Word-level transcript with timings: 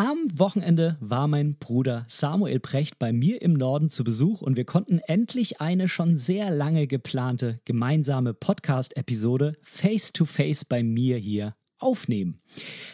Am 0.00 0.28
Wochenende 0.32 0.96
war 1.00 1.26
mein 1.26 1.56
Bruder 1.56 2.04
Samuel 2.06 2.60
Precht 2.60 3.00
bei 3.00 3.12
mir 3.12 3.42
im 3.42 3.54
Norden 3.54 3.90
zu 3.90 4.04
Besuch 4.04 4.42
und 4.42 4.56
wir 4.56 4.64
konnten 4.64 5.00
endlich 5.00 5.60
eine 5.60 5.88
schon 5.88 6.16
sehr 6.16 6.52
lange 6.52 6.86
geplante 6.86 7.58
gemeinsame 7.64 8.32
Podcast-Episode 8.32 9.54
Face-to-Face 9.60 10.66
bei 10.66 10.84
mir 10.84 11.16
hier 11.16 11.52
aufnehmen. 11.78 12.40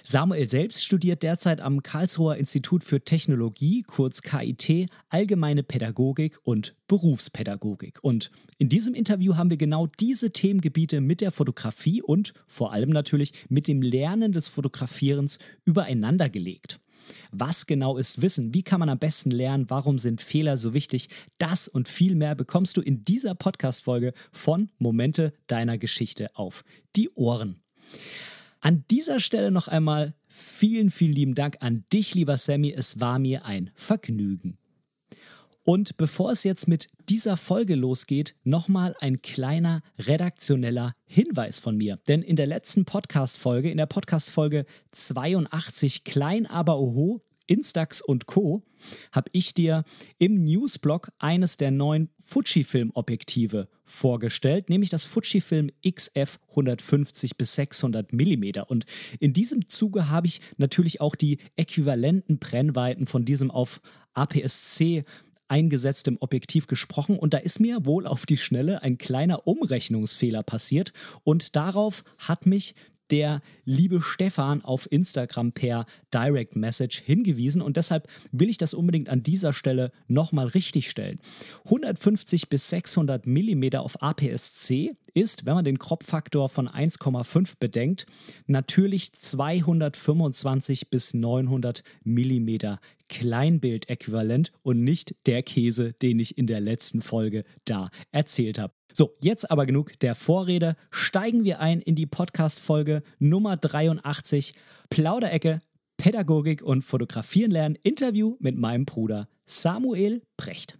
Samuel 0.02 0.48
selbst 0.48 0.82
studiert 0.82 1.22
derzeit 1.22 1.60
am 1.60 1.82
Karlsruher 1.82 2.36
Institut 2.36 2.82
für 2.82 3.04
Technologie, 3.04 3.82
kurz 3.82 4.22
KIT, 4.22 4.88
allgemeine 5.10 5.62
Pädagogik 5.62 6.38
und 6.42 6.74
Berufspädagogik. 6.88 7.98
Und 8.00 8.30
in 8.56 8.70
diesem 8.70 8.94
Interview 8.94 9.36
haben 9.36 9.50
wir 9.50 9.58
genau 9.58 9.86
diese 10.00 10.32
Themengebiete 10.32 11.02
mit 11.02 11.20
der 11.20 11.32
Fotografie 11.32 12.00
und 12.00 12.32
vor 12.46 12.72
allem 12.72 12.88
natürlich 12.88 13.34
mit 13.50 13.68
dem 13.68 13.82
Lernen 13.82 14.32
des 14.32 14.48
Fotografierens 14.48 15.38
übereinander 15.66 16.30
gelegt. 16.30 16.80
Was 17.32 17.66
genau 17.66 17.96
ist 17.96 18.22
Wissen? 18.22 18.54
Wie 18.54 18.62
kann 18.62 18.80
man 18.80 18.88
am 18.88 18.98
besten 18.98 19.30
lernen? 19.30 19.68
Warum 19.68 19.98
sind 19.98 20.20
Fehler 20.20 20.56
so 20.56 20.74
wichtig? 20.74 21.08
Das 21.38 21.68
und 21.68 21.88
viel 21.88 22.14
mehr 22.14 22.34
bekommst 22.34 22.76
du 22.76 22.80
in 22.80 23.04
dieser 23.04 23.34
Podcast-Folge 23.34 24.12
von 24.32 24.70
Momente 24.78 25.32
deiner 25.46 25.78
Geschichte 25.78 26.34
auf 26.34 26.64
die 26.96 27.10
Ohren. 27.10 27.60
An 28.60 28.84
dieser 28.90 29.20
Stelle 29.20 29.50
noch 29.50 29.68
einmal 29.68 30.14
vielen, 30.28 30.90
vielen 30.90 31.12
lieben 31.12 31.34
Dank 31.34 31.58
an 31.60 31.84
dich, 31.92 32.14
lieber 32.14 32.38
Sammy. 32.38 32.72
Es 32.72 32.98
war 32.98 33.18
mir 33.18 33.44
ein 33.44 33.70
Vergnügen. 33.74 34.58
Und 35.64 35.96
bevor 35.96 36.30
es 36.30 36.44
jetzt 36.44 36.68
mit 36.68 36.88
dieser 37.08 37.38
Folge 37.38 37.74
losgeht, 37.74 38.36
nochmal 38.44 38.94
ein 39.00 39.22
kleiner 39.22 39.80
redaktioneller 39.98 40.92
Hinweis 41.06 41.58
von 41.58 41.76
mir. 41.76 41.98
Denn 42.06 42.22
in 42.22 42.36
der 42.36 42.46
letzten 42.46 42.84
Podcast-Folge, 42.84 43.70
in 43.70 43.78
der 43.78 43.86
Podcast-Folge 43.86 44.66
82, 44.92 46.04
Klein 46.04 46.46
aber 46.46 46.78
Oho, 46.78 47.22
Instax 47.46 48.00
und 48.00 48.26
Co. 48.26 48.62
habe 49.12 49.30
ich 49.32 49.54
dir 49.54 49.84
im 50.18 50.44
Newsblog 50.44 51.10
eines 51.18 51.56
der 51.56 51.70
neuen 51.70 52.10
Fujifilm-Objektive 52.18 53.68
vorgestellt, 53.84 54.70
nämlich 54.70 54.90
das 54.90 55.04
Fujifilm 55.04 55.70
XF 55.86 56.38
150 56.50 57.36
bis 57.36 57.54
600 57.54 58.12
mm. 58.12 58.44
Und 58.66 58.86
in 59.20 59.32
diesem 59.32 59.68
Zuge 59.68 60.10
habe 60.10 60.26
ich 60.26 60.40
natürlich 60.56 61.00
auch 61.00 61.14
die 61.14 61.38
äquivalenten 61.56 62.38
Brennweiten 62.38 63.06
von 63.06 63.24
diesem 63.24 63.50
auf 63.50 63.80
APS-C 64.14 65.04
eingesetztem 65.48 66.16
Objektiv 66.20 66.66
gesprochen. 66.66 67.18
Und 67.18 67.34
da 67.34 67.38
ist 67.38 67.60
mir 67.60 67.86
wohl 67.86 68.06
auf 68.06 68.26
die 68.26 68.36
Schnelle 68.36 68.82
ein 68.82 68.98
kleiner 68.98 69.46
Umrechnungsfehler 69.46 70.42
passiert. 70.42 70.92
Und 71.22 71.56
darauf 71.56 72.04
hat 72.18 72.46
mich 72.46 72.74
der 73.10 73.40
liebe 73.64 74.02
Stefan 74.02 74.62
auf 74.62 74.90
Instagram 74.90 75.52
per 75.52 75.86
Direct 76.12 76.56
Message 76.56 77.02
hingewiesen 77.02 77.62
und 77.62 77.76
deshalb 77.76 78.08
will 78.32 78.48
ich 78.48 78.58
das 78.58 78.74
unbedingt 78.74 79.08
an 79.08 79.22
dieser 79.22 79.52
Stelle 79.52 79.90
nochmal 80.08 80.46
richtig 80.46 80.88
stellen. 80.90 81.18
150 81.64 82.48
bis 82.48 82.68
600 82.70 83.26
mm 83.26 83.76
auf 83.76 84.02
APS-C 84.02 84.94
ist, 85.14 85.46
wenn 85.46 85.54
man 85.54 85.64
den 85.64 85.78
Kropffaktor 85.78 86.48
von 86.48 86.68
1,5 86.68 87.54
bedenkt, 87.58 88.06
natürlich 88.46 89.12
225 89.12 90.90
bis 90.90 91.14
900 91.14 91.82
mm 92.04 92.78
Kleinbild-Äquivalent 93.08 94.50
und 94.62 94.82
nicht 94.82 95.14
der 95.26 95.42
Käse, 95.42 95.92
den 95.92 96.18
ich 96.18 96.38
in 96.38 96.46
der 96.46 96.60
letzten 96.60 97.02
Folge 97.02 97.44
da 97.64 97.90
erzählt 98.12 98.58
habe. 98.58 98.72
So, 98.96 99.16
jetzt 99.20 99.50
aber 99.50 99.66
genug 99.66 99.98
der 99.98 100.14
Vorrede. 100.14 100.76
Steigen 100.92 101.42
wir 101.42 101.58
ein 101.58 101.80
in 101.80 101.96
die 101.96 102.06
Podcast-Folge 102.06 103.02
Nummer 103.18 103.56
83. 103.56 104.54
Plauderecke, 104.88 105.62
Pädagogik 105.96 106.62
und 106.62 106.82
Fotografieren 106.82 107.50
lernen. 107.50 107.76
Interview 107.82 108.36
mit 108.38 108.56
meinem 108.56 108.84
Bruder 108.84 109.26
Samuel 109.46 110.22
Brecht. 110.36 110.78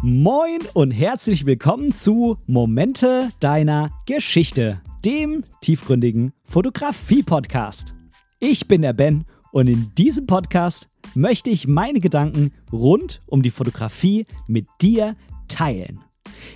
Moin 0.00 0.60
und 0.72 0.92
herzlich 0.92 1.44
willkommen 1.44 1.94
zu 1.94 2.38
Momente 2.46 3.32
deiner 3.40 3.90
Geschichte, 4.06 4.80
dem 5.04 5.44
tiefgründigen 5.60 6.32
Fotografie-Podcast. 6.44 7.92
Ich 8.40 8.66
bin 8.66 8.80
der 8.80 8.94
Ben 8.94 9.26
und 9.54 9.68
in 9.68 9.94
diesem 9.94 10.26
Podcast 10.26 10.88
möchte 11.14 11.48
ich 11.48 11.68
meine 11.68 12.00
Gedanken 12.00 12.52
rund 12.72 13.22
um 13.26 13.40
die 13.40 13.52
Fotografie 13.52 14.26
mit 14.48 14.66
dir 14.82 15.14
teilen. 15.46 16.00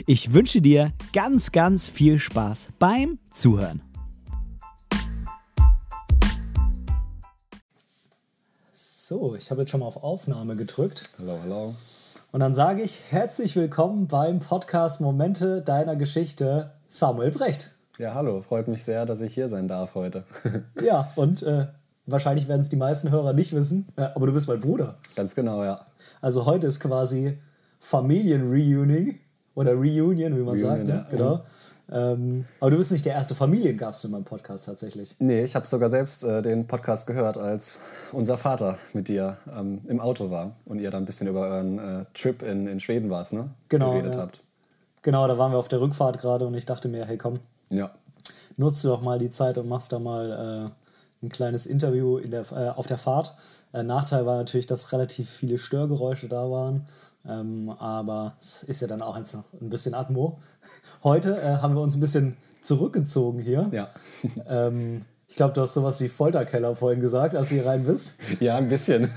Ich 0.09 0.35
wünsche 0.35 0.61
dir 0.61 0.93
ganz, 1.13 1.53
ganz 1.53 1.89
viel 1.89 2.19
Spaß 2.19 2.71
beim 2.81 3.21
Zuhören. 3.33 3.83
So, 8.73 9.37
ich 9.37 9.53
habe 9.53 9.61
jetzt 9.61 9.71
schon 9.71 9.79
mal 9.79 9.87
auf 9.87 10.03
Aufnahme 10.03 10.57
gedrückt. 10.57 11.09
Hallo, 11.21 11.39
hallo. 11.45 11.75
Und 12.33 12.41
dann 12.41 12.53
sage 12.53 12.83
ich 12.83 13.01
herzlich 13.11 13.55
willkommen 13.55 14.09
beim 14.09 14.41
Podcast 14.41 15.01
Momente 15.01 15.63
deiner 15.63 15.95
Geschichte, 15.95 16.73
Samuel 16.89 17.31
Brecht. 17.31 17.77
Ja, 17.99 18.15
hallo, 18.15 18.43
freut 18.43 18.67
mich 18.67 18.83
sehr, 18.83 19.07
dass 19.07 19.21
ich 19.21 19.35
hier 19.35 19.49
sein 19.49 19.69
darf 19.69 19.95
heute. 19.95 20.25
ja, 20.83 21.13
und 21.15 21.45
äh, 21.45 21.69
wahrscheinlich 22.11 22.49
werden 22.49 22.61
es 22.61 22.69
die 22.69 22.77
meisten 22.77 23.11
Hörer 23.11 23.33
nicht 23.33 23.53
wissen, 23.53 23.87
äh, 23.97 24.09
aber 24.15 24.27
du 24.27 24.33
bist 24.33 24.49
mein 24.49 24.61
Bruder. 24.61 24.97
Ganz 25.17 25.35
genau, 25.35 25.65
ja. 25.65 25.81
Also 26.21 26.47
heute 26.47 26.67
ist 26.67 26.81
quasi 26.81 27.39
Familienreunion 27.81 29.15
oder 29.55 29.73
Reunion, 29.75 30.37
wie 30.37 30.43
man 30.43 30.59
Reunion, 30.61 30.69
sagt. 30.69 30.85
Ne? 30.87 30.95
Ja. 30.95 31.07
Genau. 31.11 31.45
Ähm, 31.91 32.45
aber 32.61 32.73
du 32.73 32.77
bist 32.77 32.93
nicht 32.93 33.07
der 33.07 33.15
erste 33.15 33.35
Familiengast 33.35 34.05
in 34.05 34.11
meinem 34.11 34.25
Podcast 34.25 34.67
tatsächlich. 34.67 35.17
Nee, 35.21 35.45
ich 35.45 35.55
habe 35.55 35.67
sogar 35.67 35.89
selbst 35.89 36.23
äh, 36.23 36.43
den 36.43 36.67
Podcast 36.67 37.07
gehört, 37.07 37.39
als 37.39 37.81
unser 38.13 38.37
Vater 38.37 38.77
mit 38.93 39.09
dir 39.09 39.39
ähm, 39.51 39.81
im 39.87 40.01
Auto 40.01 40.31
war 40.31 40.53
und 40.67 40.81
ihr 40.81 40.91
da 40.91 40.99
ein 40.99 41.07
bisschen 41.07 41.29
über 41.29 41.49
euren 41.49 41.79
äh, 41.79 42.05
Trip 42.13 42.43
in, 42.43 42.67
in 42.67 42.81
Schweden 42.81 43.09
warst, 43.09 43.33
ne? 43.33 43.51
Genau. 43.71 43.93
Geredet 43.93 44.17
ja. 44.17 44.21
habt. 44.21 44.43
Genau, 45.03 45.27
da 45.27 45.39
waren 45.39 45.53
wir 45.53 45.59
auf 45.59 45.69
der 45.69 45.81
Rückfahrt 45.81 46.21
gerade 46.21 46.47
und 46.47 46.55
ich 46.55 46.67
dachte 46.67 46.89
mir, 46.89 47.07
hey 47.07 47.17
komm, 47.17 47.39
ja. 47.71 47.91
nutzt 48.57 48.85
du 48.85 48.89
doch 48.89 49.01
mal 49.01 49.19
die 49.19 49.31
Zeit 49.31 49.57
und 49.57 49.69
machst 49.69 49.93
da 49.93 49.99
mal 49.99 50.71
äh, 50.71 50.88
ein 51.23 51.29
kleines 51.29 51.67
Interview 51.67 52.19
in 52.19 52.31
der, 52.31 52.45
äh, 52.53 52.69
auf 52.71 52.87
der 52.87 52.99
Fahrt. 52.99 53.35
Äh, 53.73 53.83
Nachteil 53.83 54.27
war 54.27 54.37
natürlich, 54.37 54.67
dass 54.67 54.93
relativ 54.93 55.29
viele 55.29 55.59
Störgeräusche 55.59 56.29
da 56.29 56.51
waren. 56.51 56.87
Ähm, 57.27 57.71
aber 57.79 58.37
es 58.41 58.63
ist 58.63 58.81
ja 58.81 58.87
dann 58.87 59.03
auch 59.03 59.17
einfach 59.17 59.45
ein 59.61 59.69
bisschen 59.69 59.95
Atmo. 59.95 60.39
Heute 61.03 61.41
äh, 61.41 61.57
haben 61.57 61.75
wir 61.75 61.83
uns 61.83 61.97
ein 61.97 62.01
bisschen 62.01 62.37
zurückgezogen 62.61 63.41
hier. 63.41 63.69
Ja. 63.73 63.91
ähm, 64.49 65.05
ich 65.29 65.37
glaube, 65.37 65.53
du 65.53 65.61
hast 65.61 65.75
sowas 65.75 66.01
wie 66.01 66.09
Folterkeller 66.09 66.75
vorhin 66.75 67.01
gesagt, 67.01 67.35
als 67.35 67.51
du 67.51 67.57
hier 67.57 67.67
rein 67.67 67.85
bist. 67.85 68.19
Ja, 68.41 68.57
ein 68.57 68.69
bisschen. 68.69 69.11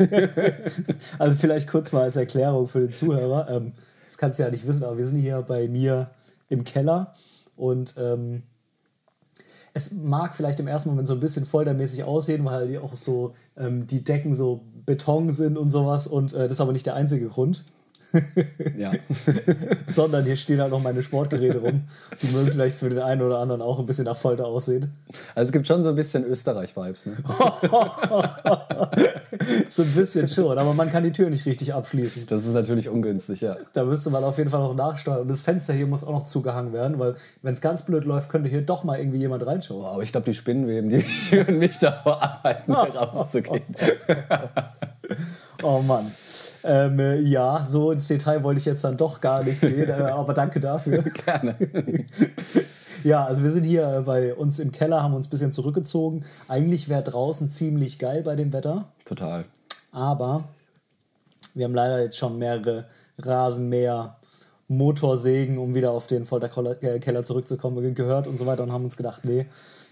also 1.19 1.37
vielleicht 1.37 1.69
kurz 1.69 1.91
mal 1.93 2.03
als 2.03 2.17
Erklärung 2.17 2.67
für 2.67 2.81
den 2.81 2.93
Zuhörer. 2.93 3.49
Ähm, 3.49 3.73
das 4.05 4.17
kannst 4.17 4.39
du 4.39 4.43
ja 4.43 4.49
nicht 4.49 4.67
wissen, 4.67 4.83
aber 4.83 4.97
wir 4.97 5.05
sind 5.05 5.19
hier 5.19 5.41
bei 5.41 5.69
mir 5.69 6.09
im 6.49 6.65
Keller 6.65 7.13
und 7.55 7.95
ähm, 7.97 8.43
es 9.73 9.93
mag 9.93 10.35
vielleicht 10.35 10.59
im 10.59 10.67
ersten 10.67 10.89
Moment 10.89 11.07
so 11.07 11.13
ein 11.13 11.19
bisschen 11.19 11.45
foltermäßig 11.45 12.03
aussehen, 12.03 12.43
weil 12.45 12.67
die 12.67 12.77
auch 12.77 12.95
so 12.95 13.33
ähm, 13.57 13.87
die 13.87 14.03
Decken 14.03 14.33
so 14.33 14.61
Beton 14.85 15.31
sind 15.31 15.57
und 15.57 15.69
sowas 15.69 16.07
und 16.07 16.33
äh, 16.33 16.43
das 16.43 16.53
ist 16.53 16.61
aber 16.61 16.73
nicht 16.73 16.85
der 16.85 16.95
einzige 16.95 17.27
Grund 17.27 17.65
ja. 18.77 18.91
Sondern 19.85 20.25
hier 20.25 20.35
stehen 20.35 20.61
halt 20.61 20.71
noch 20.71 20.81
meine 20.81 21.01
Sportgeräte 21.01 21.59
rum. 21.59 21.83
Die 22.21 22.27
mögen 22.27 22.51
vielleicht 22.51 22.75
für 22.75 22.89
den 22.89 22.99
einen 22.99 23.21
oder 23.21 23.39
anderen 23.39 23.61
auch 23.61 23.79
ein 23.79 23.85
bisschen 23.85 24.05
nach 24.05 24.17
Folter 24.17 24.45
aussehen. 24.45 24.91
Also 25.35 25.49
es 25.49 25.51
gibt 25.51 25.67
schon 25.67 25.83
so 25.83 25.89
ein 25.89 25.95
bisschen 25.95 26.23
Österreich-Vibes, 26.25 27.05
ne? 27.07 27.17
so 29.69 29.83
ein 29.83 29.91
bisschen 29.91 30.27
schon, 30.27 30.57
aber 30.57 30.73
man 30.73 30.91
kann 30.91 31.03
die 31.03 31.11
Tür 31.11 31.29
nicht 31.29 31.45
richtig 31.45 31.73
abschließen. 31.73 32.27
Das 32.27 32.45
ist 32.45 32.53
natürlich 32.53 32.89
ungünstig, 32.89 33.41
ja. 33.41 33.57
Da 33.73 33.83
müsste 33.83 34.09
man 34.09 34.23
auf 34.23 34.37
jeden 34.37 34.49
Fall 34.49 34.61
noch 34.61 34.75
nachsteuern. 34.75 35.21
Und 35.21 35.27
das 35.29 35.41
Fenster 35.41 35.73
hier 35.73 35.87
muss 35.87 36.03
auch 36.03 36.11
noch 36.11 36.25
zugehangen 36.25 36.73
werden, 36.73 36.99
weil 36.99 37.15
wenn 37.41 37.53
es 37.53 37.61
ganz 37.61 37.85
blöd 37.85 38.05
läuft, 38.05 38.29
könnte 38.29 38.49
hier 38.49 38.61
doch 38.61 38.83
mal 38.83 38.99
irgendwie 38.99 39.19
jemand 39.19 39.45
reinschauen. 39.45 39.85
aber 39.85 40.03
ich 40.03 40.11
glaube, 40.11 40.25
die 40.25 40.33
Spinnenweben, 40.33 40.89
die 40.89 41.03
würden 41.31 41.59
nicht 41.59 41.81
davor 41.81 42.21
arbeiten, 42.21 42.73
hier 42.73 42.95
rauszugehen. 42.95 43.63
oh 45.63 45.81
Mann. 45.81 46.11
Ähm, 46.63 46.99
äh, 46.99 47.19
ja, 47.19 47.63
so 47.63 47.91
ins 47.91 48.07
Detail 48.07 48.43
wollte 48.43 48.59
ich 48.59 48.65
jetzt 48.65 48.83
dann 48.83 48.97
doch 48.97 49.21
gar 49.21 49.43
nicht 49.43 49.61
gehen, 49.61 49.89
äh, 49.89 49.93
aber 49.93 50.33
danke 50.33 50.59
dafür. 50.59 51.03
Gerne. 51.25 51.55
ja, 53.03 53.25
also 53.25 53.43
wir 53.43 53.51
sind 53.51 53.63
hier 53.63 54.03
bei 54.05 54.33
uns 54.33 54.59
im 54.59 54.71
Keller, 54.71 55.03
haben 55.03 55.13
uns 55.13 55.27
ein 55.27 55.29
bisschen 55.29 55.51
zurückgezogen. 55.51 56.23
Eigentlich 56.47 56.89
wäre 56.89 57.03
draußen 57.03 57.49
ziemlich 57.49 57.99
geil 57.99 58.23
bei 58.23 58.35
dem 58.35 58.53
Wetter. 58.53 58.91
Total. 59.05 59.45
Aber 59.91 60.43
wir 61.53 61.65
haben 61.65 61.75
leider 61.75 62.01
jetzt 62.01 62.17
schon 62.17 62.37
mehrere 62.37 62.85
Rasenmäher, 63.17 64.17
Motorsägen, 64.67 65.57
um 65.57 65.75
wieder 65.75 65.91
auf 65.91 66.07
den 66.07 66.25
Folterkeller 66.25 67.23
zurückzukommen, 67.23 67.93
gehört 67.93 68.27
und 68.27 68.37
so 68.37 68.45
weiter 68.45 68.63
und 68.63 68.71
haben 68.71 68.85
uns 68.85 68.95
gedacht, 68.95 69.25
nee, 69.25 69.45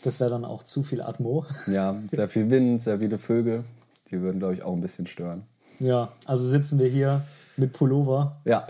das 0.03 0.21
wäre 0.21 0.29
dann 0.29 0.45
auch 0.45 0.63
zu 0.63 0.83
viel 0.83 1.01
Atmo. 1.01 1.45
Ja, 1.67 1.95
sehr 2.07 2.29
viel 2.29 2.49
Wind, 2.49 2.81
sehr 2.81 2.99
viele 2.99 3.17
Vögel. 3.17 3.65
Die 4.09 4.21
würden, 4.21 4.39
glaube 4.39 4.53
ich, 4.53 4.63
auch 4.63 4.73
ein 4.73 4.81
bisschen 4.81 5.05
stören. 5.05 5.43
Ja, 5.79 6.09
also 6.25 6.45
sitzen 6.45 6.79
wir 6.79 6.87
hier 6.87 7.21
mit 7.57 7.73
Pullover 7.73 8.37
ja. 8.45 8.65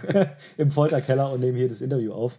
im 0.56 0.70
Folterkeller 0.70 1.32
und 1.32 1.40
nehmen 1.40 1.56
hier 1.56 1.68
das 1.68 1.80
Interview 1.80 2.12
auf. 2.12 2.38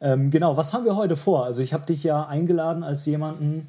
Ähm, 0.00 0.30
genau, 0.30 0.56
was 0.56 0.72
haben 0.72 0.84
wir 0.84 0.96
heute 0.96 1.16
vor? 1.16 1.44
Also 1.44 1.62
ich 1.62 1.72
habe 1.72 1.86
dich 1.86 2.04
ja 2.04 2.26
eingeladen 2.26 2.82
als 2.82 3.04
jemanden, 3.06 3.68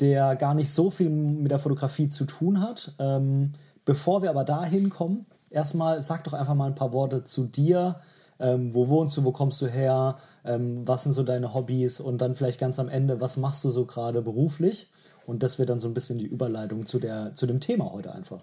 der 0.00 0.36
gar 0.36 0.54
nicht 0.54 0.72
so 0.72 0.90
viel 0.90 1.10
mit 1.10 1.50
der 1.50 1.58
Fotografie 1.58 2.08
zu 2.08 2.24
tun 2.24 2.62
hat. 2.62 2.92
Ähm, 2.98 3.52
bevor 3.84 4.22
wir 4.22 4.30
aber 4.30 4.44
dahin 4.44 4.90
kommen, 4.90 5.26
erstmal 5.50 6.02
sag 6.02 6.24
doch 6.24 6.32
einfach 6.32 6.54
mal 6.54 6.66
ein 6.66 6.74
paar 6.74 6.92
Worte 6.92 7.24
zu 7.24 7.44
dir. 7.44 7.96
Ähm, 8.40 8.72
wo 8.72 8.88
wohnst 8.88 9.16
du, 9.16 9.24
wo 9.24 9.32
kommst 9.32 9.60
du 9.62 9.66
her, 9.66 10.16
ähm, 10.44 10.86
was 10.86 11.02
sind 11.02 11.12
so 11.12 11.24
deine 11.24 11.54
Hobbys 11.54 11.98
und 11.98 12.18
dann 12.18 12.36
vielleicht 12.36 12.60
ganz 12.60 12.78
am 12.78 12.88
Ende, 12.88 13.20
was 13.20 13.36
machst 13.36 13.64
du 13.64 13.70
so 13.70 13.84
gerade 13.84 14.22
beruflich? 14.22 14.86
Und 15.26 15.42
das 15.42 15.58
wird 15.58 15.70
dann 15.70 15.80
so 15.80 15.88
ein 15.88 15.94
bisschen 15.94 16.18
die 16.18 16.26
Überleitung 16.26 16.86
zu, 16.86 17.00
der, 17.00 17.34
zu 17.34 17.46
dem 17.46 17.58
Thema 17.58 17.90
heute 17.92 18.14
einfach. 18.14 18.38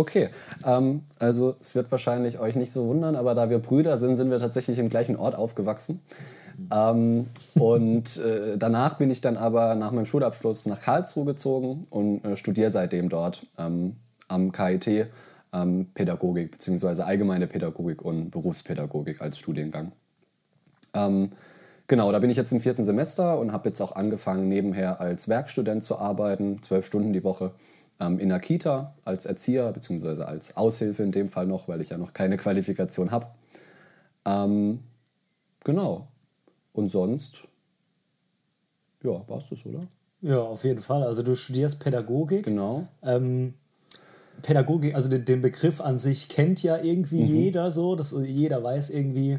Okay, 0.00 0.30
ähm, 0.64 1.02
also 1.18 1.56
es 1.60 1.74
wird 1.74 1.92
wahrscheinlich 1.92 2.38
euch 2.38 2.56
nicht 2.56 2.72
so 2.72 2.86
wundern, 2.86 3.16
aber 3.16 3.34
da 3.34 3.50
wir 3.50 3.58
Brüder 3.58 3.98
sind, 3.98 4.16
sind 4.16 4.30
wir 4.30 4.38
tatsächlich 4.38 4.78
im 4.78 4.88
gleichen 4.88 5.14
Ort 5.14 5.34
aufgewachsen. 5.34 6.00
Ähm, 6.72 7.26
und 7.54 8.16
äh, 8.16 8.56
danach 8.56 8.94
bin 8.94 9.10
ich 9.10 9.20
dann 9.20 9.36
aber 9.36 9.74
nach 9.74 9.90
meinem 9.90 10.06
Schulabschluss 10.06 10.64
nach 10.64 10.80
Karlsruhe 10.80 11.26
gezogen 11.26 11.82
und 11.90 12.24
äh, 12.24 12.38
studiere 12.38 12.70
seitdem 12.70 13.10
dort 13.10 13.46
ähm, 13.58 13.96
am 14.26 14.52
KIT 14.52 15.08
ähm, 15.52 15.88
Pädagogik 15.92 16.52
bzw. 16.52 17.02
allgemeine 17.02 17.46
Pädagogik 17.46 18.00
und 18.00 18.30
Berufspädagogik 18.30 19.20
als 19.20 19.38
Studiengang. 19.38 19.92
Ähm, 20.94 21.32
genau, 21.88 22.10
da 22.10 22.20
bin 22.20 22.30
ich 22.30 22.38
jetzt 22.38 22.52
im 22.52 22.62
vierten 22.62 22.84
Semester 22.84 23.38
und 23.38 23.52
habe 23.52 23.68
jetzt 23.68 23.82
auch 23.82 23.96
angefangen, 23.96 24.48
nebenher 24.48 24.98
als 24.98 25.28
Werkstudent 25.28 25.84
zu 25.84 25.98
arbeiten, 25.98 26.62
zwölf 26.62 26.86
Stunden 26.86 27.12
die 27.12 27.22
Woche 27.22 27.52
in 28.00 28.28
der 28.30 28.40
Kita 28.40 28.94
als 29.04 29.26
Erzieher 29.26 29.70
bzw. 29.72 30.22
als 30.22 30.56
Aushilfe 30.56 31.02
in 31.02 31.12
dem 31.12 31.28
Fall 31.28 31.46
noch, 31.46 31.68
weil 31.68 31.80
ich 31.80 31.90
ja 31.90 31.98
noch 31.98 32.12
keine 32.12 32.36
Qualifikation 32.36 33.10
habe. 33.10 33.26
Ähm, 34.24 34.80
genau. 35.64 36.08
Und 36.72 36.88
sonst, 36.88 37.48
ja, 39.02 39.28
war 39.28 39.38
es 39.38 39.48
das, 39.50 39.66
oder? 39.66 39.82
Ja, 40.22 40.40
auf 40.40 40.64
jeden 40.64 40.80
Fall. 40.80 41.02
Also 41.02 41.22
du 41.22 41.34
studierst 41.34 41.82
Pädagogik. 41.82 42.44
Genau. 42.44 42.86
Ähm, 43.02 43.54
Pädagogik, 44.42 44.94
also 44.94 45.08
den, 45.10 45.24
den, 45.24 45.42
Begriff 45.42 45.80
an 45.80 45.98
sich 45.98 46.28
kennt 46.28 46.62
ja 46.62 46.82
irgendwie 46.82 47.22
mhm. 47.22 47.34
jeder 47.34 47.70
so, 47.70 47.96
dass 47.96 48.14
jeder 48.24 48.62
weiß 48.62 48.90
irgendwie, 48.90 49.38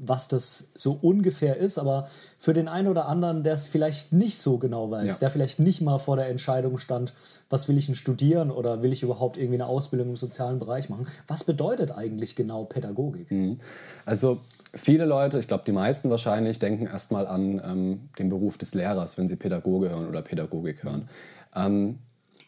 was 0.00 0.28
das 0.28 0.70
so 0.74 0.98
ungefähr 1.00 1.56
ist, 1.56 1.78
aber 1.78 2.08
für 2.38 2.52
den 2.52 2.68
einen 2.68 2.88
oder 2.88 3.06
anderen, 3.08 3.42
der 3.42 3.54
es 3.54 3.68
vielleicht 3.68 4.12
nicht 4.12 4.38
so 4.38 4.58
genau 4.58 4.90
weiß, 4.90 5.06
ja. 5.06 5.18
der 5.18 5.30
vielleicht 5.30 5.60
nicht 5.60 5.80
mal 5.80 5.98
vor 5.98 6.16
der 6.16 6.28
Entscheidung 6.28 6.78
stand, 6.78 7.12
was 7.50 7.68
will 7.68 7.78
ich 7.78 7.86
denn 7.86 7.94
studieren 7.94 8.50
oder 8.50 8.82
will 8.82 8.92
ich 8.92 9.02
überhaupt 9.02 9.36
irgendwie 9.36 9.56
eine 9.56 9.66
Ausbildung 9.66 10.10
im 10.10 10.16
sozialen 10.16 10.58
Bereich 10.58 10.88
machen, 10.88 11.06
was 11.26 11.44
bedeutet 11.44 11.90
eigentlich 11.90 12.36
genau 12.36 12.64
Pädagogik? 12.64 13.30
Mhm. 13.30 13.58
Also 14.04 14.40
viele 14.74 15.04
Leute, 15.04 15.38
ich 15.38 15.48
glaube 15.48 15.64
die 15.66 15.72
meisten 15.72 16.10
wahrscheinlich, 16.10 16.58
denken 16.58 16.86
erstmal 16.86 17.26
an 17.26 17.60
ähm, 17.64 18.08
den 18.18 18.28
Beruf 18.28 18.58
des 18.58 18.74
Lehrers, 18.74 19.18
wenn 19.18 19.28
sie 19.28 19.36
Pädagoge 19.36 19.90
hören 19.90 20.08
oder 20.08 20.22
Pädagogik 20.22 20.84
hören. 20.84 21.08
Ähm, 21.54 21.98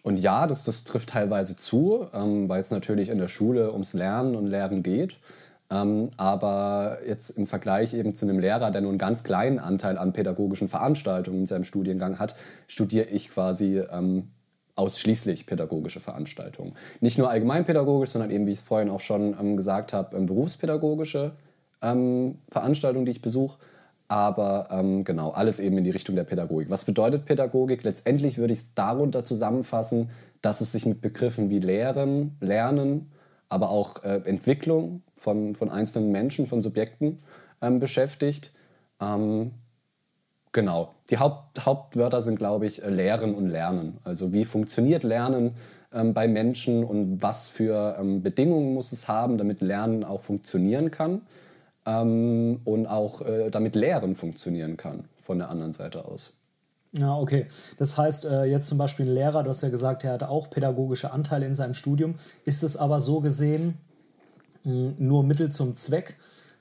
und 0.07 0.19
ja, 0.19 0.47
das, 0.47 0.63
das 0.63 0.85
trifft 0.85 1.09
teilweise 1.09 1.57
zu, 1.57 2.07
ähm, 2.15 2.49
weil 2.49 2.61
es 2.61 2.71
natürlich 2.71 3.09
in 3.09 3.19
der 3.19 3.27
Schule 3.27 3.73
ums 3.73 3.93
Lernen 3.93 4.37
und 4.37 4.47
Lernen 4.47 4.85
geht. 4.85 5.17
Ähm, 5.71 6.11
aber 6.17 6.99
jetzt 7.07 7.31
im 7.31 7.47
Vergleich 7.47 7.93
eben 7.95 8.15
zu 8.15 8.27
einem 8.27 8.39
Lehrer, 8.39 8.71
der 8.71 8.81
nur 8.81 8.91
einen 8.91 8.99
ganz 8.99 9.25
kleinen 9.25 9.59
Anteil 9.59 9.99
an 9.99 10.13
pädagogischen 10.13 10.69
Veranstaltungen 10.69 11.41
in 11.41 11.47
seinem 11.47 11.65
Studiengang 11.65 12.19
hat, 12.19 12.37
studiere 12.69 13.07
ich 13.07 13.31
quasi 13.31 13.79
ähm, 13.79 14.29
ausschließlich 14.77 15.47
pädagogische 15.47 16.01
Veranstaltungen. 16.01 16.75
Nicht 17.01 17.19
nur 17.19 17.31
allgemeinpädagogisch, 17.31 18.11
sondern 18.11 18.31
eben, 18.31 18.47
wie 18.47 18.53
ich 18.53 18.59
es 18.59 18.65
vorhin 18.65 18.91
auch 18.91 19.01
schon 19.01 19.37
ähm, 19.41 19.57
gesagt 19.57 19.93
habe, 19.93 20.17
ähm, 20.17 20.27
berufspädagogische 20.27 21.33
ähm, 21.83 22.39
Veranstaltungen, 22.51 23.07
die 23.07 23.13
ich 23.13 23.23
besuche. 23.23 23.59
Aber 24.09 24.69
ähm, 24.71 25.03
genau, 25.03 25.31
alles 25.31 25.59
eben 25.59 25.79
in 25.79 25.85
die 25.85 25.91
Richtung 25.91 26.15
der 26.15 26.23
Pädagogik. 26.23 26.71
Was 26.71 26.85
bedeutet 26.85 27.25
Pädagogik? 27.25 27.83
Letztendlich 27.83 28.39
würde 28.39 28.53
ich 28.53 28.61
es 28.61 28.75
darunter 28.75 29.25
zusammenfassen, 29.25 30.11
dass 30.43 30.61
es 30.61 30.71
sich 30.71 30.87
mit 30.87 31.01
Begriffen 31.01 31.51
wie 31.51 31.59
Lehren, 31.59 32.37
Lernen, 32.41 33.11
aber 33.49 33.71
auch 33.71 34.05
äh, 34.05 34.21
Entwicklung 34.25 35.03
von, 35.17 35.55
von 35.55 35.71
einzelnen 35.71 36.13
Menschen, 36.13 36.47
von 36.47 36.61
Subjekten 36.61 37.19
ähm, 37.63 37.81
beschäftigt. 37.81 38.53
Ähm, 39.01 39.53
genau, 40.53 40.91
die 41.11 41.19
Haupt, 41.19 41.65
Hauptwörter 41.65 42.21
sind, 42.21 42.39
glaube 42.39 42.67
ich, 42.67 42.83
äh, 42.83 42.91
Lehren 42.91 43.35
und 43.35 43.49
Lernen. 43.49 43.99
Also 44.05 44.33
wie 44.33 44.45
funktioniert 44.45 45.03
Lernen 45.03 45.55
ähm, 45.93 46.15
bei 46.15 46.29
Menschen 46.29 46.85
und 46.85 47.23
was 47.23 47.49
für 47.49 47.97
ähm, 47.99 48.23
Bedingungen 48.23 48.75
muss 48.75 48.93
es 48.93 49.09
haben, 49.09 49.39
damit 49.39 49.61
Lernen 49.61 50.05
auch 50.05 50.21
funktionieren 50.21 50.91
kann 50.91 51.23
ähm, 51.87 52.61
und 52.65 52.87
auch 52.87 53.23
äh, 53.23 53.51
damit 53.51 53.75
Lehren 53.75 54.15
funktionieren 54.15 54.77
kann 54.77 55.05
von 55.23 55.39
der 55.39 55.51
anderen 55.51 55.73
Seite 55.73 56.05
aus. 56.05 56.33
Ja, 56.93 57.15
okay. 57.17 57.47
Das 57.79 57.99
heißt, 57.99 58.25
äh, 58.25 58.45
jetzt 58.45 58.69
zum 58.69 58.79
Beispiel 58.79 59.07
ein 59.07 59.15
Lehrer, 59.15 59.43
du 59.43 59.51
hast 59.51 59.63
ja 59.63 59.69
gesagt, 59.69 60.05
er 60.05 60.13
hat 60.13 60.23
auch 60.23 60.49
pädagogische 60.49 61.11
Anteile 61.11 61.47
in 61.47 61.55
seinem 61.55 61.75
Studium. 61.75 62.15
Ist 62.45 62.63
es 62.63 62.77
aber 62.77 63.01
so 63.01 63.21
gesehen 63.21 63.79
nur 64.67 65.25
Mittel 65.25 65.51
zum 65.51 65.75
Zweck? 65.75 66.17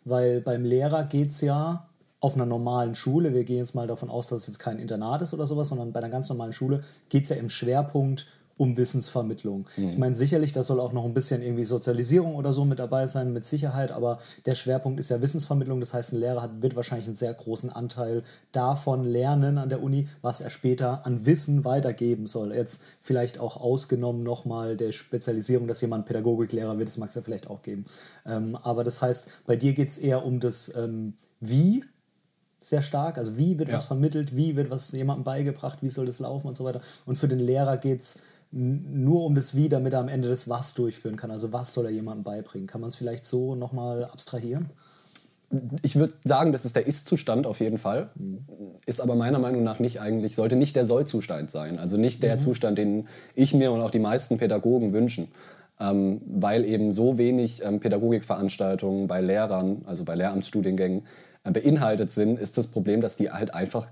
Weil 0.05 0.39
beim 0.41 0.63
Lehrer 0.63 1.03
geht 1.03 1.31
es 1.31 1.41
ja 1.41 1.89
auf 2.19 2.35
einer 2.35 2.45
normalen 2.45 2.95
Schule, 2.95 3.33
wir 3.33 3.43
gehen 3.43 3.57
jetzt 3.57 3.75
mal 3.75 3.87
davon 3.87 4.09
aus, 4.09 4.27
dass 4.27 4.41
es 4.41 4.47
jetzt 4.47 4.59
kein 4.59 4.79
Internat 4.79 5.21
ist 5.21 5.33
oder 5.33 5.45
sowas, 5.45 5.69
sondern 5.69 5.91
bei 5.91 5.99
einer 5.99 6.09
ganz 6.09 6.29
normalen 6.29 6.53
Schule 6.53 6.83
geht 7.09 7.23
es 7.23 7.29
ja 7.29 7.35
im 7.35 7.49
Schwerpunkt 7.49 8.25
um 8.57 8.77
Wissensvermittlung. 8.77 9.65
Mhm. 9.75 9.89
Ich 9.89 9.97
meine, 9.97 10.15
sicherlich, 10.15 10.53
da 10.53 10.63
soll 10.63 10.79
auch 10.79 10.93
noch 10.93 11.03
ein 11.03 11.13
bisschen 11.13 11.41
irgendwie 11.41 11.65
Sozialisierung 11.65 12.35
oder 12.35 12.53
so 12.53 12.63
mit 12.63 12.79
dabei 12.79 13.05
sein, 13.07 13.33
mit 13.33 13.45
Sicherheit, 13.45 13.91
aber 13.91 14.19
der 14.45 14.55
Schwerpunkt 14.55 14.99
ist 14.99 15.09
ja 15.09 15.21
Wissensvermittlung. 15.21 15.81
Das 15.81 15.93
heißt, 15.93 16.13
ein 16.13 16.19
Lehrer 16.19 16.41
hat, 16.41 16.61
wird 16.61 16.75
wahrscheinlich 16.75 17.07
einen 17.07 17.17
sehr 17.17 17.33
großen 17.33 17.69
Anteil 17.69 18.23
davon 18.53 19.03
lernen 19.03 19.57
an 19.57 19.69
der 19.69 19.83
Uni, 19.83 20.07
was 20.21 20.39
er 20.39 20.49
später 20.49 21.05
an 21.05 21.25
Wissen 21.25 21.65
weitergeben 21.65 22.27
soll. 22.27 22.53
Jetzt 22.53 22.83
vielleicht 23.01 23.39
auch 23.39 23.57
ausgenommen 23.57 24.23
nochmal 24.23 24.77
der 24.77 24.93
Spezialisierung, 24.93 25.67
dass 25.67 25.81
jemand 25.81 26.05
Pädagogiklehrer 26.05 26.77
wird, 26.77 26.87
das 26.87 26.97
mag 26.97 27.09
es 27.09 27.15
ja 27.15 27.21
vielleicht 27.21 27.49
auch 27.49 27.61
geben. 27.61 27.85
Ähm, 28.25 28.55
aber 28.55 28.85
das 28.85 29.01
heißt, 29.01 29.27
bei 29.45 29.57
dir 29.57 29.73
geht 29.73 29.89
es 29.89 29.97
eher 29.97 30.25
um 30.25 30.39
das 30.39 30.73
ähm, 30.75 31.15
Wie, 31.41 31.83
sehr 32.65 32.81
stark. 32.81 33.17
Also 33.17 33.37
wie 33.37 33.59
wird 33.59 33.69
ja. 33.69 33.75
was 33.75 33.85
vermittelt, 33.85 34.35
wie 34.35 34.55
wird 34.55 34.69
was 34.69 34.91
jemandem 34.91 35.23
beigebracht, 35.23 35.79
wie 35.81 35.89
soll 35.89 36.05
das 36.07 36.19
laufen 36.19 36.47
und 36.47 36.57
so 36.57 36.63
weiter. 36.63 36.81
Und 37.05 37.17
für 37.17 37.27
den 37.27 37.39
Lehrer 37.39 37.77
geht 37.77 38.01
es 38.01 38.19
nur 38.51 39.25
um 39.25 39.35
das 39.35 39.55
Wie, 39.55 39.69
damit 39.69 39.93
er 39.93 39.99
am 39.99 40.07
Ende 40.07 40.29
das 40.29 40.47
Was 40.49 40.73
durchführen 40.73 41.15
kann. 41.15 41.31
Also 41.31 41.51
was 41.51 41.73
soll 41.73 41.85
er 41.85 41.91
jemandem 41.91 42.23
beibringen? 42.23 42.67
Kann 42.67 42.81
man 42.81 42.87
es 42.87 42.95
vielleicht 42.95 43.25
so 43.25 43.55
nochmal 43.55 44.05
abstrahieren? 44.05 44.69
Ich 45.83 45.95
würde 45.95 46.13
sagen, 46.23 46.51
das 46.51 46.65
ist 46.65 46.75
der 46.75 46.87
Ist-Zustand 46.87 47.45
auf 47.45 47.59
jeden 47.59 47.77
Fall. 47.77 48.09
Ist 48.85 49.01
aber 49.01 49.15
meiner 49.15 49.39
Meinung 49.39 49.63
nach 49.63 49.79
nicht 49.79 50.01
eigentlich, 50.01 50.35
sollte 50.35 50.55
nicht 50.55 50.75
der 50.75 50.85
Soll-Zustand 50.85 51.51
sein. 51.51 51.77
Also 51.79 51.97
nicht 51.97 52.23
der 52.23 52.35
mhm. 52.35 52.39
Zustand, 52.39 52.77
den 52.77 53.07
ich 53.35 53.53
mir 53.53 53.71
und 53.71 53.81
auch 53.81 53.91
die 53.91 53.99
meisten 53.99 54.37
Pädagogen 54.37 54.93
wünschen. 54.93 55.29
Ähm, 55.77 56.21
weil 56.25 56.63
eben 56.63 56.93
so 56.93 57.17
wenig 57.17 57.61
ähm, 57.65 57.81
Pädagogikveranstaltungen 57.81 59.07
bei 59.07 59.19
Lehrern, 59.19 59.81
also 59.85 60.05
bei 60.05 60.15
Lehramtsstudiengängen, 60.15 61.03
äh, 61.43 61.51
beinhaltet 61.51 62.11
sind, 62.11 62.39
ist 62.39 62.57
das 62.57 62.67
Problem, 62.67 63.01
dass 63.01 63.17
die 63.17 63.29
halt 63.29 63.53
einfach 63.53 63.89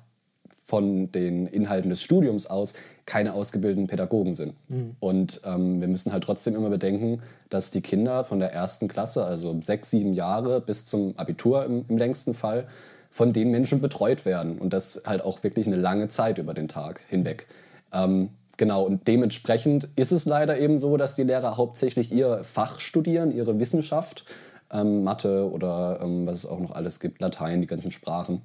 von 0.64 1.12
den 1.12 1.46
Inhalten 1.48 1.90
des 1.90 2.02
Studiums 2.02 2.48
aus 2.48 2.74
keine 3.06 3.34
ausgebildeten 3.34 3.88
Pädagogen 3.88 4.34
sind. 4.34 4.54
Mhm. 4.70 4.96
Und 5.00 5.42
ähm, 5.46 5.82
wir 5.82 5.90
müssen 5.90 6.14
halt 6.14 6.24
trotzdem 6.24 6.56
immer 6.56 6.70
bedenken, 6.70 7.22
dass 7.50 7.70
die 7.70 7.82
Kinder 7.82 8.24
von 8.24 8.40
der 8.40 8.54
ersten 8.54 8.88
Klasse, 8.88 9.26
also 9.26 9.60
sechs, 9.62 9.92
sieben 9.92 10.14
Jahre 10.14 10.62
bis 10.62 10.86
zum 10.86 11.18
Abitur 11.18 11.66
im, 11.66 11.86
im 11.90 11.98
längsten 11.98 12.34
Fall, 12.34 12.68
von 13.10 13.34
den 13.34 13.52
Menschen 13.52 13.82
betreut 13.82 14.26
werden. 14.26 14.58
Und 14.58 14.74
das 14.74 15.04
halt 15.06 15.22
auch 15.22 15.44
wirklich 15.44 15.68
eine 15.68 15.76
lange 15.76 16.08
Zeit 16.08 16.38
über 16.38 16.54
den 16.54 16.70
Tag 16.70 17.02
hinweg. 17.10 17.48
Ähm, 17.92 18.30
genau, 18.58 18.84
und 18.84 19.08
dementsprechend 19.08 19.90
ist 19.98 20.12
es 20.12 20.26
leider 20.26 20.58
eben 20.58 20.80
so, 20.80 20.96
dass 20.96 21.16
die 21.16 21.24
Lehrer 21.24 21.58
hauptsächlich 21.58 22.12
ihr 22.12 22.44
Fach 22.44 22.80
studieren, 22.80 23.32
ihre 23.32 23.60
Wissenschaft, 23.60 24.26
ähm, 24.72 25.04
Mathe 25.04 25.52
oder 25.52 26.00
ähm, 26.02 26.26
was 26.26 26.38
es 26.38 26.46
auch 26.46 26.60
noch 26.60 26.72
alles 26.72 27.00
gibt, 27.00 27.22
Latein, 27.22 27.62
die 27.62 27.68
ganzen 27.68 27.92
Sprachen. 27.92 28.42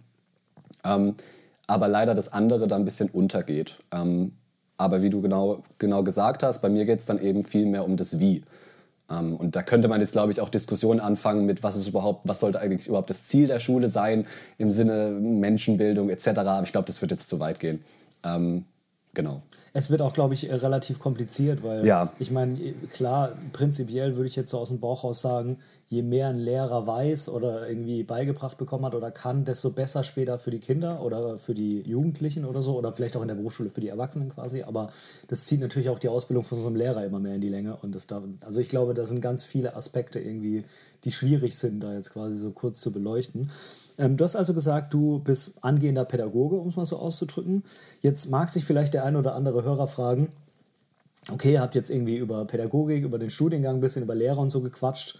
Aber 1.68 1.86
leider 1.86 2.14
das 2.14 2.32
andere 2.32 2.66
dann 2.66 2.82
ein 2.82 2.84
bisschen 2.84 3.10
untergeht. 3.10 3.78
Ähm, 3.92 4.32
aber 4.76 5.02
wie 5.02 5.10
du 5.10 5.20
genau, 5.20 5.62
genau 5.78 6.02
gesagt 6.02 6.42
hast, 6.42 6.60
bei 6.62 6.68
mir 6.68 6.84
geht 6.84 6.98
es 6.98 7.06
dann 7.06 7.20
eben 7.20 7.44
viel 7.44 7.66
mehr 7.66 7.84
um 7.84 7.96
das 7.96 8.18
Wie. 8.18 8.42
Ähm, 9.10 9.36
und 9.36 9.56
da 9.56 9.62
könnte 9.62 9.88
man 9.88 10.00
jetzt, 10.00 10.12
glaube 10.12 10.32
ich, 10.32 10.40
auch 10.40 10.48
Diskussionen 10.48 11.00
anfangen 11.00 11.46
mit, 11.46 11.62
was 11.62 11.76
ist 11.76 11.88
überhaupt, 11.88 12.26
was 12.26 12.40
sollte 12.40 12.60
eigentlich 12.60 12.86
überhaupt 12.86 13.10
das 13.10 13.26
Ziel 13.26 13.46
der 13.46 13.60
Schule 13.60 13.88
sein 13.88 14.26
im 14.58 14.70
Sinne 14.70 15.10
Menschenbildung 15.10 16.10
etc. 16.10 16.28
Aber 16.38 16.62
ich 16.62 16.72
glaube, 16.72 16.86
das 16.86 17.00
wird 17.00 17.10
jetzt 17.10 17.28
zu 17.28 17.40
weit 17.40 17.60
gehen. 17.60 17.82
Ähm, 18.24 18.64
genau. 19.14 19.42
Es 19.72 19.90
wird 19.90 20.00
auch, 20.00 20.12
glaube 20.12 20.34
ich, 20.34 20.50
relativ 20.50 20.98
kompliziert, 20.98 21.62
weil 21.62 21.86
ja. 21.86 22.12
ich 22.18 22.30
meine, 22.30 22.58
klar, 22.92 23.32
prinzipiell 23.52 24.16
würde 24.16 24.28
ich 24.28 24.36
jetzt 24.36 24.50
so 24.50 24.58
aus 24.58 24.68
dem 24.68 24.80
Bauch 24.80 25.04
raus 25.04 25.20
sagen, 25.20 25.58
je 25.88 26.02
mehr 26.02 26.28
ein 26.28 26.38
Lehrer 26.38 26.86
weiß 26.86 27.30
oder 27.30 27.68
irgendwie 27.68 28.02
beigebracht 28.02 28.58
bekommen 28.58 28.84
hat 28.84 28.94
oder 28.94 29.10
kann, 29.10 29.44
desto 29.44 29.70
besser 29.70 30.04
später 30.04 30.38
für 30.38 30.50
die 30.50 30.58
Kinder 30.58 31.02
oder 31.02 31.38
für 31.38 31.54
die 31.54 31.80
Jugendlichen 31.80 32.44
oder 32.44 32.62
so 32.62 32.76
oder 32.76 32.92
vielleicht 32.92 33.16
auch 33.16 33.22
in 33.22 33.28
der 33.28 33.34
Berufsschule 33.34 33.70
für 33.70 33.80
die 33.80 33.88
Erwachsenen 33.88 34.28
quasi. 34.28 34.62
Aber 34.62 34.90
das 35.28 35.46
zieht 35.46 35.60
natürlich 35.60 35.88
auch 35.88 35.98
die 35.98 36.08
Ausbildung 36.08 36.44
von 36.44 36.60
so 36.60 36.66
einem 36.66 36.76
Lehrer 36.76 37.04
immer 37.04 37.20
mehr 37.20 37.34
in 37.34 37.40
die 37.40 37.48
Länge. 37.48 37.76
Und 37.80 37.94
das 37.94 38.06
da, 38.06 38.22
also 38.44 38.60
ich 38.60 38.68
glaube, 38.68 38.92
da 38.94 39.06
sind 39.06 39.20
ganz 39.20 39.44
viele 39.44 39.76
Aspekte 39.76 40.20
irgendwie, 40.20 40.64
die 41.04 41.12
schwierig 41.12 41.56
sind, 41.56 41.80
da 41.80 41.94
jetzt 41.94 42.12
quasi 42.12 42.36
so 42.36 42.50
kurz 42.50 42.80
zu 42.80 42.92
beleuchten. 42.92 43.50
Ähm, 43.98 44.16
du 44.16 44.24
hast 44.24 44.36
also 44.36 44.54
gesagt, 44.54 44.94
du 44.94 45.18
bist 45.18 45.62
angehender 45.62 46.04
Pädagoge, 46.04 46.56
um 46.56 46.68
es 46.68 46.76
mal 46.76 46.86
so 46.86 46.98
auszudrücken. 46.98 47.64
Jetzt 48.00 48.30
mag 48.30 48.48
sich 48.48 48.64
vielleicht 48.64 48.94
der 48.94 49.04
ein 49.04 49.16
oder 49.16 49.34
andere 49.34 49.64
Hörer 49.64 49.88
fragen, 49.88 50.28
okay, 51.30 51.54
ihr 51.54 51.60
habt 51.60 51.74
jetzt 51.74 51.90
irgendwie 51.90 52.16
über 52.16 52.44
Pädagogik, 52.44 53.04
über 53.04 53.18
den 53.18 53.30
Studiengang 53.30 53.76
ein 53.76 53.80
bisschen 53.80 54.02
über 54.02 54.14
Lehrer 54.14 54.38
und 54.38 54.50
so 54.50 54.60
gequatscht. 54.60 55.18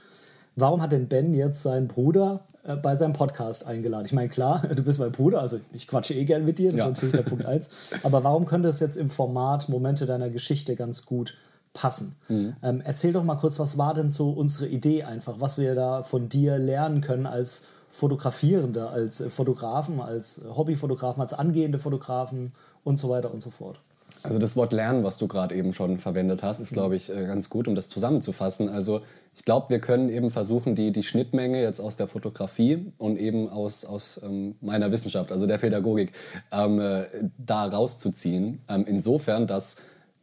Warum 0.57 0.83
hat 0.83 0.91
denn 0.91 1.07
Ben 1.07 1.35
jetzt 1.35 1.63
seinen 1.63 1.87
Bruder 1.87 2.41
äh, 2.65 2.75
bei 2.77 2.97
seinem 2.97 3.13
Podcast 3.13 3.67
eingeladen? 3.67 4.07
Ich 4.07 4.13
meine, 4.13 4.29
klar, 4.29 4.63
du 4.75 4.83
bist 4.83 4.99
mein 4.99 5.13
Bruder, 5.13 5.41
also 5.41 5.61
ich 5.73 5.87
quatsche 5.87 6.15
eh 6.15 6.25
gern 6.25 6.45
mit 6.45 6.59
dir, 6.59 6.71
das 6.71 6.79
ja. 6.79 6.87
ist 6.87 6.95
natürlich 6.95 7.15
der 7.15 7.23
Punkt 7.23 7.45
1. 7.45 7.71
Aber 8.03 8.25
warum 8.25 8.45
könnte 8.45 8.69
es 8.69 8.81
jetzt 8.81 8.97
im 8.97 9.11
Format 9.11 9.69
Momente 9.69 10.07
deiner 10.07 10.31
Geschichte 10.31 10.75
ganz 10.75 11.05
gut 11.05 11.37
passen? 11.75 12.17
Mhm. 12.29 12.57
Ähm, 12.63 12.83
erzähl 12.85 13.13
doch 13.13 13.23
mal 13.23 13.37
kurz, 13.37 13.59
was 13.59 13.79
war 13.79 13.95
denn 13.95 14.11
so 14.11 14.31
unsere 14.31 14.67
Idee 14.67 15.05
einfach, 15.05 15.37
was 15.39 15.59
wir 15.59 15.75
da 15.75 16.03
von 16.03 16.29
dir 16.29 16.59
lernen 16.59 17.03
können 17.03 17.27
als 17.27 17.67
Fotografierende, 17.89 18.91
als 18.91 19.23
Fotografen, 19.29 20.01
als 20.01 20.43
Hobbyfotografen, 20.55 21.23
als 21.23 21.35
angehende 21.35 21.79
Fotografen 21.79 22.53
und 22.85 22.99
so 22.99 23.09
weiter 23.09 23.33
und 23.33 23.41
so 23.41 23.51
fort. 23.51 23.81
Also 24.23 24.39
das 24.39 24.57
Wort 24.57 24.73
lernen, 24.73 25.05
was 25.05 25.19
du 25.19 25.29
gerade 25.29 25.55
eben 25.55 25.73
schon 25.73 25.99
verwendet 25.99 26.43
hast, 26.43 26.61
ist, 26.61 26.73
glaube 26.73 26.97
ich, 26.97 27.09
äh, 27.09 27.27
ganz 27.27 27.51
gut, 27.51 27.69
um 27.69 27.75
das 27.75 27.89
zusammenzufassen. 27.89 28.69
Also 28.69 29.01
ich 29.35 29.45
glaube, 29.45 29.71
wir 29.71 29.81
können 29.81 30.09
eben 30.09 30.31
versuchen, 30.31 30.75
die, 30.75 30.91
die 30.91 31.05
Schnittmenge 31.05 31.63
jetzt 31.63 31.81
aus 31.81 31.97
der 31.97 32.09
Fotografie 32.09 32.93
und 32.99 33.17
eben 33.19 33.49
aus, 33.49 33.85
aus 33.85 34.21
ähm, 34.25 34.57
meiner 34.61 34.91
Wissenschaft, 34.91 35.31
also 35.31 35.47
der 35.47 35.59
Pädagogik, 35.59 36.13
ähm, 36.51 36.81
äh, 36.81 37.07
da 37.39 37.67
rauszuziehen. 37.67 38.61
Ähm, 38.69 38.85
insofern, 38.89 39.47
dass 39.47 39.77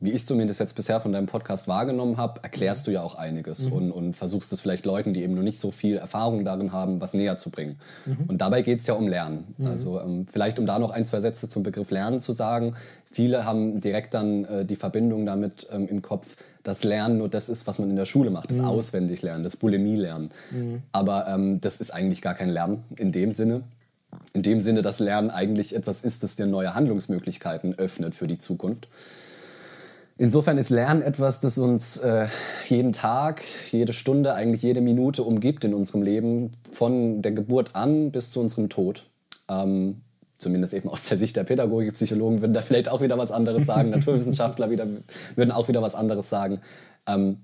wie 0.05 0.11
ich 0.11 0.25
zumindest 0.25 0.59
jetzt 0.59 0.75
bisher 0.75 1.01
von 1.01 1.11
deinem 1.11 1.25
Podcast 1.25 1.67
wahrgenommen 1.67 2.17
habe, 2.17 2.39
erklärst 2.43 2.87
du 2.87 2.91
ja 2.91 3.01
auch 3.01 3.15
einiges 3.15 3.69
mhm. 3.69 3.73
und, 3.73 3.91
und 3.91 4.13
versuchst 4.15 4.53
es 4.53 4.61
vielleicht 4.61 4.85
Leuten, 4.85 5.13
die 5.13 5.23
eben 5.23 5.33
noch 5.33 5.43
nicht 5.43 5.59
so 5.59 5.71
viel 5.71 5.97
Erfahrung 5.97 6.45
darin 6.45 6.71
haben, 6.71 7.01
was 7.01 7.13
näher 7.13 7.37
zu 7.37 7.49
bringen. 7.49 7.77
Mhm. 8.05 8.17
Und 8.27 8.41
dabei 8.41 8.61
geht 8.61 8.81
es 8.81 8.87
ja 8.87 8.93
um 8.93 9.07
Lernen. 9.07 9.55
Mhm. 9.57 9.67
Also 9.67 9.99
ähm, 9.99 10.25
vielleicht, 10.31 10.59
um 10.59 10.65
da 10.65 10.79
noch 10.79 10.91
ein, 10.91 11.05
zwei 11.05 11.19
Sätze 11.19 11.49
zum 11.49 11.63
Begriff 11.63 11.91
Lernen 11.91 12.19
zu 12.19 12.31
sagen. 12.31 12.75
Viele 13.05 13.45
haben 13.45 13.81
direkt 13.81 14.13
dann 14.13 14.45
äh, 14.45 14.65
die 14.65 14.75
Verbindung 14.75 15.25
damit 15.25 15.67
ähm, 15.71 15.87
im 15.87 16.01
Kopf, 16.01 16.37
dass 16.63 16.83
Lernen 16.83 17.17
nur 17.17 17.29
das 17.29 17.49
ist, 17.49 17.67
was 17.67 17.79
man 17.79 17.89
in 17.89 17.95
der 17.95 18.05
Schule 18.05 18.29
macht, 18.29 18.51
das 18.51 18.59
mhm. 18.59 18.65
Auswendiglernen, 18.65 19.43
das 19.43 19.55
Bulimie-Lernen. 19.55 20.31
Mhm. 20.51 20.81
Aber 20.91 21.27
ähm, 21.27 21.61
das 21.61 21.77
ist 21.77 21.91
eigentlich 21.91 22.21
gar 22.21 22.33
kein 22.33 22.49
Lernen 22.49 22.83
in 22.97 23.11
dem 23.11 23.31
Sinne. 23.31 23.63
In 24.33 24.43
dem 24.43 24.59
Sinne, 24.59 24.81
dass 24.81 24.99
Lernen 24.99 25.29
eigentlich 25.29 25.75
etwas 25.75 26.01
ist, 26.01 26.23
das 26.23 26.35
dir 26.35 26.45
neue 26.45 26.73
Handlungsmöglichkeiten 26.73 27.77
öffnet 27.77 28.15
für 28.15 28.27
die 28.27 28.37
Zukunft. 28.37 28.87
Insofern 30.17 30.57
ist 30.57 30.69
Lernen 30.69 31.01
etwas, 31.01 31.41
das 31.41 31.57
uns 31.57 31.97
äh, 31.97 32.27
jeden 32.67 32.93
Tag, 32.93 33.43
jede 33.71 33.91
Stunde, 33.91 34.33
eigentlich 34.33 34.61
jede 34.61 34.79
Minute 34.79 35.23
umgibt 35.23 35.65
in 35.65 35.73
unserem 35.73 36.03
Leben, 36.03 36.51
von 36.71 37.21
der 37.21 37.33
Geburt 37.33 37.75
an 37.75 38.11
bis 38.11 38.31
zu 38.31 38.39
unserem 38.39 38.69
Tod. 38.69 39.07
Ähm, 39.49 40.01
zumindest 40.37 40.73
eben 40.73 40.87
aus 40.87 41.05
der 41.05 41.17
Sicht 41.17 41.35
der 41.35 41.43
Pädagogik, 41.43 41.93
Psychologen 41.93 42.41
würden 42.41 42.53
da 42.53 42.61
vielleicht 42.61 42.87
auch 42.87 43.01
wieder 43.01 43.17
was 43.17 43.31
anderes 43.31 43.65
sagen, 43.65 43.89
Naturwissenschaftler 43.91 44.69
wieder, 44.69 44.87
würden 45.35 45.51
auch 45.51 45.67
wieder 45.67 45.81
was 45.81 45.95
anderes 45.95 46.29
sagen. 46.29 46.61
Ähm, 47.07 47.39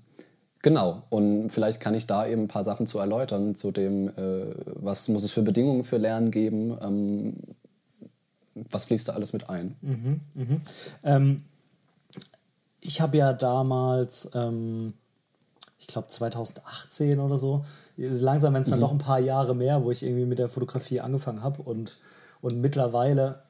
genau, 0.62 1.02
und 1.10 1.50
vielleicht 1.50 1.78
kann 1.78 1.94
ich 1.94 2.06
da 2.06 2.26
eben 2.26 2.42
ein 2.42 2.48
paar 2.48 2.64
Sachen 2.64 2.86
zu 2.86 2.98
erläutern, 2.98 3.54
zu 3.54 3.70
dem, 3.70 4.08
äh, 4.08 4.54
was 4.64 5.08
muss 5.08 5.24
es 5.24 5.30
für 5.30 5.42
Bedingungen 5.42 5.84
für 5.84 5.98
Lernen 5.98 6.30
geben, 6.30 6.78
ähm, 6.80 7.34
was 8.54 8.86
fließt 8.86 9.08
da 9.08 9.12
alles 9.12 9.34
mit 9.34 9.50
ein. 9.50 9.76
Mhm, 9.82 10.20
mh. 11.02 11.36
Ich 12.82 13.00
habe 13.00 13.16
ja 13.16 13.32
damals, 13.32 14.28
ähm, 14.34 14.92
ich 15.78 15.86
glaube 15.86 16.08
2018 16.08 17.20
oder 17.20 17.38
so, 17.38 17.64
langsam, 17.96 18.54
wenn 18.54 18.62
es 18.62 18.68
dann 18.68 18.78
mhm. 18.78 18.82
noch 18.82 18.92
ein 18.92 18.98
paar 18.98 19.20
Jahre 19.20 19.54
mehr, 19.54 19.84
wo 19.84 19.90
ich 19.90 20.02
irgendwie 20.02 20.26
mit 20.26 20.38
der 20.38 20.48
Fotografie 20.48 21.00
angefangen 21.00 21.42
habe 21.42 21.62
und, 21.62 21.98
und 22.40 22.60
mittlerweile 22.60 23.42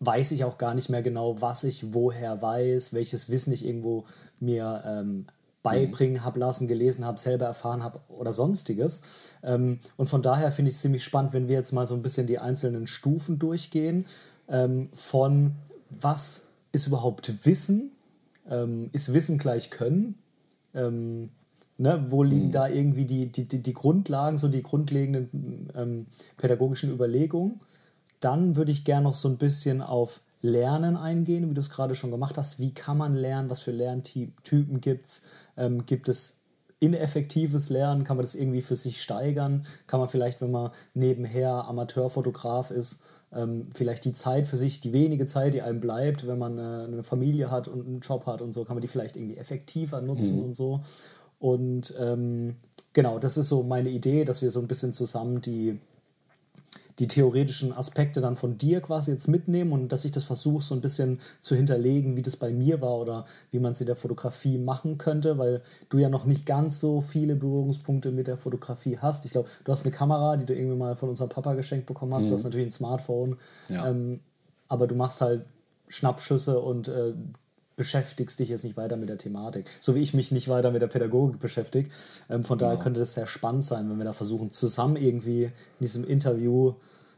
weiß 0.00 0.32
ich 0.32 0.44
auch 0.44 0.58
gar 0.58 0.74
nicht 0.74 0.90
mehr 0.90 1.02
genau, 1.02 1.40
was 1.40 1.64
ich 1.64 1.94
woher 1.94 2.42
weiß, 2.42 2.92
welches 2.92 3.30
Wissen 3.30 3.52
ich 3.52 3.64
irgendwo 3.64 4.04
mir 4.40 4.82
ähm, 4.84 5.26
beibringen 5.62 6.24
habe 6.24 6.38
lassen, 6.38 6.68
gelesen 6.68 7.04
habe, 7.04 7.18
selber 7.18 7.46
erfahren 7.46 7.82
habe 7.82 8.00
oder 8.08 8.32
sonstiges. 8.32 9.02
Ähm, 9.42 9.80
und 9.96 10.08
von 10.08 10.22
daher 10.22 10.52
finde 10.52 10.70
ich 10.70 10.74
es 10.74 10.82
ziemlich 10.82 11.02
spannend, 11.02 11.32
wenn 11.32 11.48
wir 11.48 11.56
jetzt 11.56 11.72
mal 11.72 11.86
so 11.86 11.94
ein 11.94 12.02
bisschen 12.02 12.26
die 12.26 12.38
einzelnen 12.38 12.86
Stufen 12.86 13.38
durchgehen 13.38 14.06
ähm, 14.48 14.90
von 14.92 15.54
was 16.00 16.48
ist 16.72 16.88
überhaupt 16.88 17.46
Wissen 17.46 17.95
ähm, 18.50 18.90
ist 18.92 19.12
Wissen 19.12 19.38
gleich 19.38 19.70
Können? 19.70 20.16
Ähm, 20.74 21.30
ne, 21.78 22.06
wo 22.08 22.22
liegen 22.22 22.46
mhm. 22.46 22.52
da 22.52 22.68
irgendwie 22.68 23.04
die, 23.04 23.26
die, 23.26 23.48
die, 23.48 23.62
die, 23.62 23.72
Grundlagen, 23.72 24.38
so 24.38 24.48
die 24.48 24.62
grundlegenden 24.62 25.70
ähm, 25.74 26.06
pädagogischen 26.36 26.92
Überlegungen? 26.92 27.60
Dann 28.20 28.56
würde 28.56 28.72
ich 28.72 28.84
gerne 28.84 29.04
noch 29.04 29.14
so 29.14 29.28
ein 29.28 29.36
bisschen 29.36 29.82
auf 29.82 30.20
Lernen 30.42 30.96
eingehen, 30.96 31.48
wie 31.50 31.54
du 31.54 31.60
es 31.60 31.70
gerade 31.70 31.94
schon 31.94 32.10
gemacht 32.10 32.38
hast. 32.38 32.58
Wie 32.58 32.72
kann 32.72 32.98
man 32.98 33.14
lernen? 33.14 33.50
Was 33.50 33.60
für 33.60 33.72
Lerntypen 33.72 34.80
gibt 34.80 35.06
es? 35.06 35.22
Ähm, 35.56 35.86
gibt 35.86 36.08
es 36.08 36.40
ineffektives 36.78 37.70
Lernen? 37.70 38.04
Kann 38.04 38.16
man 38.16 38.24
das 38.24 38.34
irgendwie 38.34 38.62
für 38.62 38.76
sich 38.76 39.02
steigern? 39.02 39.64
Kann 39.86 40.00
man 40.00 40.08
vielleicht, 40.08 40.40
wenn 40.40 40.50
man 40.50 40.70
nebenher 40.94 41.66
Amateurfotograf 41.66 42.70
ist, 42.70 43.02
vielleicht 43.74 44.04
die 44.04 44.12
Zeit 44.12 44.46
für 44.46 44.56
sich, 44.56 44.80
die 44.80 44.92
wenige 44.92 45.26
Zeit, 45.26 45.54
die 45.54 45.62
einem 45.62 45.80
bleibt, 45.80 46.26
wenn 46.26 46.38
man 46.38 46.58
äh, 46.58 46.84
eine 46.84 47.02
Familie 47.02 47.50
hat 47.50 47.68
und 47.68 47.86
einen 47.86 48.00
Job 48.00 48.26
hat 48.26 48.40
und 48.40 48.52
so, 48.52 48.64
kann 48.64 48.76
man 48.76 48.80
die 48.80 48.88
vielleicht 48.88 49.16
irgendwie 49.16 49.36
effektiver 49.36 50.00
nutzen 50.00 50.38
mhm. 50.38 50.44
und 50.44 50.54
so. 50.54 50.80
Und 51.38 51.94
ähm, 52.00 52.56
genau, 52.92 53.18
das 53.18 53.36
ist 53.36 53.48
so 53.48 53.62
meine 53.62 53.90
Idee, 53.90 54.24
dass 54.24 54.42
wir 54.42 54.50
so 54.50 54.60
ein 54.60 54.68
bisschen 54.68 54.92
zusammen 54.92 55.42
die 55.42 55.78
die 56.98 57.08
theoretischen 57.08 57.72
Aspekte 57.72 58.20
dann 58.20 58.36
von 58.36 58.56
dir 58.56 58.80
quasi 58.80 59.10
jetzt 59.10 59.28
mitnehmen 59.28 59.72
und 59.72 59.92
dass 59.92 60.04
ich 60.04 60.12
das 60.12 60.24
versuche, 60.24 60.62
so 60.62 60.74
ein 60.74 60.80
bisschen 60.80 61.20
zu 61.40 61.54
hinterlegen, 61.54 62.16
wie 62.16 62.22
das 62.22 62.36
bei 62.36 62.52
mir 62.52 62.80
war 62.80 62.96
oder 62.96 63.26
wie 63.50 63.58
man 63.58 63.72
es 63.72 63.80
in 63.80 63.86
der 63.86 63.96
Fotografie 63.96 64.58
machen 64.58 64.96
könnte, 64.96 65.36
weil 65.36 65.62
du 65.90 65.98
ja 65.98 66.08
noch 66.08 66.24
nicht 66.24 66.46
ganz 66.46 66.80
so 66.80 67.00
viele 67.02 67.36
Berührungspunkte 67.36 68.12
mit 68.12 68.26
der 68.26 68.38
Fotografie 68.38 68.98
hast. 68.98 69.26
Ich 69.26 69.32
glaube, 69.32 69.48
du 69.64 69.72
hast 69.72 69.84
eine 69.84 69.94
Kamera, 69.94 70.36
die 70.36 70.46
du 70.46 70.54
irgendwie 70.54 70.76
mal 70.76 70.96
von 70.96 71.10
unserem 71.10 71.28
Papa 71.28 71.54
geschenkt 71.54 71.86
bekommen 71.86 72.14
hast. 72.14 72.24
Mhm. 72.24 72.30
Du 72.30 72.34
hast 72.36 72.44
natürlich 72.44 72.68
ein 72.68 72.72
Smartphone. 72.72 73.36
Ja. 73.68 73.90
Ähm, 73.90 74.20
aber 74.68 74.86
du 74.86 74.94
machst 74.94 75.20
halt 75.20 75.44
Schnappschüsse 75.88 76.60
und 76.60 76.88
äh, 76.88 77.12
beschäftigst 77.76 78.38
dich 78.40 78.48
jetzt 78.48 78.64
nicht 78.64 78.76
weiter 78.76 78.96
mit 78.96 79.08
der 79.08 79.18
Thematik. 79.18 79.66
So 79.80 79.94
wie 79.94 80.00
ich 80.00 80.14
mich 80.14 80.32
nicht 80.32 80.48
weiter 80.48 80.70
mit 80.70 80.82
der 80.82 80.88
Pädagogik 80.88 81.38
beschäftige. 81.38 81.88
Ähm, 82.28 82.42
von 82.42 82.58
genau. 82.58 82.70
daher 82.70 82.82
könnte 82.82 83.00
das 83.00 83.14
sehr 83.14 83.26
spannend 83.26 83.64
sein, 83.64 83.88
wenn 83.90 83.98
wir 83.98 84.04
da 84.04 84.12
versuchen, 84.12 84.50
zusammen 84.50 84.96
irgendwie 84.96 85.44
in 85.44 85.52
diesem 85.80 86.04
Interview 86.04 86.74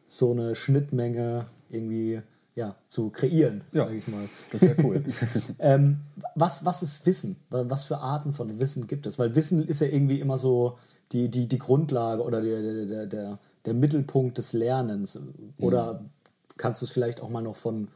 so 0.08 0.32
eine 0.32 0.54
Schnittmenge 0.54 1.46
irgendwie 1.70 2.22
ja, 2.56 2.74
zu 2.88 3.10
kreieren, 3.10 3.62
ja, 3.70 3.84
sage 3.84 3.96
ich 3.96 4.08
mal. 4.08 4.28
Das 4.50 4.62
wäre 4.62 4.74
cool. 4.82 5.04
ähm, 5.60 6.00
was, 6.34 6.64
was 6.64 6.82
ist 6.82 7.06
Wissen? 7.06 7.36
Was 7.50 7.84
für 7.84 7.98
Arten 7.98 8.32
von 8.32 8.58
Wissen 8.58 8.88
gibt 8.88 9.06
es? 9.06 9.16
Weil 9.16 9.36
Wissen 9.36 9.66
ist 9.66 9.80
ja 9.80 9.86
irgendwie 9.86 10.18
immer 10.18 10.38
so 10.38 10.76
die, 11.12 11.28
die, 11.28 11.46
die 11.46 11.58
Grundlage 11.58 12.22
oder 12.22 12.40
der, 12.40 12.84
der, 12.84 13.06
der, 13.06 13.38
der 13.64 13.74
Mittelpunkt 13.74 14.38
des 14.38 14.54
Lernens. 14.54 15.20
Oder 15.58 16.00
mhm. 16.00 16.10
kannst 16.56 16.82
du 16.82 16.86
es 16.86 16.90
vielleicht 16.90 17.20
auch 17.20 17.28
mal 17.28 17.42
noch 17.42 17.54
von 17.54 17.88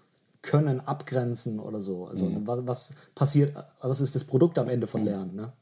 können 0.42 0.80
abgrenzen 0.80 1.60
oder 1.60 1.80
so. 1.80 2.06
Also 2.06 2.26
mhm. 2.26 2.46
was, 2.46 2.66
was, 2.66 2.94
passiert, 3.14 3.54
was 3.80 4.00
ist 4.00 4.14
das 4.14 4.24
Produkt 4.24 4.58
am 4.58 4.68
Ende 4.68 4.86
von 4.86 5.04
Lernen? 5.04 5.34
Ne? 5.34 5.52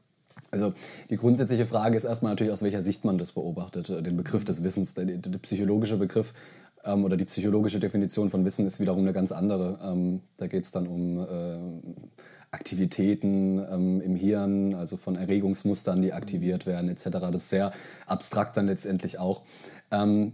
Also 0.51 0.73
die 1.11 1.17
grundsätzliche 1.17 1.67
Frage 1.67 1.97
ist 1.97 2.05
erstmal 2.05 2.33
natürlich, 2.33 2.53
aus 2.53 2.63
welcher 2.63 2.83
Sicht 2.83 3.05
man 3.05 3.19
das 3.19 3.33
beobachtet, 3.33 3.89
äh, 3.91 4.03
den 4.03 4.17
Begriff 4.17 4.45
des 4.45 4.65
Wissens. 4.65 4.95
Der, 4.95 5.05
der 5.05 5.39
psychologische 5.39 5.97
Begriff 5.97 6.33
ähm, 6.85 7.05
oder 7.05 7.17
die 7.17 7.27
psychologische 7.27 7.79
Definition 7.79 8.31
von 8.31 8.45
Wissen 8.45 8.67
ist 8.67 8.81
wiederum 8.81 9.01
eine 9.01 9.13
ganz 9.13 9.33
andere. 9.33 9.79
Ähm, 9.83 10.23
da 10.39 10.47
geht 10.47 10.65
es 10.65 10.73
dann 10.73 10.87
um 10.87 11.21
äh, 11.21 11.59
Aktivitäten 12.53 13.65
ähm, 13.71 14.01
im 14.01 14.17
Hirn, 14.17 14.75
also 14.75 14.97
von 14.97 15.15
Erregungsmustern, 15.15 16.03
die 16.03 16.13
aktiviert 16.13 16.67
werden 16.67 16.91
etc. 16.91 17.05
Das 17.11 17.37
ist 17.37 17.51
sehr 17.51 17.73
abstrakt 18.07 18.57
dann 18.57 18.67
letztendlich 18.67 19.21
auch. 19.21 19.43
Ähm, 19.93 20.33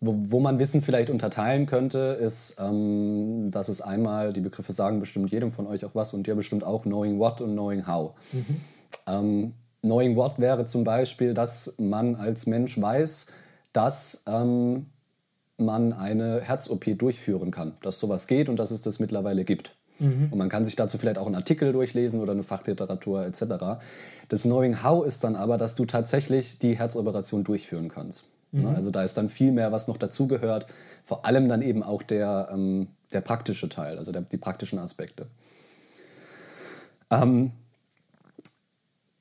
wo, 0.00 0.14
wo, 0.30 0.40
man 0.40 0.58
Wissen 0.58 0.82
vielleicht 0.82 1.10
unterteilen 1.10 1.66
könnte, 1.66 2.18
ist, 2.20 2.58
ähm, 2.60 3.50
dass 3.50 3.68
es 3.68 3.82
einmal, 3.82 4.32
die 4.32 4.40
Begriffe 4.40 4.72
sagen 4.72 5.00
bestimmt 5.00 5.30
jedem 5.30 5.52
von 5.52 5.66
euch 5.66 5.84
auch 5.84 5.94
was 5.94 6.14
und 6.14 6.26
dir 6.26 6.34
bestimmt 6.34 6.64
auch 6.64 6.84
Knowing 6.84 7.18
What 7.18 7.40
und 7.40 7.52
Knowing 7.52 7.86
How. 7.86 8.14
Mhm. 8.32 8.60
Ähm, 9.06 9.54
knowing 9.82 10.16
What 10.16 10.38
wäre 10.38 10.64
zum 10.64 10.84
Beispiel, 10.84 11.34
dass 11.34 11.74
man 11.78 12.14
als 12.14 12.46
Mensch 12.46 12.80
weiß, 12.80 13.26
dass 13.72 14.24
ähm, 14.26 14.86
man 15.58 15.92
eine 15.92 16.40
Herz-OP 16.40 16.98
durchführen 16.98 17.50
kann, 17.50 17.74
dass 17.82 18.00
sowas 18.00 18.28
geht 18.28 18.48
und 18.48 18.58
dass 18.58 18.70
es 18.70 18.80
das 18.80 18.98
mittlerweile 19.00 19.44
gibt. 19.44 19.76
Mhm. 19.98 20.28
Und 20.30 20.38
man 20.38 20.48
kann 20.48 20.64
sich 20.64 20.76
dazu 20.76 20.96
vielleicht 20.96 21.18
auch 21.18 21.26
einen 21.26 21.34
Artikel 21.34 21.72
durchlesen 21.72 22.20
oder 22.20 22.32
eine 22.32 22.44
Fachliteratur 22.44 23.26
etc. 23.26 23.80
Das 24.28 24.42
Knowing 24.42 24.82
How 24.82 25.04
ist 25.04 25.24
dann 25.24 25.36
aber, 25.36 25.58
dass 25.58 25.74
du 25.74 25.84
tatsächlich 25.84 26.58
die 26.60 26.78
Herzoperation 26.78 27.44
durchführen 27.44 27.88
kannst. 27.88 28.24
Ne? 28.52 28.68
Mhm. 28.68 28.74
Also 28.74 28.90
da 28.90 29.02
ist 29.02 29.16
dann 29.16 29.28
viel 29.28 29.52
mehr, 29.52 29.72
was 29.72 29.88
noch 29.88 29.96
dazugehört. 29.96 30.66
Vor 31.04 31.24
allem 31.24 31.48
dann 31.48 31.62
eben 31.62 31.82
auch 31.82 32.02
der, 32.02 32.48
ähm, 32.52 32.88
der 33.12 33.20
praktische 33.20 33.68
Teil, 33.68 33.98
also 33.98 34.12
der, 34.12 34.22
die 34.22 34.36
praktischen 34.36 34.78
Aspekte. 34.78 35.26
Ähm, 37.10 37.52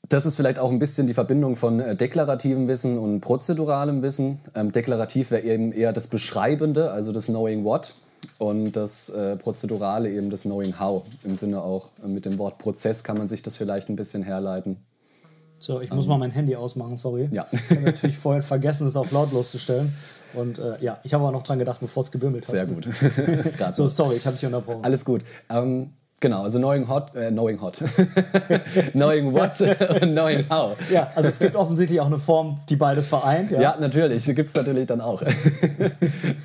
das 0.10 0.26
ist 0.26 0.36
vielleicht 0.38 0.60
auch 0.60 0.72
ein 0.72 0.80
bisschen 0.80 1.08
die 1.08 1.14
Verbindung 1.14 1.56
von 1.56 1.80
äh, 1.80 1.96
deklarativem 1.96 2.68
Wissen 2.68 2.98
und 2.98 3.22
prozeduralem 3.22 4.02
Wissen. 4.02 4.38
Ähm, 4.56 4.72
deklarativ 4.72 5.32
wäre 5.32 5.44
eben 5.44 5.72
eher 5.72 5.92
das 5.92 6.08
Beschreibende, 6.08 6.92
also 6.92 7.12
das 7.12 7.26
Knowing 7.26 7.66
What. 7.66 7.94
Und 8.40 8.74
das 8.74 9.10
äh, 9.10 9.36
Prozedurale 9.36 10.12
eben 10.12 10.30
das 10.30 10.44
Knowing 10.44 10.80
How. 10.80 11.04
Im 11.24 11.38
Sinne 11.38 11.62
auch 11.62 11.90
äh, 12.04 12.08
mit 12.08 12.26
dem 12.26 12.38
Wort 12.38 12.58
Prozess 12.58 13.04
kann 13.04 13.18
man 13.18 13.28
sich 13.28 13.44
das 13.44 13.58
vielleicht 13.58 13.90
ein 13.90 13.96
bisschen 13.96 14.24
herleiten. 14.24 14.78
So, 15.60 15.82
ich 15.82 15.92
muss 15.92 16.06
um, 16.06 16.12
mal 16.12 16.18
mein 16.18 16.32
Handy 16.32 16.56
ausmachen, 16.56 16.98
sorry. 16.98 17.30
Ja. 17.32 17.46
Ich 17.52 17.70
habe 17.70 17.82
natürlich 17.82 18.18
vorhin 18.18 18.42
vergessen, 18.42 18.88
es 18.88 18.96
auf 18.96 19.12
lautlos 19.12 19.52
zu 19.52 19.58
stellen. 19.58 19.94
Und 20.34 20.60
äh, 20.60 20.78
ja, 20.82 21.00
ich 21.04 21.14
habe 21.14 21.24
aber 21.24 21.32
noch 21.32 21.44
dran 21.44 21.60
gedacht, 21.60 21.80
bevor 21.80 22.02
es 22.02 22.12
gebimmelt 22.12 22.46
hat. 22.46 22.52
Sehr 22.52 22.66
gut. 22.66 22.88
so, 23.72 23.88
sorry, 23.88 24.16
ich 24.16 24.26
habe 24.26 24.36
dich 24.36 24.46
unterbrochen. 24.46 24.84
Alles 24.84 25.06
gut. 25.06 25.24
Ähm, 25.50 25.92
Genau, 26.20 26.42
also 26.42 26.58
knowing 26.58 26.88
hot, 26.88 27.16
äh, 27.16 27.30
knowing 27.30 27.62
hot, 27.62 27.78
knowing 28.94 29.34
what 29.34 29.62
und 30.02 30.14
knowing 30.14 30.46
how. 30.50 30.76
Ja, 30.90 31.12
also 31.14 31.30
es 31.30 31.38
gibt 31.38 31.56
offensichtlich 31.56 32.02
auch 32.02 32.08
eine 32.08 32.18
Form, 32.18 32.56
die 32.70 32.76
beides 32.76 33.08
vereint. 33.08 33.52
Ja, 33.52 33.62
ja 33.62 33.78
natürlich, 33.80 34.24
die 34.24 34.34
gibt 34.34 34.50
es 34.50 34.56
natürlich 34.56 34.88
dann 34.88 35.00
auch. 35.00 35.22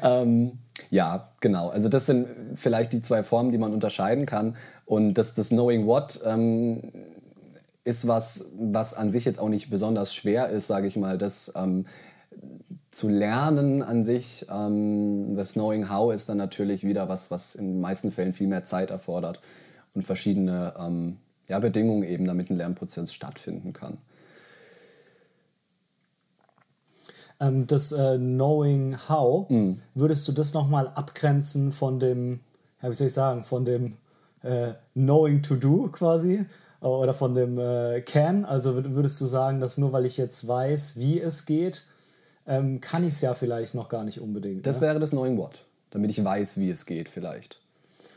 ähm, 0.02 0.58
ja, 0.90 1.30
genau. 1.40 1.70
Also 1.70 1.88
das 1.88 2.04
sind 2.04 2.26
vielleicht 2.54 2.92
die 2.92 3.00
zwei 3.00 3.22
Formen, 3.22 3.50
die 3.50 3.56
man 3.56 3.72
unterscheiden 3.72 4.26
kann. 4.26 4.56
Und 4.84 5.14
das, 5.14 5.32
das 5.32 5.48
knowing 5.48 5.86
what 5.86 6.20
ähm, 6.26 6.92
ist 7.84 8.06
was, 8.06 8.52
was 8.58 8.94
an 8.94 9.10
sich 9.10 9.24
jetzt 9.24 9.40
auch 9.40 9.48
nicht 9.48 9.70
besonders 9.70 10.14
schwer 10.14 10.48
ist, 10.48 10.66
sage 10.66 10.86
ich 10.86 10.96
mal. 10.96 11.18
Das 11.18 11.52
ähm, 11.56 11.86
zu 12.90 13.08
lernen 13.08 13.82
an 13.82 14.04
sich, 14.04 14.46
ähm, 14.50 15.34
das 15.34 15.54
Knowing 15.54 15.88
How 15.88 16.12
ist 16.12 16.28
dann 16.28 16.36
natürlich 16.36 16.84
wieder 16.84 17.08
was, 17.08 17.30
was 17.30 17.54
in 17.54 17.66
den 17.66 17.80
meisten 17.80 18.12
Fällen 18.12 18.32
viel 18.32 18.46
mehr 18.46 18.64
Zeit 18.64 18.90
erfordert 18.90 19.40
und 19.94 20.04
verschiedene 20.04 20.74
ähm, 20.78 21.16
ja, 21.48 21.58
Bedingungen 21.58 22.04
eben, 22.04 22.26
damit 22.26 22.50
ein 22.50 22.56
Lernprozess 22.56 23.12
stattfinden 23.12 23.72
kann. 23.72 23.98
Ähm, 27.40 27.66
das 27.66 27.92
äh, 27.92 28.18
Knowing 28.18 28.96
How, 29.08 29.48
mm. 29.50 29.72
würdest 29.94 30.28
du 30.28 30.32
das 30.32 30.54
nochmal 30.54 30.88
abgrenzen 30.88 31.72
von 31.72 31.98
dem, 31.98 32.40
ja, 32.82 32.90
wie 32.90 32.94
soll 32.94 33.08
ich 33.08 33.14
sagen, 33.14 33.42
von 33.42 33.64
dem 33.64 33.96
äh, 34.42 34.74
Knowing 34.94 35.42
to 35.42 35.56
Do 35.56 35.88
quasi? 35.88 36.46
Oder 36.82 37.14
von 37.14 37.34
dem 37.34 37.58
äh, 37.58 38.00
Can? 38.00 38.44
Also 38.44 38.74
würdest 38.74 39.20
du 39.20 39.26
sagen, 39.26 39.60
dass 39.60 39.78
nur 39.78 39.92
weil 39.92 40.04
ich 40.04 40.16
jetzt 40.16 40.46
weiß, 40.46 40.96
wie 40.96 41.20
es 41.20 41.46
geht, 41.46 41.84
ähm, 42.46 42.80
kann 42.80 43.04
ich 43.06 43.14
es 43.14 43.20
ja 43.20 43.34
vielleicht 43.34 43.74
noch 43.74 43.88
gar 43.88 44.04
nicht 44.04 44.20
unbedingt. 44.20 44.66
Das 44.66 44.80
ne? 44.80 44.88
wäre 44.88 44.98
das 44.98 45.10
Knowing 45.10 45.38
What, 45.38 45.64
damit 45.90 46.10
ich 46.10 46.22
weiß, 46.22 46.58
wie 46.58 46.70
es 46.70 46.84
geht 46.86 47.08
vielleicht. 47.08 47.60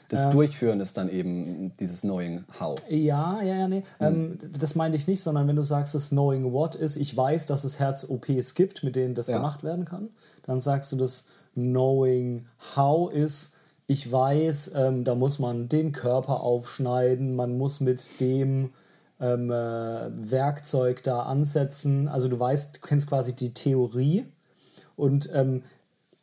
Das 0.10 0.24
ähm, 0.24 0.31
Durchführen 0.31 0.79
ist 0.79 0.98
dann 0.98 1.10
eben 1.10 1.74
dieses 1.79 2.01
Knowing 2.01 2.43
How. 2.60 2.77
Ja, 2.89 3.41
ja, 3.41 3.55
ja, 3.55 3.67
nee. 3.67 3.84
Mhm. 4.00 4.05
Ähm, 4.05 4.38
das 4.60 4.75
meine 4.75 4.95
ich 4.95 5.07
nicht, 5.07 5.22
sondern 5.22 5.48
wenn 5.48 5.55
du 5.55 5.63
sagst, 5.63 5.95
das 5.95 6.10
Knowing 6.10 6.51
What 6.51 6.75
ist, 6.75 6.95
ich 6.95 7.15
weiß, 7.15 7.45
dass 7.45 7.63
es 7.63 7.79
Herz-OPs 7.79 8.55
gibt, 8.55 8.84
mit 8.84 8.95
denen 8.95 9.15
das 9.15 9.27
ja. 9.27 9.38
gemacht 9.38 9.63
werden 9.63 9.86
kann, 9.86 10.10
dann 10.43 10.62
sagst 10.62 10.91
du, 10.91 10.95
das 10.95 11.25
Knowing 11.53 12.45
How 12.75 13.12
ist, 13.12 13.55
ich 13.88 14.12
weiß, 14.12 14.72
ähm, 14.75 15.04
da 15.04 15.15
muss 15.15 15.39
man 15.39 15.70
den 15.70 15.92
Körper 15.92 16.42
aufschneiden, 16.42 17.36
man 17.36 17.58
muss 17.58 17.80
mit 17.80 18.20
dem 18.20 18.72
ähm, 19.20 19.51
äh, 19.51 20.32
Werkzeug 20.32 21.04
da 21.04 21.24
ansetzen. 21.24 22.08
Also 22.08 22.27
du 22.27 22.39
weißt, 22.39 22.77
du 22.77 22.82
kennst 22.82 23.08
quasi 23.08 23.36
die 23.36 23.54
Theorie 23.54 24.25
und 24.96 25.30
ähm, 25.34 25.63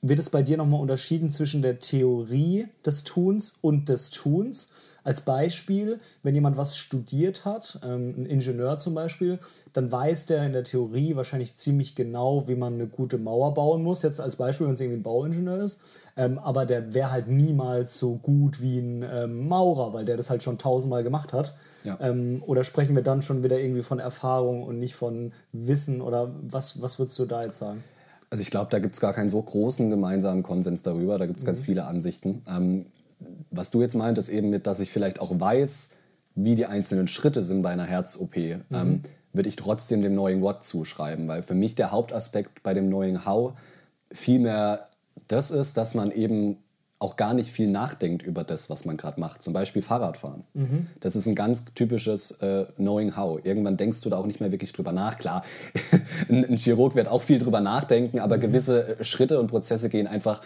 wird 0.05 0.19
es 0.19 0.31
bei 0.31 0.43
dir 0.43 0.57
nochmal 0.57 0.81
unterschieden 0.81 1.31
zwischen 1.31 1.63
der 1.63 1.79
Theorie 1.79 2.67
des 2.85 3.05
Tuns 3.05 3.59
und 3.63 3.89
des 3.89 4.11
Tuns? 4.11 4.73
Als 5.05 5.21
Beispiel, 5.23 5.99
wenn 6.23 6.35
jemand 6.35 6.57
was 6.57 6.77
studiert 6.77 7.45
hat, 7.45 7.81
ähm, 7.85 8.15
ein 8.17 8.27
Ingenieur 8.27 8.79
zum 8.79 8.95
Beispiel, 8.95 9.39
dann 9.73 9.91
weiß 9.91 10.27
der 10.27 10.45
in 10.45 10.53
der 10.53 10.65
Theorie 10.65 11.17
wahrscheinlich 11.17 11.57
ziemlich 11.57 11.95
genau, 11.95 12.47
wie 12.47 12.55
man 12.55 12.75
eine 12.75 12.87
gute 12.87 13.19
Mauer 13.19 13.55
bauen 13.55 13.83
muss. 13.83 14.03
Jetzt 14.03 14.21
als 14.21 14.37
Beispiel, 14.37 14.67
wenn 14.67 14.75
es 14.75 14.81
irgendwie 14.81 15.01
ein 15.01 15.03
Bauingenieur 15.03 15.61
ist. 15.61 15.83
Ähm, 16.17 16.39
aber 16.39 16.67
der 16.67 16.95
wäre 16.95 17.11
halt 17.11 17.29
niemals 17.29 17.99
so 17.99 18.17
gut 18.17 18.61
wie 18.61 18.79
ein 18.79 19.05
ähm, 19.09 19.49
Maurer, 19.49 19.93
weil 19.93 20.05
der 20.05 20.17
das 20.17 20.31
halt 20.31 20.43
schon 20.43 20.59
tausendmal 20.59 21.03
gemacht 21.03 21.33
hat. 21.33 21.55
Ja. 21.85 21.99
Oder 22.47 22.63
sprechen 22.63 22.95
wir 22.95 23.03
dann 23.03 23.23
schon 23.23 23.43
wieder 23.43 23.59
irgendwie 23.59 23.83
von 23.83 23.99
Erfahrung 23.99 24.63
und 24.63 24.79
nicht 24.79 24.95
von 24.95 25.33
Wissen? 25.51 26.01
Oder 26.01 26.33
was, 26.43 26.81
was 26.81 27.01
würdest 27.01 27.19
du 27.19 27.27
da 27.27 27.43
jetzt 27.43 27.59
sagen? 27.59 27.83
Also 28.33 28.41
ich 28.41 28.51
glaube, 28.51 28.71
da 28.71 28.79
gibt 28.79 28.95
es 28.95 29.01
gar 29.03 29.13
keinen 29.13 29.29
so 29.29 29.43
großen 29.43 29.91
gemeinsamen 29.91 30.43
Konsens 30.43 30.83
darüber. 30.83 31.19
Da 31.19 31.27
gibt 31.27 31.37
es 31.37 31.45
mhm. 31.45 31.49
ganz 31.49 31.61
viele 31.61 31.85
Ansichten. 31.85 32.41
Ähm, 32.49 32.87
was 33.51 33.71
du 33.71 33.83
jetzt 33.83 33.95
meintest, 33.95 34.31
eben 34.31 34.49
mit, 34.49 34.67
dass 34.67 34.81
ich 34.81 34.91
vielleicht 34.91 35.21
auch 35.21 35.39
weiß, 35.39 35.97
wie 36.35 36.55
die 36.55 36.65
einzelnen 36.65 37.09
Schritte 37.09 37.43
sind 37.43 37.61
bei 37.61 37.69
einer 37.69 37.85
Herz-OP, 37.85 38.35
mhm. 38.35 38.63
ähm, 38.73 39.03
würde 39.35 39.51
ich 39.51 39.57
trotzdem 39.57 40.01
dem 40.01 40.15
Knowing 40.15 40.41
What 40.41 40.65
zuschreiben. 40.65 41.29
Weil 41.29 41.43
für 41.43 41.55
mich 41.55 41.75
der 41.75 41.91
Hauptaspekt 41.91 42.63
bei 42.63 42.73
dem 42.73 42.87
Knowing 42.87 43.27
How 43.27 43.53
vielmehr 44.11 44.89
das 45.29 45.51
ist, 45.51 45.77
dass 45.77 45.93
man 45.93 46.11
eben 46.11 46.57
auch 47.03 47.17
gar 47.17 47.35
nicht 47.35 47.51
viel 47.51 47.69
nachdenkt 47.69 48.23
über 48.23 48.45
das, 48.45 48.71
was 48.71 48.85
man 48.85 48.97
gerade 48.97 49.19
macht. 49.19 49.43
Zum 49.43 49.53
Beispiel 49.53 49.83
Fahrradfahren. 49.83 50.45
Mhm. 50.55 50.87
Das 51.01 51.17
ist 51.17 51.27
ein 51.27 51.35
ganz 51.35 51.65
typisches 51.75 52.43
äh, 52.43 52.67
Knowing 52.77 53.17
How. 53.17 53.45
Irgendwann 53.45 53.77
denkst 53.77 54.01
du 54.03 54.09
da 54.09 54.19
auch 54.19 54.27
nicht 54.27 54.41
mehr 54.41 54.53
wirklich 54.53 54.73
drüber 54.73 54.93
nach. 54.93 55.19
Klar, 55.19 55.45
ein, 56.29 56.45
ein, 56.45 56.57
Chirurg 56.57 56.95
wird 56.95 57.09
auch 57.09 57.23
viel 57.23 57.41
drüber 57.41 57.61
nachdenken, 57.61 58.21
aber 58.21 58.37
mhm. 58.37 58.43
gewisse 58.43 59.01
äh, 59.01 59.05
Schritte 59.05 59.41
und 59.41 59.49
Prozesse 59.49 59.91
gehen 59.91 60.07
einfach, 60.07 60.43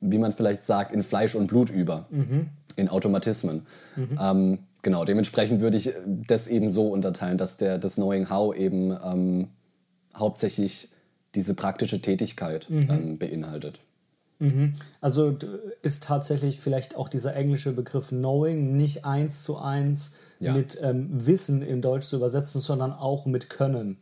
wie 0.00 0.18
man 0.18 0.32
vielleicht 0.32 0.66
sagt, 0.66 0.90
in 0.92 1.04
Fleisch 1.04 1.36
und 1.36 1.46
Blut 1.46 1.70
über, 1.70 2.06
mhm. 2.10 2.48
in 2.74 2.88
Automatismen. 2.88 3.64
Mhm. 3.94 4.18
Ähm, 4.20 4.58
genau, 4.82 5.04
dementsprechend 5.04 5.60
würde 5.60 5.76
ich 5.76 5.92
das 6.04 6.48
eben 6.48 6.68
so 6.68 6.88
unterteilen, 6.88 7.38
dass 7.38 7.58
der, 7.58 7.78
das 7.78 7.94
Knowing 7.94 8.28
How 8.28 8.56
eben 8.56 8.90
ähm, 8.90 9.48
hauptsächlich 10.16 10.88
diese 11.36 11.54
praktische 11.54 12.02
Tätigkeit 12.02 12.68
mhm. 12.68 12.90
ähm, 12.90 13.18
beinhaltet. 13.18 13.80
Mhm. 14.42 14.74
Also 15.00 15.36
ist 15.82 16.02
tatsächlich 16.02 16.58
vielleicht 16.58 16.96
auch 16.96 17.08
dieser 17.08 17.36
englische 17.36 17.72
Begriff 17.72 18.08
Knowing 18.08 18.76
nicht 18.76 19.04
eins 19.04 19.44
zu 19.44 19.58
eins 19.58 20.12
ja. 20.40 20.52
mit 20.52 20.78
ähm, 20.82 21.08
Wissen 21.26 21.62
in 21.62 21.80
Deutsch 21.80 22.06
zu 22.06 22.16
übersetzen, 22.16 22.60
sondern 22.60 22.92
auch 22.92 23.24
mit 23.24 23.48
Können. 23.48 23.98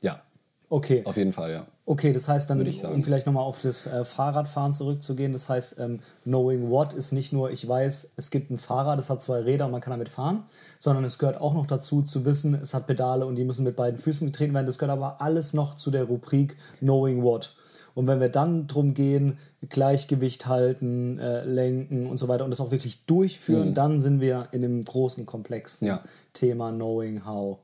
Ja. 0.00 0.22
Okay. 0.70 1.02
Auf 1.04 1.18
jeden 1.18 1.34
Fall, 1.34 1.52
ja. 1.52 1.66
Okay, 1.84 2.12
das 2.12 2.28
heißt 2.28 2.48
dann, 2.48 2.60
um 2.60 3.02
vielleicht 3.02 3.26
nochmal 3.26 3.42
auf 3.42 3.60
das 3.60 3.86
äh, 3.86 4.04
Fahrradfahren 4.04 4.72
zurückzugehen, 4.72 5.32
das 5.32 5.48
heißt, 5.48 5.80
ähm, 5.80 5.98
Knowing 6.22 6.70
What 6.70 6.94
ist 6.94 7.12
nicht 7.12 7.32
nur, 7.32 7.50
ich 7.50 7.66
weiß, 7.66 8.12
es 8.16 8.30
gibt 8.30 8.50
ein 8.50 8.56
Fahrrad, 8.56 8.98
das 8.98 9.10
hat 9.10 9.22
zwei 9.22 9.40
Räder 9.40 9.66
und 9.66 9.72
man 9.72 9.80
kann 9.80 9.90
damit 9.90 10.08
fahren, 10.08 10.44
sondern 10.78 11.04
es 11.04 11.18
gehört 11.18 11.40
auch 11.40 11.54
noch 11.54 11.66
dazu 11.66 12.02
zu 12.02 12.24
wissen, 12.24 12.54
es 12.54 12.72
hat 12.72 12.86
Pedale 12.86 13.26
und 13.26 13.34
die 13.34 13.44
müssen 13.44 13.64
mit 13.64 13.74
beiden 13.74 13.98
Füßen 13.98 14.28
getreten 14.28 14.54
werden. 14.54 14.66
Das 14.66 14.78
gehört 14.78 14.96
aber 14.96 15.20
alles 15.20 15.52
noch 15.52 15.74
zu 15.74 15.90
der 15.90 16.04
Rubrik 16.04 16.56
Knowing 16.78 17.22
What. 17.22 17.56
Und 17.94 18.06
wenn 18.06 18.20
wir 18.20 18.28
dann 18.28 18.66
drum 18.66 18.94
gehen, 18.94 19.38
Gleichgewicht 19.68 20.46
halten, 20.46 21.18
äh, 21.18 21.44
lenken 21.44 22.06
und 22.06 22.16
so 22.16 22.28
weiter 22.28 22.44
und 22.44 22.50
das 22.50 22.60
auch 22.60 22.70
wirklich 22.70 23.04
durchführen, 23.06 23.70
mhm. 23.70 23.74
dann 23.74 24.00
sind 24.00 24.20
wir 24.20 24.48
in 24.52 24.62
dem 24.62 24.82
großen 24.82 25.26
Komplex. 25.26 25.80
Ja. 25.80 26.02
Thema 26.32 26.72
Knowing 26.72 27.26
How. 27.26 27.58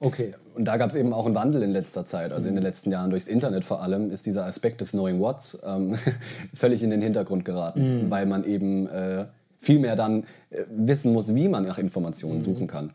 Okay. 0.00 0.34
Und 0.54 0.66
da 0.66 0.76
gab 0.76 0.90
es 0.90 0.96
eben 0.96 1.12
auch 1.12 1.26
einen 1.26 1.34
Wandel 1.34 1.62
in 1.62 1.70
letzter 1.70 2.04
Zeit, 2.04 2.32
also 2.32 2.48
in 2.48 2.54
den 2.54 2.62
letzten 2.62 2.90
Jahren 2.90 3.10
durchs 3.10 3.26
Internet 3.26 3.64
vor 3.64 3.82
allem, 3.82 4.10
ist 4.10 4.26
dieser 4.26 4.44
Aspekt 4.44 4.80
des 4.80 4.90
Knowing 4.90 5.20
What's 5.20 5.62
ähm, 5.64 5.96
völlig 6.54 6.82
in 6.82 6.90
den 6.90 7.00
Hintergrund 7.00 7.44
geraten, 7.44 8.04
mhm. 8.04 8.10
weil 8.10 8.26
man 8.26 8.44
eben 8.44 8.86
äh, 8.88 9.26
viel 9.58 9.78
mehr 9.78 9.96
dann 9.96 10.24
äh, 10.50 10.64
wissen 10.70 11.12
muss, 11.12 11.34
wie 11.34 11.48
man 11.48 11.64
nach 11.64 11.78
Informationen 11.78 12.38
mhm. 12.38 12.42
suchen 12.42 12.66
kann. 12.66 12.92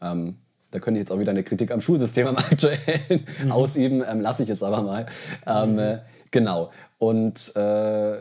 Ähm, 0.00 0.36
da 0.70 0.78
könnte 0.80 0.98
ich 0.98 1.02
jetzt 1.02 1.12
auch 1.12 1.18
wieder 1.18 1.30
eine 1.30 1.42
Kritik 1.42 1.70
am 1.70 1.80
Schulsystem 1.80 2.26
am 2.26 2.36
aktuellen 2.36 3.26
mhm. 3.42 3.52
ausüben, 3.52 4.04
ähm, 4.08 4.20
lasse 4.20 4.42
ich 4.42 4.48
jetzt 4.48 4.62
aber 4.62 4.82
mal. 4.82 5.06
Ähm, 5.46 5.72
mhm. 5.72 5.78
äh, 5.78 5.98
genau. 6.30 6.70
Und 6.98 7.54
äh, 7.56 8.18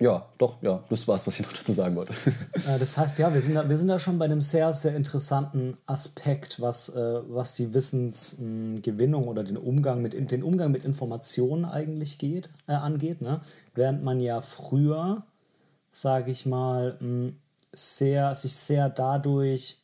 ja, 0.00 0.26
doch, 0.38 0.60
ja, 0.60 0.82
das 0.88 1.06
war 1.06 1.14
es, 1.14 1.26
was 1.26 1.38
ich 1.38 1.46
noch 1.46 1.52
dazu 1.52 1.72
sagen 1.72 1.94
wollte. 1.94 2.12
das 2.78 2.96
heißt, 2.96 3.18
ja, 3.20 3.32
wir 3.32 3.40
sind, 3.40 3.54
da, 3.54 3.68
wir 3.68 3.76
sind 3.78 3.88
da 3.88 4.00
schon 4.00 4.18
bei 4.18 4.24
einem 4.24 4.40
sehr, 4.40 4.72
sehr 4.72 4.96
interessanten 4.96 5.76
Aspekt, 5.86 6.60
was, 6.60 6.88
äh, 6.88 7.20
was 7.28 7.54
die 7.54 7.72
Wissensgewinnung 7.72 9.28
oder 9.28 9.44
den 9.44 9.56
Umgang 9.56 10.02
mit, 10.02 10.14
den 10.32 10.42
Umgang 10.42 10.72
mit 10.72 10.84
Informationen 10.84 11.64
eigentlich 11.64 12.18
geht, 12.18 12.50
äh, 12.66 12.72
angeht. 12.72 13.22
Ne? 13.22 13.40
Während 13.74 14.02
man 14.02 14.18
ja 14.18 14.40
früher, 14.40 15.24
sage 15.92 16.32
ich 16.32 16.44
mal, 16.44 16.98
sehr, 17.72 18.34
sich 18.34 18.56
sehr 18.56 18.88
dadurch 18.88 19.83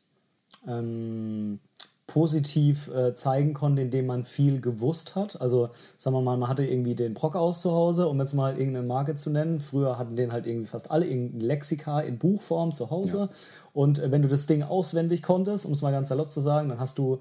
ähm, 0.66 1.60
positiv 2.06 2.88
äh, 2.88 3.14
zeigen 3.14 3.54
konnte, 3.54 3.82
indem 3.82 4.06
man 4.06 4.24
viel 4.24 4.60
gewusst 4.60 5.14
hat. 5.14 5.40
Also 5.40 5.70
sagen 5.96 6.16
wir 6.16 6.20
mal, 6.20 6.36
man 6.36 6.48
hatte 6.48 6.64
irgendwie 6.64 6.96
den 6.96 7.14
Brockhaus 7.14 7.62
zu 7.62 7.70
Hause, 7.70 8.08
um 8.08 8.18
jetzt 8.18 8.32
mal 8.32 8.58
irgendeine 8.58 8.84
Marke 8.84 9.14
zu 9.14 9.30
nennen. 9.30 9.60
Früher 9.60 9.96
hatten 9.96 10.16
den 10.16 10.32
halt 10.32 10.46
irgendwie 10.46 10.66
fast 10.66 10.90
alle 10.90 11.06
irgendein 11.06 11.40
Lexika 11.40 12.00
in 12.00 12.18
Buchform 12.18 12.72
zu 12.72 12.90
Hause. 12.90 13.16
Ja. 13.16 13.28
Und 13.72 14.00
äh, 14.00 14.10
wenn 14.10 14.22
du 14.22 14.28
das 14.28 14.46
Ding 14.46 14.64
auswendig 14.64 15.22
konntest, 15.22 15.66
um 15.66 15.72
es 15.72 15.82
mal 15.82 15.92
ganz 15.92 16.08
salopp 16.08 16.32
zu 16.32 16.40
sagen, 16.40 16.68
dann 16.68 16.80
hast 16.80 16.98
du 16.98 17.20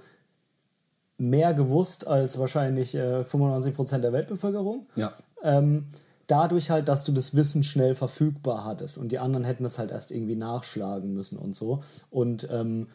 mehr 1.19 1.53
gewusst 1.53 2.07
als 2.07 2.39
wahrscheinlich 2.39 2.95
äh, 2.95 3.19
95% 3.19 3.99
der 3.99 4.11
Weltbevölkerung. 4.11 4.87
Ja. 4.95 5.13
Ähm, 5.43 5.85
dadurch 6.25 6.71
halt, 6.71 6.87
dass 6.87 7.03
du 7.03 7.11
das 7.11 7.35
Wissen 7.35 7.63
schnell 7.63 7.93
verfügbar 7.93 8.65
hattest 8.65 8.97
und 8.97 9.11
die 9.11 9.19
anderen 9.19 9.43
hätten 9.43 9.63
das 9.63 9.77
halt 9.77 9.91
erst 9.91 10.11
irgendwie 10.11 10.35
nachschlagen 10.35 11.13
müssen 11.13 11.37
und 11.37 11.55
so. 11.55 11.83
Und 12.09 12.47
ähm, 12.51 12.87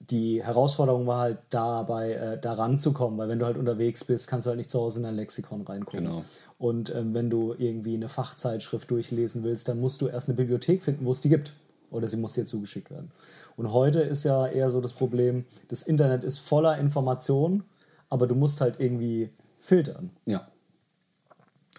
die 0.00 0.42
Herausforderung 0.42 1.06
war 1.06 1.20
halt 1.20 1.38
dabei, 1.50 2.12
äh, 2.12 2.40
da 2.40 2.52
ranzukommen, 2.52 3.18
weil 3.18 3.28
wenn 3.28 3.38
du 3.38 3.46
halt 3.46 3.56
unterwegs 3.56 4.04
bist, 4.04 4.28
kannst 4.28 4.46
du 4.46 4.50
halt 4.50 4.58
nicht 4.58 4.70
zu 4.70 4.80
Hause 4.80 5.00
in 5.00 5.06
ein 5.06 5.16
Lexikon 5.16 5.62
reingucken. 5.62 6.04
Genau. 6.04 6.24
Und 6.58 6.94
ähm, 6.94 7.14
wenn 7.14 7.30
du 7.30 7.54
irgendwie 7.58 7.94
eine 7.94 8.08
Fachzeitschrift 8.08 8.90
durchlesen 8.90 9.42
willst, 9.42 9.68
dann 9.68 9.80
musst 9.80 10.00
du 10.00 10.08
erst 10.08 10.28
eine 10.28 10.36
Bibliothek 10.36 10.82
finden, 10.82 11.04
wo 11.04 11.12
es 11.12 11.20
die 11.20 11.28
gibt. 11.28 11.52
Oder 11.90 12.08
sie 12.08 12.16
muss 12.16 12.32
dir 12.32 12.44
zugeschickt 12.44 12.90
werden. 12.90 13.12
Und 13.56 13.72
heute 13.72 14.00
ist 14.00 14.24
ja 14.24 14.46
eher 14.46 14.70
so 14.70 14.80
das 14.80 14.92
Problem, 14.92 15.44
das 15.68 15.82
Internet 15.82 16.24
ist 16.24 16.40
voller 16.40 16.78
Informationen, 16.78 17.64
aber 18.10 18.26
du 18.26 18.34
musst 18.34 18.60
halt 18.60 18.80
irgendwie 18.80 19.30
filtern. 19.58 20.10
Ja. 20.26 20.48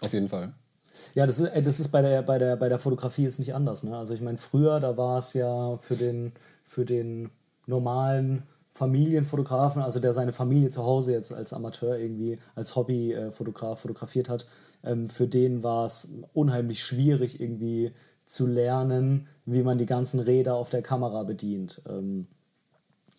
Auf 0.00 0.12
jeden 0.12 0.28
Fall. 0.28 0.54
Ja, 1.14 1.26
das 1.26 1.40
ist, 1.40 1.48
äh, 1.48 1.62
das 1.62 1.80
ist 1.80 1.88
bei, 1.88 2.02
der, 2.02 2.22
bei, 2.22 2.38
der, 2.38 2.56
bei 2.56 2.68
der 2.68 2.78
Fotografie 2.78 3.24
ist 3.24 3.38
nicht 3.38 3.54
anders. 3.54 3.82
Ne? 3.82 3.96
Also 3.96 4.14
ich 4.14 4.20
meine, 4.20 4.38
früher, 4.38 4.80
da 4.80 4.96
war 4.96 5.18
es 5.18 5.34
ja 5.34 5.76
für 5.78 5.94
den, 5.94 6.32
für 6.64 6.84
den 6.84 7.30
normalen 7.68 8.42
Familienfotografen, 8.72 9.82
also 9.82 9.98
der 9.98 10.12
seine 10.12 10.32
Familie 10.32 10.70
zu 10.70 10.84
Hause 10.84 11.12
jetzt 11.12 11.32
als 11.32 11.52
Amateur 11.52 11.98
irgendwie, 11.98 12.38
als 12.54 12.76
Hobbyfotograf 12.76 13.80
fotografiert 13.80 14.28
hat, 14.28 14.46
ähm, 14.84 15.06
für 15.06 15.26
den 15.26 15.62
war 15.62 15.86
es 15.86 16.14
unheimlich 16.32 16.84
schwierig 16.84 17.40
irgendwie 17.40 17.92
zu 18.24 18.46
lernen, 18.46 19.26
wie 19.46 19.62
man 19.62 19.78
die 19.78 19.86
ganzen 19.86 20.20
Räder 20.20 20.54
auf 20.54 20.70
der 20.70 20.82
Kamera 20.82 21.24
bedient. 21.24 21.82
Ähm, 21.88 22.28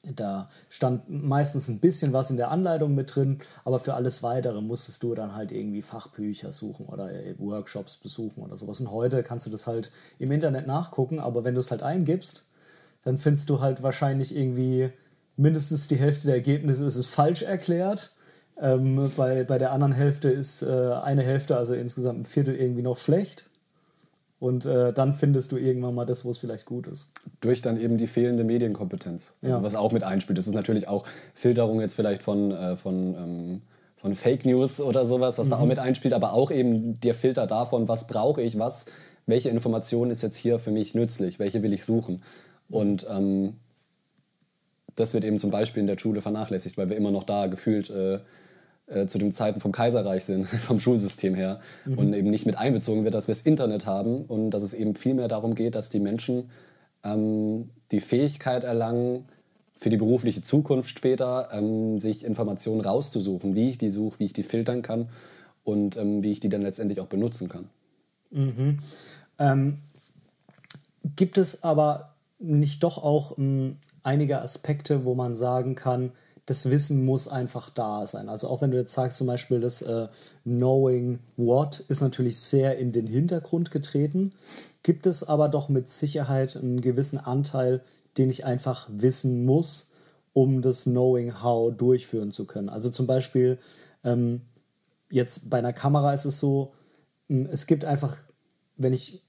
da 0.03 0.47
stand 0.69 1.09
meistens 1.09 1.67
ein 1.67 1.81
bisschen 1.81 2.13
was 2.13 2.29
in 2.31 2.37
der 2.37 2.51
Anleitung 2.51 2.95
mit 2.95 3.13
drin, 3.13 3.39
aber 3.65 3.79
für 3.79 3.95
alles 3.95 4.23
Weitere 4.23 4.61
musstest 4.61 5.03
du 5.03 5.13
dann 5.13 5.35
halt 5.35 5.51
irgendwie 5.51 5.81
Fachbücher 5.81 6.53
suchen 6.53 6.85
oder 6.85 7.09
Workshops 7.37 7.97
besuchen 7.97 8.41
oder 8.41 8.55
sowas. 8.55 8.79
Und 8.79 8.91
heute 8.91 9.23
kannst 9.23 9.45
du 9.45 9.49
das 9.49 9.67
halt 9.67 9.91
im 10.17 10.31
Internet 10.31 10.67
nachgucken, 10.67 11.19
aber 11.19 11.43
wenn 11.43 11.55
du 11.55 11.59
es 11.59 11.71
halt 11.71 11.83
eingibst, 11.83 12.48
dann 13.03 13.17
findest 13.17 13.49
du 13.49 13.59
halt 13.59 13.83
wahrscheinlich 13.83 14.35
irgendwie 14.35 14.89
mindestens 15.37 15.87
die 15.87 15.95
Hälfte 15.95 16.27
der 16.27 16.35
Ergebnisse 16.35 16.85
ist 16.85 16.95
es 16.95 17.07
falsch 17.07 17.43
erklärt. 17.43 18.13
Ähm, 18.61 19.11
bei, 19.15 19.43
bei 19.45 19.57
der 19.57 19.71
anderen 19.71 19.93
Hälfte 19.93 20.29
ist 20.29 20.61
äh, 20.63 20.67
eine 20.67 21.23
Hälfte, 21.23 21.55
also 21.55 21.73
insgesamt 21.73 22.19
ein 22.19 22.25
Viertel, 22.25 22.55
irgendwie 22.55 22.81
noch 22.81 22.97
schlecht. 22.97 23.45
Und 24.39 24.65
äh, 24.65 24.93
dann 24.93 25.13
findest 25.13 25.51
du 25.51 25.57
irgendwann 25.57 25.95
mal 25.95 26.05
das, 26.05 26.23
wo 26.23 26.29
es 26.29 26.37
vielleicht 26.37 26.65
gut 26.65 26.87
ist. 26.87 27.09
Durch 27.41 27.61
dann 27.61 27.79
eben 27.79 27.97
die 27.97 28.07
fehlende 28.07 28.43
Medienkompetenz. 28.45 29.35
Also 29.41 29.57
Ja. 29.57 29.63
was 29.63 29.75
auch 29.75 29.91
mit 29.91 30.03
einspielt. 30.03 30.37
Das 30.37 30.47
ist 30.47 30.55
natürlich 30.55 30.87
auch 30.87 31.05
Filterung 31.33 31.81
jetzt 31.81 31.95
vielleicht 31.95 32.23
von, 32.23 32.51
äh, 32.51 32.77
von, 32.77 33.15
ähm, 33.15 33.61
von 33.97 34.15
Fake 34.15 34.45
News 34.45 34.79
oder 34.79 35.05
sowas, 35.05 35.39
was 35.39 35.49
da 35.49 35.57
auch 35.57 35.65
mit 35.65 35.79
einspielt, 35.79 36.13
aber 36.13 36.33
auch 36.33 36.51
eben 36.51 36.99
der 37.01 37.13
Filter 37.13 37.47
davon, 37.47 37.89
was 37.89 38.07
brauche 38.07 38.41
ich, 38.41 38.57
was, 38.57 38.85
welche 39.25 39.49
Information 39.49 40.09
ist 40.09 40.21
jetzt 40.21 40.37
hier 40.37 40.57
für 40.59 40.71
mich 40.71 40.95
nützlich, 40.95 41.37
welche 41.39 41.61
will 41.61 41.73
ich 41.73 41.83
suchen. 41.83 42.21
Und 42.69 43.07
ähm, 43.09 43.55
das 44.95 45.13
wird 45.13 45.23
eben 45.23 45.39
zum 45.39 45.51
Beispiel 45.51 45.81
in 45.81 45.87
der 45.87 45.97
Schule 45.97 46.21
vernachlässigt, 46.21 46.77
weil 46.77 46.89
wir 46.89 46.97
immer 46.97 47.11
noch 47.11 47.23
da 47.23 47.47
gefühlt 47.47 47.89
äh, 47.89 48.19
äh, 48.87 49.07
zu 49.07 49.17
den 49.17 49.31
Zeiten 49.31 49.59
vom 49.59 49.71
Kaiserreich 49.71 50.23
sind, 50.23 50.47
vom 50.47 50.79
Schulsystem 50.79 51.35
her. 51.35 51.59
Und 51.85 52.13
eben 52.13 52.29
nicht 52.29 52.45
mit 52.45 52.57
einbezogen 52.57 53.03
wird, 53.03 53.13
dass 53.13 53.27
wir 53.27 53.35
das 53.35 53.43
Internet 53.43 53.85
haben 53.85 54.25
und 54.25 54.51
dass 54.51 54.63
es 54.63 54.73
eben 54.73 54.95
viel 54.95 55.13
mehr 55.13 55.27
darum 55.27 55.55
geht, 55.55 55.75
dass 55.75 55.89
die 55.89 55.99
Menschen 55.99 56.49
ähm, 57.03 57.69
die 57.91 58.01
Fähigkeit 58.01 58.63
erlangen, 58.63 59.25
für 59.79 59.89
die 59.89 59.97
berufliche 59.97 60.41
Zukunft 60.41 60.89
später 60.89 61.49
ähm, 61.53 61.99
sich 61.99 62.25
Informationen 62.25 62.81
rauszusuchen, 62.81 63.55
wie 63.55 63.69
ich 63.69 63.77
die 63.77 63.89
suche, 63.89 64.19
wie 64.19 64.25
ich 64.25 64.33
die 64.33 64.43
filtern 64.43 64.81
kann 64.81 65.07
und 65.63 65.95
ähm, 65.95 66.21
wie 66.21 66.33
ich 66.33 66.41
die 66.41 66.49
dann 66.49 66.61
letztendlich 66.61 66.99
auch 66.99 67.07
benutzen 67.07 67.47
kann. 67.47 67.69
Ähm, 69.39 69.77
gibt 71.15 71.37
es 71.37 71.63
aber 71.63 72.13
nicht 72.39 72.83
doch 72.83 72.97
auch 72.97 73.37
ähm, 73.37 73.77
einige 74.03 74.41
Aspekte, 74.41 75.05
wo 75.05 75.13
man 75.15 75.35
sagen 75.35 75.75
kann, 75.75 76.11
das 76.45 76.71
Wissen 76.71 77.05
muss 77.05 77.27
einfach 77.27 77.69
da 77.69 78.07
sein. 78.07 78.27
Also 78.27 78.47
auch 78.47 78.61
wenn 78.61 78.71
du 78.71 78.77
jetzt 78.77 78.93
sagst, 78.93 79.19
zum 79.19 79.27
Beispiel 79.27 79.59
das 79.59 79.83
äh, 79.83 80.07
Knowing 80.45 81.19
What 81.37 81.81
ist 81.89 82.01
natürlich 82.01 82.39
sehr 82.39 82.79
in 82.79 82.91
den 82.91 83.05
Hintergrund 83.05 83.69
getreten, 83.69 84.31
gibt 84.81 85.05
es 85.05 85.23
aber 85.23 85.47
doch 85.47 85.69
mit 85.69 85.87
Sicherheit 85.87 86.55
einen 86.55 86.81
gewissen 86.81 87.19
Anteil, 87.19 87.81
den 88.17 88.31
ich 88.31 88.45
einfach 88.45 88.87
wissen 88.91 89.45
muss, 89.45 89.93
um 90.33 90.63
das 90.63 90.85
Knowing 90.85 91.43
How 91.43 91.71
durchführen 91.75 92.31
zu 92.31 92.45
können. 92.45 92.69
Also 92.69 92.89
zum 92.89 93.05
Beispiel 93.05 93.59
ähm, 94.03 94.41
jetzt 95.11 95.51
bei 95.51 95.59
einer 95.59 95.73
Kamera 95.73 96.13
ist 96.13 96.25
es 96.25 96.39
so, 96.39 96.71
mh, 97.27 97.49
es 97.51 97.67
gibt 97.67 97.85
einfach, 97.85 98.17
wenn 98.75 98.93
ich 98.93 99.21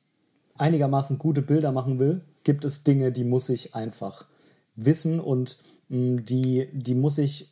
einigermaßen 0.57 1.19
gute 1.19 1.43
Bilder 1.43 1.73
machen 1.73 1.99
will, 1.99 2.23
gibt 2.45 2.65
es 2.65 2.85
Dinge, 2.85 3.13
die 3.13 3.25
muss 3.25 3.49
ich 3.49 3.75
einfach 3.75 4.27
wissen 4.77 5.21
und 5.21 5.59
mh, 5.89 6.23
die, 6.23 6.69
die 6.73 6.95
muss 6.95 7.19
ich 7.19 7.51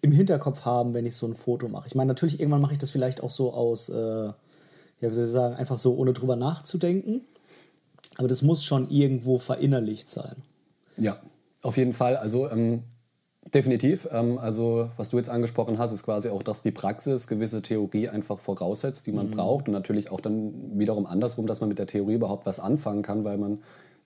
im 0.00 0.12
Hinterkopf 0.12 0.64
haben, 0.64 0.94
wenn 0.94 1.06
ich 1.06 1.16
so 1.16 1.26
ein 1.26 1.34
Foto 1.34 1.68
mache. 1.68 1.86
Ich 1.86 1.94
meine, 1.94 2.08
natürlich, 2.08 2.40
irgendwann 2.40 2.60
mache 2.60 2.72
ich 2.72 2.78
das 2.78 2.90
vielleicht 2.90 3.22
auch 3.22 3.30
so 3.30 3.54
aus, 3.54 3.88
äh, 3.88 3.94
ja, 3.96 4.34
wie 5.00 5.14
soll 5.14 5.24
ich 5.24 5.30
sagen, 5.30 5.54
einfach 5.54 5.78
so, 5.78 5.94
ohne 5.94 6.12
drüber 6.12 6.36
nachzudenken. 6.36 7.22
Aber 8.16 8.28
das 8.28 8.42
muss 8.42 8.64
schon 8.64 8.90
irgendwo 8.90 9.38
verinnerlicht 9.38 10.10
sein. 10.10 10.36
Ja, 10.96 11.20
auf 11.62 11.76
jeden 11.76 11.92
Fall. 11.92 12.16
Also 12.16 12.50
ähm, 12.50 12.82
definitiv. 13.54 14.08
Ähm, 14.10 14.38
also 14.38 14.90
was 14.96 15.10
du 15.10 15.16
jetzt 15.16 15.30
angesprochen 15.30 15.78
hast, 15.78 15.92
ist 15.92 16.02
quasi 16.02 16.28
auch, 16.28 16.42
dass 16.42 16.62
die 16.62 16.72
Praxis 16.72 17.26
gewisse 17.26 17.62
Theorie 17.62 18.08
einfach 18.08 18.38
voraussetzt, 18.38 19.06
die 19.06 19.12
man 19.12 19.30
braucht. 19.30 19.68
Und 19.68 19.72
natürlich 19.72 20.10
auch 20.10 20.20
dann 20.20 20.78
wiederum 20.78 21.06
andersrum, 21.06 21.46
dass 21.46 21.60
man 21.60 21.68
mit 21.68 21.78
der 21.78 21.86
Theorie 21.86 22.14
überhaupt 22.14 22.44
was 22.44 22.60
anfangen 22.60 23.02
kann, 23.02 23.24
weil 23.24 23.38
man 23.38 23.62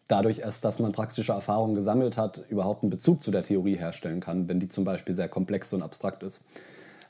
dadurch 0.08 0.40
erst, 0.40 0.64
dass 0.64 0.78
man 0.78 0.92
praktische 0.92 1.32
Erfahrungen 1.32 1.74
gesammelt 1.74 2.16
hat, 2.16 2.44
überhaupt 2.48 2.82
einen 2.82 2.90
Bezug 2.90 3.22
zu 3.22 3.30
der 3.30 3.42
Theorie 3.42 3.76
herstellen 3.76 4.20
kann, 4.20 4.48
wenn 4.48 4.60
die 4.60 4.68
zum 4.68 4.84
Beispiel 4.84 5.14
sehr 5.14 5.28
komplex 5.28 5.72
und 5.72 5.82
abstrakt 5.82 6.22
ist. 6.22 6.44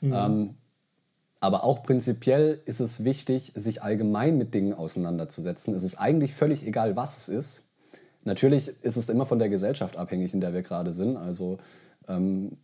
Ähm, 0.01 0.55
aber 1.39 1.63
auch 1.63 1.83
prinzipiell 1.83 2.59
ist 2.65 2.79
es 2.79 3.03
wichtig, 3.03 3.51
sich 3.55 3.83
allgemein 3.83 4.37
mit 4.37 4.53
Dingen 4.53 4.73
auseinanderzusetzen. 4.73 5.75
Es 5.75 5.83
ist 5.83 5.95
eigentlich 5.95 6.33
völlig 6.33 6.65
egal, 6.65 6.95
was 6.95 7.17
es 7.17 7.29
ist. 7.29 7.67
Natürlich 8.23 8.71
ist 8.81 8.97
es 8.97 9.07
immer 9.09 9.25
von 9.25 9.39
der 9.39 9.49
Gesellschaft 9.49 9.97
abhängig, 9.97 10.33
in 10.33 10.41
der 10.41 10.53
wir 10.53 10.63
gerade 10.63 10.93
sind. 10.93 11.15
Also 11.15 11.59
ähm, 12.07 12.57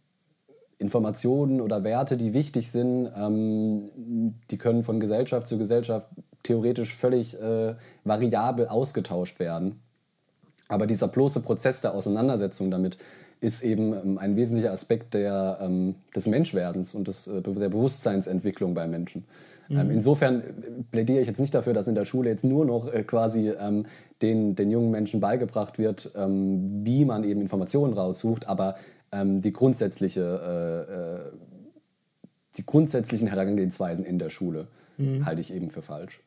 Informationen 0.79 1.61
oder 1.61 1.83
Werte, 1.83 2.17
die 2.17 2.33
wichtig 2.33 2.71
sind, 2.71 3.09
ähm, 3.15 4.33
die 4.49 4.57
können 4.57 4.83
von 4.83 4.99
Gesellschaft 4.99 5.47
zu 5.47 5.57
Gesellschaft 5.57 6.07
theoretisch 6.41 6.93
völlig 6.93 7.39
äh, 7.39 7.75
variabel 8.03 8.67
ausgetauscht 8.67 9.39
werden. 9.39 9.82
Aber 10.67 10.87
dieser 10.87 11.07
bloße 11.07 11.41
Prozess 11.41 11.81
der 11.81 11.93
Auseinandersetzung 11.93 12.71
damit 12.71 12.97
ist 13.41 13.63
eben 13.63 13.93
ähm, 13.93 14.17
ein 14.17 14.35
wesentlicher 14.35 14.71
Aspekt 14.71 15.13
der, 15.13 15.59
ähm, 15.61 15.95
des 16.15 16.27
Menschwerdens 16.27 16.95
und 16.95 17.07
des, 17.07 17.27
äh, 17.27 17.41
der 17.41 17.69
Bewusstseinsentwicklung 17.69 18.73
bei 18.73 18.87
Menschen. 18.87 19.25
Ähm, 19.69 19.91
insofern 19.91 20.41
äh, 20.41 20.43
plädiere 20.91 21.21
ich 21.21 21.27
jetzt 21.27 21.39
nicht 21.39 21.53
dafür, 21.53 21.73
dass 21.73 21.87
in 21.87 21.95
der 21.95 22.05
Schule 22.05 22.29
jetzt 22.29 22.43
nur 22.43 22.65
noch 22.65 22.91
äh, 22.91 23.03
quasi 23.03 23.49
ähm, 23.49 23.85
den, 24.21 24.55
den 24.55 24.71
jungen 24.71 24.91
Menschen 24.91 25.19
beigebracht 25.19 25.77
wird, 25.77 26.11
ähm, 26.15 26.85
wie 26.85 27.05
man 27.05 27.23
eben 27.23 27.41
Informationen 27.41 27.93
raussucht, 27.93 28.47
aber 28.47 28.75
ähm, 29.11 29.41
die 29.41 29.51
grundsätzliche 29.51 30.21
äh, 30.21 30.93
äh, 30.93 31.37
die 32.57 32.65
grundsätzlichen 32.65 33.27
Herangehensweisen 33.27 34.05
in 34.05 34.19
der 34.19 34.29
Schule 34.29 34.67
halte 35.25 35.41
ich 35.41 35.51
eben 35.51 35.71
für 35.71 35.81
falsch. 35.81 36.21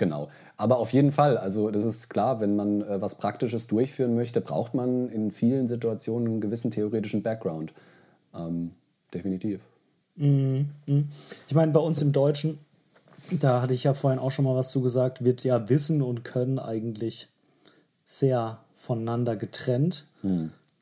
Genau. 0.00 0.30
Aber 0.56 0.78
auf 0.78 0.94
jeden 0.94 1.12
Fall, 1.12 1.36
also 1.36 1.70
das 1.70 1.84
ist 1.84 2.08
klar, 2.08 2.40
wenn 2.40 2.56
man 2.56 2.80
äh, 2.80 3.02
was 3.02 3.16
Praktisches 3.16 3.66
durchführen 3.66 4.14
möchte, 4.14 4.40
braucht 4.40 4.72
man 4.72 5.10
in 5.10 5.30
vielen 5.30 5.68
Situationen 5.68 6.26
einen 6.26 6.40
gewissen 6.40 6.70
theoretischen 6.70 7.22
Background. 7.22 7.74
Ähm, 8.34 8.70
definitiv. 9.12 9.60
Ich 10.16 11.54
meine, 11.54 11.72
bei 11.72 11.80
uns 11.80 12.00
im 12.00 12.12
Deutschen, 12.12 12.58
da 13.30 13.60
hatte 13.60 13.74
ich 13.74 13.84
ja 13.84 13.92
vorhin 13.92 14.18
auch 14.18 14.30
schon 14.30 14.46
mal 14.46 14.56
was 14.56 14.70
zu 14.70 14.80
gesagt, 14.80 15.22
wird 15.22 15.44
ja 15.44 15.68
Wissen 15.68 16.00
und 16.00 16.24
Können 16.24 16.58
eigentlich 16.58 17.28
sehr 18.02 18.60
voneinander 18.72 19.36
getrennt. 19.36 20.06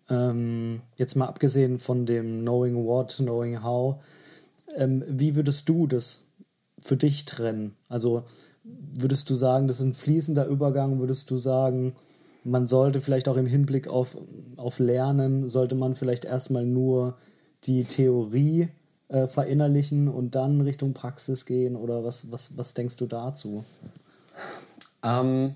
Ähm, 0.09 0.81
jetzt 0.97 1.17
mal 1.17 1.27
abgesehen 1.27 1.81
von 1.81 2.07
dem 2.07 2.43
Knowing 2.43 2.85
What, 2.87 3.17
Knowing 3.17 3.65
How, 3.65 3.97
ähm, 4.77 5.03
wie 5.09 5.35
würdest 5.35 5.69
du 5.69 5.89
das 5.89 6.29
für 6.81 6.97
dich 6.97 7.25
trennen? 7.25 7.75
Also 7.89 8.23
würdest 8.99 9.29
du 9.31 9.35
sagen, 9.35 9.69
das 9.69 9.81
ist 9.81 9.87
ein 9.87 9.95
fließender 9.95 10.47
Übergang? 10.47 10.99
Würdest 10.99 11.31
du 11.31 11.39
sagen, 11.39 11.95
man 12.45 12.67
sollte 12.67 13.01
vielleicht 13.01 13.29
auch 13.29 13.37
im 13.37 13.47
Hinblick 13.47 13.89
auf, 13.89 14.17
auf 14.57 14.79
Lernen, 14.79 15.49
sollte 15.49 15.75
man 15.75 15.95
vielleicht 15.95 16.25
erstmal 16.25 16.65
nur 16.65 17.17
die 17.65 17.85
Theorie 17.85 18.69
äh, 19.09 19.27
verinnerlichen 19.27 20.09
und 20.09 20.35
dann 20.35 20.61
Richtung 20.61 20.95
Praxis 20.95 21.47
gehen? 21.47 21.77
Oder 21.77 22.05
was, 22.05 22.33
was, 22.33 22.57
was 22.57 22.75
denkst 22.75 22.97
du 22.97 23.07
dazu? 23.07 23.65
Ähm, 25.03 25.55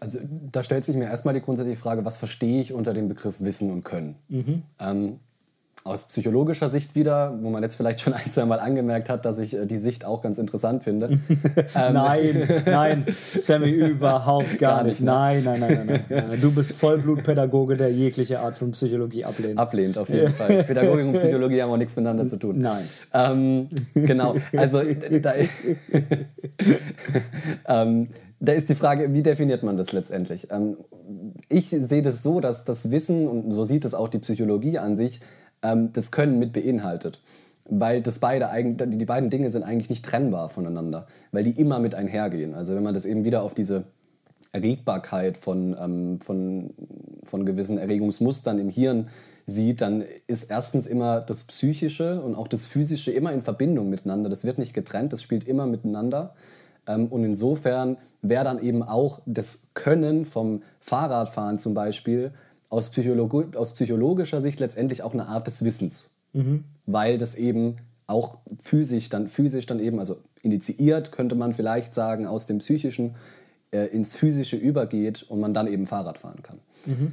also 0.00 0.18
da 0.50 0.62
stellt 0.62 0.84
sich 0.84 0.96
mir 0.96 1.04
erstmal 1.04 1.34
die 1.34 1.40
grundsätzliche 1.40 1.80
Frage, 1.80 2.04
was 2.04 2.16
verstehe 2.16 2.60
ich 2.60 2.72
unter 2.72 2.94
dem 2.94 3.08
Begriff 3.08 3.40
Wissen 3.40 3.70
und 3.70 3.84
Können? 3.84 4.16
Ähm, 4.80 5.20
aus 5.84 6.08
psychologischer 6.08 6.68
Sicht 6.68 6.94
wieder, 6.94 7.36
wo 7.40 7.50
man 7.50 7.62
jetzt 7.62 7.74
vielleicht 7.74 8.00
schon 8.00 8.12
ein, 8.12 8.30
zwei 8.30 8.44
Mal 8.44 8.60
angemerkt 8.60 9.08
hat, 9.08 9.24
dass 9.24 9.38
ich 9.38 9.54
äh, 9.54 9.66
die 9.66 9.76
Sicht 9.76 10.04
auch 10.04 10.22
ganz 10.22 10.38
interessant 10.38 10.84
finde. 10.84 11.08
ähm, 11.74 11.92
nein, 11.92 12.62
nein, 12.66 13.06
Sammy, 13.08 13.70
überhaupt 13.70 14.58
gar, 14.58 14.76
gar 14.76 14.84
nicht. 14.84 15.00
nicht 15.00 15.06
ne? 15.06 15.12
nein, 15.12 15.42
nein, 15.44 15.60
nein, 15.60 15.86
nein, 15.86 16.04
nein, 16.08 16.40
Du 16.40 16.54
bist 16.54 16.72
Vollblutpädagoge, 16.72 17.76
der 17.76 17.92
jegliche 17.92 18.40
Art 18.40 18.54
von 18.54 18.70
Psychologie 18.72 19.24
ablehnt. 19.24 19.58
Ablehnt, 19.58 19.98
auf 19.98 20.08
jeden 20.08 20.32
Fall. 20.32 20.64
Pädagogik 20.64 21.06
und 21.06 21.14
Psychologie 21.14 21.62
haben 21.62 21.70
auch 21.70 21.76
nichts 21.76 21.96
miteinander 21.96 22.26
zu 22.28 22.36
tun. 22.36 22.60
Nein. 22.60 22.84
Ähm, 23.12 23.68
genau, 23.94 24.36
also 24.56 24.82
da, 24.82 25.34
ähm, 27.66 28.08
da 28.40 28.52
ist 28.52 28.68
die 28.68 28.74
Frage, 28.74 29.12
wie 29.12 29.22
definiert 29.22 29.62
man 29.62 29.76
das 29.76 29.92
letztendlich? 29.92 30.48
Ähm, 30.50 30.76
ich 31.48 31.70
sehe 31.70 32.02
das 32.02 32.22
so, 32.22 32.40
dass 32.40 32.64
das 32.64 32.90
Wissen, 32.90 33.28
und 33.28 33.52
so 33.52 33.64
sieht 33.64 33.84
es 33.84 33.94
auch 33.94 34.08
die 34.08 34.18
Psychologie 34.18 34.78
an 34.78 34.96
sich, 34.96 35.20
ähm, 35.62 35.92
das 35.92 36.10
Können 36.12 36.38
mit 36.38 36.52
beinhaltet. 36.52 37.20
Weil 37.64 38.02
das 38.02 38.18
beide, 38.18 38.50
die 38.74 39.04
beiden 39.04 39.30
Dinge 39.30 39.50
sind 39.50 39.62
eigentlich 39.62 39.88
nicht 39.88 40.04
trennbar 40.04 40.48
voneinander, 40.48 41.06
weil 41.30 41.44
die 41.44 41.58
immer 41.58 41.78
mit 41.78 41.94
einhergehen. 41.94 42.54
Also 42.54 42.74
wenn 42.74 42.82
man 42.82 42.92
das 42.92 43.06
eben 43.06 43.24
wieder 43.24 43.42
auf 43.42 43.54
diese 43.54 43.84
Erregbarkeit 44.52 45.38
von, 45.38 45.76
ähm, 45.80 46.20
von, 46.20 46.74
von 47.24 47.46
gewissen 47.46 47.78
Erregungsmustern 47.78 48.58
im 48.58 48.68
Hirn 48.68 49.08
sieht, 49.46 49.80
dann 49.80 50.04
ist 50.26 50.50
erstens 50.50 50.86
immer 50.86 51.20
das 51.20 51.44
Psychische 51.44 52.20
und 52.20 52.34
auch 52.34 52.48
das 52.48 52.66
Physische 52.66 53.10
immer 53.10 53.32
in 53.32 53.42
Verbindung 53.42 53.88
miteinander. 53.88 54.28
Das 54.28 54.44
wird 54.44 54.58
nicht 54.58 54.74
getrennt, 54.74 55.12
das 55.12 55.22
spielt 55.22 55.48
immer 55.48 55.66
miteinander. 55.66 56.34
Ähm, 56.86 57.06
und 57.08 57.24
insofern 57.24 57.96
wäre 58.20 58.44
dann 58.44 58.62
eben 58.62 58.82
auch 58.82 59.20
das 59.26 59.68
Können 59.74 60.24
vom 60.24 60.62
Fahrradfahren 60.80 61.58
zum 61.58 61.74
Beispiel 61.74 62.32
aus, 62.72 62.88
Psychologi 62.88 63.56
aus 63.56 63.74
psychologischer 63.74 64.40
Sicht 64.40 64.58
letztendlich 64.58 65.02
auch 65.02 65.12
eine 65.12 65.28
Art 65.28 65.46
des 65.46 65.62
Wissens. 65.62 66.14
Mhm. 66.32 66.64
Weil 66.86 67.18
das 67.18 67.34
eben 67.34 67.76
auch 68.06 68.38
physisch 68.58 69.10
dann, 69.10 69.28
physisch 69.28 69.66
dann 69.66 69.78
eben, 69.78 69.98
also 69.98 70.16
initiiert, 70.42 71.12
könnte 71.12 71.34
man 71.34 71.52
vielleicht 71.52 71.94
sagen, 71.94 72.26
aus 72.26 72.46
dem 72.46 72.58
Psychischen 72.58 73.14
äh, 73.72 73.86
ins 73.86 74.14
Physische 74.14 74.56
übergeht 74.56 75.22
und 75.28 75.38
man 75.38 75.52
dann 75.52 75.66
eben 75.66 75.86
Fahrrad 75.86 76.18
fahren 76.18 76.42
kann. 76.42 76.60
Mhm. 76.86 77.12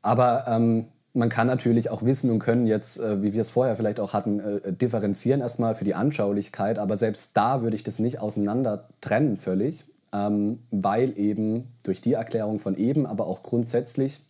Aber 0.00 0.46
ähm, 0.46 0.84
man 1.12 1.28
kann 1.28 1.48
natürlich 1.48 1.90
auch 1.90 2.04
Wissen 2.04 2.30
und 2.30 2.38
Können 2.38 2.68
jetzt, 2.68 3.00
äh, 3.00 3.20
wie 3.20 3.32
wir 3.32 3.40
es 3.40 3.50
vorher 3.50 3.74
vielleicht 3.74 3.98
auch 3.98 4.12
hatten, 4.12 4.38
äh, 4.38 4.72
differenzieren 4.72 5.40
erstmal 5.40 5.74
für 5.74 5.84
die 5.84 5.96
Anschaulichkeit, 5.96 6.78
aber 6.78 6.96
selbst 6.96 7.36
da 7.36 7.62
würde 7.62 7.74
ich 7.74 7.82
das 7.82 7.98
nicht 7.98 8.20
auseinander 8.20 8.88
trennen 9.00 9.38
völlig, 9.38 9.84
ähm, 10.12 10.60
weil 10.70 11.18
eben 11.18 11.74
durch 11.82 12.00
die 12.00 12.12
Erklärung 12.12 12.60
von 12.60 12.76
eben, 12.76 13.06
aber 13.06 13.26
auch 13.26 13.42
grundsätzlich 13.42 14.27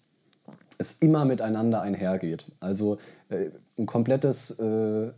es 0.78 0.92
immer 1.00 1.24
miteinander 1.24 1.80
einhergeht. 1.82 2.46
Also 2.60 2.98
äh, 3.28 3.50
ein 3.76 3.86
komplettes 3.86 4.58
äh, 4.58 5.10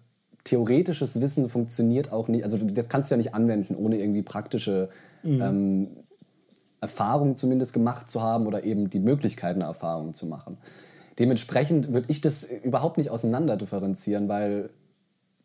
theoretisches 0.44 1.20
Wissen 1.20 1.48
funktioniert 1.48 2.12
auch 2.12 2.28
nicht, 2.28 2.44
also 2.44 2.56
das 2.56 2.88
kannst 2.88 3.10
du 3.10 3.14
ja 3.14 3.18
nicht 3.18 3.34
anwenden, 3.34 3.76
ohne 3.76 3.98
irgendwie 3.98 4.22
praktische 4.22 4.88
mhm. 5.22 5.42
ähm, 5.42 5.88
Erfahrungen 6.80 7.36
zumindest 7.36 7.74
gemacht 7.74 8.10
zu 8.10 8.22
haben 8.22 8.46
oder 8.46 8.64
eben 8.64 8.88
die 8.88 9.00
Möglichkeit, 9.00 9.56
eine 9.56 9.64
Erfahrung 9.64 10.14
zu 10.14 10.26
machen. 10.26 10.56
Dementsprechend 11.18 11.92
würde 11.92 12.06
ich 12.08 12.22
das 12.22 12.44
überhaupt 12.44 12.96
nicht 12.96 13.10
auseinander 13.10 13.58
differenzieren, 13.58 14.28
weil 14.28 14.70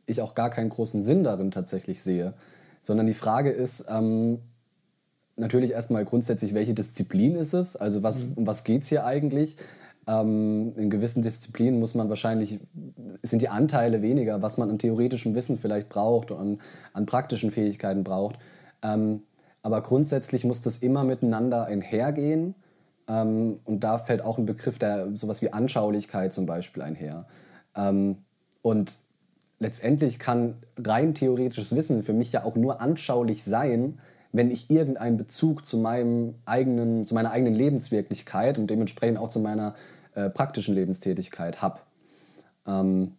ich 0.05 0.21
auch 0.21 0.33
gar 0.35 0.49
keinen 0.49 0.69
großen 0.69 1.03
Sinn 1.03 1.23
darin 1.23 1.51
tatsächlich 1.51 2.01
sehe. 2.01 2.33
Sondern 2.79 3.07
die 3.07 3.13
Frage 3.13 3.49
ist 3.49 3.87
ähm, 3.89 4.39
natürlich 5.35 5.71
erstmal 5.71 6.05
grundsätzlich, 6.05 6.53
welche 6.53 6.73
Disziplin 6.73 7.35
ist 7.35 7.53
es? 7.53 7.75
Also 7.75 8.03
was, 8.03 8.25
mhm. 8.25 8.33
um 8.35 8.47
was 8.47 8.63
geht 8.63 8.83
es 8.83 8.89
hier 8.89 9.05
eigentlich? 9.05 9.57
Ähm, 10.07 10.73
in 10.77 10.89
gewissen 10.89 11.21
Disziplinen 11.23 11.79
muss 11.79 11.95
man 11.95 12.09
wahrscheinlich, 12.09 12.59
sind 13.23 13.41
die 13.41 13.49
Anteile 13.49 14.01
weniger, 14.01 14.41
was 14.41 14.57
man 14.57 14.69
an 14.69 14.77
theoretischem 14.77 15.33
Wissen 15.35 15.57
vielleicht 15.57 15.89
braucht 15.89 16.31
und 16.31 16.37
an, 16.37 16.61
an 16.93 17.05
praktischen 17.05 17.51
Fähigkeiten 17.51 18.03
braucht. 18.03 18.37
Ähm, 18.83 19.23
aber 19.61 19.81
grundsätzlich 19.81 20.45
muss 20.45 20.61
das 20.61 20.77
immer 20.77 21.03
miteinander 21.03 21.65
einhergehen. 21.65 22.53
Ähm, 23.07 23.59
und 23.65 23.83
da 23.83 23.97
fällt 23.97 24.21
auch 24.21 24.37
ein 24.37 24.45
Begriff, 24.45 24.77
der 24.77 25.15
sowas 25.15 25.41
wie 25.41 25.53
Anschaulichkeit 25.53 26.33
zum 26.33 26.45
Beispiel 26.45 26.83
einher. 26.83 27.25
Ähm, 27.75 28.17
und 28.61 28.93
letztendlich 29.59 30.19
kann 30.19 30.57
rein 30.77 31.15
theoretisches 31.15 31.75
Wissen 31.75 32.03
für 32.03 32.13
mich 32.13 32.31
ja 32.31 32.43
auch 32.43 32.55
nur 32.55 32.81
anschaulich 32.81 33.43
sein, 33.43 33.99
wenn 34.31 34.51
ich 34.51 34.69
irgendeinen 34.69 35.17
Bezug 35.17 35.65
zu, 35.65 35.77
meinem 35.77 36.35
eigenen, 36.45 37.07
zu 37.07 37.15
meiner 37.15 37.31
eigenen 37.31 37.55
Lebenswirklichkeit 37.55 38.59
und 38.59 38.69
dementsprechend 38.69 39.17
auch 39.17 39.29
zu 39.29 39.39
meiner 39.39 39.75
äh, 40.15 40.29
praktischen 40.29 40.75
Lebenstätigkeit 40.75 41.61
habe. 41.61 41.79
Ähm, 42.67 43.13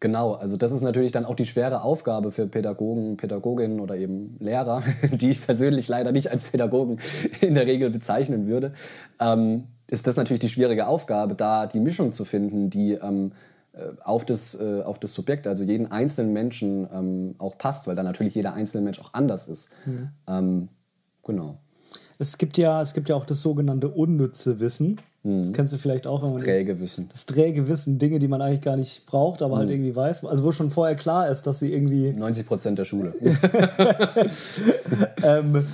genau, 0.00 0.34
also 0.34 0.56
das 0.56 0.72
ist 0.72 0.82
natürlich 0.82 1.12
dann 1.12 1.24
auch 1.24 1.34
die 1.34 1.46
schwere 1.46 1.82
Aufgabe 1.82 2.32
für 2.32 2.46
Pädagogen, 2.46 3.16
Pädagoginnen 3.16 3.80
oder 3.80 3.96
eben 3.96 4.36
Lehrer, 4.40 4.82
die 5.12 5.30
ich 5.30 5.44
persönlich 5.44 5.88
leider 5.88 6.12
nicht 6.12 6.30
als 6.30 6.50
Pädagogen 6.50 6.98
in 7.40 7.54
der 7.54 7.66
Regel 7.66 7.90
bezeichnen 7.90 8.46
würde. 8.46 8.72
Ähm, 9.20 9.64
ist 9.90 10.06
das 10.06 10.16
natürlich 10.16 10.40
die 10.40 10.50
schwierige 10.50 10.86
Aufgabe, 10.86 11.34
da 11.34 11.66
die 11.66 11.80
Mischung 11.80 12.12
zu 12.12 12.24
finden, 12.24 12.68
die 12.68 12.92
ähm, 12.92 13.32
äh, 13.72 13.92
auf, 14.02 14.24
das, 14.24 14.60
äh, 14.60 14.82
auf 14.82 14.98
das 14.98 15.14
Subjekt, 15.14 15.46
also 15.46 15.64
jeden 15.64 15.90
einzelnen 15.90 16.32
Menschen 16.32 16.88
ähm, 16.92 17.34
auch 17.38 17.56
passt, 17.56 17.86
weil 17.86 17.96
da 17.96 18.02
natürlich 18.02 18.34
jeder 18.34 18.54
einzelne 18.54 18.84
Mensch 18.84 19.00
auch 19.00 19.14
anders 19.14 19.48
ist. 19.48 19.70
Mhm. 19.86 20.08
Ähm, 20.26 20.68
genau. 21.24 21.58
Es 22.18 22.36
gibt 22.36 22.58
ja, 22.58 22.82
es 22.82 22.94
gibt 22.94 23.08
ja 23.08 23.14
auch 23.14 23.24
das 23.24 23.40
sogenannte 23.40 23.88
unnütze 23.88 24.60
Wissen. 24.60 25.00
Mhm. 25.22 25.42
Das 25.42 25.52
kennst 25.52 25.74
du 25.74 25.78
vielleicht 25.78 26.06
auch. 26.06 26.20
Das 26.20 26.36
träge 26.36 26.80
Wissen. 26.80 27.08
Das 27.10 27.26
träge 27.26 27.68
Wissen, 27.68 27.98
Dinge, 27.98 28.18
die 28.18 28.28
man 28.28 28.40
eigentlich 28.40 28.62
gar 28.62 28.76
nicht 28.76 29.06
braucht, 29.06 29.42
aber 29.42 29.56
halt 29.56 29.66
mhm. 29.66 29.70
halt 29.70 29.80
irgendwie 29.80 29.96
weiß. 29.96 30.24
Also 30.24 30.44
wo 30.44 30.52
schon 30.52 30.70
vorher 30.70 30.96
klar 30.96 31.30
ist, 31.30 31.46
dass 31.46 31.58
sie 31.58 31.72
irgendwie... 31.72 32.12
90 32.12 32.46
Prozent 32.46 32.78
der 32.78 32.84
Schule. 32.84 33.12
ähm, 35.22 35.64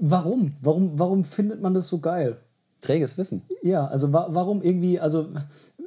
warum? 0.00 0.52
warum? 0.60 0.98
Warum 0.98 1.24
findet 1.24 1.60
man 1.60 1.74
das 1.74 1.88
so 1.88 1.98
geil? 1.98 2.36
Träges 2.80 3.16
Wissen. 3.16 3.42
Ja, 3.62 3.86
also 3.86 4.12
wa 4.12 4.26
warum 4.30 4.60
irgendwie, 4.60 5.00
also 5.00 5.28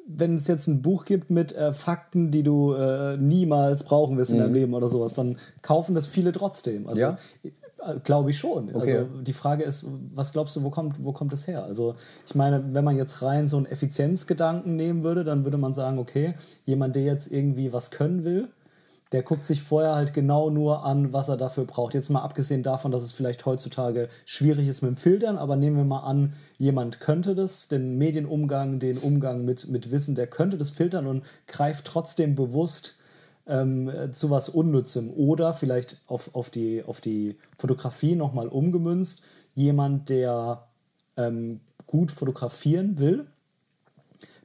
wenn 0.08 0.36
es 0.36 0.48
jetzt 0.48 0.68
ein 0.68 0.82
Buch 0.82 1.06
gibt 1.06 1.30
mit 1.30 1.54
äh, 1.54 1.74
Fakten, 1.74 2.32
die 2.32 2.42
du 2.42 2.74
äh, 2.74 3.18
niemals 3.18 3.84
brauchen 3.84 4.18
wirst 4.18 4.32
in 4.32 4.38
mhm. 4.38 4.42
deinem 4.42 4.54
Leben 4.54 4.74
oder 4.74 4.88
sowas, 4.88 5.14
dann 5.14 5.38
kaufen 5.62 5.94
das 5.94 6.08
viele 6.08 6.32
trotzdem. 6.32 6.88
Also 6.88 7.02
ja? 7.02 7.18
Glaube 8.04 8.32
ich 8.32 8.38
schon. 8.38 8.76
Okay. 8.76 8.98
Also 8.98 9.22
die 9.22 9.34
Frage 9.34 9.64
ist, 9.64 9.86
was 10.14 10.32
glaubst 10.32 10.56
du, 10.56 10.64
wo 10.64 10.70
kommt, 10.70 11.04
wo 11.04 11.12
kommt 11.12 11.32
das 11.32 11.48
her? 11.48 11.64
Also 11.64 11.96
ich 12.26 12.36
meine, 12.36 12.74
wenn 12.74 12.84
man 12.84 12.98
jetzt 12.98 13.22
rein 13.22 13.48
so 13.48 13.58
einen 13.58 13.66
Effizienzgedanken 13.66 14.76
nehmen 14.76 15.04
würde, 15.04 15.24
dann 15.24 15.46
würde 15.46 15.58
man 15.58 15.74
sagen, 15.74 16.00
okay, 16.00 16.34
jemand, 16.66 16.96
der 16.96 17.04
jetzt 17.04 17.32
irgendwie 17.32 17.72
was 17.72 17.92
können 17.92 18.26
will, 18.26 18.50
der 19.12 19.24
guckt 19.24 19.46
sich 19.46 19.62
vorher 19.62 19.96
halt 19.96 20.14
genau 20.14 20.50
nur 20.50 20.84
an, 20.84 21.14
was 21.14 21.30
er 21.30 21.38
dafür 21.38 21.66
braucht. 21.66 21.94
Jetzt 21.94 22.10
mal 22.10 22.22
abgesehen 22.22 22.64
davon, 22.64 22.92
dass 22.92 23.04
es 23.04 23.14
vielleicht 23.14 23.46
heutzutage 23.46 24.10
schwierig 24.26 24.68
ist 24.68 24.82
mit 24.82 24.90
dem 24.90 24.98
Filtern, 24.98 25.38
aber 25.38 25.56
nehmen 25.56 25.78
wir 25.78 25.86
mal 25.86 26.02
an, 26.02 26.34
jemand 26.58 27.00
könnte 27.00 27.36
das, 27.36 27.68
den 27.68 27.98
Medienumgang, 27.98 28.80
den 28.80 28.98
Umgang 28.98 29.46
mit, 29.46 29.70
mit 29.70 29.92
Wissen, 29.92 30.16
der 30.16 30.28
könnte 30.28 30.58
das 30.58 30.72
filtern 30.72 31.08
und 31.08 31.24
greift 31.48 31.86
trotzdem 31.86 32.36
bewusst 32.36 32.98
ähm, 33.48 33.92
zu 34.12 34.30
was 34.30 34.50
Unnützem. 34.50 35.10
Oder 35.12 35.54
vielleicht 35.54 35.98
auf, 36.08 36.36
auf, 36.36 36.50
die, 36.50 36.84
auf 36.86 37.02
die 37.02 37.38
Fotografie 37.58 38.16
nochmal 38.16 38.48
umgemünzt, 38.48 39.24
jemand, 39.56 40.10
der 40.10 40.68
ähm, 41.16 41.62
gut 41.88 42.12
fotografieren 42.12 43.00
will, 43.00 43.28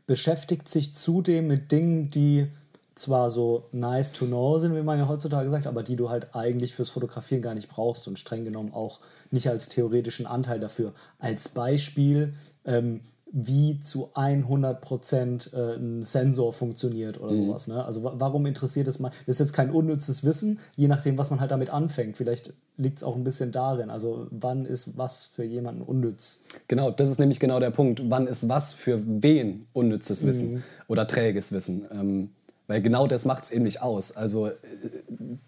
beschäftigt 0.07 0.69
sich 0.69 0.95
zudem 0.95 1.47
mit 1.47 1.73
Dingen, 1.73 2.11
die 2.11 2.49
zwar 2.95 3.31
so 3.31 3.69
nice 3.73 4.13
to 4.13 4.27
know 4.27 4.59
sind, 4.59 4.75
wie 4.75 4.83
man 4.83 4.99
ja 4.99 5.09
heutzutage 5.09 5.49
sagt, 5.51 5.67
aber 5.67 5.83
die 5.83 5.97
du 5.97 6.11
halt 6.11 6.35
eigentlich 6.35 6.75
fürs 6.75 6.91
Fotografieren 6.91 7.43
gar 7.43 7.55
nicht 7.55 7.69
brauchst 7.69 8.07
und 8.07 8.19
streng 8.19 8.45
genommen 8.45 8.73
auch 8.73 9.01
nicht 9.31 9.49
als 9.49 9.69
theoretischen 9.69 10.27
Anteil 10.27 10.61
dafür. 10.61 10.93
Als 11.19 11.49
Beispiel, 11.49 12.33
ähm, 12.65 13.01
wie 13.33 13.81
zu 13.81 14.11
100% 14.15 15.55
äh, 15.55 15.77
ein 15.77 16.03
Sensor 16.03 16.53
funktioniert 16.53 17.19
oder 17.19 17.33
mhm. 17.33 17.47
sowas. 17.47 17.67
Ne? 17.67 17.83
Also 17.83 18.05
warum 18.05 18.45
interessiert 18.45 18.89
es 18.89 18.99
mal? 18.99 19.11
Das 19.27 19.37
ist 19.37 19.41
jetzt 19.41 19.53
kein 19.55 19.71
unnützes 19.71 20.23
Wissen, 20.23 20.61
je 20.77 20.87
nachdem, 20.87 21.17
was 21.17 21.31
man 21.31 21.41
halt 21.41 21.51
damit 21.51 21.71
anfängt. 21.71 22.19
Vielleicht 22.19 22.53
liegt 22.77 22.99
es 22.99 23.03
auch 23.03 23.17
ein 23.17 23.25
bisschen 23.25 23.51
darin. 23.51 23.89
Also 23.89 24.27
wann 24.31 24.67
ist 24.67 24.99
was 24.99 25.27
für 25.27 25.45
jemanden 25.45 25.81
unnütz? 25.81 26.43
Genau, 26.69 26.91
das 26.91 27.11
ist 27.11 27.19
nämlich 27.19 27.41
genau 27.41 27.59
der 27.59 27.71
Punkt. 27.71 28.03
Wann 28.11 28.27
ist 28.27 28.51
was 28.51 28.75
für 28.75 29.01
wen 29.07 29.67
unnützes 29.73 30.27
Wissen 30.27 30.55
mhm. 30.55 30.63
oder 30.89 31.07
träges 31.07 31.53
Wissen? 31.53 31.87
Ähm, 31.91 32.31
weil 32.67 32.83
genau 32.83 33.07
das 33.07 33.25
macht 33.25 33.45
es 33.45 33.51
eben 33.51 33.65
nicht 33.65 33.81
aus. 33.81 34.15
Also 34.15 34.49
äh, 34.49 34.53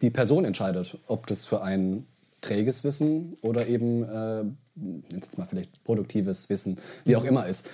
die 0.00 0.10
Person 0.10 0.46
entscheidet, 0.46 0.96
ob 1.06 1.26
das 1.26 1.44
für 1.44 1.62
ein 1.62 2.06
träges 2.44 2.84
Wissen 2.84 3.36
oder 3.42 3.66
eben, 3.66 4.04
äh, 4.04 4.44
jetzt 5.12 5.38
mal 5.38 5.46
vielleicht 5.46 5.82
produktives 5.84 6.50
Wissen, 6.50 6.78
wie 7.04 7.16
auch 7.16 7.24
immer 7.24 7.46
ist. 7.46 7.70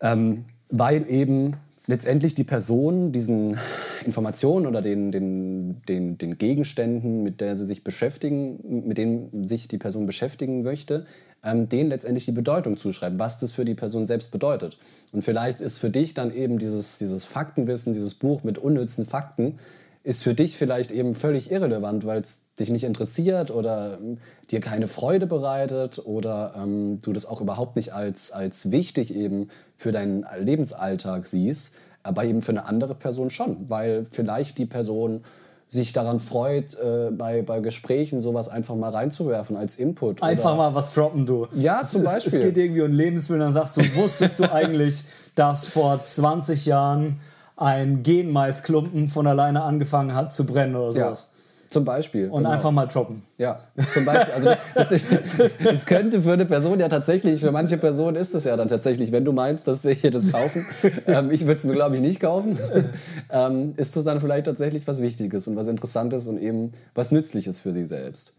Ähm, 0.00 0.44
weil 0.68 1.08
eben 1.10 1.56
letztendlich 1.86 2.34
die 2.34 2.44
Person 2.44 3.12
diesen 3.12 3.58
Informationen 4.04 4.66
oder 4.66 4.80
den, 4.80 5.10
den, 5.10 5.82
den, 5.88 6.16
den 6.18 6.38
Gegenständen, 6.38 7.22
mit 7.22 7.40
der 7.40 7.56
sie 7.56 7.66
sich 7.66 7.84
beschäftigen, 7.84 8.86
mit 8.86 8.96
denen 8.96 9.46
sich 9.46 9.68
die 9.68 9.78
Person 9.78 10.06
beschäftigen 10.06 10.62
möchte, 10.62 11.06
ähm, 11.42 11.68
denen 11.68 11.90
letztendlich 11.90 12.26
die 12.26 12.32
Bedeutung 12.32 12.76
zuschreiben, 12.76 13.18
was 13.18 13.38
das 13.38 13.52
für 13.52 13.64
die 13.64 13.74
Person 13.74 14.06
selbst 14.06 14.30
bedeutet. 14.30 14.78
Und 15.12 15.22
vielleicht 15.22 15.60
ist 15.60 15.78
für 15.78 15.90
dich 15.90 16.14
dann 16.14 16.34
eben 16.34 16.58
dieses, 16.58 16.98
dieses 16.98 17.24
Faktenwissen, 17.24 17.92
dieses 17.92 18.14
Buch 18.14 18.44
mit 18.44 18.58
unnützen 18.58 19.06
Fakten, 19.06 19.58
ist 20.02 20.22
für 20.22 20.34
dich 20.34 20.56
vielleicht 20.56 20.92
eben 20.92 21.14
völlig 21.14 21.50
irrelevant, 21.50 22.06
weil 22.06 22.20
es 22.20 22.54
dich 22.54 22.70
nicht 22.70 22.84
interessiert 22.84 23.50
oder 23.50 23.98
ähm, 24.00 24.18
dir 24.50 24.60
keine 24.60 24.88
Freude 24.88 25.26
bereitet 25.26 26.00
oder 26.04 26.54
ähm, 26.56 27.00
du 27.02 27.12
das 27.12 27.26
auch 27.26 27.40
überhaupt 27.40 27.76
nicht 27.76 27.92
als, 27.92 28.32
als 28.32 28.70
wichtig 28.70 29.14
eben 29.14 29.48
für 29.76 29.92
deinen 29.92 30.24
Lebensalltag 30.38 31.26
siehst, 31.26 31.74
aber 32.02 32.24
eben 32.24 32.42
für 32.42 32.52
eine 32.52 32.64
andere 32.64 32.94
Person 32.94 33.28
schon, 33.28 33.68
weil 33.68 34.06
vielleicht 34.10 34.56
die 34.56 34.66
Person 34.66 35.22
sich 35.68 35.92
daran 35.92 36.18
freut, 36.18 36.74
äh, 36.74 37.10
bei, 37.12 37.42
bei 37.42 37.60
Gesprächen 37.60 38.20
sowas 38.20 38.48
einfach 38.48 38.74
mal 38.74 38.90
reinzuwerfen 38.90 39.56
als 39.56 39.76
Input. 39.76 40.22
Einfach 40.22 40.56
mal 40.56 40.74
was 40.74 40.92
droppen, 40.92 41.26
du. 41.26 41.46
Ja, 41.52 41.84
zum 41.84 42.02
es, 42.02 42.12
Beispiel. 42.12 42.32
Es 42.32 42.40
geht 42.40 42.56
irgendwie 42.56 42.82
um 42.82 42.90
Lebensmittel, 42.90 43.40
dann 43.40 43.52
sagst 43.52 43.76
du, 43.76 43.82
wusstest 43.94 44.40
du 44.40 44.50
eigentlich, 44.50 45.04
dass 45.36 45.68
vor 45.68 46.04
20 46.04 46.66
Jahren 46.66 47.20
ein 47.60 48.02
Genmaisklumpen 48.02 49.08
von 49.08 49.26
alleine 49.26 49.62
angefangen 49.62 50.14
hat 50.14 50.32
zu 50.32 50.46
brennen 50.46 50.74
oder 50.74 50.92
sowas. 50.92 51.28
Ja. 51.30 51.40
Zum 51.70 51.84
Beispiel. 51.84 52.28
Und 52.28 52.38
genau. 52.38 52.50
einfach 52.50 52.72
mal 52.72 52.86
droppen. 52.86 53.22
Ja, 53.38 53.60
zum 53.92 54.04
Beispiel. 54.04 54.34
Also 54.34 54.50
das, 55.64 55.86
könnte 55.86 56.20
für 56.20 56.32
eine 56.32 56.44
Person 56.44 56.80
ja 56.80 56.88
tatsächlich, 56.88 57.40
für 57.40 57.52
manche 57.52 57.78
Personen 57.78 58.16
ist 58.16 58.34
es 58.34 58.42
ja 58.42 58.56
dann 58.56 58.66
tatsächlich, 58.66 59.12
wenn 59.12 59.24
du 59.24 59.30
meinst, 59.30 59.68
dass 59.68 59.84
wir 59.84 59.92
hier 59.92 60.10
das 60.10 60.32
kaufen, 60.32 60.66
ähm, 61.06 61.30
ich 61.30 61.42
würde 61.42 61.58
es 61.58 61.64
mir 61.64 61.74
glaube 61.74 61.94
ich 61.94 62.02
nicht 62.02 62.18
kaufen, 62.18 62.58
ähm, 63.30 63.74
ist 63.76 63.96
das 63.96 64.02
dann 64.02 64.20
vielleicht 64.20 64.46
tatsächlich 64.46 64.88
was 64.88 65.00
Wichtiges 65.00 65.46
und 65.46 65.54
was 65.54 65.68
Interessantes 65.68 66.26
und 66.26 66.42
eben 66.42 66.72
was 66.94 67.12
Nützliches 67.12 67.60
für 67.60 67.72
sie 67.72 67.86
selbst. 67.86 68.34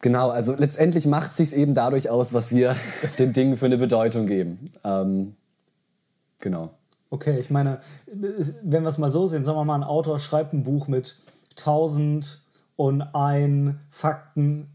Genau, 0.00 0.30
also 0.30 0.54
letztendlich 0.56 1.06
macht 1.06 1.32
es 1.32 1.36
sich 1.36 1.54
eben 1.54 1.74
dadurch 1.74 2.08
aus, 2.08 2.32
was 2.32 2.54
wir 2.54 2.74
den 3.18 3.34
Dingen 3.34 3.58
für 3.58 3.66
eine 3.66 3.76
Bedeutung 3.76 4.26
geben. 4.26 4.70
Ähm, 4.82 5.34
genau. 6.40 6.70
Okay, 7.14 7.38
ich 7.38 7.48
meine, 7.48 7.78
wenn 8.06 8.82
wir 8.82 8.88
es 8.88 8.98
mal 8.98 9.10
so 9.10 9.26
sehen, 9.26 9.44
sagen 9.44 9.56
wir 9.56 9.64
mal, 9.64 9.76
ein 9.76 9.84
Autor 9.84 10.18
schreibt 10.18 10.52
ein 10.52 10.64
Buch 10.64 10.88
mit 10.88 11.16
1000 11.58 12.42
und 12.76 13.02
ein 13.14 13.78
Fakten 13.88 14.68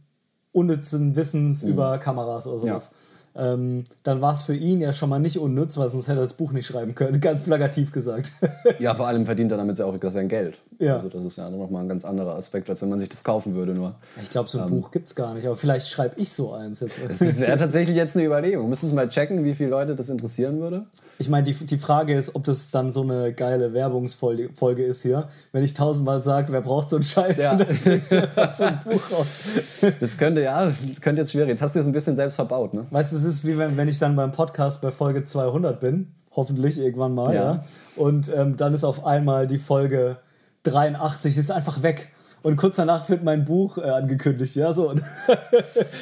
unnützen 0.53 1.17
Wissens 1.17 1.63
mhm. 1.63 1.71
über 1.71 1.97
Kameras 1.97 2.47
oder 2.47 2.59
sowas. 2.59 2.91
Ja 2.91 2.97
ähm, 3.35 3.83
dann 4.03 4.21
war 4.21 4.33
es 4.33 4.43
für 4.43 4.55
ihn 4.55 4.81
ja 4.81 4.91
schon 4.91 5.09
mal 5.09 5.19
nicht 5.19 5.39
unnütz, 5.39 5.77
weil 5.77 5.89
sonst 5.89 6.07
hätte 6.07 6.19
er 6.19 6.23
das 6.23 6.33
Buch 6.33 6.51
nicht 6.51 6.65
schreiben 6.65 6.95
können, 6.95 7.21
ganz 7.21 7.43
plakativ 7.43 7.91
gesagt. 7.91 8.31
ja, 8.79 8.93
vor 8.93 9.07
allem 9.07 9.25
verdient 9.25 9.51
er 9.51 9.57
damit 9.57 9.79
ja 9.79 9.85
auch 9.85 9.97
sein 10.11 10.27
Geld. 10.27 10.59
Ja. 10.79 10.95
Also 10.95 11.09
das 11.09 11.25
ist 11.25 11.37
ja 11.37 11.49
nochmal 11.49 11.83
ein 11.83 11.89
ganz 11.89 12.05
anderer 12.05 12.35
Aspekt, 12.35 12.69
als 12.69 12.81
wenn 12.81 12.87
man 12.87 12.99
sich 12.99 13.09
das 13.09 13.25
kaufen 13.25 13.53
würde 13.53 13.73
nur. 13.73 13.95
Ich 14.21 14.29
glaube, 14.29 14.47
so 14.47 14.59
ein 14.59 14.63
ähm, 14.63 14.69
Buch 14.69 14.91
gibt 14.91 15.09
es 15.09 15.15
gar 15.15 15.33
nicht, 15.33 15.45
aber 15.45 15.57
vielleicht 15.57 15.89
schreibe 15.89 16.19
ich 16.19 16.31
so 16.31 16.53
eins 16.53 16.79
jetzt. 16.79 16.99
Das 17.07 17.39
wäre 17.41 17.57
tatsächlich 17.57 17.97
jetzt 17.97 18.15
eine 18.15 18.25
Überlegung. 18.25 18.69
Müsstest 18.69 18.93
du 18.93 18.95
mal 18.95 19.09
checken, 19.09 19.43
wie 19.43 19.53
viele 19.55 19.71
Leute 19.71 19.93
das 19.97 20.07
interessieren 20.07 20.61
würde? 20.61 20.85
Ich 21.17 21.27
meine, 21.27 21.43
die, 21.43 21.53
die 21.53 21.77
Frage 21.77 22.15
ist, 22.15 22.33
ob 22.33 22.45
das 22.45 22.71
dann 22.71 22.93
so 22.93 23.01
eine 23.01 23.33
geile 23.33 23.73
Werbungsfolge 23.73 24.85
ist 24.85 25.01
hier. 25.01 25.27
Wenn 25.51 25.65
ich 25.65 25.73
tausendmal 25.73 26.21
sage, 26.21 26.53
wer 26.53 26.61
braucht 26.61 26.89
so 26.89 26.95
einen 26.95 27.03
Scheiß, 27.03 27.39
ja. 27.39 27.55
dann 27.55 27.69
ich 27.69 28.11
einfach 28.13 28.49
so 28.49 28.63
ein 28.63 28.79
Buch 28.81 29.11
raus. 29.11 29.27
Das 29.99 30.17
könnte, 30.17 30.41
ja, 30.41 30.63
das 30.63 31.01
könnte 31.01 31.21
jetzt 31.21 31.33
schwierig. 31.33 31.49
Jetzt 31.49 31.61
hast 31.61 31.75
du 31.75 31.79
es 31.79 31.87
ein 31.87 31.91
bisschen 31.91 32.15
selbst 32.15 32.35
verbaut, 32.35 32.73
ne? 32.73 32.85
Weißt 32.89 33.11
du, 33.11 33.17
es 33.17 33.25
ist 33.25 33.45
wie 33.45 33.57
wenn, 33.57 33.75
wenn 33.75 33.89
ich 33.89 33.99
dann 33.99 34.15
beim 34.15 34.31
Podcast 34.31 34.81
bei 34.81 34.91
Folge 34.91 35.25
200 35.25 35.77
bin, 35.81 36.13
hoffentlich 36.31 36.79
irgendwann 36.79 37.13
mal, 37.13 37.35
ja. 37.35 37.41
ja 37.41 37.63
und 37.97 38.31
ähm, 38.33 38.55
dann 38.55 38.73
ist 38.73 38.85
auf 38.85 39.05
einmal 39.05 39.45
die 39.45 39.57
Folge 39.57 40.17
83, 40.63 41.37
ist 41.37 41.51
einfach 41.51 41.83
weg. 41.83 42.11
Und 42.41 42.55
kurz 42.55 42.77
danach 42.77 43.09
wird 43.09 43.23
mein 43.23 43.43
Buch 43.43 43.77
äh, 43.77 43.81
angekündigt, 43.81 44.55
ja, 44.55 44.71
so. 44.71 44.89
Und 44.91 45.01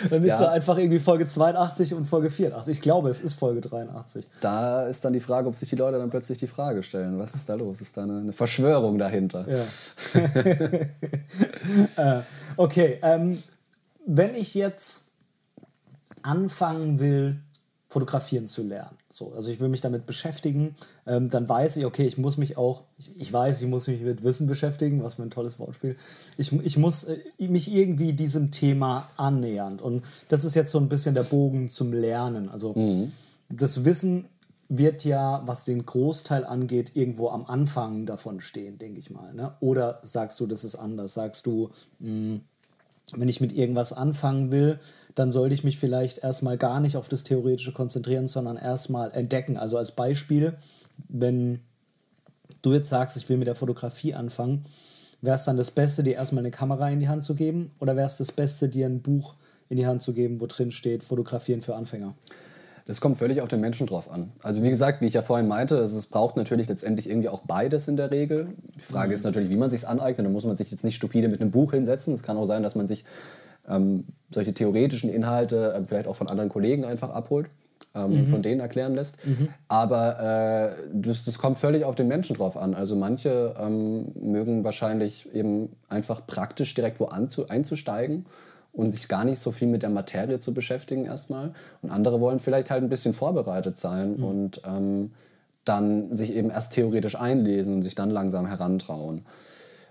dann 0.09 0.23
ist 0.23 0.39
ja. 0.39 0.45
da 0.45 0.51
einfach 0.51 0.77
irgendwie 0.77 0.99
Folge 0.99 1.25
82 1.25 1.95
und 1.95 2.05
Folge 2.05 2.29
84. 2.29 2.77
Ich 2.77 2.81
glaube, 2.81 3.09
es 3.09 3.21
ist 3.21 3.33
Folge 3.33 3.61
83. 3.61 4.27
Da 4.41 4.85
ist 4.85 5.03
dann 5.03 5.13
die 5.13 5.19
Frage, 5.19 5.47
ob 5.47 5.55
sich 5.55 5.69
die 5.69 5.75
Leute 5.75 5.97
dann 5.97 6.11
plötzlich 6.11 6.37
die 6.37 6.45
Frage 6.47 6.83
stellen, 6.83 7.17
was 7.17 7.33
ist 7.33 7.49
da 7.49 7.55
los? 7.55 7.81
Ist 7.81 7.97
da 7.97 8.03
eine, 8.03 8.19
eine 8.19 8.33
Verschwörung 8.33 8.99
dahinter? 8.99 9.47
Ja. 9.49 9.63
äh, 12.19 12.21
okay, 12.55 12.99
ähm, 13.01 13.41
wenn 14.05 14.35
ich 14.35 14.53
jetzt 14.53 15.05
anfangen 16.21 16.99
will, 16.99 17.39
fotografieren 17.89 18.47
zu 18.47 18.63
lernen. 18.63 18.95
So, 19.17 19.33
also 19.33 19.49
ich 19.49 19.59
will 19.59 19.67
mich 19.67 19.81
damit 19.81 20.05
beschäftigen, 20.05 20.75
ähm, 21.07 21.31
dann 21.31 21.49
weiß 21.49 21.77
ich, 21.77 21.85
okay, 21.85 22.05
ich 22.05 22.19
muss 22.19 22.37
mich 22.37 22.55
auch, 22.55 22.83
ich, 22.99 23.19
ich, 23.19 23.33
weiß, 23.33 23.63
ich 23.63 23.67
muss 23.67 23.87
mich 23.87 24.01
mit 24.01 24.23
Wissen 24.23 24.45
beschäftigen, 24.45 25.01
was 25.01 25.15
für 25.15 25.23
ein 25.23 25.31
tolles 25.31 25.57
Wortspiel. 25.57 25.95
Ich, 26.37 26.53
ich 26.53 26.77
muss 26.77 27.05
äh, 27.05 27.17
mich 27.39 27.73
irgendwie 27.73 28.13
diesem 28.13 28.51
Thema 28.51 29.09
annähern. 29.17 29.79
Und 29.79 30.03
das 30.29 30.45
ist 30.45 30.53
jetzt 30.53 30.71
so 30.71 30.77
ein 30.77 30.87
bisschen 30.87 31.15
der 31.15 31.23
Bogen 31.23 31.71
zum 31.71 31.93
Lernen. 31.93 32.47
Also 32.47 32.75
mhm. 32.75 33.11
das 33.49 33.85
Wissen 33.85 34.25
wird 34.69 35.03
ja, 35.03 35.41
was 35.47 35.65
den 35.65 35.83
Großteil 35.83 36.45
angeht, 36.45 36.91
irgendwo 36.93 37.29
am 37.29 37.47
Anfang 37.47 38.05
davon 38.05 38.39
stehen, 38.39 38.77
denke 38.77 38.99
ich 38.99 39.09
mal. 39.09 39.33
Ne? 39.33 39.55
Oder 39.61 39.97
sagst 40.03 40.39
du, 40.39 40.45
das 40.45 40.63
ist 40.63 40.75
anders? 40.75 41.15
Sagst 41.15 41.47
du, 41.47 41.71
mh, 41.97 42.07
hm, 42.07 42.41
wenn 43.15 43.29
ich 43.29 43.41
mit 43.41 43.53
irgendwas 43.53 43.93
anfangen 43.93 44.51
will, 44.51 44.79
dann 45.17 45.31
sollte 45.31 45.55
ich 45.55 45.63
mich 45.63 45.79
vielleicht 45.79 46.19
erstmal 46.19 46.57
gar 46.57 46.79
nicht 46.79 46.95
auf 46.95 47.09
das 47.09 47.23
Theoretische 47.23 47.73
konzentrieren, 47.73 48.27
sondern 48.27 48.55
erstmal 48.55 49.11
entdecken. 49.11 49.57
Also 49.57 49.75
als 49.75 49.93
Beispiel, 49.93 50.53
wenn 51.09 51.61
du 52.61 52.73
jetzt 52.73 52.89
sagst, 52.89 53.17
ich 53.17 53.27
will 53.27 53.37
mit 53.37 53.47
der 53.47 53.55
Fotografie 53.55 54.13
anfangen, 54.13 54.63
wäre 55.23 55.33
es 55.33 55.43
dann 55.43 55.57
das 55.57 55.71
Beste, 55.71 56.03
dir 56.03 56.13
erstmal 56.13 56.43
eine 56.43 56.51
Kamera 56.51 56.91
in 56.91 56.99
die 56.99 57.09
Hand 57.09 57.23
zu 57.23 57.33
geben 57.33 57.71
oder 57.79 57.95
wäre 57.95 58.05
es 58.05 58.15
das 58.15 58.31
Beste, 58.31 58.69
dir 58.69 58.85
ein 58.85 59.01
Buch 59.01 59.33
in 59.69 59.77
die 59.77 59.87
Hand 59.87 60.03
zu 60.03 60.13
geben, 60.13 60.39
wo 60.39 60.45
drin 60.45 60.69
steht, 60.69 61.03
Fotografieren 61.03 61.61
für 61.61 61.75
Anfänger? 61.75 62.13
Das 62.85 63.01
kommt 63.01 63.17
völlig 63.17 63.41
auf 63.41 63.49
den 63.49 63.59
Menschen 63.59 63.87
drauf 63.87 64.11
an. 64.11 64.31
Also 64.43 64.61
wie 64.61 64.69
gesagt, 64.69 65.01
wie 65.01 65.07
ich 65.07 65.13
ja 65.13 65.23
vorhin 65.23 65.47
meinte, 65.47 65.77
es 65.77 66.05
braucht 66.05 66.37
natürlich 66.37 66.67
letztendlich 66.67 67.09
irgendwie 67.09 67.29
auch 67.29 67.41
beides 67.41 67.87
in 67.87 67.97
der 67.97 68.11
Regel. 68.11 68.49
Die 68.75 68.81
Frage 68.81 69.07
mhm. 69.07 69.13
ist 69.15 69.23
natürlich, 69.23 69.49
wie 69.49 69.55
man 69.55 69.71
sich 69.71 69.87
aneignet. 69.87 70.27
Da 70.27 70.29
muss 70.29 70.45
man 70.45 70.55
sich 70.55 70.69
jetzt 70.69 70.83
nicht 70.83 70.95
stupide 70.95 71.27
mit 71.27 71.41
einem 71.41 71.49
Buch 71.49 71.71
hinsetzen. 71.71 72.13
Es 72.13 72.21
kann 72.21 72.37
auch 72.37 72.45
sein, 72.45 72.61
dass 72.61 72.75
man 72.75 72.85
sich 72.85 73.03
ähm, 73.67 74.05
solche 74.31 74.53
theoretischen 74.53 75.09
Inhalte 75.09 75.73
äh, 75.73 75.83
vielleicht 75.85 76.07
auch 76.07 76.15
von 76.15 76.27
anderen 76.27 76.49
Kollegen 76.49 76.85
einfach 76.85 77.09
abholt. 77.09 77.49
Ähm, 77.95 78.11
mhm. 78.11 78.27
von 78.27 78.41
denen 78.43 78.59
erklären 78.59 78.93
lässt. 78.93 79.25
Mhm. 79.25 79.49
Aber 79.69 80.19
äh, 80.19 80.89
das, 80.93 81.23
das, 81.23 81.39
kommt 81.39 81.57
völlig 81.57 81.83
auf 81.83 81.95
den 81.95 82.07
Menschen 82.07 82.35
drauf 82.35 82.55
an. 82.55 82.75
Also 82.75 82.95
manche 82.95 83.55
ähm, 83.57 84.11
mögen 84.13 84.63
wahrscheinlich 84.63 85.33
eben 85.33 85.69
einfach 85.87 86.27
praktisch 86.27 86.75
direkt 86.75 86.99
wo 86.99 87.05
anzu, 87.05 87.49
einzusteigen 87.49 88.25
und 88.71 88.91
sich 88.91 89.07
gar 89.07 89.25
nicht 89.25 89.39
so 89.39 89.51
viel 89.51 89.67
mit 89.67 89.81
der 89.81 89.89
Materie 89.89 90.37
zu 90.37 90.53
beschäftigen 90.53 91.05
erstmal. 91.05 91.53
Und 91.81 91.89
andere 91.89 92.21
wollen 92.21 92.37
vielleicht 92.37 92.69
halt 92.69 92.83
ein 92.83 92.89
bisschen 92.89 93.13
vorbereitet 93.13 93.79
sein 93.79 94.17
mhm. 94.17 94.23
und 94.23 94.61
ähm, 94.65 95.11
dann 95.63 96.15
sich 96.15 96.33
eben 96.33 96.51
erst 96.51 96.73
theoretisch 96.73 97.15
einlesen 97.15 97.75
und 97.75 97.81
sich 97.81 97.95
dann 97.95 98.11
langsam 98.11 98.45
herantrauen. 98.45 99.25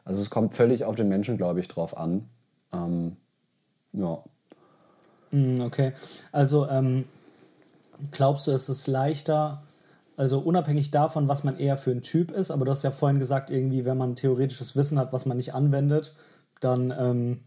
Also 0.05 0.23
es 0.23 0.31
kommt 0.31 0.55
völlig 0.55 0.85
auf 0.85 0.95
den 0.95 1.09
Menschen, 1.09 1.37
glaube 1.37 1.59
ich, 1.59 1.67
drauf 1.67 1.97
an. 1.97 2.29
Ja. 3.97 4.23
Mm, 5.33 5.61
okay. 5.61 5.93
Also 6.33 6.69
ähm, 6.69 7.05
glaubst 8.13 8.47
du, 8.47 8.53
es 8.53 8.69
ist 8.69 8.87
leichter, 8.87 9.63
also 10.17 10.39
unabhängig 10.39 10.91
davon, 10.91 11.29
was 11.29 11.45
man 11.45 11.59
eher 11.59 11.77
für 11.77 11.91
ein 11.91 12.03
Typ 12.03 12.31
ist, 12.31 12.51
aber 12.51 12.65
du 12.65 12.71
hast 12.71 12.85
ja 12.85 12.91
vorhin 12.91 13.19
gesagt, 13.19 13.51
irgendwie, 13.51 13.85
wenn 13.85 13.99
man 13.99 14.15
theoretisches 14.17 14.77
Wissen 14.77 14.99
hat, 14.99 15.13
was 15.13 15.27
man 15.27 15.37
nicht 15.37 15.55
anwendet, 15.55 16.17
dann 16.61 16.93
ähm, 16.97 17.41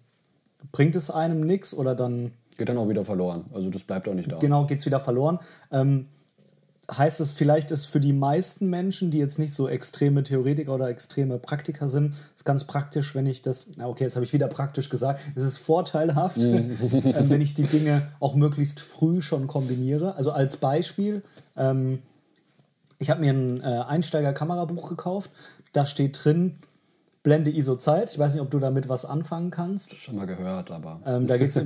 bringt 0.72 0.96
es 0.96 1.10
einem 1.10 1.42
nichts 1.42 1.74
oder 1.74 1.96
dann. 1.96 2.32
Geht 2.58 2.70
dann 2.70 2.78
auch 2.78 2.90
wieder 2.90 3.06
verloren. 3.06 3.46
Also 3.54 3.70
das 3.70 3.84
bleibt 3.84 4.08
auch 4.08 4.14
nicht 4.14 4.32
da. 4.32 4.38
Genau, 4.38 4.66
geht 4.66 4.80
es 4.80 4.86
wieder 4.86 5.00
verloren. 5.00 5.40
Ähm, 5.72 6.08
heißt 6.92 7.20
es, 7.20 7.32
vielleicht 7.32 7.72
ist 7.72 7.86
für 7.86 8.00
die 8.00 8.14
meisten 8.14 8.70
Menschen, 8.70 9.12
die 9.12 9.20
jetzt 9.20 9.40
nicht 9.40 9.54
so 9.54 9.68
extreme 9.68 10.24
Theoretiker 10.24 10.74
oder 10.74 10.90
extreme 10.90 11.38
Praktiker 11.38 11.88
sind, 11.88 12.16
ist 12.36 12.46
ganz 12.46 12.64
praktisch, 12.64 13.16
wenn 13.16 13.26
ich 13.26 13.42
das, 13.42 13.68
na 13.78 13.88
okay, 13.88 14.06
jetzt 14.06 14.16
habe 14.16 14.26
ich 14.26 14.34
wieder 14.34 14.48
praktisch 14.48 14.90
gesagt, 14.90 15.22
es 15.36 15.44
ist 15.44 15.58
vorteilhaft, 15.58 16.38
ähm, 16.44 16.78
wenn 16.80 17.42
ich 17.42 17.54
die 17.54 17.64
Dinge 17.64 18.08
auch 18.20 18.36
möglichst 18.36 18.80
früh 18.80 19.22
schon 19.22 19.48
kombiniere. 19.48 20.16
Also 20.16 20.32
als 20.32 20.58
Beispiel, 20.58 21.22
ähm, 21.56 22.00
ich 22.98 23.10
habe 23.10 23.22
mir 23.22 23.34
ein 23.34 23.62
äh, 23.62 23.84
Einsteiger-Kamerabuch 23.88 24.90
gekauft, 24.90 25.32
da 25.74 25.86
steht 25.86 26.24
drin, 26.24 26.56
Blende 27.30 27.52
ISO 27.52 27.76
Zeit. 27.76 28.10
Ich 28.12 28.18
weiß 28.18 28.34
nicht, 28.34 28.42
ob 28.42 28.50
du 28.50 28.58
damit 28.58 28.90
was 28.90 29.06
anfangen 29.06 29.52
kannst. 29.52 29.94
Schon 29.94 30.16
mal 30.16 30.26
gehört, 30.26 30.72
aber. 30.72 31.00
Ähm, 31.06 31.28
da 31.28 31.38
geht 31.38 31.56
es, 31.56 31.62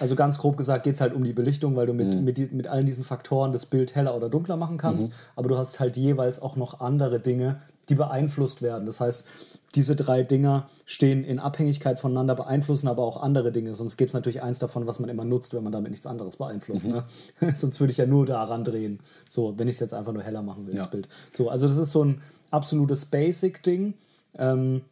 also 0.00 0.16
ganz 0.16 0.38
grob 0.38 0.56
gesagt, 0.56 0.82
geht 0.82 0.96
es 0.96 1.00
halt 1.00 1.14
um 1.14 1.22
die 1.22 1.32
Belichtung, 1.32 1.76
weil 1.76 1.86
du 1.86 1.92
mit, 1.94 2.16
Mhm. 2.16 2.24
mit, 2.24 2.52
mit 2.52 2.66
allen 2.66 2.84
diesen 2.84 3.04
Faktoren 3.04 3.52
das 3.52 3.64
Bild 3.66 3.94
heller 3.94 4.16
oder 4.16 4.28
dunkler 4.28 4.56
machen 4.56 4.76
kannst. 4.76 5.12
Aber 5.36 5.48
du 5.48 5.56
hast 5.56 5.78
halt 5.78 5.96
jeweils 5.96 6.42
auch 6.42 6.56
noch 6.56 6.80
andere 6.80 7.20
Dinge, 7.20 7.60
die 7.88 7.94
beeinflusst 7.94 8.60
werden. 8.60 8.86
Das 8.86 8.98
heißt, 8.98 9.28
diese 9.76 9.94
drei 9.94 10.24
Dinger 10.24 10.66
stehen 10.84 11.22
in 11.22 11.38
Abhängigkeit 11.38 12.00
voneinander, 12.00 12.34
beeinflussen 12.34 12.88
aber 12.88 13.04
auch 13.04 13.22
andere 13.22 13.52
Dinge. 13.52 13.76
Sonst 13.76 13.96
gibt 13.96 14.10
es 14.10 14.14
natürlich 14.14 14.42
eins 14.42 14.58
davon, 14.58 14.88
was 14.88 14.98
man 14.98 15.10
immer 15.10 15.24
nutzt, 15.24 15.54
wenn 15.54 15.62
man 15.62 15.70
damit 15.72 15.92
nichts 15.92 16.06
anderes 16.08 16.38
beeinflusst. 16.38 16.86
Ne? 16.88 17.04
Sonst 17.54 17.78
würde 17.78 17.92
ich 17.92 17.98
ja 17.98 18.06
nur 18.06 18.26
daran 18.26 18.64
drehen. 18.64 18.98
So, 19.28 19.56
wenn 19.58 19.68
ich 19.68 19.76
es 19.76 19.80
jetzt 19.80 19.94
einfach 19.94 20.12
nur 20.12 20.24
heller 20.24 20.42
machen 20.42 20.66
will, 20.66 20.74
das 20.74 20.86
Ja. 20.86 20.90
Bild. 20.90 21.08
So, 21.32 21.50
also 21.50 21.68
das 21.68 21.76
ist 21.76 21.92
so 21.92 22.04
ein 22.04 22.20
absolutes 22.50 23.04
Basic-Ding. 23.04 23.94
Ähm, 24.38 24.82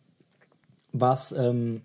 was 0.92 1.32
ähm, 1.32 1.82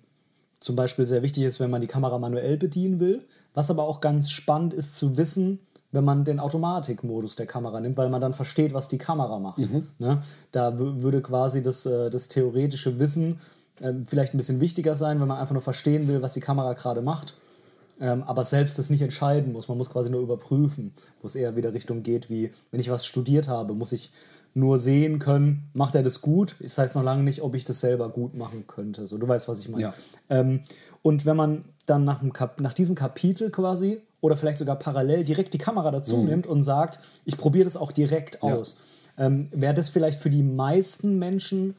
zum 0.60 0.76
Beispiel 0.76 1.06
sehr 1.06 1.22
wichtig 1.24 1.44
ist, 1.44 1.60
wenn 1.60 1.70
man 1.70 1.82
die 1.82 1.88
Kamera 1.88 2.18
manuell 2.20 2.58
bedienen 2.58 3.00
will. 3.00 3.24
Was 3.54 3.70
aber 3.70 3.84
auch 3.84 4.00
ganz 4.02 4.30
spannend 4.32 4.74
ist 4.74 4.96
zu 4.96 5.18
wissen, 5.18 5.60
wenn 5.92 6.04
man 6.04 6.26
den 6.26 6.40
Automatikmodus 6.40 7.36
der 7.36 7.46
Kamera 7.46 7.80
nimmt, 7.80 7.98
weil 7.98 8.10
man 8.10 8.22
dann 8.22 8.34
versteht, 8.34 8.74
was 8.74 8.88
die 8.88 8.98
Kamera 8.98 9.40
macht. 9.40 9.60
Ne? 10.00 10.22
Da 10.52 10.70
wü- 10.70 11.02
würde 11.02 11.22
quasi 11.22 11.62
das, 11.62 11.86
äh, 11.86 12.10
das 12.10 12.28
theoretische 12.28 13.00
Wissen 13.00 13.40
ähm, 13.82 14.04
vielleicht 14.04 14.34
ein 14.34 14.38
bisschen 14.38 14.60
wichtiger 14.60 14.96
sein, 14.96 15.20
wenn 15.22 15.28
man 15.28 15.38
einfach 15.38 15.54
nur 15.54 15.62
verstehen 15.62 16.08
will, 16.08 16.22
was 16.22 16.34
die 16.34 16.42
Kamera 16.42 16.74
gerade 16.74 17.02
macht. 17.02 17.36
Ähm, 18.00 18.24
aber 18.24 18.44
selbst 18.44 18.78
das 18.78 18.90
nicht 18.90 19.02
entscheiden 19.02 19.54
muss. 19.54 19.70
Man 19.70 19.78
muss 19.78 19.90
quasi 19.90 20.10
nur 20.10 20.22
überprüfen, 20.22 20.94
wo 21.22 21.28
es 21.28 21.36
eher 21.36 21.56
wieder 21.56 21.74
Richtung 21.74 22.04
geht, 22.04 22.30
wie 22.30 22.52
wenn 22.70 22.80
ich 22.80 22.92
was 22.92 23.06
studiert 23.06 23.48
habe, 23.48 23.74
muss 23.74 23.92
ich 23.92 24.12
nur 24.54 24.80
sehen 24.80 25.20
können, 25.20 25.70
macht 25.74 25.96
er 25.96 26.04
das 26.04 26.22
gut? 26.22 26.56
Das 26.60 26.78
heißt 26.78 26.96
noch 26.96 27.04
lange 27.04 27.24
nicht, 27.24 27.42
ob 27.42 27.56
ich 27.56 27.64
das 27.64 27.80
selber 27.80 28.10
gut 28.10 28.36
machen 28.36 28.66
könnte. 28.68 29.08
So, 29.08 29.18
du 29.18 29.28
weißt, 29.28 29.48
was 29.48 29.60
ich 29.60 29.70
meine. 29.70 29.84
Ja. 29.84 29.94
Ähm, 30.30 30.62
und 31.02 31.26
wenn 31.26 31.36
man 31.38 31.66
dann 31.86 32.04
nach, 32.04 32.20
dem 32.20 32.34
Kap 32.34 32.60
nach 32.60 32.74
diesem 32.74 32.96
Kapitel 32.96 33.50
quasi 33.52 34.02
oder 34.20 34.36
vielleicht 34.36 34.58
sogar 34.58 34.78
parallel 34.78 35.24
direkt 35.24 35.54
die 35.54 35.58
Kamera 35.60 35.92
dazu 35.92 36.18
nimmt 36.24 36.48
und 36.48 36.64
sagt, 36.64 37.00
ich 37.24 37.38
probiere 37.38 37.66
das 37.66 37.78
auch 37.78 37.92
direkt 37.92 38.40
Ja. 38.44 38.56
aus, 38.56 38.78
ähm, 39.18 39.48
wäre 39.52 39.74
das 39.74 39.90
vielleicht 39.90 40.20
für 40.20 40.30
die 40.30 40.44
meisten 40.44 41.18
Menschen 41.20 41.76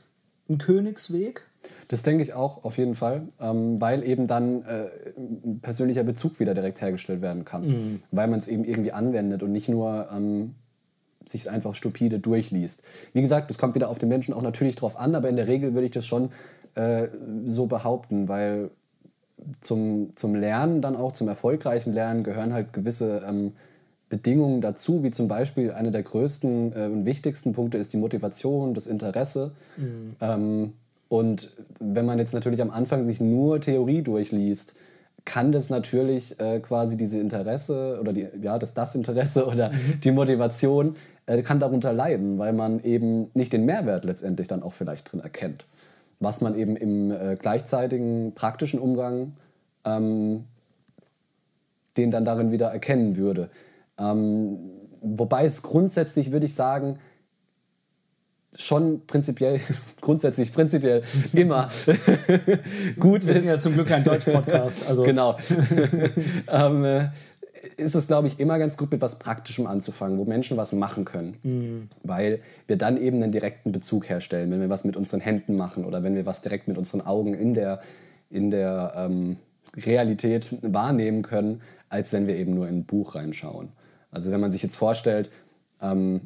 ein 0.49 0.59
Königsweg? 0.59 1.43
Das 1.89 2.03
denke 2.03 2.23
ich 2.23 2.35
auch 2.35 2.65
auf 2.65 2.79
jeden 2.79 2.95
Fall, 2.95 3.23
ähm, 3.41 3.81
weil 3.81 4.03
eben 4.05 4.27
dann 4.27 4.63
äh, 4.63 4.87
ein 5.17 5.59
persönlicher 5.61 6.05
Bezug 6.05 6.39
wieder 6.41 6.55
direkt 6.55 6.81
hergestellt 6.81 7.21
werden 7.21 7.45
kann. 7.45 8.01
Weil 8.13 8.29
man 8.29 8.39
es 8.39 8.49
eben 8.49 8.65
irgendwie 8.65 8.93
anwendet 8.93 9.43
und 9.43 9.53
nicht 9.53 9.69
nur 9.69 10.09
ähm, 10.15 10.55
sich 11.31 11.51
einfach 11.51 11.75
stupide 11.75 12.19
durchliest. 12.19 12.83
Wie 13.13 13.21
gesagt, 13.21 13.51
das 13.51 13.59
kommt 13.59 13.75
wieder 13.75 13.89
auf 13.89 13.99
den 13.99 14.09
Menschen 14.09 14.35
auch 14.35 14.43
natürlich 14.43 14.77
drauf 14.77 14.99
an, 14.99 15.15
aber 15.15 15.29
in 15.29 15.37
der 15.37 15.49
Regel 15.49 15.75
würde 15.75 15.87
ich 15.87 15.93
das 15.93 16.07
schon 16.07 16.31
äh, 16.75 17.09
so 17.47 17.67
behaupten, 17.67 18.29
weil 18.29 18.71
zum, 19.61 20.11
zum 20.17 20.35
Lernen, 20.35 20.83
dann 20.83 20.97
auch 20.97 21.13
zum 21.13 21.29
erfolgreichen 21.29 21.93
Lernen, 21.93 22.25
gehören 22.25 22.53
halt 22.53 22.73
gewisse 22.73 23.23
ähm, 23.27 23.53
Bedingungen 24.09 24.61
dazu, 24.61 25.03
wie 25.03 25.11
zum 25.11 25.29
Beispiel 25.29 25.73
eine 25.73 25.91
der 25.91 26.03
größten 26.03 26.73
äh, 26.75 26.87
und 26.87 27.05
wichtigsten 27.05 27.53
Punkte 27.53 27.79
ist 27.79 27.93
die 27.93 27.99
Motivation, 27.99 28.75
das 28.75 28.87
Interesse. 28.87 29.53
Ähm, 30.21 30.73
und 31.09 31.53
wenn 31.79 32.07
man 32.07 32.19
jetzt 32.19 32.35
natürlich 32.35 32.61
am 32.61 32.71
Anfang 32.71 33.03
sich 33.03 33.21
nur 33.21 33.61
Theorie 33.61 34.03
durchliest, 34.03 34.77
kann 35.25 35.53
das 35.53 35.69
natürlich 35.69 36.41
äh, 36.41 36.61
quasi 36.61 36.97
diese 36.97 37.19
Interesse 37.19 37.99
oder 38.01 38.13
die, 38.13 38.29
ja, 38.41 38.59
das, 38.59 38.73
das 38.75 38.95
Interesse 38.95 39.47
oder 39.53 39.71
die 40.03 40.11
Motivation 40.11 40.97
äh, 41.29 41.43
kann 41.43 41.61
darunter 41.61 41.93
leiden, 41.93 42.39
weil 42.39 42.53
man 42.53 42.83
eben 42.83 43.31
nicht 43.35 43.53
den 43.53 43.65
Mehrwert 43.65 44.05
letztendlich 44.05 44.49
dann 44.49 44.63
auch 44.63 44.73
vielleicht 44.73 45.13
drin 45.13 45.21
erkennt. 45.21 45.67
Was 46.21 46.41
man 46.41 46.59
eben 46.59 46.75
im 46.77 47.13
äh, 47.13 47.37
gleichzeitigen 47.37 48.33
praktischen 48.35 48.81
Umgang 48.81 49.35
ähm, 49.85 50.45
den 51.97 52.11
dann 52.11 52.25
darin 52.25 52.51
wieder 52.53 52.69
erkennen 52.69 53.17
würde. 53.17 53.51
Ähm, 53.99 54.59
wobei 55.01 55.45
es 55.45 55.63
grundsätzlich, 55.63 56.33
würde 56.33 56.47
ich 56.47 56.55
sagen, 56.55 56.99
schon 58.55 59.07
prinzipiell, 59.07 59.61
grundsätzlich 60.01 60.53
prinzipiell 60.53 61.03
immer 61.33 61.69
gut 62.99 63.27
Wir 63.27 63.35
sind 63.35 63.43
ist. 63.43 63.47
ja 63.47 63.59
zum 63.59 63.75
Glück 63.75 63.89
kein 63.89 64.05
Deutsch-Podcast. 64.05 64.89
Also 64.89 65.03
Genau. 65.03 65.37
ähm, 66.49 66.85
äh, 66.85 67.09
ist 67.79 67.95
es, 67.95 68.09
glaube 68.09 68.29
ich, 68.29 68.41
immer 68.41 68.59
ganz 68.59 68.77
gut, 68.77 68.91
mit 68.91 69.01
was 69.01 69.19
Praktischem 69.19 69.67
anzufangen, 69.67 70.19
wo 70.19 70.25
Menschen 70.25 70.57
was 70.57 70.73
machen 70.73 71.05
können. 71.05 71.37
Weil 72.03 72.41
wir 72.67 72.77
dann 72.77 72.97
eben 72.97 73.23
einen 73.23 73.33
direkten 73.33 73.73
Bezug 73.73 74.09
herstellen, 74.09 74.51
wenn 74.51 74.61
wir 74.61 74.69
was 74.69 74.85
mit 74.85 74.97
unseren 74.97 75.21
Händen 75.21 75.55
machen 75.55 75.85
oder 75.85 76.03
wenn 76.03 76.15
wir 76.15 76.27
was 76.27 76.43
direkt 76.43 76.69
mit 76.69 76.77
unseren 76.77 77.01
Augen 77.03 77.35
in 77.35 77.55
der, 77.55 77.81
in 78.31 78.51
der 78.51 78.93
ähm, 78.97 79.37
Realität 79.77 80.49
wahrnehmen 80.63 81.23
können, 81.23 81.63
als 81.89 82.13
wenn 82.13 82.27
wir 82.27 82.37
eben 82.37 82.55
nur 82.55 82.69
in 82.69 82.79
ein 82.79 82.85
Buch 82.85 83.15
reinschauen. 83.15 83.69
Also 84.11 84.31
wenn 84.31 84.41
man 84.41 84.51
sich 84.51 84.63
jetzt 84.63 84.77
vorstellt, 84.77 85.31
ähm, 85.81 86.23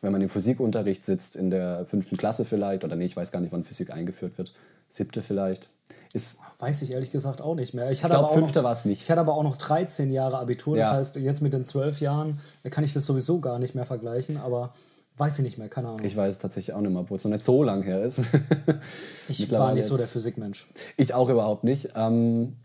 wenn 0.00 0.12
man 0.12 0.22
im 0.22 0.28
Physikunterricht 0.28 1.04
sitzt, 1.04 1.36
in 1.36 1.50
der 1.50 1.86
fünften 1.86 2.16
Klasse 2.16 2.44
vielleicht, 2.44 2.84
oder 2.84 2.96
nee, 2.96 3.06
ich 3.06 3.16
weiß 3.16 3.30
gar 3.30 3.40
nicht, 3.40 3.52
wann 3.52 3.62
Physik 3.62 3.90
eingeführt 3.90 4.38
wird, 4.38 4.54
siebte 4.88 5.22
vielleicht, 5.22 5.68
ist 6.12 6.38
Weiß 6.60 6.80
ich 6.82 6.92
ehrlich 6.92 7.10
gesagt 7.10 7.40
auch 7.42 7.56
nicht 7.56 7.74
mehr. 7.74 7.90
Ich, 7.90 8.02
hatte 8.04 8.12
glaub, 8.12 8.24
aber 8.24 8.30
auch 8.30 8.34
Fünfter 8.34 8.62
noch- 8.62 8.68
war's 8.68 8.84
nicht. 8.84 9.02
Ich 9.02 9.10
hatte 9.10 9.20
aber 9.20 9.34
auch 9.34 9.42
noch 9.42 9.56
13 9.56 10.10
Jahre 10.10 10.38
Abitur. 10.38 10.76
Das 10.76 10.86
Ja. 10.86 10.92
heißt, 10.94 11.16
jetzt 11.16 11.42
mit 11.42 11.52
den 11.52 11.64
12 11.64 12.00
Jahren 12.00 12.38
kann 12.70 12.84
ich 12.84 12.92
das 12.94 13.04
sowieso 13.04 13.40
gar 13.40 13.58
nicht 13.58 13.74
mehr 13.74 13.84
vergleichen. 13.84 14.38
Aber 14.38 14.72
weiß 15.18 15.38
ich 15.40 15.44
nicht 15.44 15.58
mehr, 15.58 15.68
keine 15.68 15.88
Ahnung. 15.88 16.04
Ich 16.04 16.16
weiß 16.16 16.34
es 16.34 16.40
tatsächlich 16.40 16.74
auch 16.74 16.80
nicht 16.80 16.92
mehr, 16.92 17.00
obwohl 17.02 17.18
es 17.18 17.24
noch 17.24 17.32
nicht 17.32 17.44
so 17.44 17.62
lang 17.62 17.82
her 17.82 18.02
ist. 18.02 18.20
Ich, 19.28 19.50
war 19.50 19.72
nicht 19.72 19.86
so 19.86 19.96
der 19.96 20.06
Physikmensch. 20.06 20.66
Ich 20.96 21.12
auch 21.14 21.28
überhaupt 21.28 21.64
nicht. 21.64 21.90
Ähm, 21.96 22.56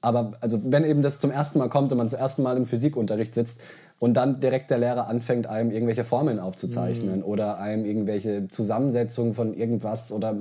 aber 0.00 0.32
also 0.40 0.60
wenn 0.64 0.84
eben 0.84 1.02
das 1.02 1.18
zum 1.18 1.30
ersten 1.30 1.58
Mal 1.58 1.68
kommt 1.68 1.90
und 1.92 1.98
man 1.98 2.08
zum 2.08 2.18
ersten 2.20 2.42
Mal 2.42 2.56
im 2.56 2.66
Physikunterricht 2.66 3.34
sitzt 3.34 3.60
und 3.98 4.14
dann 4.14 4.40
direkt 4.40 4.70
der 4.70 4.78
Lehrer 4.78 5.08
anfängt, 5.08 5.46
einem 5.46 5.70
irgendwelche 5.70 6.04
Formeln 6.04 6.38
aufzuzeichnen 6.38 7.22
oder 7.22 7.60
einem 7.60 7.84
irgendwelche 7.84 8.46
Zusammensetzungen 8.48 9.34
von 9.34 9.54
irgendwas 9.54 10.12
oder 10.12 10.36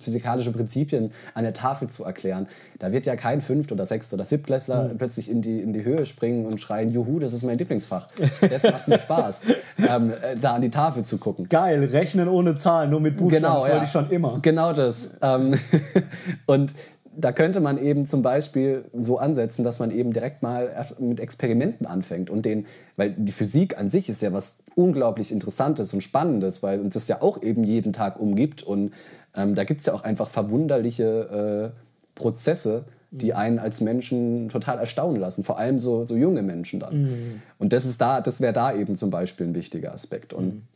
physikalische 0.00 0.52
Prinzipien 0.52 1.12
an 1.34 1.44
der 1.44 1.52
Tafel 1.52 1.88
zu 1.88 2.04
erklären, 2.04 2.48
da 2.78 2.92
wird 2.92 3.06
ja 3.06 3.16
kein 3.16 3.40
Fünft- 3.40 3.70
oder 3.70 3.86
Sechst- 3.86 4.12
oder 4.12 4.24
Siebtklässler 4.24 4.90
plötzlich 4.98 5.30
in 5.30 5.40
die, 5.40 5.60
in 5.60 5.72
die 5.72 5.84
Höhe 5.84 6.04
springen 6.04 6.46
und 6.46 6.60
schreien, 6.60 6.90
juhu, 6.90 7.18
das 7.18 7.32
ist 7.32 7.44
mein 7.44 7.58
Lieblingsfach. 7.58 8.08
Das 8.48 8.62
macht 8.64 8.88
mir 8.88 8.98
Spaß, 8.98 9.42
ähm, 9.90 10.10
äh, 10.10 10.36
da 10.36 10.54
an 10.54 10.62
die 10.62 10.70
Tafel 10.70 11.04
zu 11.04 11.18
gucken. 11.18 11.48
Geil, 11.48 11.84
rechnen 11.84 12.28
ohne 12.28 12.54
Zahlen, 12.56 12.90
nur 12.90 13.00
mit 13.00 13.16
Buchstaben. 13.16 13.42
das 13.42 13.68
wollte 13.68 13.84
ich 13.84 13.90
schon 13.90 14.10
immer. 14.10 14.38
Genau 14.42 14.72
das. 14.72 15.16
Ähm, 15.20 15.58
und 16.46 16.74
da 17.18 17.32
könnte 17.32 17.60
man 17.60 17.78
eben 17.78 18.06
zum 18.06 18.22
Beispiel 18.22 18.84
so 18.92 19.18
ansetzen, 19.18 19.64
dass 19.64 19.78
man 19.78 19.90
eben 19.90 20.12
direkt 20.12 20.42
mal 20.42 20.86
mit 20.98 21.20
Experimenten 21.20 21.86
anfängt 21.86 22.30
und 22.30 22.44
den, 22.44 22.66
weil 22.96 23.12
die 23.12 23.32
Physik 23.32 23.78
an 23.78 23.88
sich 23.88 24.08
ist 24.08 24.22
ja 24.22 24.32
was 24.32 24.62
unglaublich 24.74 25.32
Interessantes 25.32 25.94
und 25.94 26.02
Spannendes, 26.02 26.62
weil 26.62 26.80
uns 26.80 26.94
das 26.94 27.08
ja 27.08 27.22
auch 27.22 27.42
eben 27.42 27.64
jeden 27.64 27.92
Tag 27.92 28.20
umgibt 28.20 28.62
und 28.62 28.92
ähm, 29.34 29.54
da 29.54 29.64
gibt 29.64 29.80
es 29.80 29.86
ja 29.86 29.94
auch 29.94 30.04
einfach 30.04 30.28
verwunderliche 30.28 31.72
äh, 31.74 31.80
Prozesse, 32.14 32.84
die 33.10 33.34
einen 33.34 33.58
als 33.58 33.80
Menschen 33.80 34.48
total 34.48 34.78
erstaunen 34.78 35.20
lassen, 35.20 35.44
vor 35.44 35.58
allem 35.58 35.78
so, 35.78 36.04
so 36.04 36.16
junge 36.16 36.42
Menschen 36.42 36.80
dann. 36.80 37.42
Und 37.58 37.72
das 37.72 37.84
ist 37.84 38.00
da, 38.00 38.20
das 38.20 38.40
wäre 38.40 38.52
da 38.52 38.74
eben 38.74 38.96
zum 38.96 39.10
Beispiel 39.10 39.46
ein 39.46 39.54
wichtiger 39.54 39.92
Aspekt. 39.92 40.32
Und 40.32 40.66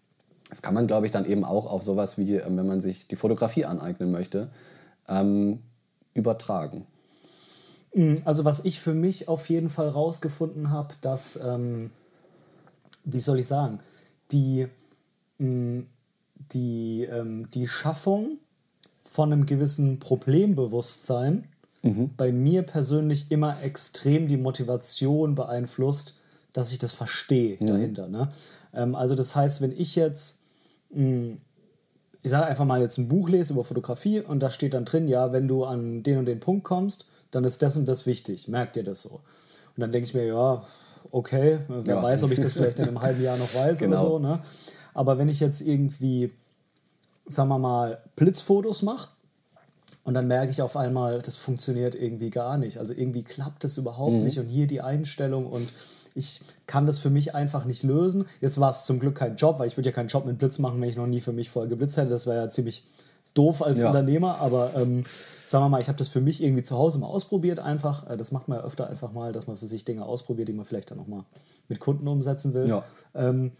das 0.48 0.62
kann 0.62 0.74
man, 0.74 0.86
glaube 0.86 1.06
ich, 1.06 1.12
dann 1.12 1.26
eben 1.26 1.44
auch 1.44 1.66
auf 1.66 1.82
sowas 1.82 2.18
wie, 2.18 2.36
ähm, 2.36 2.56
wenn 2.56 2.66
man 2.66 2.80
sich 2.80 3.08
die 3.08 3.16
Fotografie 3.16 3.64
aneignen 3.64 4.10
möchte, 4.10 4.48
ähm, 5.08 5.60
übertragen. 6.14 6.86
Also 8.24 8.44
was 8.44 8.64
ich 8.64 8.80
für 8.80 8.94
mich 8.94 9.28
auf 9.28 9.48
jeden 9.48 9.68
Fall 9.68 9.88
rausgefunden 9.88 10.70
habe, 10.70 10.94
dass, 11.00 11.36
ähm, 11.44 11.90
wie 13.04 13.18
soll 13.18 13.40
ich 13.40 13.46
sagen, 13.46 13.80
die, 14.30 14.68
mh, 15.38 15.84
die, 16.52 17.04
ähm, 17.04 17.48
die 17.50 17.66
Schaffung 17.66 18.38
von 19.02 19.32
einem 19.32 19.46
gewissen 19.46 19.98
Problembewusstsein 19.98 21.48
bei 22.16 22.30
mir 22.30 22.62
persönlich 22.62 23.30
immer 23.30 23.62
extrem 23.62 24.28
die 24.28 24.36
Motivation 24.36 25.34
beeinflusst, 25.34 26.14
dass 26.52 26.72
ich 26.72 26.78
das 26.78 26.92
verstehe 26.92 27.56
dahinter. 27.56 28.08
Ne? 28.08 28.30
Ähm, 28.74 28.94
also 28.94 29.14
das 29.14 29.34
heißt, 29.34 29.62
wenn 29.62 29.72
ich 29.72 29.96
jetzt 29.96 30.42
ich 32.22 32.30
sage 32.30 32.46
einfach 32.46 32.64
mal 32.64 32.80
jetzt 32.80 32.98
ein 32.98 33.08
Buch 33.08 33.28
lese 33.28 33.52
über 33.54 33.64
Fotografie 33.64 34.20
und 34.20 34.40
da 34.40 34.50
steht 34.50 34.74
dann 34.74 34.84
drin, 34.84 35.08
ja, 35.08 35.32
wenn 35.32 35.48
du 35.48 35.64
an 35.64 36.02
den 36.02 36.18
und 36.18 36.24
den 36.26 36.40
Punkt 36.40 36.64
kommst, 36.64 37.06
dann 37.30 37.44
ist 37.44 37.62
das 37.62 37.76
und 37.76 37.86
das 37.86 38.06
wichtig. 38.06 38.48
Merkt 38.48 38.76
ihr 38.76 38.84
das 38.84 39.02
so? 39.02 39.10
Und 39.10 39.80
dann 39.80 39.90
denke 39.90 40.06
ich 40.06 40.14
mir, 40.14 40.24
ja, 40.26 40.62
okay, 41.12 41.60
wer 41.68 41.96
Ja. 41.96 42.02
weiß, 42.02 42.22
ob 42.24 42.32
ich 42.32 42.40
das 42.40 42.52
vielleicht 42.52 42.78
in 42.78 42.86
einem 42.88 43.00
halben 43.02 43.22
Jahr 43.22 43.36
noch 43.38 43.54
weiß 43.54 43.78
Genau. 43.78 43.96
oder 44.00 44.10
so. 44.10 44.18
Ne? 44.18 44.38
Aber 44.92 45.16
wenn 45.18 45.28
ich 45.28 45.40
jetzt 45.40 45.60
irgendwie, 45.62 46.32
sagen 47.26 47.48
wir 47.48 47.58
mal, 47.58 47.98
Blitzfotos 48.16 48.82
mache 48.82 49.08
und 50.04 50.14
dann 50.14 50.26
merke 50.26 50.50
ich 50.50 50.60
auf 50.60 50.76
einmal, 50.76 51.22
das 51.22 51.36
funktioniert 51.36 51.94
irgendwie 51.94 52.30
gar 52.30 52.58
nicht. 52.58 52.78
Also 52.78 52.92
irgendwie 52.92 53.22
klappt 53.22 53.64
das 53.64 53.78
überhaupt 53.78 54.12
Mhm. 54.14 54.24
nicht 54.24 54.38
und 54.38 54.46
hier 54.46 54.66
die 54.66 54.80
Einstellung 54.82 55.46
und 55.46 55.68
ich 56.20 56.40
kann 56.66 56.86
das 56.86 56.98
für 56.98 57.10
mich 57.10 57.34
einfach 57.34 57.64
nicht 57.64 57.82
lösen. 57.82 58.26
Jetzt 58.40 58.60
war 58.60 58.70
es 58.70 58.84
zum 58.84 59.00
Glück 59.00 59.16
kein 59.16 59.36
Job, 59.36 59.58
weil 59.58 59.66
ich 59.66 59.76
würde 59.76 59.88
ja 59.88 59.94
keinen 59.94 60.08
Job 60.08 60.24
mit 60.26 60.38
Blitz 60.38 60.58
machen, 60.58 60.80
wenn 60.80 60.88
ich 60.88 60.96
noch 60.96 61.06
nie 61.06 61.20
für 61.20 61.32
mich 61.32 61.50
vorher 61.50 61.68
geblitzt 61.68 61.96
hätte. 61.96 62.10
Das 62.10 62.26
wäre 62.26 62.36
ja 62.36 62.48
ziemlich 62.48 62.84
doof 63.34 63.62
als 63.62 63.80
Ja. 63.80 63.88
Unternehmer, 63.88 64.38
aber 64.40 64.72
ähm, 64.76 65.04
sagen 65.46 65.64
wir 65.64 65.68
mal, 65.68 65.80
ich 65.80 65.88
habe 65.88 65.98
das 65.98 66.08
für 66.08 66.20
mich 66.20 66.42
irgendwie 66.42 66.62
zu 66.62 66.76
Hause 66.76 66.98
mal 66.98 67.06
ausprobiert 67.06 67.58
einfach. 67.58 68.08
Äh, 68.08 68.16
das 68.16 68.32
macht 68.32 68.48
man 68.48 68.58
ja 68.58 68.64
öfter 68.64 68.88
einfach 68.88 69.12
mal, 69.12 69.32
dass 69.32 69.46
man 69.46 69.56
für 69.56 69.66
sich 69.66 69.84
Dinge 69.84 70.04
ausprobiert, 70.04 70.48
die 70.48 70.52
man 70.52 70.64
vielleicht 70.64 70.90
dann 70.90 70.98
noch 70.98 71.06
mal 71.08 71.24
mit 71.68 71.80
Kunden 71.80 72.06
umsetzen 72.06 72.54
will. 72.54 72.68
Ja. 72.68 72.84
Ähm, 73.14 73.52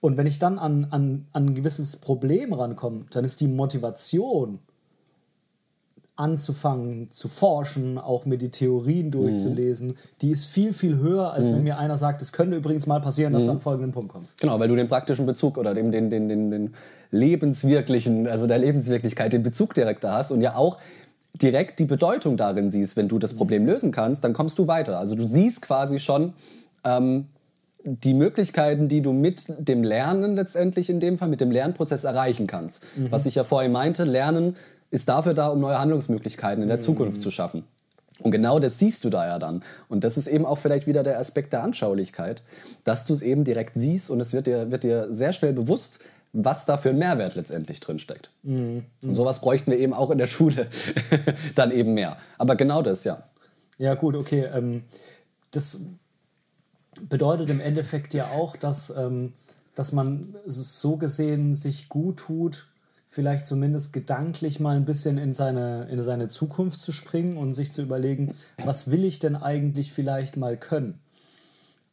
und 0.00 0.16
wenn 0.18 0.26
ich 0.26 0.38
dann 0.38 0.58
an, 0.58 0.86
an, 0.90 1.26
an 1.32 1.46
ein 1.46 1.54
gewisses 1.54 1.96
Problem 1.96 2.52
rankomme, 2.52 3.06
dann 3.10 3.24
ist 3.24 3.40
die 3.40 3.48
Motivation, 3.48 4.58
anzufangen 6.16 7.10
zu 7.10 7.26
forschen, 7.26 7.98
auch 7.98 8.24
mir 8.24 8.38
die 8.38 8.50
Theorien 8.50 9.10
durchzulesen, 9.10 9.96
die 10.20 10.30
ist 10.30 10.44
viel, 10.46 10.72
viel 10.72 10.98
höher, 10.98 11.32
als 11.32 11.52
wenn 11.52 11.64
mir 11.64 11.76
einer 11.76 11.98
sagt, 11.98 12.22
es 12.22 12.32
könnte 12.32 12.56
übrigens 12.56 12.86
mal 12.86 13.00
passieren, 13.00 13.32
dass 13.32 13.46
du 13.46 13.50
an 13.50 13.60
folgenden 13.60 13.90
Punkt 13.90 14.10
kommst. 14.10 14.40
Genau, 14.40 14.60
weil 14.60 14.68
du 14.68 14.76
den 14.76 14.88
praktischen 14.88 15.26
Bezug 15.26 15.58
oder 15.58 15.74
den, 15.74 15.90
den, 15.90 16.10
den, 16.10 16.28
den, 16.28 16.50
den 16.52 16.74
lebenswirklichen, 17.10 18.28
also 18.28 18.46
der 18.46 18.58
Lebenswirklichkeit, 18.58 19.32
den 19.32 19.42
Bezug 19.42 19.74
direkt 19.74 20.04
da 20.04 20.18
hast 20.18 20.30
und 20.30 20.40
ja 20.40 20.54
auch 20.54 20.78
direkt 21.40 21.80
die 21.80 21.84
Bedeutung 21.84 22.36
darin 22.36 22.70
siehst, 22.70 22.96
wenn 22.96 23.08
du 23.08 23.18
das 23.18 23.34
Problem 23.34 23.66
lösen 23.66 23.90
kannst, 23.90 24.22
dann 24.22 24.34
kommst 24.34 24.58
du 24.58 24.68
weiter. 24.68 24.98
Also 24.98 25.16
du 25.16 25.26
siehst 25.26 25.62
quasi 25.62 25.98
schon 25.98 26.34
ähm, 26.84 27.26
die 27.84 28.14
Möglichkeiten, 28.14 28.88
die 28.88 29.02
du 29.02 29.12
mit 29.12 29.46
dem 29.58 29.82
Lernen 29.82 30.36
letztendlich 30.36 30.88
in 30.88 31.00
dem 31.00 31.18
Fall, 31.18 31.28
mit 31.28 31.40
dem 31.40 31.50
Lernprozess 31.50 32.04
erreichen 32.04 32.46
kannst. 32.46 32.86
Was 33.10 33.26
ich 33.26 33.34
ja 33.34 33.44
vorhin 33.44 33.72
meinte, 33.72 34.04
Lernen 34.04 34.56
ist 34.90 35.08
dafür 35.08 35.34
da, 35.34 35.48
um 35.48 35.60
neue 35.60 35.78
Handlungsmöglichkeiten 35.78 36.62
in 36.62 36.68
der 36.68 36.80
Zukunft 36.80 37.20
zu 37.20 37.30
schaffen. 37.30 37.64
Und 38.20 38.30
genau 38.30 38.60
das 38.60 38.78
siehst 38.78 39.04
du 39.04 39.10
da 39.10 39.26
ja 39.26 39.38
dann. 39.38 39.62
Und 39.88 40.04
das 40.04 40.16
ist 40.16 40.28
eben 40.28 40.46
auch 40.46 40.56
vielleicht 40.56 40.86
wieder 40.86 41.02
der 41.02 41.18
Aspekt 41.18 41.52
der 41.52 41.62
Anschaulichkeit, 41.62 42.42
dass 42.84 43.06
du 43.06 43.12
es 43.12 43.22
eben 43.22 43.44
direkt 43.44 43.72
siehst 43.74 44.10
und 44.10 44.20
es 44.20 44.32
wird 44.32 44.46
dir, 44.46 44.70
wird 44.70 44.84
dir 44.84 45.12
sehr 45.12 45.32
schnell 45.32 45.52
bewusst, 45.52 46.00
was 46.32 46.66
da 46.66 46.76
für 46.76 46.90
ein 46.90 46.98
Mehrwert 46.98 47.34
letztendlich 47.34 47.80
drin 47.80 47.98
steckt. 47.98 48.30
Und 49.02 49.14
sowas 49.14 49.40
bräuchten 49.40 49.70
wir 49.70 49.78
eben 49.78 49.92
auch 49.92 50.10
in 50.10 50.18
der 50.18 50.26
Schule 50.26 50.68
dann 51.54 51.70
eben 51.70 51.94
mehr. 51.94 52.16
Aber 52.38 52.56
genau 52.56 52.82
das, 52.82 53.04
ja. 53.04 53.22
Ja, 53.78 53.94
gut, 53.94 54.14
okay. 54.14 54.48
Ähm, 54.52 54.84
das 55.50 55.86
bedeutet 57.08 57.50
im 57.50 57.60
Endeffekt 57.60 58.14
ja 58.14 58.28
auch, 58.30 58.56
dass, 58.56 58.90
ähm, 58.96 59.32
dass 59.74 59.92
man 59.92 60.34
so 60.46 60.96
gesehen 60.96 61.54
sich 61.54 61.88
gut 61.88 62.18
tut, 62.18 62.68
vielleicht 63.14 63.46
zumindest 63.46 63.92
gedanklich 63.92 64.58
mal 64.58 64.74
ein 64.74 64.84
bisschen 64.84 65.18
in 65.18 65.32
seine, 65.32 65.84
in 65.88 66.02
seine 66.02 66.26
Zukunft 66.26 66.80
zu 66.80 66.90
springen 66.90 67.36
und 67.36 67.54
sich 67.54 67.70
zu 67.70 67.80
überlegen, 67.80 68.34
was 68.64 68.90
will 68.90 69.04
ich 69.04 69.20
denn 69.20 69.36
eigentlich 69.36 69.92
vielleicht 69.92 70.36
mal 70.36 70.56
können? 70.56 70.98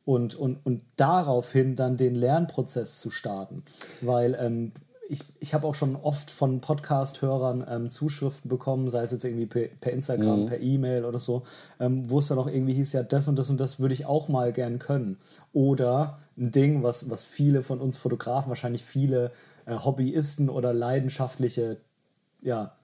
Und, 0.04 0.34
und, 0.34 0.58
und 0.66 0.82
daraufhin 0.96 1.76
dann 1.76 1.96
den 1.96 2.16
Lernprozess 2.16 3.00
zu 3.00 3.12
starten. 3.12 3.64
Weil 4.02 4.36
ähm, 4.42 4.72
ich, 5.10 5.24
ich 5.40 5.54
habe 5.54 5.68
auch 5.68 5.76
schon 5.76 5.96
oft 5.96 6.32
von 6.32 6.60
Podcast-Hörern 6.60 7.66
ähm, 7.70 7.90
Zuschriften 7.92 8.50
bekommen, 8.50 8.90
sei 8.90 9.04
es 9.04 9.12
jetzt 9.12 9.24
irgendwie 9.24 9.46
per, 9.46 9.68
per 9.80 9.92
Instagram, 9.92 10.48
per 10.48 10.60
E-Mail 10.60 11.06
oder 11.06 11.20
so, 11.20 11.44
ähm, 11.80 12.10
wo 12.10 12.18
es 12.18 12.30
dann 12.30 12.40
auch 12.40 12.48
irgendwie 12.48 12.74
hieß, 12.74 12.94
ja, 12.94 13.04
das 13.04 13.28
und 13.28 13.38
das 13.38 13.52
und 13.52 13.60
das 13.60 13.80
würde 13.80 13.94
ich 13.94 14.08
auch 14.08 14.28
mal 14.28 14.54
gern 14.54 14.80
können. 14.80 15.18
Oder 15.54 16.18
ein 16.36 16.52
Ding, 16.52 16.82
was, 16.82 17.12
was 17.12 17.26
viele 17.26 17.62
von 17.62 17.80
uns 17.80 18.00
Fotografen, 18.00 18.50
wahrscheinlich 18.50 18.84
viele 18.84 19.32
Hobbyisten 19.80 20.50
oder 20.50 20.74
leidenschaftliche 20.74 21.78
ja, 22.42 22.76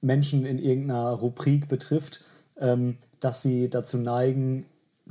Menschen 0.00 0.46
in 0.46 0.58
irgendeiner 0.58 1.10
Rubrik 1.10 1.68
betrifft, 1.68 2.22
ähm, 2.58 2.98
dass 3.20 3.42
sie 3.42 3.68
dazu 3.68 3.98
neigen, 3.98 4.66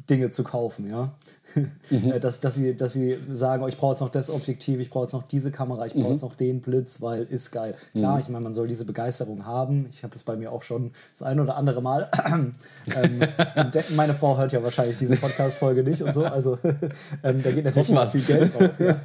Dinge 0.09 0.31
zu 0.31 0.43
kaufen, 0.43 0.89
ja. 0.89 1.13
Äh, 1.91 2.19
dass, 2.19 2.39
dass, 2.39 2.55
sie, 2.55 2.75
dass 2.75 2.93
sie 2.93 3.19
sagen, 3.29 3.61
oh, 3.61 3.67
ich 3.67 3.77
brauche 3.77 3.91
jetzt 3.91 3.99
noch 3.99 4.09
das 4.09 4.31
Objektiv, 4.31 4.79
ich 4.79 4.89
brauche 4.89 5.03
jetzt 5.03 5.13
noch 5.13 5.21
diese 5.21 5.51
Kamera, 5.51 5.85
ich 5.85 5.93
brauche 5.93 6.09
jetzt 6.09 6.23
noch 6.23 6.33
den 6.33 6.61
Blitz, 6.61 6.99
weil 6.99 7.25
ist 7.25 7.51
geil. 7.51 7.75
Klar, 7.91 8.19
ich 8.19 8.27
meine, 8.27 8.43
man 8.43 8.55
soll 8.55 8.67
diese 8.67 8.85
Begeisterung 8.85 9.45
haben. 9.45 9.85
Ich 9.91 10.01
habe 10.01 10.11
das 10.13 10.23
bei 10.23 10.35
mir 10.35 10.51
auch 10.51 10.63
schon 10.63 10.93
das 11.11 11.21
ein 11.21 11.39
oder 11.39 11.55
andere 11.55 11.83
Mal. 11.83 12.09
ähm, 12.25 13.21
meine 13.95 14.15
Frau 14.15 14.35
hört 14.35 14.51
ja 14.51 14.63
wahrscheinlich 14.63 14.97
diese 14.97 15.15
Podcast-Folge 15.15 15.83
nicht 15.83 16.01
und 16.01 16.15
so, 16.15 16.25
also 16.25 16.57
ähm, 17.23 17.43
da 17.43 17.51
geht 17.51 17.65
natürlich 17.65 18.09
viel 18.09 18.21
Geld 18.21 18.59
drauf. 18.59 18.79
Ja. 18.79 18.99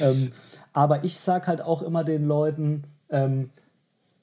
ähm, 0.08 0.30
aber 0.78 1.02
ich 1.02 1.18
sag 1.18 1.48
halt 1.48 1.60
auch 1.60 1.82
immer 1.82 2.04
den 2.04 2.24
Leuten, 2.24 2.84
ähm, 3.10 3.50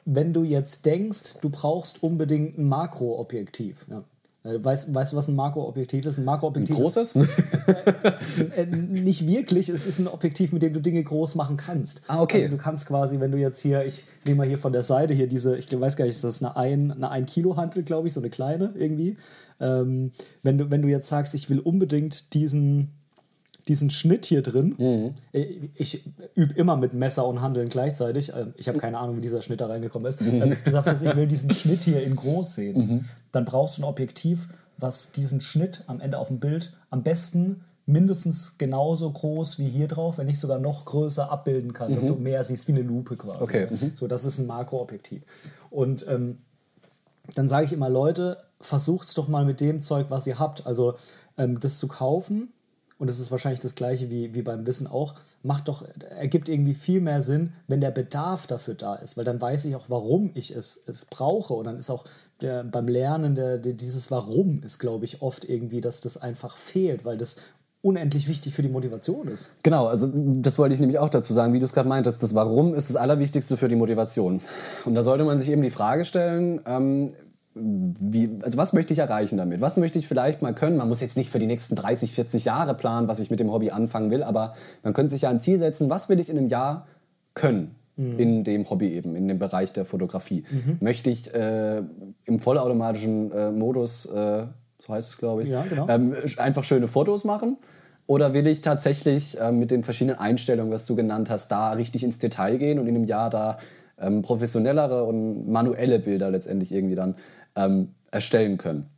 wenn 0.06 0.32
du 0.32 0.46
jetzt 0.46 0.86
denkst, 0.86 1.42
du 1.42 1.50
brauchst 1.50 2.02
unbedingt 2.02 2.58
ein 2.58 2.70
Makroobjektiv. 2.70 3.86
Ja. 3.90 4.06
Äh, 4.50 4.64
Weißt, 4.64 4.94
weißt 4.96 5.12
du, 5.12 5.18
was 5.18 5.28
ein 5.28 5.36
Makroobjektiv 5.36 6.06
ist? 6.06 6.18
Ein 6.18 6.22
Ein 6.22 6.26
Makroobjektiv 6.26 6.78
großes? 6.78 7.18
ist 7.18 8.40
äh, 8.58 8.68
nicht 8.68 9.28
wirklich. 9.28 9.68
Es 9.68 9.86
ist 9.86 10.00
ein 10.00 10.08
Objektiv, 10.08 10.54
mit 10.54 10.62
dem 10.62 10.72
du 10.72 10.80
Dinge 10.80 11.04
groß 11.04 11.36
machen 11.36 11.58
kannst. 11.58 12.04
Ah, 12.08 12.22
okay. 12.22 12.44
Also 12.44 12.56
du 12.56 12.58
kannst 12.58 12.88
quasi, 12.88 13.20
wenn 13.20 13.34
du 13.34 13.38
jetzt 13.38 13.60
hier, 13.60 13.86
ich 13.86 14.06
nehme 14.26 14.38
mal 14.38 14.48
hier 14.48 14.58
von 14.58 14.72
der 14.72 14.84
Seite 14.84 15.14
hier 15.14 15.28
diese, 15.28 15.58
ich 15.58 15.68
weiß 15.78 15.98
gar 15.98 16.06
nicht, 16.06 16.16
ist 16.16 16.24
das 16.24 16.42
eine 16.42 16.56
1 16.56 16.94
eine 16.94 17.12
ein 17.12 17.26
Kilo 17.26 17.58
Hantel, 17.58 17.84
glaube 17.84 18.08
ich, 18.08 18.14
so 18.14 18.22
eine 18.22 18.30
kleine 18.30 18.72
irgendwie. 18.76 19.18
Ähm, 19.60 20.14
wenn, 20.42 20.58
du, 20.58 20.72
wenn 20.72 20.82
du 20.82 20.88
jetzt 20.88 21.10
sagst, 21.10 21.34
ich 21.34 21.50
will 21.50 21.60
unbedingt 21.60 22.34
diesen, 22.34 22.94
diesen 23.68 23.90
Schnitt 23.90 24.26
hier 24.26 24.42
drin. 24.42 25.14
Äh, 25.34 25.46
Ich 25.76 26.04
übe 26.36 26.54
immer 26.56 26.76
mit 26.78 26.94
Messer 26.94 27.26
und 27.28 27.42
Handeln 27.42 27.70
gleichzeitig. 27.70 28.34
Äh, 28.34 28.48
Ich 28.58 28.68
habe 28.68 28.78
keine 28.80 28.98
Ahnung, 29.00 29.18
wie 29.18 29.22
dieser 29.22 29.42
Schnitt 29.42 29.62
da 29.62 29.68
reingekommen 29.68 30.08
ist. 30.08 30.22
Ähm, 30.22 30.56
Du 30.64 30.72
sagst 30.72 30.88
jetzt, 30.92 31.04
ich 31.04 31.16
will 31.16 31.28
diesen 31.28 31.52
Schnitt 31.52 31.84
hier 31.84 32.04
in 32.04 32.16
groß 32.16 32.54
sehen. 32.56 33.06
Dann 33.32 33.46
brauchst 33.46 33.78
du 33.78 33.82
ein 33.82 33.86
Objektiv, 33.86 34.48
was 34.78 35.12
diesen 35.12 35.42
Schnitt 35.42 35.84
am 35.88 36.00
Ende 36.02 36.18
auf 36.20 36.28
dem 36.28 36.40
Bild 36.40 36.74
am 36.90 37.02
besten 37.04 37.62
mindestens 37.88 38.58
genauso 38.58 39.12
groß 39.12 39.60
wie 39.60 39.68
hier 39.68 39.88
drauf, 39.88 40.18
wenn 40.18 40.26
nicht 40.26 40.40
sogar 40.40 40.58
noch 40.60 40.86
größer 40.86 41.32
abbilden 41.32 41.72
kann, 41.74 41.94
dass 41.94 42.06
du 42.08 42.16
mehr 42.16 42.44
siehst 42.44 42.68
wie 42.68 42.72
eine 42.72 42.82
Lupe 42.82 43.16
quasi. 43.16 43.38
Okay, 43.40 43.68
So, 43.96 44.08
das 44.08 44.26
ist 44.26 44.40
ein 44.40 44.48
Makroobjektiv. 44.48 45.22
Und 45.70 46.06
ähm, 46.08 46.40
dann 47.36 47.48
sage 47.48 47.66
ich 47.66 47.74
immer, 47.74 47.90
Leute, 47.90 48.38
versucht's 48.60 49.14
doch 49.14 49.28
mal 49.28 49.46
mit 49.46 49.62
dem 49.62 49.82
Zeug, 49.84 50.08
was 50.10 50.26
ihr 50.26 50.40
habt. 50.40 50.66
Also 50.66 50.96
ähm, 51.38 51.60
das 51.60 51.78
zu 51.78 51.88
kaufen, 51.88 52.50
und 52.98 53.10
das 53.10 53.20
ist 53.20 53.30
wahrscheinlich 53.30 53.60
das 53.60 53.76
gleiche 53.76 54.10
wie, 54.10 54.34
wie 54.36 54.42
beim 54.42 54.66
Wissen 54.66 54.88
auch, 54.88 55.16
macht 55.44 55.68
doch, 55.68 55.84
ergibt 56.18 56.48
irgendwie 56.48 56.74
viel 56.74 57.02
mehr 57.02 57.22
Sinn, 57.22 57.52
wenn 57.68 57.82
der 57.82 57.92
Bedarf 57.92 58.48
dafür 58.48 58.76
da 58.76 58.96
ist, 58.96 59.18
weil 59.18 59.26
dann 59.26 59.42
weiß 59.42 59.66
ich 59.66 59.76
auch, 59.76 59.90
warum 59.90 60.32
ich 60.34 60.56
es, 60.56 60.82
es 60.88 61.06
brauche. 61.06 61.54
Und 61.56 61.66
dann 61.66 61.78
ist 61.78 61.90
auch 61.90 62.06
der, 62.40 62.64
beim 62.64 62.88
Lernen 62.88 63.36
der, 63.36 63.58
der, 63.58 63.74
dieses 63.74 64.12
Warum 64.12 64.62
ist, 64.64 64.80
glaube 64.80 65.04
ich, 65.04 65.22
oft 65.22 65.44
irgendwie, 65.44 65.82
dass 65.82 66.00
das 66.00 66.16
einfach 66.16 66.56
fehlt, 66.56 67.04
weil 67.04 67.18
das 67.18 67.38
unendlich 67.82 68.28
wichtig 68.28 68.54
für 68.54 68.64
die 68.64 68.70
Motivation 68.70 69.28
ist. 69.28 69.52
Genau, 69.62 69.86
also 69.88 70.10
das 70.12 70.58
wollte 70.58 70.74
ich 70.74 70.80
nämlich 70.80 70.98
auch 70.98 71.10
dazu 71.10 71.34
sagen, 71.34 71.54
wie 71.54 71.60
du 71.60 71.66
es 71.66 71.74
gerade 71.74 71.88
meintest, 71.88 72.24
das 72.24 72.34
Warum 72.34 72.74
ist 72.74 72.90
das 72.90 72.96
Allerwichtigste 72.96 73.58
für 73.58 73.68
die 73.68 73.76
Motivation. 73.76 74.42
Und 74.86 74.96
da 74.96 75.04
sollte 75.04 75.24
man 75.24 75.38
sich 75.38 75.50
eben 75.50 75.62
die 75.62 75.70
Frage 75.70 76.04
stellen, 76.04 76.62
ähm, 76.66 77.14
wie, 77.56 78.30
also 78.42 78.58
was 78.58 78.74
möchte 78.74 78.92
ich 78.94 79.00
erreichen 79.00 79.38
damit? 79.38 79.62
Was 79.62 79.78
möchte 79.78 79.98
ich 79.98 80.08
vielleicht 80.08 80.42
mal 80.42 80.54
können? 80.54 80.76
Man 80.76 80.90
muss 80.90 81.00
jetzt 81.02 81.16
nicht 81.16 81.30
für 81.30 81.40
die 81.40 81.48
nächsten 81.48 81.76
30, 81.76 82.12
40 82.12 82.46
Jahre 82.46 82.74
planen, 82.74 83.08
was 83.08 83.20
ich 83.20 83.30
mit 83.32 83.40
dem 83.40 83.52
Hobby 83.52 83.72
anfangen 83.72 84.12
will, 84.12 84.24
aber 84.24 84.54
man 84.84 84.94
könnte 84.94 85.12
sich 85.12 85.22
ja 85.22 85.30
ein 85.30 85.40
Ziel 85.40 85.58
setzen, 85.58 85.90
was 85.90 86.10
will 86.10 86.20
ich 86.20 86.30
in 86.30 86.38
einem 86.38 86.50
Jahr 86.50 86.88
können? 87.34 87.76
In 87.98 88.44
dem 88.44 88.70
Hobby 88.70 88.90
eben, 88.90 89.16
in 89.16 89.30
dem 89.30 89.40
Bereich 89.40 89.72
der 89.72 89.86
Fotografie. 89.86 90.44
Möchte 90.82 91.10
ich 91.10 91.34
äh, 91.34 91.82
im 92.26 92.42
vollautomatischen 92.42 93.32
äh, 93.32 93.52
Modus, 93.52 94.06
äh, 94.08 94.48
so 94.80 94.94
heißt 94.94 95.12
es 95.12 95.18
glaube 95.18 95.44
ich, 95.44 95.50
Ja, 95.50 95.64
genau. 95.64 95.88
ähm, 95.88 96.14
einfach 96.36 96.66
schöne 96.66 96.90
Fotos 96.90 97.24
machen? 97.24 97.56
Oder 98.06 98.34
will 98.34 98.48
ich 98.48 98.60
tatsächlich 98.60 99.38
ähm, 99.42 99.60
mit 99.60 99.72
den 99.72 99.84
verschiedenen 99.84 100.20
Einstellungen, 100.20 100.74
was 100.74 100.86
du 100.86 100.98
genannt 100.98 101.30
hast, 101.30 101.48
da 101.54 101.72
richtig 101.72 102.04
ins 102.04 102.20
Detail 102.20 102.58
gehen 102.58 102.80
und 102.80 102.88
in 102.88 102.96
einem 102.98 103.06
Jahr 103.06 103.30
da 103.30 103.60
ähm, 103.98 104.24
professionellere 104.24 105.06
und 105.06 105.48
manuelle 105.50 106.00
Bilder 106.00 106.30
letztendlich 106.30 106.74
irgendwie 106.74 106.96
dann 106.96 107.16
ähm, 107.56 107.90
erstellen 108.12 108.58
können? 108.58 108.90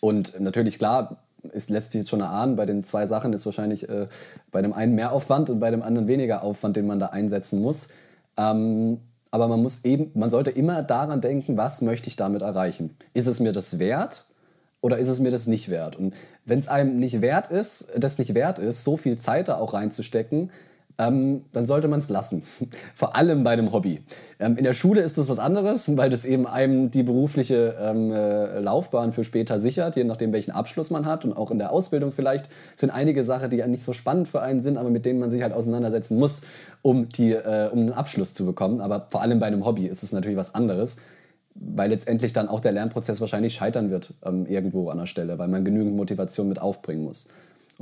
Und 0.00 0.40
natürlich, 0.40 0.78
klar, 0.78 1.18
es 1.52 1.68
lässt 1.68 1.92
sich 1.92 2.00
jetzt 2.00 2.10
schon 2.10 2.20
erahnen, 2.20 2.56
bei 2.56 2.66
den 2.66 2.84
zwei 2.84 3.06
Sachen 3.06 3.32
ist 3.32 3.46
wahrscheinlich 3.46 3.88
äh, 3.88 4.08
bei 4.50 4.62
dem 4.62 4.72
einen 4.72 4.94
mehr 4.94 5.12
Aufwand 5.12 5.50
und 5.50 5.60
bei 5.60 5.70
dem 5.70 5.82
anderen 5.82 6.08
weniger 6.08 6.42
Aufwand, 6.42 6.76
den 6.76 6.86
man 6.86 7.00
da 7.00 7.06
einsetzen 7.06 7.60
muss. 7.60 7.88
Ähm, 8.36 9.00
aber 9.30 9.48
man 9.48 9.62
muss 9.62 9.84
eben, 9.84 10.10
man 10.14 10.30
sollte 10.30 10.50
immer 10.50 10.82
daran 10.82 11.20
denken, 11.20 11.56
was 11.56 11.80
möchte 11.80 12.08
ich 12.08 12.16
damit 12.16 12.42
erreichen? 12.42 12.96
Ist 13.14 13.26
es 13.26 13.40
mir 13.40 13.52
das 13.52 13.78
wert? 13.78 14.26
Oder 14.82 14.98
ist 14.98 15.08
es 15.08 15.20
mir 15.20 15.30
das 15.30 15.46
nicht 15.46 15.68
wert? 15.68 15.96
Und 15.96 16.14
wenn 16.44 16.58
es 16.58 16.68
einem 16.68 16.98
nicht 16.98 17.22
wert 17.22 17.50
ist, 17.50 17.92
das 17.96 18.18
nicht 18.18 18.34
wert 18.34 18.58
ist, 18.58 18.84
so 18.84 18.96
viel 18.96 19.16
Zeit 19.16 19.48
da 19.48 19.56
auch 19.56 19.74
reinzustecken, 19.74 20.50
ähm, 20.98 21.44
dann 21.52 21.66
sollte 21.66 21.88
man 21.88 21.98
es 21.98 22.08
lassen. 22.08 22.42
Vor 22.94 23.16
allem 23.16 23.44
bei 23.44 23.50
einem 23.50 23.72
Hobby. 23.72 24.02
Ähm, 24.38 24.56
in 24.56 24.64
der 24.64 24.72
Schule 24.72 25.02
ist 25.02 25.18
das 25.18 25.28
was 25.28 25.38
anderes, 25.38 25.96
weil 25.96 26.10
das 26.10 26.24
eben 26.24 26.46
einem 26.46 26.90
die 26.90 27.02
berufliche 27.02 27.76
ähm, 27.80 28.12
äh, 28.12 28.60
Laufbahn 28.60 29.12
für 29.12 29.24
später 29.24 29.58
sichert, 29.58 29.96
je 29.96 30.04
nachdem, 30.04 30.32
welchen 30.32 30.52
Abschluss 30.52 30.90
man 30.90 31.06
hat. 31.06 31.24
Und 31.24 31.32
auch 31.36 31.50
in 31.50 31.58
der 31.58 31.72
Ausbildung 31.72 32.12
vielleicht 32.12 32.48
sind 32.74 32.90
einige 32.90 33.24
Sachen, 33.24 33.50
die 33.50 33.58
ja 33.58 33.66
nicht 33.66 33.84
so 33.84 33.92
spannend 33.92 34.28
für 34.28 34.42
einen 34.42 34.60
sind, 34.60 34.76
aber 34.76 34.90
mit 34.90 35.04
denen 35.04 35.20
man 35.20 35.30
sich 35.30 35.42
halt 35.42 35.52
auseinandersetzen 35.52 36.18
muss, 36.18 36.42
um, 36.82 37.08
die, 37.08 37.32
äh, 37.32 37.68
um 37.72 37.80
einen 37.80 37.92
Abschluss 37.92 38.34
zu 38.34 38.44
bekommen. 38.46 38.80
Aber 38.80 39.06
vor 39.10 39.22
allem 39.22 39.38
bei 39.38 39.46
einem 39.46 39.64
Hobby 39.64 39.86
ist 39.86 40.02
es 40.02 40.12
natürlich 40.12 40.36
was 40.38 40.54
anderes 40.54 40.98
weil 41.54 41.90
letztendlich 41.90 42.32
dann 42.32 42.48
auch 42.48 42.60
der 42.60 42.72
Lernprozess 42.72 43.20
wahrscheinlich 43.20 43.54
scheitern 43.54 43.90
wird 43.90 44.14
ähm, 44.24 44.46
irgendwo 44.46 44.88
an 44.90 44.98
der 44.98 45.06
Stelle, 45.06 45.38
weil 45.38 45.48
man 45.48 45.64
genügend 45.64 45.96
Motivation 45.96 46.48
mit 46.48 46.60
aufbringen 46.60 47.04
muss. 47.04 47.28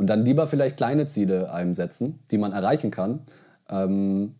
Und 0.00 0.06
dann 0.06 0.24
lieber 0.24 0.46
vielleicht 0.46 0.78
kleine 0.78 1.08
Ziele 1.08 1.52
einem 1.52 1.74
setzen, 1.74 2.20
die 2.30 2.38
man 2.38 2.52
erreichen 2.52 2.90
kann 2.90 3.20
ähm, 3.68 4.34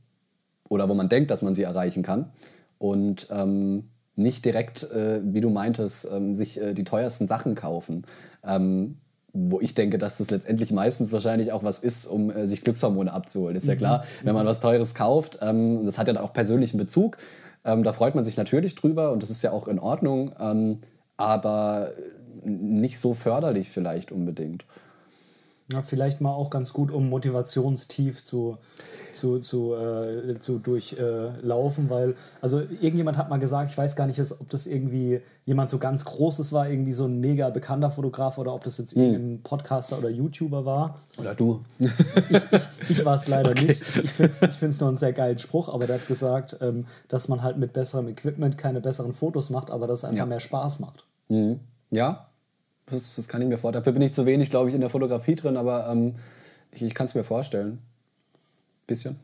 oder 0.70 0.88
wo 0.88 0.94
man 0.94 1.11
denkt, 1.11 1.30
dass 1.30 1.42
man 1.42 1.52
sie 1.52 1.64
erreichen 1.64 2.02
kann. 2.02 2.32
und 2.78 3.26
ähm, 3.30 3.90
nicht 4.16 4.46
direkt, 4.46 4.90
äh, 4.90 5.20
wie 5.22 5.42
du 5.42 5.50
meintest, 5.50 6.08
ähm, 6.11 6.34
sich 6.34 6.58
äh, 6.58 6.72
die 6.72 6.84
teuersten 6.84 7.26
Sachen 7.26 7.56
kaufen. 7.56 8.06
Ähm, 8.42 8.96
wo 9.34 9.61
ich 9.61 9.74
denke, 9.74 9.98
dass 9.98 10.16
das 10.16 10.30
letztendlich 10.30 10.72
meistens 10.72 11.12
wahrscheinlich 11.12 11.52
auch 11.52 11.62
was 11.62 11.80
ist, 11.80 12.06
um 12.06 12.30
äh, 12.30 12.46
sich 12.46 12.62
Glückshormone 12.62 13.12
abzuholen. 13.12 13.54
Ist 13.54 13.66
ja 13.66 13.76
klar, 13.76 13.98
mhm. 13.98 14.26
wenn 14.28 14.34
man 14.34 14.46
was 14.46 14.61
Teures 14.61 14.94
kauft, 14.94 15.40
ähm, 15.42 15.84
das 15.84 15.98
hat 15.98 16.06
ja 16.06 16.14
dann 16.14 16.24
auch 16.24 16.32
persönlichen 16.32 16.78
Bezug, 16.78 17.18
ähm, 17.66 17.82
da 17.82 17.92
freut 17.92 18.14
man 18.14 18.24
sich 18.24 18.38
natürlich 18.38 18.76
drüber 18.76 19.12
und 19.12 19.22
das 19.22 19.28
ist 19.28 19.42
ja 19.42 19.52
auch 19.52 19.68
in 19.68 19.78
Ordnung, 19.78 20.32
aber 21.18 21.90
nicht 22.42 22.98
so 22.98 23.12
förderlich 23.12 23.68
vielleicht 23.68 24.11
unbedingt. 24.11 24.64
Ja, 25.73 25.83
vielleicht 25.83 26.21
mal 26.21 26.33
auch 26.33 26.51
ganz 26.51 26.73
gut, 26.73 26.91
um 26.91 27.09
Motivationstief 27.09 28.25
zu, 28.25 28.59
zu, 29.12 29.39
zu, 29.39 29.75
äh, 29.75 30.37
zu 30.39 30.59
durchlaufen, 30.59 31.87
äh, 31.87 31.91
weil, 31.91 32.14
also 32.41 32.61
irgendjemand 32.61 33.16
hat 33.16 33.31
mal 33.31 33.39
gesagt, 33.39 33.71
ich 33.71 33.79
weiß 33.79 33.95
gar 33.95 34.07
nicht, 34.07 34.21
ob 34.21 34.51
das 34.51 34.66
irgendwie 34.66 35.21
jemand 35.45 35.71
so 35.71 35.79
ganz 35.79 36.05
Großes 36.05 36.53
war, 36.53 36.68
irgendwie 36.68 36.93
so 36.93 37.05
ein 37.05 37.21
mega 37.21 37.51
bekannter 37.51 37.91
Fotograf 37.91 38.39
oder 38.39 38.53
ob 38.53 38.64
das 38.64 38.79
jetzt 38.79 38.97
mhm. 38.97 39.03
irgendein 39.03 39.43
Podcaster 39.43 39.99
oder 39.99 40.11
YouTuber 40.11 40.64
war. 40.64 40.99
Oder 41.18 41.35
du. 41.35 41.62
Ich, 41.79 42.43
ich, 42.51 42.91
ich 42.91 43.05
war 43.05 43.14
es 43.14 43.29
leider 43.29 43.51
okay. 43.51 43.66
nicht. 43.66 43.83
Ich, 43.83 43.97
ich 43.97 44.11
finde 44.11 44.49
es 44.68 44.81
nur 44.81 44.89
einen 44.89 44.99
sehr 44.99 45.12
geilen 45.12 45.39
Spruch, 45.39 45.68
aber 45.68 45.87
der 45.87 45.97
hat 45.97 46.07
gesagt, 46.09 46.57
ähm, 46.61 46.87
dass 47.09 47.29
man 47.29 47.43
halt 47.43 47.59
mit 47.59 47.73
besserem 47.73 48.09
Equipment 48.09 48.59
keine 48.59 48.81
besseren 48.81 49.12
Fotos 49.12 49.51
macht, 49.51 49.71
aber 49.71 49.87
dass 49.87 50.01
es 50.01 50.05
einfach 50.05 50.18
ja. 50.18 50.27
mehr 50.27 50.41
Spaß 50.41 50.81
macht. 50.81 51.05
Mhm. 51.29 51.61
Ja, 51.91 52.30
das, 52.91 53.16
das, 53.16 53.28
kann 53.28 53.43
ich 53.43 53.49
mir 53.49 53.57
vorstellen. 53.57 53.82
Dafür 53.82 53.93
bin 53.93 54.03
ich 54.03 54.12
zu 54.12 54.26
wenig, 54.26 54.51
glaube 54.51 54.68
ich, 54.68 54.74
in 54.74 54.80
der 54.80 54.91
Fotografie 54.91 55.34
drin, 55.34 55.57
aber 55.57 55.88
ähm, 55.88 56.16
ich, 56.72 56.82
ich 56.82 56.95
kann 56.95 57.07
es 57.07 57.14
mir 57.14 57.24
vorstellen. 57.24 57.78
Bisschen. 58.86 59.16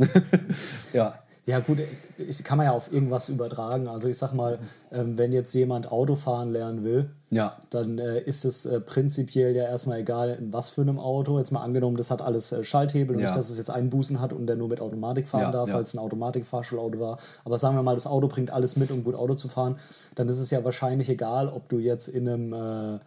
ja. 0.93 1.19
Ja, 1.47 1.61
gut, 1.61 1.79
ich, 2.19 2.43
kann 2.43 2.59
man 2.59 2.67
ja 2.67 2.73
auf 2.73 2.93
irgendwas 2.93 3.29
übertragen. 3.29 3.87
Also, 3.87 4.09
ich 4.09 4.19
sag 4.19 4.33
mal, 4.33 4.59
ähm, 4.91 5.17
wenn 5.17 5.33
jetzt 5.33 5.55
jemand 5.55 5.93
Autofahren 5.93 6.51
lernen 6.51 6.83
will, 6.83 7.11
ja. 7.31 7.57
dann 7.71 7.99
äh, 8.01 8.19
ist 8.19 8.45
es 8.45 8.67
äh, 8.67 8.81
prinzipiell 8.81 9.55
ja 9.55 9.63
erstmal 9.63 10.01
egal, 10.01 10.37
in 10.41 10.53
was 10.53 10.71
für 10.71 10.81
einem 10.81 10.99
Auto. 10.99 11.39
Jetzt 11.39 11.53
mal 11.53 11.63
angenommen, 11.63 11.97
das 11.97 12.11
hat 12.11 12.21
alles 12.21 12.51
äh, 12.51 12.65
Schalthebel 12.65 13.15
und 13.15 13.23
ja. 13.23 13.29
nicht, 13.29 13.39
dass 13.39 13.49
es 13.49 13.59
jetzt 13.59 13.71
Einbußen 13.71 14.21
hat 14.21 14.33
und 14.33 14.49
der 14.49 14.57
nur 14.57 14.67
mit 14.67 14.81
Automatik 14.81 15.29
fahren 15.29 15.43
ja, 15.43 15.53
darf, 15.53 15.69
ja. 15.69 15.77
weil 15.77 15.83
es 15.85 15.95
ein 15.95 16.01
Automatikfahrschulauto 16.01 16.99
war. 16.99 17.19
Aber 17.45 17.59
sagen 17.59 17.77
wir 17.77 17.85
mal, 17.85 17.95
das 17.95 18.09
Auto 18.09 18.27
bringt 18.27 18.51
alles 18.51 18.75
mit, 18.75 18.91
um 18.91 19.05
gut 19.05 19.15
Auto 19.15 19.35
zu 19.35 19.47
fahren. 19.47 19.77
Dann 20.17 20.29
ist 20.29 20.41
es 20.41 20.51
ja 20.51 20.65
wahrscheinlich 20.65 21.09
egal, 21.09 21.47
ob 21.47 21.69
du 21.69 21.79
jetzt 21.79 22.09
in 22.09 22.29
einem 22.29 23.01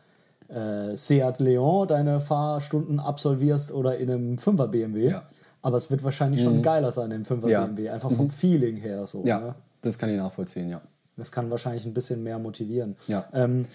äh, 0.49 0.95
Seat 0.95 1.39
Leon 1.39 1.87
deine 1.87 2.19
Fahrstunden 2.19 2.99
absolvierst 2.99 3.71
oder 3.71 3.97
in 3.97 4.09
einem 4.09 4.35
5er 4.35 4.67
BMW. 4.67 5.09
Ja. 5.09 5.23
Aber 5.61 5.77
es 5.77 5.91
wird 5.91 6.03
wahrscheinlich 6.03 6.41
mhm. 6.41 6.45
schon 6.45 6.61
geiler 6.61 6.91
sein 6.91 7.11
im 7.11 7.23
5er 7.23 7.49
ja. 7.49 7.65
BMW, 7.65 7.89
einfach 7.89 8.11
vom 8.11 8.25
mhm. 8.25 8.31
Feeling 8.31 8.77
her. 8.77 9.05
So, 9.05 9.25
ja, 9.25 9.39
ne? 9.39 9.55
das 9.81 9.97
kann 9.97 10.09
ich 10.09 10.17
nachvollziehen, 10.17 10.69
ja. 10.69 10.81
Das 11.17 11.31
kann 11.31 11.51
wahrscheinlich 11.51 11.85
ein 11.85 11.93
bisschen 11.93 12.23
mehr 12.23 12.39
motivieren. 12.39 12.95
Ja. 13.07 13.25
Ähm, 13.33 13.65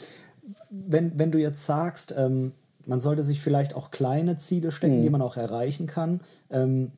wenn, 0.70 1.18
wenn 1.18 1.31
du 1.31 1.39
jetzt 1.39 1.64
sagst, 1.64 2.14
ähm, 2.16 2.53
man 2.87 3.01
sollte 3.01 3.22
sich 3.22 3.41
vielleicht 3.41 3.75
auch 3.75 3.91
kleine 3.91 4.39
Ziele 4.39 4.72
stecken, 4.72 4.99
mhm. 4.99 5.03
die 5.03 5.11
man 5.11 5.22
auch 5.22 5.37
erreichen 5.37 5.87
kann, 5.87 6.20
ähm, 6.51 6.93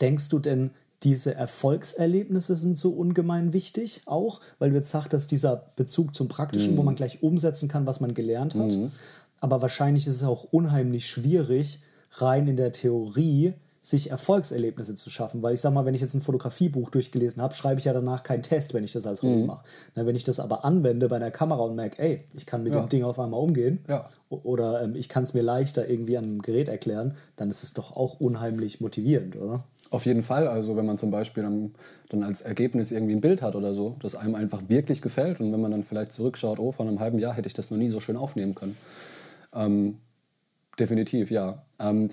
denkst 0.00 0.28
du 0.28 0.38
denn, 0.38 0.70
diese 1.06 1.36
Erfolgserlebnisse 1.36 2.56
sind 2.56 2.76
so 2.76 2.90
ungemein 2.90 3.52
wichtig, 3.52 4.00
auch, 4.06 4.40
weil 4.58 4.70
du 4.70 4.76
jetzt 4.76 4.90
sagtest, 4.90 5.30
dieser 5.30 5.70
Bezug 5.76 6.16
zum 6.16 6.26
Praktischen, 6.26 6.72
mhm. 6.72 6.78
wo 6.78 6.82
man 6.82 6.96
gleich 6.96 7.22
umsetzen 7.22 7.68
kann, 7.68 7.86
was 7.86 8.00
man 8.00 8.12
gelernt 8.12 8.56
hat. 8.56 8.76
Mhm. 8.76 8.90
Aber 9.40 9.62
wahrscheinlich 9.62 10.08
ist 10.08 10.16
es 10.16 10.24
auch 10.24 10.48
unheimlich 10.50 11.06
schwierig, 11.06 11.78
rein 12.16 12.48
in 12.48 12.56
der 12.56 12.72
Theorie 12.72 13.54
sich 13.82 14.10
Erfolgserlebnisse 14.10 14.96
zu 14.96 15.08
schaffen. 15.08 15.44
Weil 15.44 15.54
ich 15.54 15.60
sag 15.60 15.72
mal, 15.72 15.84
wenn 15.84 15.94
ich 15.94 16.00
jetzt 16.00 16.14
ein 16.14 16.22
Fotografiebuch 16.22 16.90
durchgelesen 16.90 17.40
habe, 17.40 17.54
schreibe 17.54 17.78
ich 17.78 17.84
ja 17.84 17.92
danach 17.92 18.24
keinen 18.24 18.42
Test, 18.42 18.74
wenn 18.74 18.82
ich 18.82 18.90
das 18.90 19.06
als 19.06 19.22
Hobby 19.22 19.36
mhm. 19.36 19.46
mache. 19.46 19.62
wenn 19.94 20.16
ich 20.16 20.24
das 20.24 20.40
aber 20.40 20.64
anwende 20.64 21.06
bei 21.06 21.16
einer 21.16 21.30
Kamera 21.30 21.62
und 21.62 21.76
merke, 21.76 22.02
ey, 22.02 22.24
ich 22.34 22.46
kann 22.46 22.64
mit 22.64 22.74
ja. 22.74 22.80
dem 22.80 22.88
Ding 22.88 23.04
auf 23.04 23.20
einmal 23.20 23.38
umgehen 23.38 23.84
ja. 23.86 24.08
oder 24.28 24.82
ähm, 24.82 24.96
ich 24.96 25.08
kann 25.08 25.22
es 25.22 25.34
mir 25.34 25.42
leichter 25.42 25.88
irgendwie 25.88 26.18
an 26.18 26.24
einem 26.24 26.42
Gerät 26.42 26.66
erklären, 26.66 27.14
dann 27.36 27.48
ist 27.48 27.62
es 27.62 27.74
doch 27.74 27.94
auch 27.94 28.18
unheimlich 28.18 28.80
motivierend, 28.80 29.36
oder? 29.36 29.62
Auf 29.96 30.04
jeden 30.04 30.22
Fall. 30.22 30.46
Also 30.46 30.76
wenn 30.76 30.84
man 30.84 30.98
zum 30.98 31.10
Beispiel 31.10 31.42
dann, 31.42 31.74
dann, 32.10 32.22
als 32.22 32.42
Ergebnis 32.42 32.92
irgendwie 32.92 33.14
ein 33.14 33.22
Bild 33.22 33.40
hat 33.40 33.56
oder 33.56 33.72
so, 33.72 33.96
das 34.00 34.14
einem 34.14 34.34
einfach 34.34 34.68
wirklich 34.68 35.00
gefällt 35.00 35.40
und 35.40 35.50
wenn 35.54 35.60
man 35.62 35.70
dann 35.70 35.84
vielleicht 35.84 36.12
zurückschaut, 36.12 36.58
oh, 36.58 36.70
vor 36.70 36.86
einem 36.86 37.00
halben 37.00 37.18
Jahr 37.18 37.32
hätte 37.32 37.48
ich 37.48 37.54
das 37.54 37.70
noch 37.70 37.78
nie 37.78 37.88
so 37.88 37.98
schön 37.98 38.18
aufnehmen 38.18 38.54
können. 38.54 38.76
Ähm, 39.54 39.96
definitiv, 40.78 41.30
ja. 41.30 41.62
Ähm, 41.78 42.10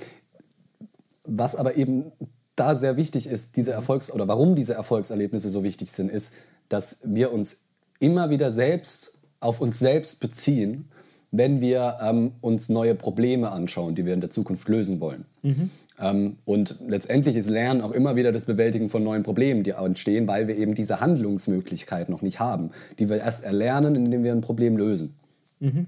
was 1.26 1.58
aber 1.58 1.76
eben 1.76 2.14
da 2.56 2.74
sehr 2.74 2.96
wichtig 2.96 3.28
ist, 3.28 3.58
diese 3.58 3.74
Erfolgs- 3.74 4.14
oder 4.14 4.30
warum 4.30 4.56
diese 4.56 4.76
Erfolgserlebnisse 4.76 5.50
so 5.50 5.66
wichtig 5.66 5.92
sind, 5.92 6.10
ist, 6.10 6.36
dass 6.70 7.02
wir 7.04 7.34
uns 7.34 7.66
immer 8.00 8.30
wieder 8.30 8.50
selbst 8.50 9.20
auf 9.42 9.60
uns 9.60 9.78
selbst 9.78 10.22
beziehen, 10.22 10.88
wenn 11.32 11.60
wir 11.60 11.98
ähm, 12.02 12.32
uns 12.40 12.70
neue 12.70 12.96
Probleme 12.96 13.52
anschauen, 13.52 13.94
die 13.94 14.06
wir 14.06 14.14
in 14.14 14.22
der 14.22 14.30
Zukunft 14.30 14.70
lösen 14.70 15.02
wollen. 15.02 15.26
Mhm. 15.42 15.70
Ähm, 16.00 16.38
und 16.46 16.78
letztendlich 16.88 17.36
ist 17.36 17.50
Lernen 17.50 17.82
auch 17.82 17.92
immer 17.92 18.16
wieder 18.16 18.32
das 18.32 18.46
Bewältigen 18.46 18.90
von 18.90 19.04
neuen 19.04 19.24
Problemen, 19.24 19.64
die 19.64 19.72
entstehen, 19.72 20.28
weil 20.28 20.48
wir 20.48 20.58
eben 20.58 20.76
diese 20.76 21.00
Handlungsmöglichkeit 21.00 22.10
noch 22.10 22.22
nicht 22.22 22.40
haben, 22.40 22.72
die 23.00 23.10
wir 23.10 23.18
erst 23.18 23.44
erlernen, 23.44 23.96
indem 23.96 24.24
wir 24.24 24.32
ein 24.32 24.42
Problem 24.42 24.78
lösen. 24.78 25.16
Mhm. 25.60 25.88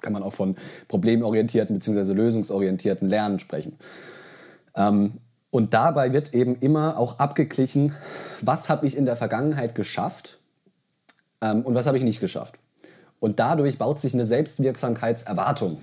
Kann 0.00 0.12
man 0.12 0.22
auch 0.22 0.32
von 0.32 0.56
problemorientierten 0.86 1.74
bzw. 1.74 2.12
lösungsorientierten 2.12 3.08
Lernen 3.08 3.38
sprechen. 3.38 3.78
Ähm, 4.76 5.14
und 5.50 5.72
dabei 5.72 6.12
wird 6.12 6.34
eben 6.34 6.56
immer 6.56 6.98
auch 6.98 7.18
abgeglichen, 7.18 7.94
was 8.42 8.68
habe 8.68 8.86
ich 8.86 8.96
in 8.96 9.06
der 9.06 9.16
Vergangenheit 9.16 9.74
geschafft 9.74 10.38
ähm, 11.40 11.62
und 11.62 11.74
was 11.74 11.86
habe 11.86 11.96
ich 11.96 12.04
nicht 12.04 12.20
geschafft. 12.20 12.58
Und 13.20 13.40
dadurch 13.40 13.78
baut 13.78 14.00
sich 14.00 14.14
eine 14.14 14.24
Selbstwirksamkeitserwartung, 14.24 15.78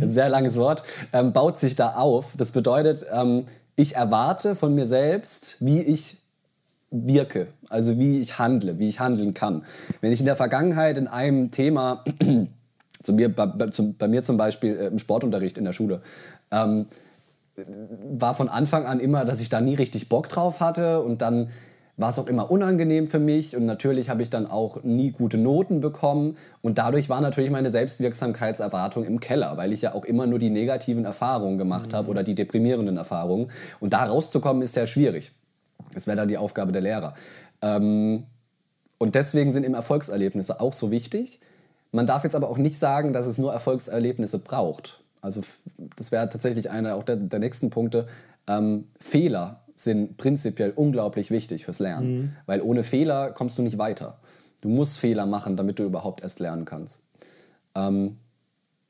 ein 0.00 0.10
sehr 0.10 0.28
langes 0.28 0.56
Wort, 0.56 0.82
ähm, 1.12 1.32
baut 1.32 1.58
sich 1.58 1.74
da 1.74 1.94
auf. 1.94 2.34
Das 2.36 2.52
bedeutet, 2.52 3.06
ähm, 3.12 3.46
ich 3.76 3.96
erwarte 3.96 4.54
von 4.54 4.74
mir 4.74 4.84
selbst, 4.84 5.56
wie 5.60 5.80
ich 5.80 6.18
wirke, 6.90 7.48
also 7.68 7.98
wie 7.98 8.20
ich 8.20 8.38
handle, 8.38 8.78
wie 8.78 8.88
ich 8.88 9.00
handeln 9.00 9.32
kann. 9.32 9.64
Wenn 10.00 10.12
ich 10.12 10.20
in 10.20 10.26
der 10.26 10.36
Vergangenheit 10.36 10.98
in 10.98 11.06
einem 11.06 11.50
Thema, 11.50 12.04
zu 13.02 13.12
mir, 13.12 13.34
bei, 13.34 13.46
bei 13.46 14.08
mir 14.08 14.22
zum 14.22 14.36
Beispiel 14.36 14.76
äh, 14.76 14.86
im 14.88 14.98
Sportunterricht 14.98 15.56
in 15.56 15.64
der 15.64 15.72
Schule, 15.72 16.02
ähm, 16.50 16.86
war 18.04 18.34
von 18.34 18.48
Anfang 18.48 18.86
an 18.86 19.00
immer, 19.00 19.24
dass 19.24 19.40
ich 19.40 19.48
da 19.48 19.60
nie 19.60 19.74
richtig 19.74 20.08
Bock 20.08 20.28
drauf 20.28 20.60
hatte 20.60 21.02
und 21.02 21.22
dann 21.22 21.50
war 22.00 22.08
es 22.08 22.18
auch 22.18 22.26
immer 22.26 22.50
unangenehm 22.50 23.08
für 23.08 23.18
mich 23.18 23.56
und 23.56 23.66
natürlich 23.66 24.08
habe 24.08 24.22
ich 24.22 24.30
dann 24.30 24.46
auch 24.46 24.82
nie 24.82 25.10
gute 25.10 25.36
Noten 25.36 25.80
bekommen 25.80 26.36
und 26.62 26.78
dadurch 26.78 27.08
war 27.08 27.20
natürlich 27.20 27.50
meine 27.50 27.70
Selbstwirksamkeitserwartung 27.70 29.04
im 29.04 29.20
Keller, 29.20 29.56
weil 29.56 29.72
ich 29.72 29.82
ja 29.82 29.94
auch 29.94 30.04
immer 30.04 30.26
nur 30.26 30.38
die 30.38 30.50
negativen 30.50 31.04
Erfahrungen 31.04 31.58
gemacht 31.58 31.92
mhm. 31.92 31.96
habe 31.96 32.10
oder 32.10 32.22
die 32.22 32.34
deprimierenden 32.34 32.96
Erfahrungen 32.96 33.50
und 33.80 33.92
da 33.92 34.04
rauszukommen 34.04 34.62
ist 34.62 34.74
sehr 34.74 34.86
schwierig. 34.86 35.32
Das 35.92 36.06
wäre 36.06 36.16
dann 36.16 36.28
die 36.28 36.38
Aufgabe 36.38 36.72
der 36.72 36.82
Lehrer. 36.82 37.14
Ähm, 37.62 38.24
und 38.98 39.14
deswegen 39.14 39.52
sind 39.52 39.64
eben 39.64 39.74
Erfolgserlebnisse 39.74 40.60
auch 40.60 40.72
so 40.72 40.90
wichtig. 40.90 41.40
Man 41.92 42.06
darf 42.06 42.24
jetzt 42.24 42.36
aber 42.36 42.48
auch 42.48 42.58
nicht 42.58 42.78
sagen, 42.78 43.12
dass 43.12 43.26
es 43.26 43.38
nur 43.38 43.52
Erfolgserlebnisse 43.52 44.38
braucht. 44.38 45.00
Also 45.20 45.42
das 45.96 46.12
wäre 46.12 46.28
tatsächlich 46.28 46.70
einer 46.70 46.94
auch 46.94 47.02
der, 47.02 47.16
der 47.16 47.40
nächsten 47.40 47.70
Punkte. 47.70 48.06
Ähm, 48.46 48.86
Fehler 49.00 49.59
sind 49.84 50.16
prinzipiell 50.16 50.72
unglaublich 50.74 51.30
wichtig 51.30 51.64
fürs 51.64 51.78
Lernen, 51.78 52.12
mhm. 52.12 52.32
weil 52.46 52.60
ohne 52.60 52.82
Fehler 52.82 53.32
kommst 53.32 53.58
du 53.58 53.62
nicht 53.62 53.78
weiter. 53.78 54.18
Du 54.60 54.68
musst 54.68 54.98
Fehler 54.98 55.26
machen, 55.26 55.56
damit 55.56 55.78
du 55.78 55.84
überhaupt 55.84 56.22
erst 56.22 56.38
lernen 56.40 56.64
kannst. 56.64 57.00
Ähm, 57.74 58.18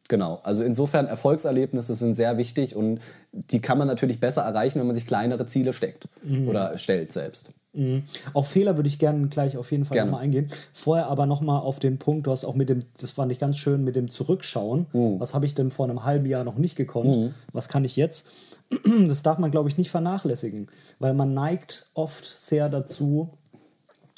genau, 0.09 0.41
also 0.43 0.65
insofern 0.65 1.07
Erfolgserlebnisse 1.07 1.95
sind 1.95 2.15
sehr 2.15 2.39
wichtig 2.39 2.75
und 2.75 3.01
die 3.33 3.61
kann 3.61 3.79
man 3.79 3.87
natürlich 3.87 4.21
besser 4.21 4.43
erreichen, 4.43 4.81
wenn 4.81 4.87
man 4.87 4.97
sich 4.97 5.07
kleinere 5.07 5.47
Ziele 5.47 5.73
steckt 5.73 6.09
mhm. 6.23 6.49
oder 6.49 6.77
stellt 6.79 7.13
selbst. 7.13 7.53
Mhm. 7.73 8.03
Auf 8.33 8.49
Fehler 8.49 8.77
würde 8.77 8.89
ich 8.89 8.99
gerne 8.99 9.29
gleich 9.29 9.57
auf 9.57 9.71
jeden 9.71 9.85
Fall 9.85 10.05
nochmal 10.05 10.23
eingehen. 10.23 10.49
Vorher 10.73 11.07
aber 11.07 11.27
nochmal 11.27 11.61
auf 11.61 11.79
den 11.79 11.99
Punkt, 11.99 12.27
du 12.27 12.33
hast 12.33 12.45
auch 12.45 12.55
mit 12.55 12.69
dem, 12.69 12.85
das 13.01 13.13
fand 13.13 13.31
ich 13.31 13.39
ganz 13.39 13.59
schön, 13.59 13.85
mit 13.85 13.97
dem 13.97 14.11
Zurückschauen. 14.11 14.87
Mhm. 14.93 15.21
Was 15.21 15.35
habe 15.35 15.47
ich 15.47 15.55
denn 15.55 15.71
vor 15.71 15.89
einem 15.89 16.05
halben 16.05 16.27
Jahr 16.27 16.45
noch 16.45 16.57
nicht 16.57 16.77
gekonnt? 16.77 17.17
Mhm. 17.17 17.35
Was 17.53 17.69
kann 17.69 17.85
ich 17.85 17.97
jetzt? 17.97 18.29
Das 19.09 19.23
darf 19.23 19.39
man, 19.39 19.51
glaube 19.51 19.69
ich, 19.69 19.79
nicht 19.79 19.91
vernachlässigen, 19.91 20.69
weil 21.01 21.13
man 21.15 21.35
neigt 21.35 21.91
oft 21.95 22.25
sehr 22.25 22.69
dazu, 22.69 23.31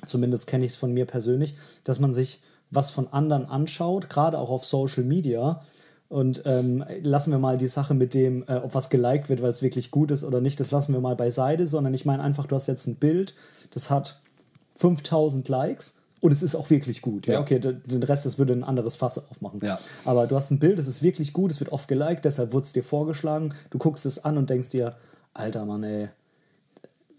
zumindest 0.07 0.47
kenne 0.47 0.65
ich 0.65 0.73
es 0.73 0.77
von 0.77 0.93
mir 0.93 1.07
persönlich, 1.07 1.55
dass 1.85 1.99
man 1.99 2.13
sich 2.13 2.41
was 2.71 2.91
von 2.91 3.09
anderen 3.09 3.47
anschaut, 3.47 4.09
gerade 4.11 4.39
auch 4.39 4.51
auf 4.51 4.65
Social 4.65 5.05
Media 5.05 5.63
und 6.13 6.43
ähm, 6.45 6.85
lassen 7.03 7.31
wir 7.31 7.39
mal 7.39 7.57
die 7.57 7.69
Sache 7.69 7.95
mit 7.95 8.13
dem, 8.13 8.43
äh, 8.47 8.57
ob 8.57 8.75
was 8.75 8.91
geliked 8.91 9.31
wird, 9.31 9.41
weil 9.41 9.49
es 9.51 9.63
wirklich 9.63 9.91
gut 9.91 10.11
ist 10.11 10.25
oder 10.25 10.43
nicht, 10.43 10.61
das 10.61 10.71
lassen 10.71 10.93
wir 10.93 11.01
mal 11.01 11.17
beiseite, 11.17 11.67
sondern 11.67 11.95
ich 11.95 12.05
meine 12.05 12.23
einfach, 12.23 12.45
du 12.45 12.55
hast 12.55 12.69
jetzt 12.69 12.87
ein 12.87 12.97
Bild, 12.97 13.35
das 13.71 13.89
hat 13.89 14.21
5000 14.77 15.49
Likes 15.49 15.95
und 16.21 16.31
es 16.31 16.43
ist 16.43 16.55
auch 16.55 16.69
wirklich 16.69 17.01
gut. 17.01 17.27
Ja, 17.27 17.35
ja. 17.35 17.41
okay, 17.41 17.59
den 17.59 18.03
Rest, 18.03 18.27
das 18.27 18.39
würde 18.39 18.53
ein 18.53 18.63
anderes 18.63 18.97
Fass 18.97 19.19
aufmachen. 19.31 19.61
Ja. 19.63 19.79
Aber 20.05 20.27
du 20.27 20.37
hast 20.37 20.51
ein 20.51 20.59
Bild, 20.59 20.79
das 20.79 20.87
ist 20.87 21.03
wirklich 21.03 21.33
gut, 21.33 21.51
es 21.51 21.61
wird 21.61 21.73
oft 21.73 21.89
geliked, 21.89 22.27
deshalb 22.27 22.53
wurde 22.53 22.67
es 22.67 22.73
dir 22.75 22.83
vorgeschlagen. 22.83 23.55
Du 23.71 23.79
guckst 23.79 24.05
es 24.05 24.23
an 24.23 24.37
und 24.37 24.51
denkst 24.51 24.69
dir, 24.69 24.97
alter 25.33 25.65
Mann, 25.65 25.83
ey, 25.83 26.11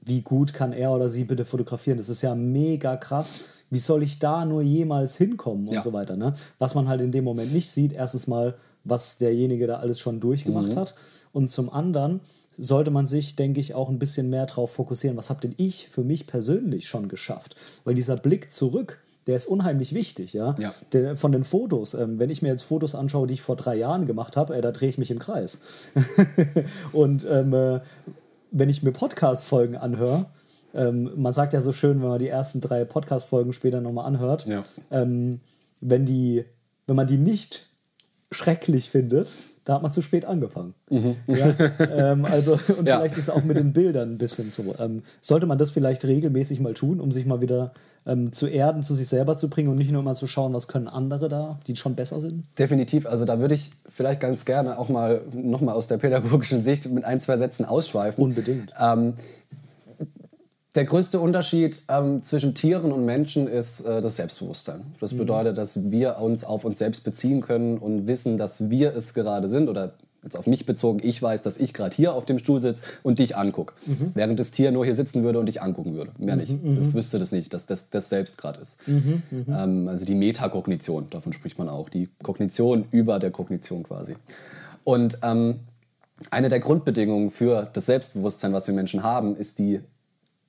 wie 0.05 0.21
gut 0.21 0.53
kann 0.53 0.71
er 0.71 0.91
oder 0.91 1.09
sie 1.09 1.23
bitte 1.23 1.45
fotografieren? 1.45 1.97
Das 1.97 2.09
ist 2.09 2.21
ja 2.21 2.35
mega 2.35 2.95
krass. 2.97 3.39
Wie 3.71 3.79
soll 3.79 4.03
ich 4.03 4.19
da 4.19 4.45
nur 4.45 4.61
jemals 4.61 5.15
hinkommen 5.15 5.67
und 5.67 5.73
Ja. 5.73 5.81
so 5.81 5.93
weiter? 5.93 6.15
Ne? 6.15 6.33
Was 6.59 6.75
man 6.75 6.87
halt 6.87 7.01
in 7.01 7.11
dem 7.11 7.23
Moment 7.23 7.53
nicht 7.53 7.71
sieht, 7.71 7.93
erstens 7.93 8.27
mal, 8.27 8.53
was 8.83 9.17
derjenige 9.17 9.67
da 9.67 9.77
alles 9.77 9.99
schon 9.99 10.19
durchgemacht 10.19 10.75
hat. 10.75 10.95
Und 11.31 11.51
zum 11.51 11.71
anderen 11.71 12.21
sollte 12.57 12.91
man 12.91 13.07
sich, 13.07 13.35
denke 13.35 13.59
ich, 13.59 13.73
auch 13.73 13.89
ein 13.89 13.99
bisschen 13.99 14.29
mehr 14.29 14.45
darauf 14.45 14.71
fokussieren, 14.71 15.17
was 15.17 15.29
habe 15.29 15.41
denn 15.41 15.55
ich 15.57 15.89
für 15.89 16.03
mich 16.03 16.27
persönlich 16.27 16.87
schon 16.87 17.07
geschafft? 17.07 17.55
Weil 17.83 17.95
dieser 17.95 18.17
Blick 18.17 18.51
zurück, 18.51 18.99
der 19.25 19.37
ist 19.37 19.45
unheimlich 19.45 19.93
wichtig, 19.93 20.33
ja. 20.33 20.55
Ja. 20.59 20.73
Der, 20.91 21.15
von 21.15 21.31
den 21.31 21.43
Fotos. 21.45 21.93
Ähm, 21.93 22.19
wenn 22.19 22.29
ich 22.29 22.41
mir 22.41 22.49
jetzt 22.49 22.63
Fotos 22.63 22.93
anschaue, 22.93 23.25
die 23.25 23.35
ich 23.35 23.41
vor 23.41 23.55
drei 23.55 23.75
Jahren 23.75 24.05
gemacht 24.05 24.35
habe, 24.35 24.55
äh, 24.55 24.61
da 24.61 24.71
drehe 24.71 24.89
ich 24.89 24.97
mich 24.97 25.11
im 25.11 25.19
Kreis. 25.19 25.59
und 26.91 27.25
ähm, 27.29 27.53
äh, 27.53 27.79
wenn 28.51 28.69
ich 28.69 28.83
mir 28.83 28.91
Podcast-Folgen 28.91 29.77
anhöre, 29.77 30.25
ähm, 30.75 31.09
man 31.15 31.33
sagt 31.33 31.53
ja 31.53 31.61
so 31.61 31.71
schön, 31.71 32.01
wenn 32.01 32.09
man 32.09 32.19
die 32.19 32.27
ersten 32.27 32.59
drei 32.61 32.83
Podcast-Folgen 32.85 33.53
später 33.53 33.79
nochmal 33.81 34.05
anhört, 34.05 34.45
Ja. 34.45 34.65
ähm, 34.91 35.39
wenn, 35.81 36.05
die, 36.05 36.43
wenn 36.87 36.95
man 36.95 37.07
die 37.07 37.17
nicht 37.17 37.69
schrecklich 38.33 38.89
findet, 38.89 39.31
da 39.65 39.75
hat 39.75 39.81
man 39.81 39.91
zu 39.93 40.01
spät 40.01 40.25
angefangen. 40.25 40.73
Ja, 40.89 41.55
ähm, 41.79 42.25
also, 42.25 42.53
und 42.67 42.81
Mhm. 42.81 42.87
Ja. 42.87 42.97
vielleicht 42.97 43.17
ist 43.17 43.23
es 43.23 43.29
auch 43.29 43.43
mit 43.43 43.57
den 43.57 43.71
Bildern 43.73 44.11
ein 44.13 44.17
bisschen 44.17 44.51
so. 44.51 44.75
Ähm, 44.79 45.03
sollte 45.21 45.45
man 45.45 45.57
das 45.57 45.71
vielleicht 45.71 46.03
regelmäßig 46.05 46.59
mal 46.59 46.73
tun, 46.73 46.99
um 46.99 47.11
sich 47.11 47.25
mal 47.25 47.39
wieder 47.41 47.71
ähm, 48.05 48.33
zu 48.33 48.47
erden, 48.47 48.83
zu 48.83 48.93
sich 48.93 49.07
selber 49.07 49.37
zu 49.37 49.49
bringen 49.49 49.69
und 49.69 49.77
nicht 49.77 49.89
nur 49.91 50.03
mal 50.03 50.15
zu 50.15 50.27
schauen, 50.27 50.53
was 50.53 50.67
können 50.67 50.89
andere 50.89 51.29
da, 51.29 51.59
die 51.67 51.75
schon 51.77 51.95
besser 51.95 52.19
sind? 52.19 52.43
Definitiv. 52.59 53.05
Also 53.05 53.23
da 53.23 53.39
würde 53.39 53.55
ich 53.55 53.69
vielleicht 53.87 54.19
ganz 54.19 54.43
gerne 54.43 54.77
auch 54.77 54.89
mal 54.89 55.21
nochmal 55.33 55.75
aus 55.75 55.87
der 55.87 55.97
pädagogischen 55.97 56.61
Sicht 56.61 56.89
mit 56.91 57.05
ein, 57.05 57.21
zwei 57.21 57.37
Sätzen 57.37 57.63
ausschweifen. 57.63 58.21
Unbedingt. 58.21 58.73
Der 60.75 60.85
größte 60.85 61.19
Unterschied 61.19 61.83
ähm, 61.87 62.23
zwischen 62.23 62.55
Tieren 62.55 62.91
und 62.91 63.05
Menschen 63.05 63.47
ist 63.47 63.81
äh, 63.81 64.01
das 64.01 64.15
Selbstbewusstsein. 64.15 64.81
Das 64.99 65.13
bedeutet, 65.15 65.57
dass 65.59 65.91
wir 65.91 66.17
uns 66.17 66.43
auf 66.43 66.65
uns 66.65 66.79
selbst 66.79 67.03
beziehen 67.03 67.41
können 67.41 67.77
und 67.77 68.07
wissen, 68.07 68.39
dass 68.39 68.71
wir 68.71 68.95
es 68.95 69.13
gerade 69.13 69.47
sind 69.47 69.69
oder 69.69 69.93
jetzt 70.23 70.35
auf 70.35 70.47
mich 70.47 70.65
bezogen, 70.65 70.99
ich 71.03 71.21
weiß, 71.21 71.41
dass 71.41 71.57
ich 71.57 71.73
gerade 71.73 71.95
hier 71.95 72.13
auf 72.13 72.25
dem 72.25 72.39
Stuhl 72.39 72.59
sitze 72.61 72.85
und 73.03 73.19
dich 73.19 73.35
angucke. 73.35 73.73
Während 74.15 74.39
das 74.39 74.51
Tier 74.51 74.71
nur 74.71 74.85
hier 74.85 74.95
sitzen 74.95 75.21
würde 75.23 75.37
und 75.37 75.47
dich 75.47 75.61
angucken 75.61 75.93
würde. 75.95 76.11
Mehr 76.17 76.37
nicht. 76.37 76.55
Das 76.77 76.93
wüsste 76.93 77.19
das 77.19 77.31
nicht, 77.33 77.53
dass 77.53 77.65
das, 77.65 77.89
das 77.89 78.09
selbst 78.09 78.37
gerade 78.37 78.59
ist. 78.59 78.79
Ähm, 79.49 79.87
also 79.87 80.05
die 80.05 80.15
Metakognition, 80.15 81.09
davon 81.09 81.33
spricht 81.33 81.59
man 81.59 81.69
auch. 81.69 81.89
Die 81.89 82.09
Kognition 82.23 82.85
über 82.89 83.19
der 83.19 83.31
Kognition 83.31 83.83
quasi. 83.83 84.15
Und 84.85 85.19
ähm, 85.23 85.59
eine 86.31 86.49
der 86.49 86.61
Grundbedingungen 86.61 87.29
für 87.29 87.69
das 87.73 87.85
Selbstbewusstsein, 87.85 88.53
was 88.53 88.65
wir 88.67 88.73
Menschen 88.73 89.03
haben, 89.03 89.35
ist 89.35 89.59
die 89.59 89.81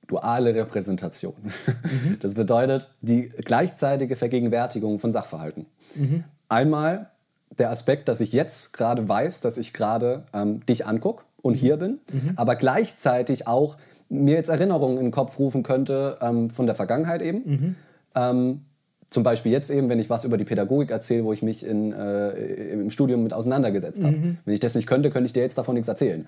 duale 0.07 0.53
Repräsentation. 0.55 1.35
Das 2.21 2.33
bedeutet 2.35 2.89
die 3.01 3.29
gleichzeitige 3.29 4.15
Vergegenwärtigung 4.15 4.99
von 4.99 5.11
Sachverhalten. 5.11 5.65
Einmal 6.49 7.09
der 7.57 7.69
Aspekt, 7.69 8.07
dass 8.07 8.21
ich 8.21 8.31
jetzt 8.33 8.73
gerade 8.73 9.07
weiß, 9.07 9.41
dass 9.41 9.57
ich 9.57 9.73
gerade 9.73 10.23
ähm, 10.33 10.65
dich 10.65 10.85
angucke 10.85 11.23
und 11.41 11.53
hier 11.53 11.77
bin, 11.77 11.99
aber 12.35 12.55
gleichzeitig 12.55 13.47
auch 13.47 13.77
mir 14.09 14.35
jetzt 14.35 14.49
Erinnerungen 14.49 14.97
in 14.97 15.05
den 15.05 15.11
Kopf 15.11 15.39
rufen 15.39 15.63
könnte 15.63 16.17
ähm, 16.21 16.49
von 16.49 16.65
der 16.65 16.75
Vergangenheit 16.75 17.21
eben. 17.21 17.75
Ähm, 18.15 18.61
zum 19.09 19.23
Beispiel 19.23 19.51
jetzt 19.51 19.69
eben, 19.69 19.87
wenn 19.89 19.99
ich 19.99 20.09
was 20.09 20.25
über 20.25 20.37
die 20.37 20.43
Pädagogik 20.45 20.91
erzähle, 20.91 21.23
wo 21.23 21.33
ich 21.33 21.41
mich 21.41 21.65
in, 21.65 21.93
äh, 21.93 22.29
im 22.73 22.89
Studium 22.91 23.23
mit 23.23 23.33
auseinandergesetzt 23.33 24.03
habe. 24.03 24.15
Wenn 24.43 24.53
ich 24.53 24.59
das 24.59 24.75
nicht 24.75 24.87
könnte, 24.87 25.09
könnte 25.09 25.27
ich 25.27 25.33
dir 25.33 25.41
jetzt 25.41 25.57
davon 25.57 25.75
nichts 25.75 25.87
erzählen. 25.87 26.25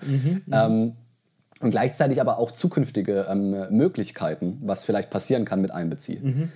Und 1.60 1.70
gleichzeitig 1.70 2.20
aber 2.20 2.38
auch 2.38 2.52
zukünftige 2.52 3.26
ähm, 3.28 3.66
Möglichkeiten, 3.70 4.58
was 4.62 4.84
vielleicht 4.84 5.10
passieren 5.10 5.44
kann, 5.44 5.60
mit 5.60 5.70
einbeziehen. 5.72 6.52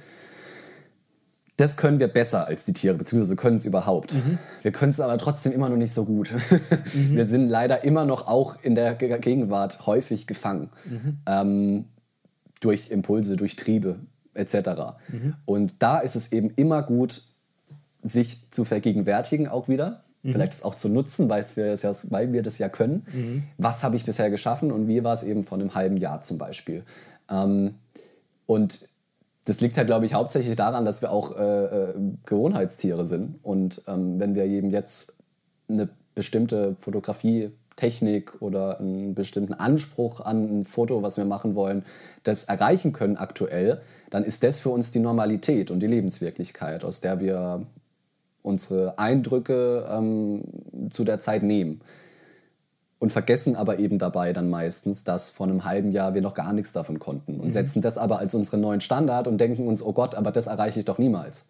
Das 1.56 1.76
können 1.76 1.98
wir 2.00 2.08
besser 2.08 2.46
als 2.46 2.64
die 2.64 2.72
Tiere, 2.72 2.94
beziehungsweise 2.94 3.36
können 3.36 3.56
es 3.56 3.66
überhaupt. 3.66 4.14
Wir 4.62 4.72
können 4.72 4.90
es 4.90 5.00
aber 5.00 5.18
trotzdem 5.18 5.52
immer 5.52 5.68
noch 5.68 5.76
nicht 5.76 5.92
so 5.92 6.04
gut. 6.06 6.32
Wir 6.94 7.26
sind 7.26 7.48
leider 7.48 7.84
immer 7.84 8.04
noch 8.04 8.26
auch 8.26 8.56
in 8.62 8.74
der 8.74 8.94
Ge- 8.94 9.18
Gegenwart 9.18 9.86
häufig 9.86 10.26
gefangen. 10.26 10.70
Ähm, 11.26 11.84
durch 12.60 12.90
Impulse, 12.90 13.36
durch 13.36 13.56
Triebe 13.56 13.96
etc. 14.34 14.54
Und 15.44 15.82
da 15.82 15.98
ist 15.98 16.14
es 16.16 16.32
eben 16.32 16.50
immer 16.56 16.82
gut, 16.82 17.22
sich 18.02 18.50
zu 18.50 18.64
vergegenwärtigen 18.64 19.46
auch 19.48 19.68
wieder. 19.68 20.01
Vielleicht 20.30 20.52
es 20.54 20.62
auch 20.62 20.76
zu 20.76 20.88
nutzen, 20.88 21.28
weil 21.28 21.44
wir, 21.56 21.66
das 21.66 21.82
ja, 21.82 21.92
weil 22.10 22.32
wir 22.32 22.42
das 22.42 22.58
ja 22.58 22.68
können. 22.68 23.04
Was 23.58 23.82
habe 23.82 23.96
ich 23.96 24.04
bisher 24.04 24.30
geschaffen 24.30 24.70
und 24.70 24.86
wie 24.86 25.02
war 25.02 25.14
es 25.14 25.24
eben 25.24 25.44
vor 25.44 25.58
einem 25.58 25.74
halben 25.74 25.96
Jahr 25.96 26.22
zum 26.22 26.38
Beispiel. 26.38 26.84
Ähm, 27.28 27.74
und 28.46 28.88
das 29.44 29.60
liegt 29.60 29.76
halt, 29.76 29.88
glaube 29.88 30.06
ich, 30.06 30.14
hauptsächlich 30.14 30.56
daran, 30.56 30.84
dass 30.84 31.02
wir 31.02 31.10
auch 31.10 31.36
äh, 31.36 31.64
äh, 31.64 31.94
Gewohnheitstiere 32.24 33.04
sind. 33.04 33.38
Und 33.42 33.82
ähm, 33.88 34.20
wenn 34.20 34.34
wir 34.34 34.44
eben 34.44 34.70
jetzt 34.70 35.18
eine 35.68 35.88
bestimmte 36.14 36.76
Fotografietechnik 36.78 38.40
oder 38.40 38.78
einen 38.78 39.14
bestimmten 39.14 39.54
Anspruch 39.54 40.20
an 40.20 40.60
ein 40.60 40.64
Foto, 40.64 41.02
was 41.02 41.16
wir 41.16 41.24
machen 41.24 41.54
wollen, 41.56 41.84
das 42.22 42.44
erreichen 42.44 42.92
können 42.92 43.16
aktuell, 43.16 43.80
dann 44.10 44.22
ist 44.22 44.44
das 44.44 44.60
für 44.60 44.70
uns 44.70 44.92
die 44.92 45.00
Normalität 45.00 45.70
und 45.70 45.80
die 45.80 45.88
Lebenswirklichkeit, 45.88 46.84
aus 46.84 47.00
der 47.00 47.18
wir 47.20 47.66
unsere 48.42 48.98
Eindrücke 48.98 49.86
ähm, 49.90 50.42
zu 50.90 51.04
der 51.04 51.18
Zeit 51.20 51.42
nehmen. 51.42 51.80
Und 52.98 53.10
vergessen 53.10 53.56
aber 53.56 53.80
eben 53.80 53.98
dabei 53.98 54.32
dann 54.32 54.48
meistens, 54.48 55.02
dass 55.02 55.28
vor 55.28 55.48
einem 55.48 55.64
halben 55.64 55.90
Jahr 55.90 56.14
wir 56.14 56.22
noch 56.22 56.34
gar 56.34 56.52
nichts 56.52 56.72
davon 56.72 57.00
konnten 57.00 57.40
und 57.40 57.50
setzen 57.52 57.82
das 57.82 57.98
aber 57.98 58.20
als 58.20 58.32
unseren 58.34 58.60
neuen 58.60 58.80
Standard 58.80 59.26
und 59.26 59.38
denken 59.38 59.66
uns, 59.66 59.82
oh 59.82 59.92
Gott, 59.92 60.14
aber 60.14 60.30
das 60.30 60.46
erreiche 60.46 60.78
ich 60.78 60.84
doch 60.84 60.98
niemals. 60.98 61.46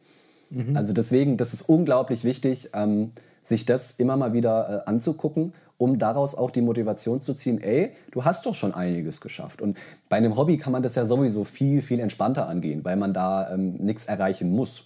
Also 0.74 0.92
deswegen, 0.92 1.36
das 1.36 1.52
ist 1.52 1.62
unglaublich 1.68 2.24
wichtig, 2.24 2.70
ähm, 2.72 3.12
sich 3.42 3.66
das 3.66 3.92
immer 3.92 4.16
mal 4.16 4.32
wieder 4.32 4.84
äh, 4.86 4.88
anzugucken, 4.90 5.52
um 5.78 5.98
daraus 5.98 6.34
auch 6.34 6.50
die 6.50 6.60
Motivation 6.60 7.20
zu 7.20 7.34
ziehen, 7.34 7.60
ey, 7.60 7.90
du 8.12 8.24
hast 8.24 8.46
doch 8.46 8.54
schon 8.54 8.72
einiges 8.72 9.20
geschafft. 9.20 9.60
Und 9.60 9.76
bei 10.08 10.16
einem 10.16 10.36
Hobby 10.36 10.56
kann 10.56 10.72
man 10.72 10.82
das 10.82 10.94
ja 10.94 11.04
sowieso 11.04 11.44
viel, 11.44 11.82
viel 11.82 12.00
entspannter 12.00 12.48
angehen, 12.48 12.84
weil 12.84 12.96
man 12.96 13.12
da 13.12 13.52
ähm, 13.52 13.74
nichts 13.74 14.04
erreichen 14.04 14.52
muss. 14.52 14.84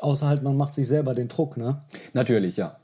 Außer 0.00 0.26
halt, 0.28 0.42
man 0.42 0.56
macht 0.56 0.74
sich 0.74 0.88
selber 0.88 1.14
den 1.14 1.28
Druck, 1.28 1.56
ne? 1.56 1.82
Natürlich, 2.12 2.56
ja. 2.56 2.76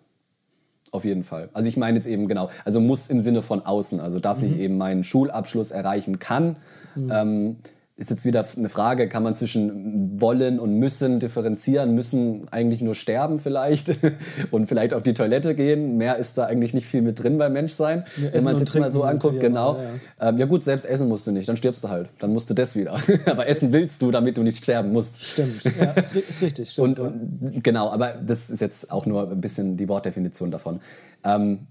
Auf 0.92 1.04
jeden 1.04 1.24
Fall. 1.24 1.48
Also 1.52 1.68
ich 1.68 1.76
meine 1.76 1.96
jetzt 1.96 2.06
eben 2.06 2.28
genau, 2.28 2.48
also 2.64 2.80
muss 2.80 3.10
im 3.10 3.20
Sinne 3.20 3.42
von 3.42 3.66
außen, 3.66 4.00
also 4.00 4.20
dass 4.20 4.42
ich 4.42 4.56
eben 4.56 4.78
meinen 4.78 5.04
Schulabschluss 5.04 5.70
erreichen 5.70 6.18
kann. 6.18 6.56
Ähm, 6.96 7.56
ist 7.98 8.10
jetzt 8.10 8.26
wieder 8.26 8.44
eine 8.56 8.68
Frage, 8.68 9.08
kann 9.08 9.22
man 9.22 9.34
zwischen 9.34 10.20
wollen 10.20 10.60
und 10.60 10.78
müssen 10.78 11.18
differenzieren? 11.18 11.94
Müssen 11.94 12.46
eigentlich 12.50 12.82
nur 12.82 12.94
sterben 12.94 13.38
vielleicht 13.38 13.94
und 14.50 14.66
vielleicht 14.66 14.92
auf 14.92 15.02
die 15.02 15.14
Toilette 15.14 15.54
gehen? 15.54 15.96
Mehr 15.96 16.16
ist 16.16 16.36
da 16.36 16.44
eigentlich 16.44 16.74
nicht 16.74 16.86
viel 16.86 17.00
mit 17.00 17.22
drin 17.22 17.38
beim 17.38 17.54
Menschsein, 17.54 18.04
wenn 18.16 18.32
Essen 18.34 18.44
man 18.44 18.54
es 18.56 18.60
jetzt 18.60 18.78
mal 18.78 18.92
so 18.92 19.02
anguckt. 19.02 19.40
Genau. 19.40 19.80
Ja, 20.20 20.28
ähm, 20.28 20.36
ja 20.36 20.44
gut, 20.44 20.62
selbst 20.62 20.84
essen 20.84 21.08
musst 21.08 21.26
du 21.26 21.30
nicht, 21.30 21.48
dann 21.48 21.56
stirbst 21.56 21.84
du 21.84 21.88
halt. 21.88 22.10
Dann 22.18 22.34
musst 22.34 22.50
du 22.50 22.54
das 22.54 22.76
wieder. 22.76 23.00
Aber 23.24 23.46
essen 23.46 23.72
willst 23.72 24.02
du, 24.02 24.10
damit 24.10 24.36
du 24.36 24.42
nicht 24.42 24.58
sterben 24.58 24.92
musst. 24.92 25.22
Stimmt. 25.22 25.64
Ja, 25.64 25.92
ist, 25.96 26.14
ist 26.14 26.42
richtig. 26.42 26.72
Stimmt, 26.72 26.98
Und, 26.98 27.50
und 27.50 27.64
genau, 27.64 27.90
aber 27.90 28.14
das 28.26 28.50
ist 28.50 28.60
jetzt 28.60 28.92
auch 28.92 29.06
nur 29.06 29.30
ein 29.30 29.40
bisschen 29.40 29.78
die 29.78 29.88
Wortdefinition 29.88 30.50
davon. 30.50 30.80
Ähm, 31.24 31.66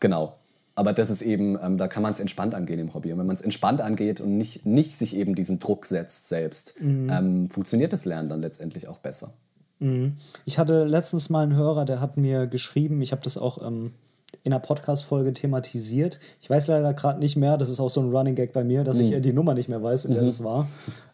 genau. 0.00 0.37
Aber 0.78 0.92
das 0.92 1.10
ist 1.10 1.22
eben, 1.22 1.58
ähm, 1.60 1.76
da 1.76 1.88
kann 1.88 2.04
man 2.04 2.12
es 2.12 2.20
entspannt 2.20 2.54
angehen 2.54 2.78
im 2.78 2.94
Hobby. 2.94 3.12
Und 3.12 3.18
wenn 3.18 3.26
man 3.26 3.34
es 3.34 3.42
entspannt 3.42 3.80
angeht 3.80 4.20
und 4.20 4.38
nicht, 4.38 4.64
nicht 4.64 4.96
sich 4.96 5.16
eben 5.16 5.34
diesen 5.34 5.58
Druck 5.58 5.86
setzt 5.86 6.28
selbst, 6.28 6.74
ähm, 7.10 7.50
funktioniert 7.50 7.92
das 7.92 8.04
Lernen 8.04 8.28
dann 8.28 8.40
letztendlich 8.40 8.86
auch 8.86 8.98
besser. 8.98 9.32
Ich 10.44 10.56
hatte 10.60 10.84
letztens 10.84 11.30
mal 11.30 11.42
einen 11.42 11.56
Hörer, 11.56 11.84
der 11.84 12.00
hat 12.00 12.16
mir 12.16 12.46
geschrieben, 12.46 13.02
ich 13.02 13.10
habe 13.10 13.22
das 13.22 13.36
auch 13.36 13.66
ähm, 13.66 13.92
in 14.44 14.52
einer 14.52 14.60
Podcast-Folge 14.60 15.32
thematisiert. 15.34 16.20
Ich 16.40 16.48
weiß 16.48 16.68
leider 16.68 16.94
gerade 16.94 17.18
nicht 17.18 17.36
mehr, 17.36 17.58
das 17.58 17.68
ist 17.70 17.80
auch 17.80 17.90
so 17.90 18.00
ein 18.00 18.10
Running 18.14 18.34
Gag 18.34 18.52
bei 18.52 18.64
mir, 18.64 18.84
dass 18.84 18.98
ich 18.98 19.12
äh, 19.12 19.20
die 19.20 19.32
Nummer 19.32 19.54
nicht 19.54 19.68
mehr 19.68 19.82
weiß, 19.82 20.04
in 20.06 20.14
der 20.14 20.22
das 20.24 20.42
war. 20.44 20.66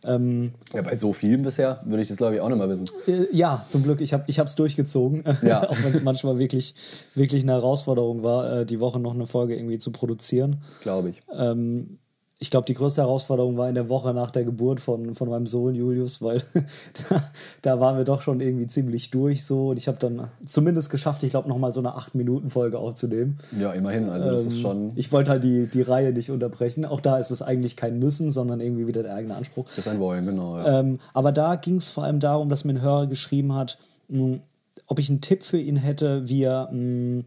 Ähm, 0.05 0.53
Ja, 0.73 0.83
bei 0.83 0.95
so 0.97 1.13
vielen 1.13 1.43
bisher 1.43 1.81
würde 1.85 2.03
ich 2.03 2.09
das, 2.09 2.17
glaube 2.17 2.35
ich, 2.37 2.41
auch 2.41 2.49
nicht 2.49 2.59
mal 2.59 2.69
wissen. 2.69 2.89
äh, 3.07 3.25
ja, 3.33 3.65
zum 3.67 3.83
Glück, 3.83 4.01
ich 4.01 4.13
habe 4.13 4.25
es 4.29 4.55
durchgezogen, 4.55 5.25
Ja. 5.43 5.69
auch 5.69 5.77
wenn 5.83 5.93
es 5.93 6.03
manchmal 6.03 6.39
wirklich, 6.39 6.75
wirklich 7.15 7.43
eine 7.43 7.53
Herausforderung 7.53 8.23
war, 8.23 8.61
äh, 8.61 8.67
die 8.67 8.81
Woche 8.81 9.01
noch 9.01 9.15
eine 9.15 9.27
Folge 9.27 9.57
irgendwie 9.57 9.79
zu 9.79 9.91
produzieren. 9.91 10.59
Das 10.69 10.81
glaube 10.81 11.11
ich. 11.11 11.23
Ähm, 11.37 11.99
ich 12.45 12.51
glaube, 12.51 12.67
die 12.67 12.75
größte 12.75 13.01
Herausforderung 13.01 13.57
war 13.57 13.71
in 13.71 13.75
der 13.75 13.89
Woche 13.89 14.13
nach 14.13 14.31
der 14.31 14.45
Geburt 14.45 14.79
von, 14.79 15.15
von 15.15 15.31
meinem 15.31 15.47
Sohn 15.47 15.75
Julius, 15.75 16.21
weil 16.21 16.43
da, 17.09 17.25
da 17.63 17.81
waren 17.81 17.97
wir 17.97 18.05
doch 18.05 18.21
schon 18.21 18.43
irgendwie 18.43 18.67
ziemlich 18.67 19.11
durch 19.11 19.47
so. 19.47 19.71
Und 19.71 19.79
ich 19.79 19.89
habe 19.89 19.97
dann 19.99 20.29
zumindest 20.45 20.91
geschafft, 20.91 21.25
ich 21.25 21.31
glaube, 21.31 21.49
nochmal 21.49 21.73
so 21.73 21.81
eine 21.81 21.93
8-Minuten-Folge 21.93 22.79
aufzunehmen. 22.79 23.39
Ja, 23.59 23.73
immerhin. 23.73 24.11
Also 24.11 24.31
das 24.31 24.45
ist 24.45 24.61
schon 24.61 24.93
Ich 24.95 25.11
wollte 25.11 25.31
halt 25.31 25.43
die, 25.43 25.69
die 25.69 25.81
Reihe 25.81 26.13
nicht 26.13 26.31
unterbrechen. 26.31 26.85
Auch 26.85 27.01
da 27.01 27.17
ist 27.17 27.31
es 27.31 27.41
eigentlich 27.41 27.77
kein 27.77 27.99
Müssen, 27.99 28.31
sondern 28.31 28.61
irgendwie 28.61 28.87
wieder 28.87 29.03
der 29.03 29.15
eigene 29.15 29.37
Anspruch. 29.37 29.65
das 29.65 29.79
ist 29.79 29.89
ein 29.89 29.99
Wollen, 29.99 30.27
genau. 30.27 30.59
Ja. 30.59 30.81
Ähm, 30.81 31.01
aber 31.15 31.33
da 31.33 31.57
ging 31.57 31.77
es 31.77 31.89
vor 31.89 32.05
allem 32.05 32.21
darum, 32.21 32.51
dass 32.51 32.65
mir 32.65 32.75
ein 32.75 32.83
Hörer 32.83 33.07
geschrieben 33.07 33.55
hat, 33.55 33.79
mh, 34.09 34.41
ob 34.87 34.99
ich 34.99 35.09
einen 35.09 35.23
Tipp 35.23 35.45
für 35.45 35.59
ihn 35.59 35.77
hätte, 35.77 36.29
wie 36.29 36.43
er 36.43 36.69
mh, 36.71 37.25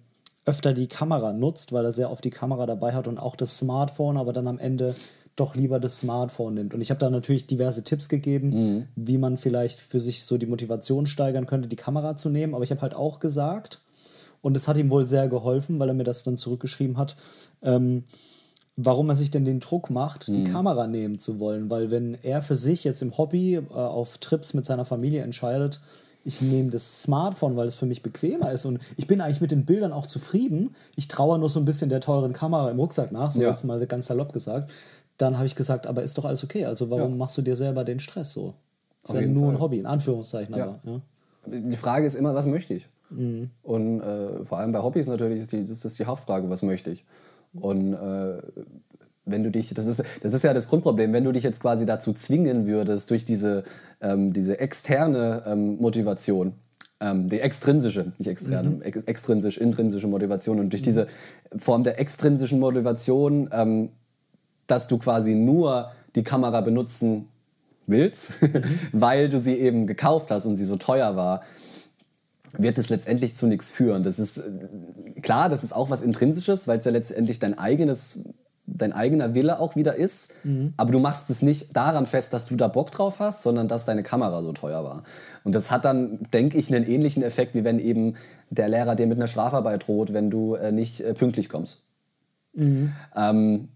öfter 0.47 0.73
die 0.73 0.87
Kamera 0.87 1.33
nutzt, 1.33 1.73
weil 1.73 1.85
er 1.85 1.91
sehr 1.91 2.09
oft 2.09 2.23
die 2.23 2.29
Kamera 2.29 2.65
dabei 2.65 2.93
hat 2.93 3.07
und 3.07 3.19
auch 3.19 3.35
das 3.35 3.57
Smartphone, 3.57 4.17
aber 4.17 4.33
dann 4.33 4.47
am 4.47 4.59
Ende 4.59 4.95
doch 5.35 5.55
lieber 5.55 5.79
das 5.79 5.99
Smartphone 5.99 6.55
nimmt. 6.55 6.73
Und 6.73 6.81
ich 6.81 6.89
habe 6.89 6.99
da 6.99 7.09
natürlich 7.09 7.45
diverse 7.45 7.83
Tipps 7.83 8.09
gegeben, 8.09 8.49
mhm. 8.49 8.87
wie 8.95 9.17
man 9.17 9.37
vielleicht 9.37 9.79
für 9.79 9.99
sich 9.99 10.23
so 10.23 10.37
die 10.37 10.47
Motivation 10.47 11.05
steigern 11.05 11.45
könnte, 11.45 11.67
die 11.67 11.75
Kamera 11.75 12.17
zu 12.17 12.29
nehmen. 12.29 12.55
Aber 12.55 12.63
ich 12.63 12.71
habe 12.71 12.81
halt 12.81 12.95
auch 12.95 13.19
gesagt, 13.19 13.79
und 14.41 14.57
es 14.57 14.67
hat 14.67 14.77
ihm 14.77 14.89
wohl 14.89 15.05
sehr 15.05 15.27
geholfen, 15.27 15.79
weil 15.79 15.89
er 15.89 15.93
mir 15.93 16.05
das 16.05 16.23
dann 16.23 16.37
zurückgeschrieben 16.37 16.97
hat, 16.97 17.17
ähm, 17.61 18.05
warum 18.77 19.09
er 19.09 19.15
sich 19.15 19.29
denn 19.29 19.45
den 19.45 19.59
Druck 19.59 19.89
macht, 19.89 20.27
mhm. 20.27 20.45
die 20.45 20.51
Kamera 20.51 20.87
nehmen 20.87 21.19
zu 21.19 21.39
wollen. 21.39 21.69
Weil 21.69 21.91
wenn 21.91 22.17
er 22.23 22.41
für 22.41 22.55
sich 22.55 22.83
jetzt 22.83 23.01
im 23.01 23.17
Hobby 23.17 23.55
äh, 23.55 23.61
auf 23.73 24.17
Trips 24.17 24.53
mit 24.53 24.65
seiner 24.65 24.85
Familie 24.85 25.21
entscheidet, 25.21 25.81
ich 26.27 26.41
nehme 26.41 26.69
das 26.69 27.03
Smartphone, 27.03 27.55
weil 27.55 27.67
es 27.67 27.75
für 27.75 27.85
mich 27.87 28.03
bequemer 28.03 28.51
ist 28.51 28.65
und 28.65 28.79
ich 28.97 29.07
bin 29.07 29.21
eigentlich 29.21 29.41
mit 29.41 29.51
den 29.51 29.65
Bildern 29.65 29.93
auch 29.93 30.05
zufrieden. 30.05 30.75
Ich 30.95 31.07
traue 31.07 31.39
nur 31.39 31.49
so 31.49 31.59
ein 31.59 31.65
bisschen 31.65 31.89
der 31.89 32.01
teuren 32.01 32.33
Kamera 32.33 32.69
im 32.69 32.79
Rucksack 32.79 33.11
nach, 33.11 33.31
so 33.31 33.41
ja. 33.41 33.49
jetzt 33.49 33.63
mal 33.63 33.83
ganz 33.87 34.07
salopp 34.07 34.33
gesagt 34.33 34.69
dann 35.17 35.37
habe 35.37 35.47
ich 35.47 35.55
gesagt, 35.55 35.87
aber 35.87 36.03
ist 36.03 36.17
doch 36.17 36.25
alles 36.25 36.43
okay. 36.43 36.65
Also 36.65 36.89
warum 36.89 37.11
ja. 37.11 37.17
machst 37.17 37.37
du 37.37 37.41
dir 37.41 37.55
selber 37.55 37.83
den 37.83 37.99
Stress 37.99 38.33
so? 38.33 38.53
Ist 39.03 39.13
ja 39.13 39.21
nur 39.21 39.45
Fall. 39.45 39.55
ein 39.55 39.59
Hobby, 39.59 39.79
in 39.79 39.85
Anführungszeichen 39.85 40.55
ja. 40.55 40.79
aber. 40.83 41.01
Die 41.45 41.77
Frage 41.77 42.05
ist 42.05 42.15
immer, 42.15 42.35
was 42.35 42.45
möchte 42.45 42.73
ich? 42.73 42.87
Mhm. 43.09 43.49
Und 43.63 44.01
äh, 44.01 44.45
vor 44.45 44.59
allem 44.59 44.71
bei 44.71 44.79
Hobbys 44.79 45.07
natürlich 45.07 45.39
ist 45.39 45.51
die, 45.51 45.65
das 45.65 45.85
ist 45.85 45.97
die 45.97 46.05
Hauptfrage, 46.05 46.49
was 46.49 46.61
möchte 46.61 46.91
ich? 46.91 47.05
Und 47.53 47.93
äh, 47.93 48.41
wenn 49.27 49.43
du 49.43 49.51
dich, 49.51 49.73
das 49.73 49.85
ist, 49.85 50.03
das 50.21 50.33
ist 50.33 50.43
ja 50.43 50.53
das 50.53 50.67
Grundproblem, 50.67 51.13
wenn 51.13 51.23
du 51.23 51.31
dich 51.31 51.43
jetzt 51.43 51.61
quasi 51.61 51.85
dazu 51.85 52.13
zwingen 52.13 52.65
würdest, 52.65 53.11
durch 53.11 53.25
diese, 53.25 53.63
ähm, 54.01 54.33
diese 54.33 54.59
externe 54.59 55.43
ähm, 55.45 55.77
Motivation, 55.77 56.53
ähm, 56.99 57.29
die 57.29 57.39
extrinsische, 57.39 58.13
nicht 58.17 58.27
externe, 58.27 58.69
mhm. 58.69 58.81
ex 58.81 59.03
extrinsisch, 59.03 59.57
intrinsische 59.57 60.07
Motivation 60.07 60.59
und 60.59 60.73
durch 60.73 60.81
mhm. 60.81 60.85
diese 60.85 61.07
Form 61.57 61.83
der 61.83 61.99
extrinsischen 61.99 62.59
Motivation 62.59 63.49
ähm, 63.51 63.89
dass 64.67 64.87
du 64.87 64.97
quasi 64.97 65.33
nur 65.33 65.91
die 66.15 66.23
Kamera 66.23 66.61
benutzen 66.61 67.29
willst, 67.87 68.33
weil 68.91 69.29
du 69.29 69.39
sie 69.39 69.55
eben 69.55 69.87
gekauft 69.87 70.29
hast 70.29 70.45
und 70.45 70.57
sie 70.57 70.65
so 70.65 70.75
teuer 70.75 71.15
war, 71.15 71.41
wird 72.57 72.77
es 72.77 72.89
letztendlich 72.89 73.35
zu 73.35 73.47
nichts 73.47 73.71
führen. 73.71 74.03
Das 74.03 74.19
ist 74.19 74.37
äh, 74.37 75.21
klar, 75.21 75.49
das 75.49 75.63
ist 75.63 75.73
auch 75.73 75.89
was 75.89 76.01
Intrinsisches, 76.01 76.67
weil 76.67 76.79
es 76.79 76.85
ja 76.85 76.91
letztendlich 76.91 77.39
dein 77.39 77.57
eigenes 77.57 78.25
dein 78.67 78.93
eigener 78.93 79.33
Wille 79.33 79.59
auch 79.59 79.75
wieder 79.75 79.95
ist, 79.95 80.33
mhm. 80.43 80.73
aber 80.77 80.91
du 80.91 80.99
machst 80.99 81.29
es 81.29 81.41
nicht 81.41 81.75
daran 81.75 82.05
fest, 82.05 82.33
dass 82.33 82.45
du 82.45 82.55
da 82.55 82.67
Bock 82.67 82.91
drauf 82.91 83.19
hast, 83.19 83.41
sondern 83.41 83.67
dass 83.67 83.85
deine 83.85 84.03
Kamera 84.03 84.41
so 84.41 84.51
teuer 84.51 84.83
war. 84.83 85.03
Und 85.43 85.55
das 85.55 85.71
hat 85.71 85.85
dann, 85.85 86.19
denke 86.33 86.57
ich, 86.57 86.73
einen 86.73 86.85
ähnlichen 86.85 87.23
Effekt, 87.23 87.55
wie 87.55 87.63
wenn 87.63 87.79
eben 87.79 88.15
der 88.49 88.67
Lehrer 88.67 88.95
dir 88.95 89.07
mit 89.07 89.17
einer 89.17 89.27
Strafarbeit 89.27 89.87
droht, 89.87 90.13
wenn 90.13 90.29
du 90.29 90.55
äh, 90.55 90.71
nicht 90.71 91.01
äh, 91.01 91.13
pünktlich 91.13 91.49
kommst. 91.49 91.83
Mhm. 92.53 92.93
Ähm, 93.15 93.69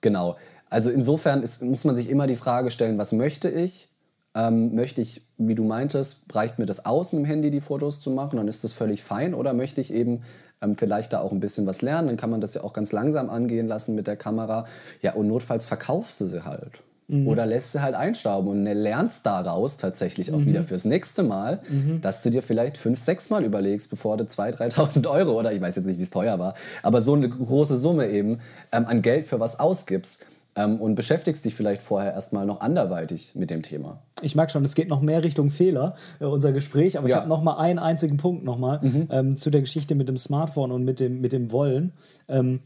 Genau. 0.00 0.36
Also 0.68 0.90
insofern 0.90 1.42
ist, 1.42 1.62
muss 1.62 1.84
man 1.84 1.94
sich 1.94 2.08
immer 2.08 2.26
die 2.26 2.36
Frage 2.36 2.70
stellen, 2.70 2.98
was 2.98 3.12
möchte 3.12 3.48
ich? 3.48 3.88
Ähm, 4.34 4.74
möchte 4.74 5.00
ich, 5.00 5.22
wie 5.38 5.56
du 5.56 5.64
meintest, 5.64 6.32
reicht 6.34 6.58
mir 6.58 6.66
das 6.66 6.86
aus, 6.86 7.12
mit 7.12 7.22
dem 7.22 7.26
Handy 7.26 7.50
die 7.50 7.60
Fotos 7.60 8.00
zu 8.00 8.10
machen, 8.10 8.36
dann 8.36 8.46
ist 8.46 8.62
das 8.62 8.72
völlig 8.72 9.02
fein. 9.02 9.34
Oder 9.34 9.52
möchte 9.52 9.80
ich 9.80 9.92
eben 9.92 10.22
ähm, 10.62 10.76
vielleicht 10.76 11.12
da 11.12 11.20
auch 11.20 11.32
ein 11.32 11.40
bisschen 11.40 11.66
was 11.66 11.82
lernen, 11.82 12.08
dann 12.08 12.16
kann 12.16 12.30
man 12.30 12.40
das 12.40 12.54
ja 12.54 12.62
auch 12.62 12.72
ganz 12.72 12.92
langsam 12.92 13.30
angehen 13.30 13.68
lassen 13.68 13.94
mit 13.94 14.06
der 14.06 14.16
Kamera. 14.16 14.66
Ja, 15.02 15.14
und 15.14 15.28
notfalls 15.28 15.66
verkaufst 15.66 16.20
du 16.20 16.26
sie 16.26 16.44
halt. 16.44 16.82
Mhm. 17.10 17.26
Oder 17.26 17.44
lässt 17.44 17.72
sie 17.72 17.82
halt 17.82 17.94
einstauben 17.94 18.50
und 18.50 18.64
lernst 18.64 19.26
daraus 19.26 19.76
tatsächlich 19.76 20.32
auch 20.32 20.38
mhm. 20.38 20.46
wieder 20.46 20.62
fürs 20.62 20.84
nächste 20.84 21.24
Mal, 21.24 21.60
mhm. 21.68 22.00
dass 22.00 22.22
du 22.22 22.30
dir 22.30 22.42
vielleicht 22.42 22.76
fünf, 22.76 23.00
sechs 23.00 23.30
Mal 23.30 23.44
überlegst, 23.44 23.90
bevor 23.90 24.16
du 24.16 24.24
2.000, 24.24 24.76
3.000 24.76 25.10
Euro 25.10 25.38
oder 25.38 25.52
ich 25.52 25.60
weiß 25.60 25.76
jetzt 25.76 25.86
nicht, 25.86 25.98
wie 25.98 26.04
es 26.04 26.10
teuer 26.10 26.38
war, 26.38 26.54
aber 26.82 27.00
so 27.00 27.14
eine 27.14 27.28
große 27.28 27.76
Summe 27.76 28.08
eben 28.08 28.38
ähm, 28.70 28.86
an 28.86 29.02
Geld 29.02 29.26
für 29.26 29.40
was 29.40 29.58
ausgibst 29.58 30.26
ähm, 30.56 30.80
und 30.80 30.94
beschäftigst 30.94 31.44
dich 31.44 31.54
vielleicht 31.54 31.82
vorher 31.82 32.12
erstmal 32.12 32.46
noch 32.46 32.60
anderweitig 32.60 33.34
mit 33.34 33.50
dem 33.50 33.62
Thema. 33.62 34.02
Ich 34.22 34.34
merke 34.34 34.52
schon, 34.52 34.64
es 34.64 34.74
geht 34.74 34.88
noch 34.88 35.00
mehr 35.00 35.22
Richtung 35.22 35.50
Fehler, 35.50 35.94
äh, 36.18 36.24
unser 36.24 36.52
Gespräch, 36.52 36.98
aber 36.98 37.08
ja. 37.08 37.16
ich 37.16 37.20
habe 37.20 37.28
noch 37.28 37.42
mal 37.42 37.58
einen 37.58 37.78
einzigen 37.78 38.16
Punkt 38.16 38.44
nochmal 38.44 38.80
mhm. 38.82 39.08
ähm, 39.10 39.36
zu 39.36 39.50
der 39.50 39.60
Geschichte 39.60 39.94
mit 39.94 40.08
dem 40.08 40.16
Smartphone 40.16 40.72
und 40.72 40.84
mit 40.84 41.00
dem, 41.00 41.20
mit 41.20 41.32
dem 41.32 41.52
Wollen. 41.52 41.92
Ähm, 42.28 42.60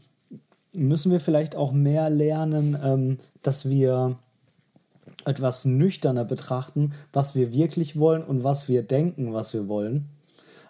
müssen 0.73 1.11
wir 1.11 1.19
vielleicht 1.19 1.55
auch 1.55 1.71
mehr 1.71 2.09
lernen, 2.09 2.77
ähm, 2.83 3.17
dass 3.41 3.69
wir 3.69 4.17
etwas 5.25 5.65
nüchterner 5.65 6.25
betrachten, 6.25 6.91
was 7.13 7.35
wir 7.35 7.53
wirklich 7.53 7.97
wollen 7.99 8.23
und 8.23 8.43
was 8.43 8.67
wir 8.67 8.83
denken, 8.83 9.33
was 9.33 9.53
wir 9.53 9.67
wollen. 9.67 10.09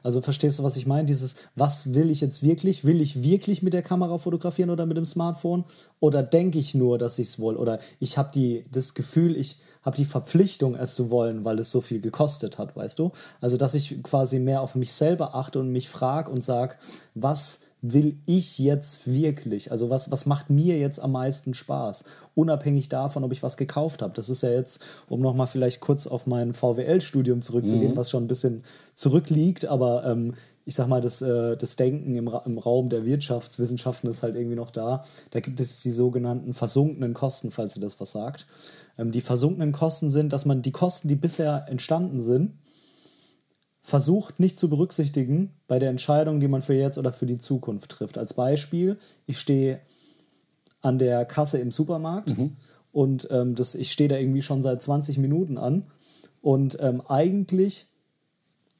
Also 0.05 0.21
verstehst 0.21 0.59
du, 0.59 0.63
was 0.63 0.77
ich 0.77 0.85
meine? 0.85 1.07
Dieses, 1.07 1.35
was 1.55 1.95
will 1.95 2.11
ich 2.11 2.21
jetzt 2.21 2.43
wirklich? 2.43 2.85
Will 2.85 3.01
ich 3.01 3.23
wirklich 3.23 3.63
mit 3.63 3.73
der 3.73 3.81
Kamera 3.81 4.19
fotografieren 4.19 4.69
oder 4.69 4.85
mit 4.85 4.97
dem 4.97 5.03
Smartphone? 5.03 5.65
Oder 5.99 6.21
denke 6.21 6.59
ich 6.59 6.75
nur, 6.75 6.99
dass 6.99 7.17
ich 7.17 7.29
es 7.29 7.39
will? 7.39 7.55
Oder 7.55 7.79
ich 7.99 8.15
habe 8.15 8.63
das 8.71 8.93
Gefühl, 8.93 9.35
ich 9.35 9.57
habe 9.81 9.97
die 9.97 10.05
Verpflichtung, 10.05 10.75
es 10.75 10.93
zu 10.93 11.09
wollen, 11.09 11.43
weil 11.43 11.57
es 11.57 11.71
so 11.71 11.81
viel 11.81 12.01
gekostet 12.01 12.59
hat, 12.59 12.75
weißt 12.75 12.99
du? 12.99 13.13
Also, 13.41 13.57
dass 13.57 13.73
ich 13.73 14.03
quasi 14.03 14.37
mehr 14.37 14.61
auf 14.61 14.75
mich 14.75 14.93
selber 14.93 15.33
achte 15.33 15.59
und 15.59 15.71
mich 15.71 15.89
frage 15.89 16.29
und 16.29 16.43
sage, 16.43 16.75
was 17.15 17.61
will 17.93 18.17
ich 18.25 18.59
jetzt 18.59 19.11
wirklich? 19.11 19.71
Also 19.71 19.89
was, 19.89 20.11
was 20.11 20.25
macht 20.25 20.49
mir 20.49 20.77
jetzt 20.77 20.99
am 20.99 21.11
meisten 21.11 21.53
Spaß? 21.53 22.05
Unabhängig 22.33 22.89
davon, 22.89 23.23
ob 23.23 23.31
ich 23.31 23.43
was 23.43 23.57
gekauft 23.57 24.01
habe. 24.01 24.13
Das 24.13 24.29
ist 24.29 24.43
ja 24.43 24.49
jetzt, 24.49 24.83
um 25.09 25.21
nochmal 25.21 25.47
vielleicht 25.47 25.81
kurz 25.81 26.07
auf 26.07 26.27
mein 26.27 26.53
VWL-Studium 26.53 27.41
zurückzugehen, 27.41 27.91
mhm. 27.91 27.97
was 27.97 28.09
schon 28.09 28.23
ein 28.23 28.27
bisschen 28.27 28.63
zurückliegt, 28.95 29.65
aber 29.65 30.05
ähm, 30.05 30.33
ich 30.65 30.73
sag 30.73 30.87
mal, 30.87 31.01
das, 31.01 31.21
äh, 31.21 31.55
das 31.55 31.75
Denken 31.75 32.15
im, 32.15 32.27
Ra 32.27 32.41
im 32.45 32.57
Raum 32.57 32.89
der 32.89 33.05
Wirtschaftswissenschaften 33.05 34.09
ist 34.09 34.23
halt 34.23 34.35
irgendwie 34.35 34.55
noch 34.55 34.71
da. 34.71 35.03
Da 35.29 35.39
gibt 35.39 35.59
es 35.59 35.81
die 35.81 35.91
sogenannten 35.91 36.53
versunkenen 36.53 37.13
Kosten, 37.13 37.51
falls 37.51 37.75
ihr 37.75 37.81
das 37.81 37.99
was 37.99 38.11
sagt. 38.11 38.47
Ähm, 38.97 39.11
die 39.11 39.21
versunkenen 39.21 39.71
Kosten 39.71 40.09
sind, 40.09 40.33
dass 40.33 40.45
man 40.45 40.63
die 40.63 40.71
Kosten, 40.71 41.07
die 41.07 41.15
bisher 41.15 41.65
entstanden 41.69 42.19
sind, 42.19 42.53
versucht 43.85 44.39
nicht 44.39 44.57
zu 44.57 44.67
berücksichtigen 44.67 45.51
bei 45.67 45.77
der 45.77 45.91
Entscheidung, 45.91 46.39
die 46.39 46.47
man 46.47 46.63
für 46.63 46.73
jetzt 46.73 46.97
oder 46.97 47.13
für 47.13 47.27
die 47.27 47.37
Zukunft 47.37 47.91
trifft. 47.91 48.17
Als 48.17 48.33
Beispiel, 48.33 48.97
ich 49.27 49.39
stehe 49.39 49.79
an 50.81 50.97
der 50.97 51.23
Kasse 51.25 51.59
im 51.59 51.69
Supermarkt 51.69 52.35
mhm. 52.35 52.53
und 52.91 53.27
ähm, 53.29 53.53
das, 53.53 53.75
ich 53.75 53.91
stehe 53.91 54.09
da 54.09 54.17
irgendwie 54.17 54.41
schon 54.41 54.63
seit 54.63 54.81
20 54.81 55.19
Minuten 55.19 55.59
an 55.59 55.85
und 56.41 56.79
ähm, 56.81 57.03
eigentlich 57.07 57.85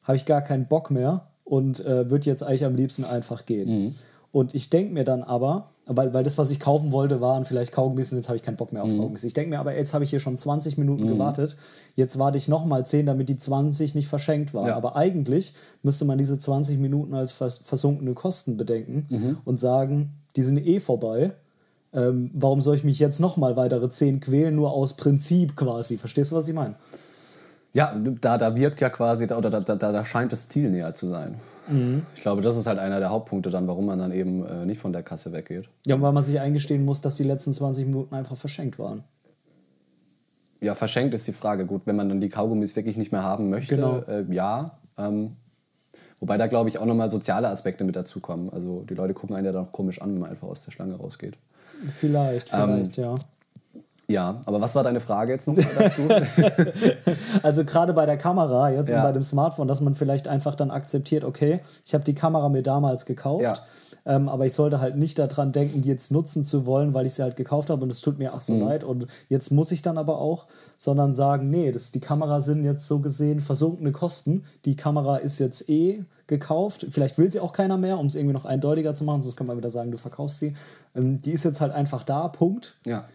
habe 0.06 0.18
ich 0.18 0.26
gar 0.26 0.42
keinen 0.42 0.66
Bock 0.66 0.90
mehr 0.90 1.28
und 1.44 1.86
äh, 1.86 2.10
würde 2.10 2.26
jetzt 2.26 2.42
eigentlich 2.42 2.66
am 2.66 2.76
liebsten 2.76 3.06
einfach 3.06 3.46
gehen. 3.46 3.70
Mhm. 3.70 3.96
Und 4.32 4.56
ich 4.56 4.72
denke 4.72 4.92
mir 4.92 5.04
dann 5.04 5.22
aber, 5.22 5.70
weil, 5.88 6.14
weil 6.14 6.24
das, 6.24 6.38
was 6.38 6.50
ich 6.50 6.60
kaufen 6.60 6.92
wollte, 6.92 7.22
waren 7.22 7.46
vielleicht 7.46 7.72
Kaugummis 7.72 8.12
und 8.12 8.18
jetzt 8.18 8.28
habe 8.28 8.38
ich 8.38 8.44
keinen 8.44 8.58
Bock 8.58 8.74
mehr 8.74 8.84
auf 8.84 8.92
mhm. 8.92 8.98
Kaugummis. 8.98 9.24
Ich 9.24 9.34
denke 9.34 9.52
mir 9.52 9.60
aber, 9.60 9.76
jetzt 9.76 9.94
habe 9.94 10.04
ich 10.04 10.10
hier 10.10 10.20
schon 10.20 10.38
20 10.38 10.78
Minuten 10.78 11.04
mhm. 11.04 11.10
gewartet, 11.10 11.56
jetzt 11.96 12.18
warte 12.18 12.38
ich 12.38 12.48
nochmal 12.48 12.86
10, 12.86 13.06
damit 13.06 13.30
die 13.30 13.38
20 13.38 13.94
nicht 13.94 14.08
verschenkt 14.08 14.54
waren. 14.54 14.68
Ja. 14.68 14.76
Aber 14.76 14.96
eigentlich 14.96 15.54
müsste 15.84 16.06
man 16.06 16.18
diese 16.18 16.40
20 16.40 16.80
Minuten 16.80 17.14
als 17.14 17.34
vers 17.34 17.60
versunkene 17.64 18.14
Kosten 18.14 18.58
bedenken 18.58 19.06
mhm. 19.10 19.38
und 19.46 19.60
sagen, 19.60 20.14
die 20.36 20.42
sind 20.42 20.58
eh 20.66 20.80
vorbei. 20.80 21.34
Ähm, 21.94 22.30
warum 22.34 22.62
soll 22.62 22.76
ich 22.76 22.84
mich 22.84 23.00
jetzt 23.00 23.20
nochmal 23.20 23.56
weitere 23.56 23.90
10 23.90 24.20
quälen, 24.20 24.56
nur 24.56 24.72
aus 24.72 24.94
Prinzip 24.94 25.56
quasi? 25.56 25.98
Verstehst 25.98 26.32
du, 26.32 26.36
was 26.36 26.48
ich 26.48 26.56
meine? 26.56 26.76
Ja, 27.76 27.94
da, 27.94 28.38
da 28.38 28.56
wirkt 28.56 28.80
ja 28.80 28.90
quasi, 28.90 29.26
oder 29.26 29.50
da, 29.50 29.60
da, 29.60 29.76
da 29.76 30.06
scheint 30.06 30.32
das 30.32 30.48
Ziel 30.48 30.70
näher 30.70 30.94
zu 30.94 31.08
sein. 31.08 31.36
Mhm. 31.68 32.06
Ich 32.16 32.22
glaube, 32.22 32.42
das 32.42 32.56
ist 32.56 32.68
halt 32.68 32.80
einer 32.80 33.02
der 33.02 33.10
Hauptpunkte 33.10 33.50
dann, 33.50 33.68
warum 33.68 33.88
man 33.88 34.00
dann 34.00 34.14
eben 34.14 34.46
äh, 34.46 34.66
nicht 34.66 34.80
von 34.80 34.94
der 34.94 35.04
Kasse 35.04 35.34
weggeht. 35.34 35.68
Ja, 35.86 35.96
und 35.96 36.02
weil 36.02 36.14
man 36.14 36.24
sich 36.24 36.40
eingestehen 36.40 36.86
muss, 36.86 37.02
dass 37.02 37.16
die 37.16 37.26
letzten 37.26 37.52
20 37.52 37.86
Minuten 37.86 38.16
einfach 38.16 38.38
verschenkt 38.38 38.80
waren. 38.80 39.04
Ja, 40.62 40.74
verschenkt 40.74 41.14
ist 41.14 41.28
die 41.28 41.34
Frage. 41.34 41.66
Gut, 41.66 41.86
wenn 41.86 41.98
man 41.98 42.08
dann 42.08 42.22
die 42.22 42.30
Kaugummis 42.30 42.78
wirklich 42.78 42.96
nicht 42.96 43.12
mehr 43.12 43.24
haben 43.24 43.50
möchte, 43.50 43.76
genau. 43.76 44.00
äh, 44.08 44.24
ja. 44.30 44.80
Ähm, 44.98 45.36
wobei 46.22 46.38
da, 46.38 46.48
glaube 46.48 46.70
ich, 46.70 46.80
auch 46.80 46.86
nochmal 46.86 47.12
soziale 47.12 47.50
Aspekte 47.50 47.84
mit 47.84 47.98
dazukommen. 47.98 48.50
Also 48.52 48.84
die 48.84 48.94
Leute 48.94 49.14
gucken 49.14 49.36
einen 49.36 49.48
ja 49.48 49.52
dann 49.52 49.70
komisch 49.74 50.02
an, 50.02 50.14
wenn 50.14 50.22
man 50.22 50.30
einfach 50.30 50.48
aus 50.48 50.64
der 50.64 50.72
Schlange 50.72 50.96
rausgeht. 50.96 51.38
Vielleicht, 51.84 52.52
vielleicht, 52.52 52.98
ähm, 52.98 53.04
ja. 53.04 53.16
Ja, 54.08 54.40
aber 54.46 54.62
was 54.62 54.76
war 54.76 54.84
deine 54.84 55.00
Frage 55.00 55.32
jetzt 55.32 55.48
noch 55.48 55.56
dazu? 55.56 56.04
also 57.44 57.66
gerade 57.66 57.94
bei 57.94 58.06
der 58.06 58.18
Kamera 58.18 58.70
jetzt 58.70 58.92
ja. 58.92 58.98
und 58.98 59.04
bei 59.04 59.12
dem 59.12 59.24
Smartphone, 59.24 59.68
dass 59.68 59.82
man 59.82 59.96
vielleicht 59.96 60.28
einfach 60.28 60.54
dann 60.54 60.70
akzeptiert, 60.70 61.24
okay, 61.24 61.62
ich 61.86 61.94
habe 61.94 62.04
die 62.04 62.14
Kamera 62.14 62.50
mir 62.50 62.62
damals 62.62 63.06
gekauft, 63.06 63.44
ja. 63.44 63.56
ähm, 64.06 64.30
aber 64.30 64.46
ich 64.46 64.54
sollte 64.54 64.80
halt 64.80 64.96
nicht 64.96 65.18
daran 65.18 65.52
denken, 65.52 65.82
die 65.82 65.90
jetzt 65.90 66.12
nutzen 66.12 66.46
zu 66.46 66.68
wollen, 66.68 66.94
weil 66.94 67.08
ich 67.08 67.16
sie 67.16 67.24
halt 67.24 67.36
gekauft 67.36 67.72
habe 67.72 67.84
und 67.84 67.92
es 67.92 68.02
tut 68.02 68.20
mir 68.20 68.36
auch 68.36 68.42
so 68.42 68.54
mhm. 68.54 68.62
leid 68.62 68.84
und 68.84 69.08
jetzt 69.30 69.52
muss 69.52 69.72
ich 69.72 69.82
dann 69.82 69.98
aber 69.98 70.20
auch, 70.20 70.46
sondern 70.78 71.16
sagen, 71.16 71.50
nee, 71.50 71.72
das, 71.72 71.90
die 71.92 72.02
Kamera 72.02 72.42
sind 72.42 72.64
jetzt 72.64 72.88
so 72.88 73.00
gesehen 73.00 73.40
versunkene 73.40 73.92
Kosten. 73.92 74.44
Die 74.66 74.76
Kamera 74.76 75.18
ist 75.18 75.40
jetzt 75.40 75.68
eh 75.68 76.04
gekauft. 76.28 76.86
Vielleicht 76.90 77.18
will 77.18 77.32
sie 77.32 77.40
auch 77.40 77.54
keiner 77.54 77.78
mehr, 77.78 77.98
um 77.98 78.08
es 78.08 78.16
irgendwie 78.16 78.34
noch 78.34 78.46
eindeutiger 78.46 78.94
zu 78.94 79.04
machen, 79.04 79.24
sonst 79.24 79.36
kann 79.36 79.48
man 79.48 79.58
wieder 79.58 79.70
sagen, 79.70 79.92
du 79.92 79.98
verkaufst 79.98 80.40
sie. 80.40 80.56
Ähm, 80.96 81.22
die 81.22 81.32
ist 81.32 81.44
jetzt 81.44 81.62
halt 81.62 81.74
einfach 81.74 82.04
da, 82.04 82.28
Punkt. 82.28 82.76
Ja 82.86 83.06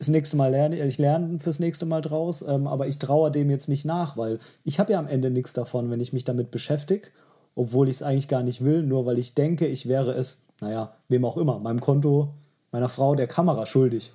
das 0.00 0.08
nächste 0.08 0.36
Mal 0.36 0.50
lerne 0.50 0.84
ich 0.84 0.98
lerne 0.98 1.38
fürs 1.38 1.60
nächste 1.60 1.86
Mal 1.86 2.02
draus, 2.02 2.42
ähm, 2.42 2.66
aber 2.66 2.88
ich 2.88 2.98
traue 2.98 3.30
dem 3.30 3.50
jetzt 3.50 3.68
nicht 3.68 3.84
nach, 3.84 4.16
weil 4.16 4.40
ich 4.64 4.80
habe 4.80 4.92
ja 4.92 4.98
am 4.98 5.06
Ende 5.06 5.30
nichts 5.30 5.52
davon, 5.52 5.90
wenn 5.90 6.00
ich 6.00 6.12
mich 6.12 6.24
damit 6.24 6.50
beschäftige 6.50 7.08
obwohl 7.54 7.88
ich 7.88 7.96
es 7.96 8.02
eigentlich 8.02 8.28
gar 8.28 8.42
nicht 8.42 8.64
will, 8.64 8.82
nur 8.82 9.06
weil 9.06 9.18
ich 9.18 9.34
denke, 9.34 9.66
ich 9.66 9.88
wäre 9.88 10.12
es, 10.12 10.46
naja, 10.60 10.92
wem 11.08 11.24
auch 11.24 11.36
immer, 11.36 11.58
meinem 11.58 11.80
Konto, 11.80 12.28
meiner 12.72 12.88
Frau, 12.88 13.14
der 13.14 13.26
Kamera 13.26 13.66
schuldig. 13.66 14.12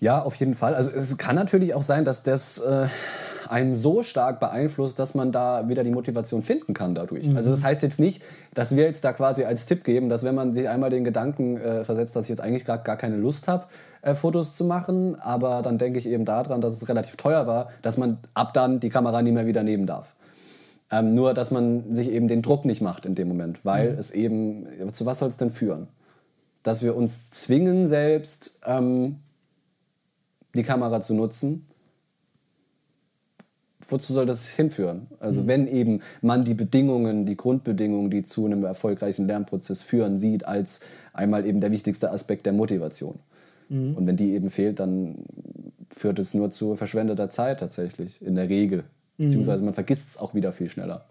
Ja, 0.00 0.22
auf 0.22 0.34
jeden 0.36 0.54
Fall. 0.54 0.74
Also 0.74 0.90
es 0.90 1.16
kann 1.16 1.36
natürlich 1.36 1.74
auch 1.74 1.82
sein, 1.82 2.04
dass 2.04 2.22
das 2.22 2.58
äh, 2.58 2.86
einen 3.48 3.74
so 3.74 4.02
stark 4.02 4.40
beeinflusst, 4.40 4.98
dass 4.98 5.14
man 5.14 5.32
da 5.32 5.68
wieder 5.68 5.84
die 5.84 5.90
Motivation 5.90 6.42
finden 6.42 6.74
kann 6.74 6.94
dadurch. 6.94 7.28
Mhm. 7.28 7.36
Also 7.36 7.50
das 7.50 7.64
heißt 7.64 7.82
jetzt 7.82 7.98
nicht, 7.98 8.22
dass 8.52 8.76
wir 8.76 8.84
jetzt 8.84 9.04
da 9.04 9.12
quasi 9.12 9.44
als 9.44 9.64
Tipp 9.66 9.84
geben, 9.84 10.08
dass 10.08 10.24
wenn 10.24 10.34
man 10.34 10.52
sich 10.52 10.68
einmal 10.68 10.90
den 10.90 11.04
Gedanken 11.04 11.56
äh, 11.56 11.84
versetzt, 11.84 12.14
dass 12.16 12.24
ich 12.26 12.30
jetzt 12.30 12.40
eigentlich 12.40 12.64
gerade 12.64 12.82
gar 12.82 12.96
keine 12.96 13.16
Lust 13.16 13.48
habe, 13.48 13.66
äh, 14.06 14.14
Fotos 14.14 14.54
zu 14.54 14.64
machen, 14.64 15.16
aber 15.16 15.62
dann 15.62 15.78
denke 15.78 15.98
ich 15.98 16.06
eben 16.06 16.24
daran, 16.24 16.60
dass 16.60 16.74
es 16.74 16.88
relativ 16.88 17.16
teuer 17.16 17.48
war, 17.48 17.70
dass 17.82 17.98
man 17.98 18.18
ab 18.34 18.54
dann 18.54 18.78
die 18.78 18.88
Kamera 18.88 19.20
nie 19.20 19.32
mehr 19.32 19.46
wieder 19.46 19.64
nehmen 19.64 19.88
darf. 19.88 20.14
Ähm, 20.92 21.16
nur, 21.16 21.34
dass 21.34 21.50
man 21.50 21.92
sich 21.92 22.08
eben 22.10 22.28
den 22.28 22.40
Druck 22.40 22.64
nicht 22.64 22.80
macht 22.80 23.04
in 23.04 23.16
dem 23.16 23.26
Moment, 23.26 23.64
weil 23.64 23.94
mhm. 23.94 23.98
es 23.98 24.12
eben, 24.12 24.92
zu 24.92 25.06
was 25.06 25.18
soll 25.18 25.28
es 25.28 25.38
denn 25.38 25.50
führen? 25.50 25.88
Dass 26.62 26.84
wir 26.84 26.94
uns 26.94 27.30
zwingen, 27.30 27.88
selbst 27.88 28.60
ähm, 28.64 29.16
die 30.54 30.62
Kamera 30.62 31.02
zu 31.02 31.14
nutzen. 31.14 31.66
Wozu 33.88 34.12
soll 34.12 34.26
das 34.26 34.46
hinführen? 34.46 35.08
Also 35.18 35.42
mhm. 35.42 35.46
wenn 35.48 35.66
eben 35.66 36.00
man 36.22 36.44
die 36.44 36.54
Bedingungen, 36.54 37.26
die 37.26 37.36
Grundbedingungen, 37.36 38.12
die 38.12 38.22
zu 38.22 38.46
einem 38.46 38.64
erfolgreichen 38.64 39.26
Lernprozess 39.26 39.82
führen, 39.82 40.16
sieht 40.16 40.46
als 40.46 40.80
einmal 41.12 41.44
eben 41.44 41.60
der 41.60 41.72
wichtigste 41.72 42.12
Aspekt 42.12 42.46
der 42.46 42.52
Motivation. 42.52 43.18
Mhm. 43.68 43.94
Und 43.96 44.06
wenn 44.06 44.16
die 44.16 44.32
eben 44.32 44.50
fehlt, 44.50 44.80
dann 44.80 45.16
führt 45.94 46.18
es 46.18 46.34
nur 46.34 46.50
zu 46.50 46.76
verschwendeter 46.76 47.28
Zeit 47.28 47.60
tatsächlich, 47.60 48.22
in 48.22 48.34
der 48.34 48.48
Regel. 48.48 48.84
Mhm. 49.16 49.24
Beziehungsweise 49.24 49.64
man 49.64 49.74
vergisst 49.74 50.10
es 50.10 50.18
auch 50.18 50.34
wieder 50.34 50.52
viel 50.52 50.68
schneller. 50.68 51.06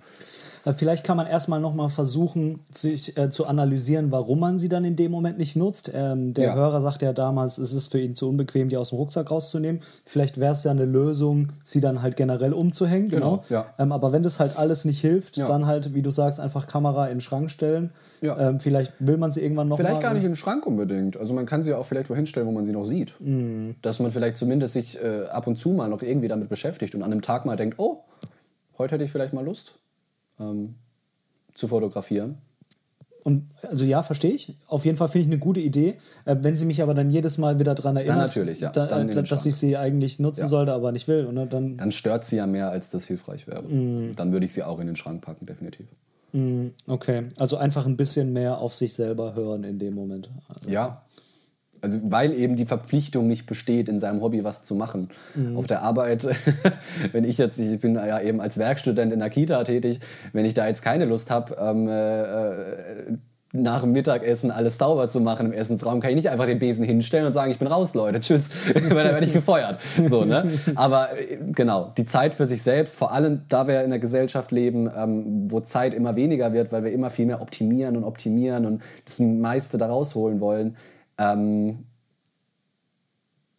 Äh, 0.65 0.73
vielleicht 0.73 1.03
kann 1.03 1.15
man 1.15 1.27
erstmal 1.27 1.61
nochmal 1.61 1.89
versuchen, 1.89 2.59
sich 2.73 3.17
äh, 3.17 3.29
zu 3.29 3.45
analysieren, 3.45 4.11
warum 4.11 4.39
man 4.39 4.57
sie 4.57 4.67
dann 4.67 4.83
in 4.83 4.95
dem 4.95 5.11
Moment 5.11 5.37
nicht 5.37 5.55
nutzt. 5.55 5.91
Ähm, 5.93 6.33
der 6.33 6.47
ja. 6.47 6.55
Hörer 6.55 6.81
sagte 6.81 7.05
ja 7.05 7.13
damals, 7.13 7.57
es 7.57 7.73
ist 7.73 7.91
für 7.91 7.99
ihn 7.99 8.15
zu 8.15 8.27
unbequem, 8.27 8.69
die 8.69 8.77
aus 8.77 8.89
dem 8.89 8.97
Rucksack 8.97 9.29
rauszunehmen. 9.31 9.81
Vielleicht 10.05 10.39
wäre 10.39 10.53
es 10.53 10.63
ja 10.63 10.71
eine 10.71 10.85
Lösung, 10.85 11.49
sie 11.63 11.81
dann 11.81 12.01
halt 12.01 12.17
generell 12.17 12.53
umzuhängen. 12.53 13.09
Genau. 13.09 13.37
genau 13.37 13.43
ja. 13.49 13.73
ähm, 13.77 13.91
aber 13.91 14.11
wenn 14.11 14.23
das 14.23 14.39
halt 14.39 14.57
alles 14.57 14.85
nicht 14.85 14.99
hilft, 14.99 15.37
ja. 15.37 15.45
dann 15.45 15.67
halt, 15.67 15.93
wie 15.93 16.01
du 16.01 16.09
sagst, 16.09 16.39
einfach 16.39 16.67
Kamera 16.67 17.05
in 17.05 17.15
den 17.15 17.21
Schrank 17.21 17.51
stellen. 17.51 17.91
Ähm, 18.21 18.59
vielleicht 18.59 18.93
will 18.97 19.17
man 19.17 19.31
sie 19.31 19.41
irgendwann 19.41 19.67
noch 19.67 19.77
Vielleicht 19.77 19.95
mal, 19.95 20.01
gar 20.01 20.13
nicht 20.15 20.23
in 20.23 20.31
den 20.31 20.35
Schrank 20.35 20.65
unbedingt. 20.65 21.15
Also 21.17 21.35
man 21.35 21.45
kann 21.45 21.63
sie 21.63 21.75
auch 21.75 21.85
vielleicht 21.85 22.09
wohin 22.09 22.25
stellen, 22.25 22.47
wo 22.47 22.51
man 22.51 22.65
sie 22.65 22.71
noch 22.71 22.85
sieht. 22.85 23.13
Mhm. 23.19 23.75
Dass 23.83 23.99
man 23.99 24.09
vielleicht 24.09 24.37
zumindest 24.37 24.73
sich 24.73 24.99
äh, 25.01 25.25
ab 25.25 25.45
und 25.45 25.59
zu 25.59 25.69
mal 25.69 25.89
noch 25.89 26.01
irgendwie 26.01 26.27
damit 26.27 26.49
beschäftigt 26.49 26.95
und 26.95 27.03
an 27.03 27.11
einem 27.11 27.21
Tag 27.21 27.45
mal 27.45 27.55
denkt, 27.55 27.77
oh, 27.77 27.99
heute 28.79 28.95
hätte 28.95 29.03
ich 29.03 29.11
vielleicht 29.11 29.33
mal 29.33 29.45
Lust 29.45 29.75
ähm, 30.39 30.75
zu 31.53 31.67
fotografieren. 31.67 32.37
Und 33.23 33.49
also 33.63 33.85
ja, 33.85 34.03
verstehe 34.03 34.33
ich. 34.33 34.55
Auf 34.67 34.85
jeden 34.85 34.97
Fall 34.97 35.07
finde 35.07 35.25
ich 35.25 35.31
eine 35.31 35.39
gute 35.39 35.59
Idee. 35.59 35.95
Äh, 36.25 36.35
wenn 36.41 36.53
sie 36.53 36.65
mich 36.65 36.83
aber 36.83 36.93
dann 36.93 37.09
jedes 37.09 37.39
Mal 37.39 37.59
wieder 37.59 37.73
daran 37.73 37.97
erinnert, 37.97 38.35
dann 38.35 38.53
ja. 38.53 38.69
Da, 38.69 38.85
dann 38.85 39.25
dass 39.25 39.45
ich 39.47 39.55
sie 39.55 39.75
eigentlich 39.77 40.19
nutzen 40.19 40.41
ja. 40.41 40.47
sollte, 40.47 40.73
aber 40.73 40.91
nicht 40.91 41.07
will. 41.07 41.31
Ne? 41.33 41.47
Dann, 41.47 41.75
dann 41.75 41.91
stört 41.91 42.23
sie 42.25 42.35
ja 42.35 42.45
mehr, 42.45 42.69
als 42.69 42.91
das 42.91 43.05
hilfreich 43.05 43.47
wäre. 43.47 43.63
Mm. 43.63 44.15
Dann 44.15 44.31
würde 44.31 44.45
ich 44.45 44.53
sie 44.53 44.61
auch 44.61 44.79
in 44.79 44.85
den 44.85 44.95
Schrank 44.95 45.23
packen, 45.23 45.47
definitiv. 45.47 45.87
Mm, 46.33 46.67
okay, 46.85 47.29
also 47.39 47.57
einfach 47.57 47.87
ein 47.87 47.97
bisschen 47.97 48.31
mehr 48.31 48.59
auf 48.59 48.75
sich 48.75 48.93
selber 48.93 49.33
hören 49.33 49.63
in 49.63 49.79
dem 49.79 49.95
Moment. 49.95 50.29
Also. 50.47 50.69
Ja, 50.69 51.01
also 51.85 51.99
weil 52.11 52.33
eben 52.33 52.55
die 52.55 52.65
Verpflichtung 52.65 53.27
nicht 53.27 53.45
besteht, 53.45 53.89
in 53.89 53.99
seinem 53.99 54.21
Hobby 54.21 54.43
was 54.43 54.63
zu 54.63 54.73
machen. 54.73 55.09
Mhm. 55.35 55.55
Auf 55.55 55.67
der 55.67 55.83
Arbeit, 55.83 56.27
wenn 57.11 57.23
ich 57.23 57.37
jetzt, 57.37 57.59
ich 57.59 57.79
bin 57.79 57.93
ja 57.93 58.19
eben 58.19 58.41
als 58.41 58.57
Werkstudent 58.57 59.13
in 59.13 59.19
der 59.19 59.29
Kita 59.29 59.63
tätig, 59.63 59.99
wenn 60.33 60.45
ich 60.45 60.55
da 60.55 60.67
jetzt 60.67 60.81
keine 60.81 61.05
Lust 61.05 61.29
habe, 61.29 61.55
ähm, 61.59 61.87
äh, 61.87 63.17
nach 63.53 63.81
dem 63.81 63.91
Mittagessen 63.91 64.49
alles 64.49 64.79
sauber 64.79 65.09
zu 65.09 65.21
machen 65.21 65.45
im 65.45 65.53
Essensraum, 65.53 66.01
kann 66.01 66.09
ich 66.09 66.15
nicht 66.15 66.29
einfach 66.29 66.47
den 66.47 66.57
Besen 66.57 66.83
hinstellen 66.83 67.27
und 67.27 67.33
sagen, 67.33 67.51
ich 67.51 67.59
bin 67.59 67.67
raus, 67.67 67.93
Leute, 67.93 68.19
tschüss, 68.19 68.49
weil 68.73 69.03
dann 69.03 69.13
werde 69.13 69.25
ich 69.27 69.33
gefeuert. 69.33 69.79
So, 70.09 70.25
ne? 70.25 70.49
Aber 70.73 71.09
äh, 71.17 71.37
genau, 71.51 71.93
die 71.97 72.07
Zeit 72.07 72.33
für 72.33 72.47
sich 72.47 72.63
selbst, 72.63 72.97
vor 72.97 73.13
allem 73.13 73.41
da 73.47 73.67
wir 73.67 73.79
in 73.79 73.85
einer 73.85 73.99
Gesellschaft 73.99 74.51
leben, 74.51 74.89
ähm, 74.95 75.51
wo 75.51 75.59
Zeit 75.59 75.93
immer 75.93 76.15
weniger 76.15 76.51
wird, 76.51 76.71
weil 76.71 76.83
wir 76.83 76.91
immer 76.91 77.11
viel 77.11 77.27
mehr 77.27 77.41
optimieren 77.41 77.95
und 77.95 78.03
optimieren 78.03 78.65
und 78.65 78.81
das 79.05 79.19
meiste 79.19 79.77
da 79.77 79.85
rausholen 79.85 80.39
wollen, 80.39 80.75
ähm, 81.17 81.85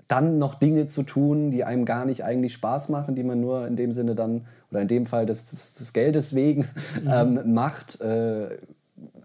dann 0.08 0.38
noch 0.38 0.54
Dinge 0.54 0.86
zu 0.86 1.02
tun, 1.02 1.50
die 1.50 1.64
einem 1.64 1.84
gar 1.84 2.04
nicht 2.04 2.22
eigentlich 2.22 2.52
Spaß 2.54 2.90
machen, 2.90 3.14
die 3.14 3.24
man 3.24 3.40
nur 3.40 3.66
in 3.66 3.76
dem 3.76 3.92
Sinne 3.92 4.14
dann, 4.14 4.46
oder 4.70 4.80
in 4.80 4.88
dem 4.88 5.06
Fall 5.06 5.26
des, 5.26 5.50
des, 5.50 5.74
des 5.74 5.92
Geldes 5.92 6.34
wegen 6.34 6.68
mhm. 7.02 7.10
ähm, 7.10 7.54
macht, 7.54 8.00
äh, 8.00 8.58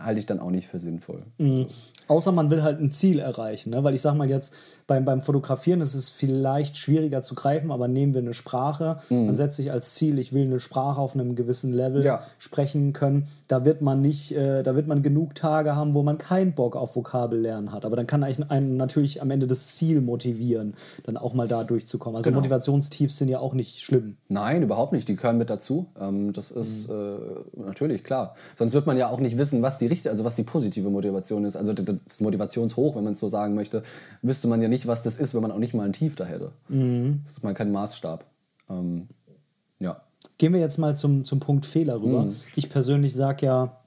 halte 0.04 0.20
ich 0.20 0.26
dann 0.26 0.40
auch 0.40 0.52
nicht 0.52 0.68
für 0.68 0.80
sinnvoll. 0.80 1.20
Mhm. 1.38 1.68
Außer 2.08 2.32
man 2.32 2.52
will 2.52 2.64
halt 2.64 2.80
ein 2.80 2.92
Ziel 2.92 3.20
erreichen. 3.20 3.72
Ne? 3.72 3.84
Weil 3.84 3.94
ich 3.94 4.02
sag 4.02 4.16
mal 4.16 4.30
jetzt, 4.30 4.54
beim, 4.88 5.06
beim 5.06 5.22
Fotografieren 5.22 5.82
ist 5.82 5.94
es 5.94 6.10
vielleicht 6.10 6.78
schwieriger 6.78 7.24
zu 7.24 7.36
greifen, 7.36 7.72
aber 7.72 7.88
nehmen 7.88 8.14
wir 8.14 8.22
eine 8.22 8.34
Sprache, 8.34 9.00
mhm. 9.10 9.28
man 9.28 9.36
setzt 9.36 9.58
sich 9.58 9.72
als 9.72 9.94
Ziel, 9.94 10.20
ich 10.20 10.34
will 10.34 10.46
eine 10.46 10.60
Sprache 10.60 11.00
auf 11.00 11.14
einem 11.14 11.36
gewissen 11.36 11.74
Level 11.74 12.04
ja. 12.04 12.22
sprechen 12.38 12.94
können. 12.94 13.28
Da 13.48 13.66
wird 13.66 13.82
man 13.82 14.02
nicht, 14.02 14.36
äh, 14.36 14.64
da 14.64 14.76
wird 14.76 14.88
man 14.88 15.02
genug 15.02 15.36
Tage 15.36 15.76
haben, 15.76 15.94
wo 15.94 16.04
man 16.04 16.18
keinen 16.18 16.54
Bock 16.54 16.76
auf 16.76 16.96
Vokabellernen 16.96 17.72
hat. 17.72 17.86
Aber 17.86 17.96
dann 17.96 18.08
kann 18.08 18.24
einen 18.24 18.78
natürlich 18.78 19.22
am 19.22 19.32
Ende 19.32 19.48
das 19.48 19.68
Ziel 19.68 20.02
motivieren, 20.02 20.74
dann 21.04 21.18
auch 21.18 21.34
mal 21.34 21.48
da 21.48 21.64
durchzukommen. 21.64 22.18
Also 22.18 22.30
genau. 22.30 22.40
Motivationstiefs 22.40 23.18
sind 23.18 23.30
ja 23.30 23.40
auch 23.40 23.54
nicht 23.54 23.82
schlimm. 23.82 24.18
Nein, 24.28 24.64
überhaupt 24.64 24.94
nicht. 24.94 25.08
Die 25.08 25.16
gehören 25.16 25.38
mit 25.38 25.50
dazu. 25.50 25.88
Ähm, 26.00 26.34
das 26.34 26.52
ist 26.52 26.90
mhm. 26.90 26.96
äh, 27.58 27.62
natürlich 27.66 28.04
klar. 28.04 28.36
Sonst 28.58 28.74
wird 28.74 28.86
man 28.86 28.98
ja 28.98 29.10
auch 29.10 29.20
nicht 29.20 29.38
wissen, 29.38 29.62
was 29.62 29.78
die 29.78 29.88
richtige, 29.92 30.10
also 30.10 30.24
was 30.24 30.36
die 30.36 30.44
positive 30.44 30.90
Motivation 30.90 31.46
ist. 31.46 31.56
Also 31.56 31.74
das 31.74 32.22
Motivationshoch, 32.22 32.96
wenn 32.96 33.04
man 33.04 33.14
es 33.14 33.20
so 33.20 33.30
sagen 33.30 33.54
möchte, 33.54 33.84
wüsste 34.22 34.48
man 34.48 34.62
ja 34.62 34.68
nicht, 34.68 34.88
was 34.88 35.04
das 35.04 35.18
ist, 35.18 35.36
wenn 35.36 35.42
man 35.42 35.52
auch 35.52 35.60
nicht 35.60 35.74
mal 35.74 35.86
ein 35.86 35.94
Tief 35.94 36.16
da 36.16 36.26
hätte. 36.26 36.52
Mhm. 36.70 37.22
Das 37.24 37.34
ist 37.34 37.44
mal 37.44 37.54
kein 37.54 37.72
Maßstab. 37.72 38.26
Ähm, 38.70 39.08
ja. 39.80 40.02
Gehen 40.38 40.54
wir 40.54 40.60
jetzt 40.60 40.78
mal 40.78 40.98
zum, 40.98 41.24
zum 41.24 41.40
Punkt 41.40 41.66
Fehler 41.66 42.02
rüber. 42.02 42.24
Mhm. 42.24 42.36
Ich 42.56 42.70
persönlich 42.70 43.14
sage 43.14 43.46
ja, 43.46 43.78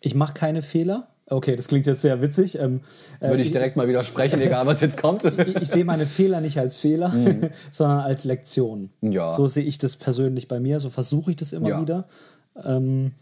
ich 0.00 0.14
mache 0.14 0.34
keine 0.34 0.62
Fehler. 0.62 1.08
Okay, 1.26 1.56
das 1.56 1.68
klingt 1.68 1.86
jetzt 1.86 2.02
sehr 2.02 2.20
witzig. 2.20 2.58
Ähm, 2.58 2.80
äh, 3.20 3.30
Würde 3.30 3.42
ich 3.42 3.52
direkt 3.52 3.76
mal 3.76 3.88
widersprechen, 3.88 4.40
egal 4.42 4.66
was 4.66 4.80
jetzt 4.80 5.00
kommt. 5.00 5.24
ich, 5.24 5.56
ich 5.56 5.68
sehe 5.68 5.84
meine 5.84 6.04
Fehler 6.04 6.40
nicht 6.40 6.58
als 6.58 6.76
Fehler, 6.76 7.08
mhm. 7.08 7.50
sondern 7.70 8.00
als 8.00 8.24
Lektion. 8.24 8.90
Ja. 9.00 9.30
So 9.30 9.46
sehe 9.46 9.64
ich 9.64 9.78
das 9.78 9.96
persönlich 9.96 10.48
bei 10.48 10.60
mir, 10.60 10.78
so 10.78 10.90
versuche 10.90 11.30
ich 11.30 11.36
das 11.36 11.52
immer 11.52 11.68
ja. 11.70 11.80
wieder. 11.80 12.04
Ähm, 12.62 13.12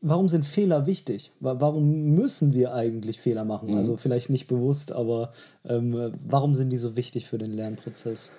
warum 0.00 0.28
sind 0.28 0.44
Fehler 0.44 0.86
wichtig? 0.86 1.32
Warum 1.40 2.14
müssen 2.14 2.54
wir 2.54 2.74
eigentlich 2.74 3.20
Fehler 3.20 3.44
machen? 3.44 3.70
Mhm. 3.70 3.76
Also 3.76 3.96
vielleicht 3.96 4.30
nicht 4.30 4.46
bewusst, 4.46 4.92
aber 4.92 5.32
ähm, 5.64 6.12
warum 6.26 6.54
sind 6.54 6.70
die 6.70 6.76
so 6.76 6.96
wichtig 6.96 7.26
für 7.26 7.38
den 7.38 7.52
Lernprozess? 7.52 8.32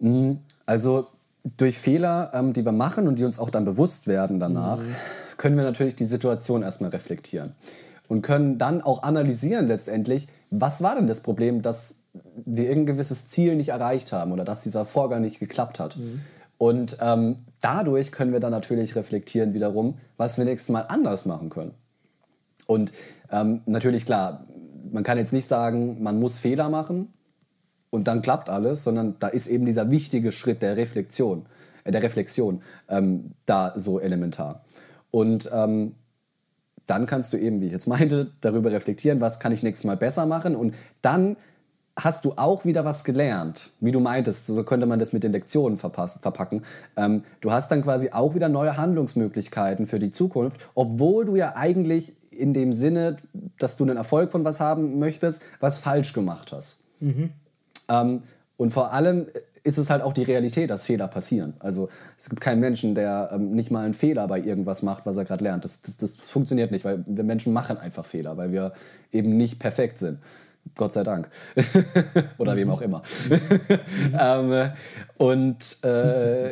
Mhm. 0.00 0.38
Also 0.66 1.06
durch 1.56 1.78
Fehler, 1.78 2.30
ähm, 2.34 2.52
die 2.52 2.64
wir 2.64 2.72
machen 2.72 3.08
und 3.08 3.18
die 3.18 3.24
uns 3.24 3.38
auch 3.38 3.50
dann 3.50 3.64
bewusst 3.64 4.06
werden 4.06 4.40
danach, 4.40 4.80
mhm. 4.80 4.94
können 5.36 5.56
wir 5.56 5.64
natürlich 5.64 5.96
die 5.96 6.04
Situation 6.04 6.62
erstmal 6.62 6.90
reflektieren 6.90 7.54
und 8.08 8.22
können 8.22 8.58
dann 8.58 8.82
auch 8.82 9.02
analysieren 9.02 9.66
letztendlich, 9.68 10.28
was 10.50 10.82
war 10.82 10.96
denn 10.96 11.06
das 11.06 11.22
Problem, 11.22 11.62
dass 11.62 12.02
wir 12.44 12.64
irgendein 12.64 12.94
gewisses 12.94 13.28
Ziel 13.28 13.56
nicht 13.56 13.70
erreicht 13.70 14.12
haben 14.12 14.32
oder 14.32 14.44
dass 14.44 14.60
dieser 14.62 14.84
Vorgang 14.84 15.22
nicht 15.22 15.40
geklappt 15.40 15.80
hat. 15.80 15.96
Und 16.62 16.98
ähm, 17.00 17.38
dadurch 17.60 18.12
können 18.12 18.32
wir 18.32 18.38
dann 18.38 18.52
natürlich 18.52 18.94
reflektieren 18.94 19.52
wiederum, 19.52 19.98
was 20.16 20.38
wir 20.38 20.44
nächstes 20.44 20.68
Mal 20.68 20.82
anders 20.82 21.26
machen 21.26 21.50
können. 21.50 21.74
Und 22.68 22.92
ähm, 23.32 23.62
natürlich 23.66 24.06
klar, 24.06 24.46
man 24.92 25.02
kann 25.02 25.18
jetzt 25.18 25.32
nicht 25.32 25.48
sagen, 25.48 26.00
man 26.04 26.20
muss 26.20 26.38
Fehler 26.38 26.68
machen 26.68 27.08
und 27.90 28.06
dann 28.06 28.22
klappt 28.22 28.48
alles, 28.48 28.84
sondern 28.84 29.16
da 29.18 29.26
ist 29.26 29.48
eben 29.48 29.66
dieser 29.66 29.90
wichtige 29.90 30.30
Schritt 30.30 30.62
der 30.62 30.76
Reflexion, 30.76 31.46
äh, 31.82 31.90
der 31.90 32.04
Reflexion 32.04 32.62
ähm, 32.88 33.32
da 33.44 33.72
so 33.74 33.98
elementar. 33.98 34.64
Und 35.10 35.50
ähm, 35.52 35.96
dann 36.86 37.06
kannst 37.06 37.32
du 37.32 37.38
eben, 37.38 37.60
wie 37.60 37.66
ich 37.66 37.72
jetzt 37.72 37.88
meinte, 37.88 38.30
darüber 38.40 38.70
reflektieren, 38.70 39.20
was 39.20 39.40
kann 39.40 39.50
ich 39.50 39.64
nächstes 39.64 39.84
Mal 39.84 39.96
besser 39.96 40.26
machen 40.26 40.54
und 40.54 40.76
dann 41.00 41.36
hast 41.98 42.24
du 42.24 42.32
auch 42.36 42.64
wieder 42.64 42.84
was 42.84 43.04
gelernt. 43.04 43.70
Wie 43.80 43.92
du 43.92 44.00
meintest, 44.00 44.46
so 44.46 44.62
könnte 44.64 44.86
man 44.86 44.98
das 44.98 45.12
mit 45.12 45.22
den 45.22 45.32
Lektionen 45.32 45.76
verpacken. 45.78 46.62
Ähm, 46.96 47.22
du 47.40 47.52
hast 47.52 47.70
dann 47.70 47.82
quasi 47.82 48.10
auch 48.10 48.34
wieder 48.34 48.48
neue 48.48 48.76
Handlungsmöglichkeiten 48.76 49.86
für 49.86 49.98
die 49.98 50.10
Zukunft, 50.10 50.56
obwohl 50.74 51.24
du 51.24 51.36
ja 51.36 51.54
eigentlich 51.54 52.14
in 52.30 52.54
dem 52.54 52.72
Sinne, 52.72 53.18
dass 53.58 53.76
du 53.76 53.84
einen 53.84 53.96
Erfolg 53.96 54.32
von 54.32 54.44
was 54.44 54.58
haben 54.58 54.98
möchtest, 54.98 55.42
was 55.60 55.78
falsch 55.78 56.14
gemacht 56.14 56.52
hast. 56.52 56.78
Mhm. 57.00 57.30
Ähm, 57.88 58.22
und 58.56 58.72
vor 58.72 58.92
allem 58.92 59.26
ist 59.64 59.78
es 59.78 59.90
halt 59.90 60.02
auch 60.02 60.12
die 60.12 60.24
Realität, 60.24 60.70
dass 60.70 60.84
Fehler 60.84 61.08
passieren. 61.08 61.54
Also 61.60 61.88
es 62.18 62.28
gibt 62.28 62.40
keinen 62.40 62.60
Menschen, 62.60 62.94
der 62.94 63.30
ähm, 63.32 63.52
nicht 63.52 63.70
mal 63.70 63.84
einen 63.84 63.94
Fehler 63.94 64.26
bei 64.26 64.40
irgendwas 64.40 64.82
macht, 64.82 65.06
was 65.06 65.16
er 65.16 65.24
gerade 65.24 65.44
lernt. 65.44 65.64
Das, 65.64 65.82
das, 65.82 65.98
das 65.98 66.14
funktioniert 66.16 66.72
nicht, 66.72 66.84
weil 66.84 67.04
wir 67.06 67.24
Menschen 67.24 67.52
machen 67.52 67.76
einfach 67.76 68.04
Fehler, 68.04 68.36
weil 68.36 68.50
wir 68.50 68.72
eben 69.12 69.36
nicht 69.36 69.58
perfekt 69.58 69.98
sind. 69.98 70.18
Gott 70.74 70.92
sei 70.92 71.04
Dank. 71.04 71.28
Oder 72.38 72.56
wem 72.56 72.70
auch 72.70 72.80
immer. 72.80 73.02
ähm, 74.18 74.70
und 75.18 75.84
äh, 75.84 76.50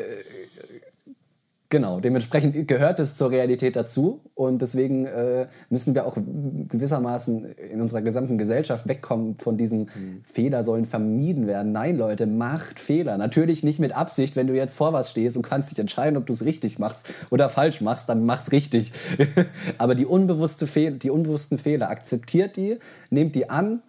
Genau, 1.73 2.01
dementsprechend 2.01 2.67
gehört 2.67 2.99
es 2.99 3.15
zur 3.15 3.31
Realität 3.31 3.77
dazu 3.77 4.23
und 4.35 4.61
deswegen 4.61 5.07
äh, 5.07 5.47
müssen 5.69 5.95
wir 5.95 6.05
auch 6.05 6.17
gewissermaßen 6.17 7.45
in 7.45 7.81
unserer 7.81 8.03
gesamten 8.03 8.39
Gesellschaft 8.39 8.89
wegkommen 8.89 9.37
von 9.37 9.57
diesem 9.57 9.83
mhm. 9.83 10.25
Fehler 10.25 10.65
sollen 10.65 10.85
vermieden 10.85 11.47
werden. 11.47 11.71
Nein, 11.71 11.97
Leute, 11.97 12.27
macht 12.27 12.81
Fehler. 12.81 13.17
Natürlich 13.19 13.63
nicht 13.63 13.79
mit 13.79 13.93
Absicht, 13.93 14.35
wenn 14.35 14.49
du 14.49 14.57
jetzt 14.57 14.75
vor 14.75 14.93
was 14.93 15.11
stehst 15.11 15.37
und 15.37 15.43
kannst 15.43 15.71
dich 15.71 15.79
entscheiden, 15.79 16.17
ob 16.17 16.27
du 16.27 16.33
es 16.33 16.45
richtig 16.45 16.81
machst 16.81 17.07
oder 17.31 17.49
falsch 17.49 17.81
machst, 17.81 18.09
dann 18.09 18.27
mach's 18.27 18.51
richtig. 18.51 18.93
Aber 19.79 19.95
die, 19.95 20.07
unbewusste 20.07 20.67
Fehl 20.67 20.99
die 20.99 21.11
unbewussten 21.11 21.57
Fehler, 21.57 21.89
akzeptiert 21.89 22.57
die, 22.57 22.81
nehmt 23.11 23.37
die 23.37 23.49
an, 23.49 23.81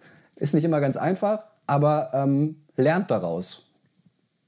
ist 0.42 0.54
nicht 0.54 0.64
immer 0.64 0.80
ganz 0.80 0.96
einfach, 0.96 1.44
aber 1.66 2.10
ähm, 2.12 2.62
lernt 2.76 3.10
daraus. 3.10 3.66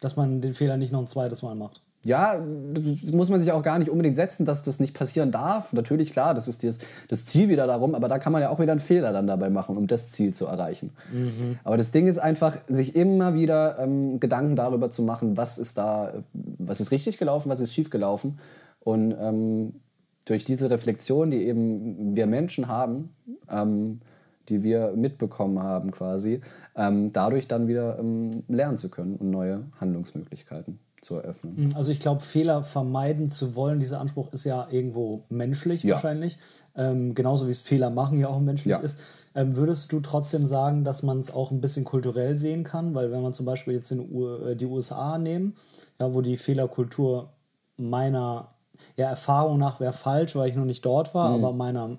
Dass 0.00 0.16
man 0.16 0.40
den 0.40 0.52
Fehler 0.52 0.76
nicht 0.76 0.92
noch 0.92 1.00
ein 1.00 1.06
zweites 1.06 1.42
Mal 1.42 1.54
macht 1.54 1.80
ja, 2.04 2.38
das 2.38 3.12
muss 3.12 3.30
man 3.30 3.40
sich 3.40 3.50
auch 3.50 3.62
gar 3.62 3.78
nicht 3.78 3.90
unbedingt 3.90 4.14
setzen, 4.14 4.44
dass 4.44 4.62
das 4.62 4.78
nicht 4.78 4.92
passieren 4.92 5.30
darf. 5.30 5.72
Natürlich, 5.72 6.12
klar, 6.12 6.34
das 6.34 6.48
ist 6.48 6.62
das, 6.62 6.78
das 7.08 7.24
Ziel 7.24 7.48
wieder 7.48 7.66
darum, 7.66 7.94
aber 7.94 8.08
da 8.08 8.18
kann 8.18 8.32
man 8.32 8.42
ja 8.42 8.50
auch 8.50 8.60
wieder 8.60 8.72
einen 8.72 8.80
Fehler 8.80 9.12
dann 9.12 9.26
dabei 9.26 9.48
machen, 9.48 9.76
um 9.78 9.86
das 9.86 10.10
Ziel 10.10 10.34
zu 10.34 10.44
erreichen. 10.44 10.92
Mhm. 11.10 11.58
Aber 11.64 11.78
das 11.78 11.92
Ding 11.92 12.06
ist 12.06 12.18
einfach, 12.18 12.58
sich 12.68 12.94
immer 12.94 13.34
wieder 13.34 13.78
ähm, 13.78 14.20
Gedanken 14.20 14.54
darüber 14.54 14.90
zu 14.90 15.02
machen, 15.02 15.38
was 15.38 15.58
ist 15.58 15.78
da, 15.78 16.12
was 16.32 16.80
ist 16.80 16.92
richtig 16.92 17.16
gelaufen, 17.16 17.48
was 17.48 17.60
ist 17.60 17.72
schief 17.72 17.88
gelaufen. 17.88 18.38
Und 18.80 19.16
ähm, 19.18 19.80
durch 20.26 20.44
diese 20.44 20.70
Reflexion, 20.70 21.30
die 21.30 21.46
eben 21.46 22.14
wir 22.14 22.26
Menschen 22.26 22.68
haben, 22.68 23.14
ähm, 23.50 24.00
die 24.48 24.62
wir 24.62 24.92
mitbekommen 24.96 25.62
haben 25.62 25.90
quasi, 25.90 26.40
ähm, 26.76 27.12
dadurch 27.12 27.48
dann 27.48 27.68
wieder 27.68 27.98
ähm, 27.98 28.44
lernen 28.48 28.78
zu 28.78 28.88
können 28.88 29.16
und 29.16 29.30
neue 29.30 29.64
Handlungsmöglichkeiten 29.80 30.78
zu 31.04 31.16
eröffnen. 31.16 31.54
Mhm, 31.56 31.68
also 31.74 31.92
ich 31.92 32.00
glaube, 32.00 32.20
Fehler 32.20 32.62
vermeiden 32.62 33.30
zu 33.30 33.54
wollen, 33.54 33.78
dieser 33.78 34.00
Anspruch 34.00 34.32
ist 34.32 34.44
ja 34.44 34.66
irgendwo 34.70 35.24
menschlich 35.28 35.82
ja. 35.82 35.94
wahrscheinlich. 35.94 36.38
Ähm, 36.74 37.14
genauso 37.14 37.46
wie 37.46 37.50
es 37.50 37.60
Fehler 37.60 37.90
machen 37.90 38.18
ja 38.18 38.28
auch 38.28 38.40
menschlich 38.40 38.72
ja. 38.72 38.78
ist. 38.78 39.00
Ähm, 39.34 39.56
würdest 39.56 39.92
du 39.92 40.00
trotzdem 40.00 40.46
sagen, 40.46 40.82
dass 40.82 41.02
man 41.02 41.18
es 41.18 41.32
auch 41.32 41.50
ein 41.50 41.60
bisschen 41.60 41.84
kulturell 41.84 42.38
sehen 42.38 42.64
kann? 42.64 42.94
Weil 42.94 43.12
wenn 43.12 43.22
man 43.22 43.34
zum 43.34 43.46
Beispiel 43.46 43.74
jetzt 43.74 43.92
äh, 43.92 44.56
die 44.56 44.66
USA 44.66 45.18
nehmen, 45.18 45.54
ja, 46.00 46.14
wo 46.14 46.22
die 46.22 46.36
Fehlerkultur 46.36 47.30
meiner 47.76 48.48
ja, 48.96 49.08
Erfahrung 49.08 49.58
nach 49.58 49.80
wäre 49.80 49.92
falsch, 49.92 50.34
weil 50.34 50.48
ich 50.48 50.56
noch 50.56 50.64
nicht 50.64 50.84
dort 50.84 51.14
war, 51.14 51.36
mhm. 51.36 51.44
aber 51.44 51.54
meiner 51.54 51.96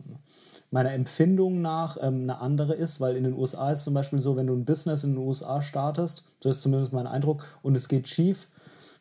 meiner 0.76 0.91
Empfindung 0.91 1.61
nach 1.61 1.95
ähm, 2.01 2.23
eine 2.23 2.41
andere 2.41 2.73
ist, 2.73 2.99
weil 2.99 3.15
in 3.15 3.23
den 3.23 3.34
USA 3.34 3.71
ist 3.71 3.86
zum 3.86 3.93
Beispiel 3.93 4.19
so, 4.19 4.36
wenn 4.36 4.47
du 4.47 4.53
ein 4.53 4.65
Business 4.65 5.05
in 5.05 5.11
den 5.11 5.26
USA 5.26 5.61
startest, 5.61 6.26
so 6.41 6.49
ist 6.49 6.61
zumindest 6.61 6.91
mein 6.91 7.07
Eindruck, 7.07 7.45
und 7.63 7.76
es 7.76 7.88
geht 7.88 8.09
schief, 8.09 8.49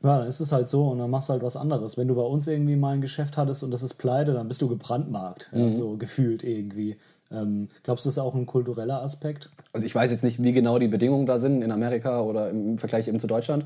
ja, 0.01 0.19
dann 0.19 0.29
ist 0.29 0.39
es 0.39 0.53
halt 0.53 0.69
so 0.69 0.87
und 0.87 0.99
dann 0.99 1.11
machst 1.11 1.29
du 1.29 1.33
halt 1.33 1.43
was 1.43 1.57
anderes. 1.57 1.97
Wenn 1.97 2.07
du 2.07 2.15
bei 2.15 2.23
uns 2.23 2.47
irgendwie 2.47 2.77
mal 2.77 2.95
ein 2.95 3.01
Geschäft 3.01 3.37
hattest 3.37 3.65
und 3.65 3.73
das 3.75 3.83
ist 3.83 3.95
pleite, 3.95 4.35
dann 4.35 4.47
bist 4.47 4.63
du 4.63 4.69
gebrandmarkt, 4.69 5.49
mhm. 5.51 5.67
ja, 5.67 5.73
so 5.73 5.97
gefühlt 5.97 6.45
irgendwie. 6.45 6.97
Ähm, 7.33 7.69
glaubst 7.83 8.05
du, 8.05 8.09
das 8.09 8.19
ist 8.19 8.23
auch 8.23 8.37
ein 8.37 8.47
kultureller 8.47 9.03
Aspekt? 9.03 9.51
Also 9.73 9.85
ich 9.85 9.95
weiß 9.97 10.13
jetzt 10.13 10.23
nicht, 10.23 10.41
wie 10.41 10.53
genau 10.53 10.79
die 10.79 10.87
Bedingungen 10.87 11.27
da 11.27 11.39
sind 11.39 11.61
in 11.61 11.73
Amerika 11.73 12.21
oder 12.21 12.51
im 12.51 12.79
Vergleich 12.79 13.09
eben 13.09 13.19
zu 13.19 13.27
Deutschland. 13.27 13.65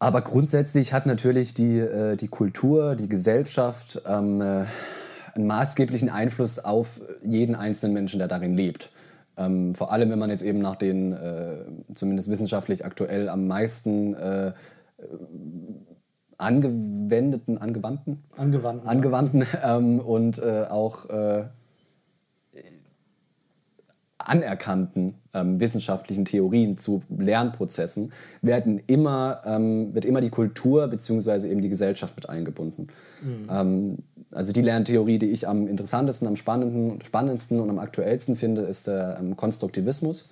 Aber 0.00 0.20
grundsätzlich 0.22 0.92
hat 0.92 1.06
natürlich 1.06 1.54
die, 1.54 1.78
äh, 1.78 2.16
die 2.16 2.28
Kultur, 2.28 2.96
die 2.96 3.08
Gesellschaft 3.08 4.02
ähm, 4.04 4.40
äh, 4.40 4.64
einen 5.38 5.46
maßgeblichen 5.46 6.10
Einfluss 6.10 6.58
auf 6.58 7.00
jeden 7.24 7.54
einzelnen 7.54 7.94
Menschen, 7.94 8.18
der 8.18 8.28
darin 8.28 8.54
lebt. 8.54 8.90
Ähm, 9.36 9.74
vor 9.74 9.92
allem, 9.92 10.10
wenn 10.10 10.18
man 10.18 10.30
jetzt 10.30 10.42
eben 10.42 10.58
nach 10.58 10.76
den, 10.76 11.12
äh, 11.12 11.58
zumindest 11.94 12.28
wissenschaftlich 12.28 12.84
aktuell 12.84 13.28
am 13.28 13.46
meisten 13.46 14.14
äh, 14.14 14.52
angewendeten, 16.38 17.58
angewandten, 17.58 18.24
angewandten, 18.36 18.88
angewandten 18.88 19.46
ähm, 19.62 20.00
und 20.00 20.38
äh, 20.38 20.66
auch 20.68 21.08
äh, 21.08 21.44
anerkannten 24.18 25.14
ähm, 25.32 25.60
wissenschaftlichen 25.60 26.24
Theorien 26.24 26.76
zu 26.76 27.02
Lernprozessen 27.08 28.12
werden 28.42 28.80
immer, 28.86 29.42
ähm, 29.44 29.94
wird 29.94 30.04
immer 30.04 30.20
die 30.20 30.30
Kultur 30.30 30.86
bzw. 30.88 31.48
eben 31.50 31.62
die 31.62 31.68
Gesellschaft 31.68 32.16
mit 32.16 32.28
eingebunden. 32.28 32.88
Mhm. 33.22 33.48
Ähm, 33.50 33.98
also 34.32 34.52
die 34.52 34.62
Lerntheorie, 34.62 35.18
die 35.18 35.30
ich 35.30 35.48
am 35.48 35.66
interessantesten, 35.66 36.28
am 36.28 36.36
spannendsten 36.36 37.60
und 37.60 37.70
am 37.70 37.78
aktuellsten 37.78 38.36
finde, 38.36 38.62
ist 38.62 38.86
der 38.86 39.18
ähm, 39.18 39.36
Konstruktivismus 39.36 40.30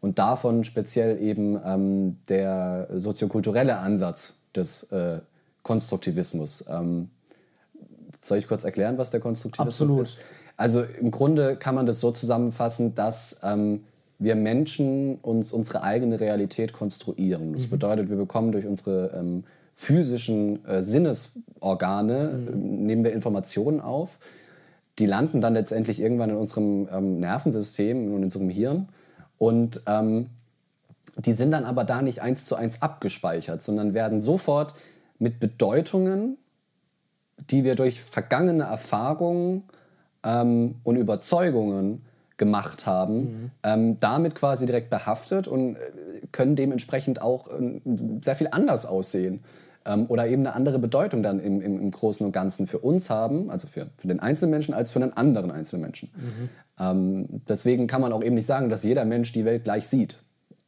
und 0.00 0.18
davon 0.18 0.64
speziell 0.64 1.20
eben 1.22 1.58
ähm, 1.64 2.16
der 2.28 2.88
soziokulturelle 2.94 3.78
Ansatz 3.78 4.34
des 4.54 4.90
äh, 4.92 5.20
Konstruktivismus. 5.62 6.64
Ähm, 6.68 7.10
soll 8.22 8.38
ich 8.38 8.48
kurz 8.48 8.64
erklären, 8.64 8.98
was 8.98 9.10
der 9.10 9.20
Konstruktivismus 9.20 9.80
Absolut. 9.80 10.06
ist? 10.06 10.18
Also 10.56 10.82
im 10.82 11.10
Grunde 11.10 11.56
kann 11.56 11.74
man 11.74 11.86
das 11.86 12.00
so 12.00 12.10
zusammenfassen, 12.10 12.94
dass 12.94 13.40
ähm, 13.42 13.84
wir 14.18 14.34
Menschen 14.34 15.16
uns 15.16 15.52
unsere 15.52 15.82
eigene 15.82 16.20
Realität 16.20 16.72
konstruieren. 16.72 17.54
Das 17.54 17.66
mhm. 17.66 17.70
bedeutet, 17.70 18.10
wir 18.10 18.16
bekommen 18.16 18.52
durch 18.52 18.66
unsere 18.66 19.12
ähm, 19.18 19.44
physischen 19.80 20.62
äh, 20.66 20.82
Sinnesorgane, 20.82 22.28
mhm. 22.28 22.48
äh, 22.48 22.84
nehmen 22.86 23.02
wir 23.02 23.14
Informationen 23.14 23.80
auf, 23.80 24.18
die 24.98 25.06
landen 25.06 25.40
dann 25.40 25.54
letztendlich 25.54 26.00
irgendwann 26.00 26.28
in 26.28 26.36
unserem 26.36 26.86
ähm, 26.92 27.18
Nervensystem 27.18 28.04
und 28.08 28.18
in 28.18 28.24
unserem 28.24 28.50
Hirn 28.50 28.90
und 29.38 29.80
ähm, 29.86 30.28
die 31.16 31.32
sind 31.32 31.52
dann 31.52 31.64
aber 31.64 31.84
da 31.84 32.02
nicht 32.02 32.20
eins 32.20 32.44
zu 32.44 32.56
eins 32.56 32.82
abgespeichert, 32.82 33.62
sondern 33.62 33.94
werden 33.94 34.20
sofort 34.20 34.74
mit 35.18 35.40
Bedeutungen, 35.40 36.36
die 37.48 37.64
wir 37.64 37.74
durch 37.74 38.02
vergangene 38.02 38.64
Erfahrungen 38.64 39.64
ähm, 40.22 40.74
und 40.84 40.96
Überzeugungen 40.96 42.04
gemacht 42.36 42.84
haben, 42.84 43.16
mhm. 43.16 43.50
ähm, 43.62 43.96
damit 43.98 44.34
quasi 44.34 44.66
direkt 44.66 44.90
behaftet 44.90 45.48
und 45.48 45.76
äh, 45.76 45.78
können 46.32 46.54
dementsprechend 46.54 47.22
auch 47.22 47.48
äh, 47.48 47.80
sehr 48.20 48.36
viel 48.36 48.48
anders 48.50 48.84
aussehen 48.84 49.42
ähm, 49.86 50.06
oder 50.08 50.26
eben 50.26 50.42
eine 50.46 50.54
andere 50.54 50.78
Bedeutung 50.78 51.22
dann 51.22 51.40
im, 51.40 51.60
im, 51.60 51.80
im, 51.80 51.90
Großen 51.90 52.24
und 52.24 52.32
Ganzen 52.32 52.66
für 52.66 52.78
uns 52.78 53.10
haben, 53.10 53.50
also 53.50 53.66
für, 53.66 53.88
für 53.96 54.08
den 54.08 54.20
einzelnen 54.20 54.50
Menschen, 54.50 54.74
als 54.74 54.90
für 54.90 55.00
einen 55.02 55.12
anderen 55.12 55.50
einzelnen 55.50 55.82
Menschen. 55.82 56.10
Mhm. 56.14 56.48
Ähm, 56.78 57.42
deswegen 57.48 57.86
kann 57.86 58.00
man 58.00 58.12
auch 58.12 58.22
eben 58.22 58.34
nicht 58.34 58.46
sagen, 58.46 58.68
dass 58.68 58.82
jeder 58.82 59.04
Mensch 59.04 59.32
die 59.32 59.44
Welt 59.44 59.64
gleich 59.64 59.88
sieht. 59.88 60.16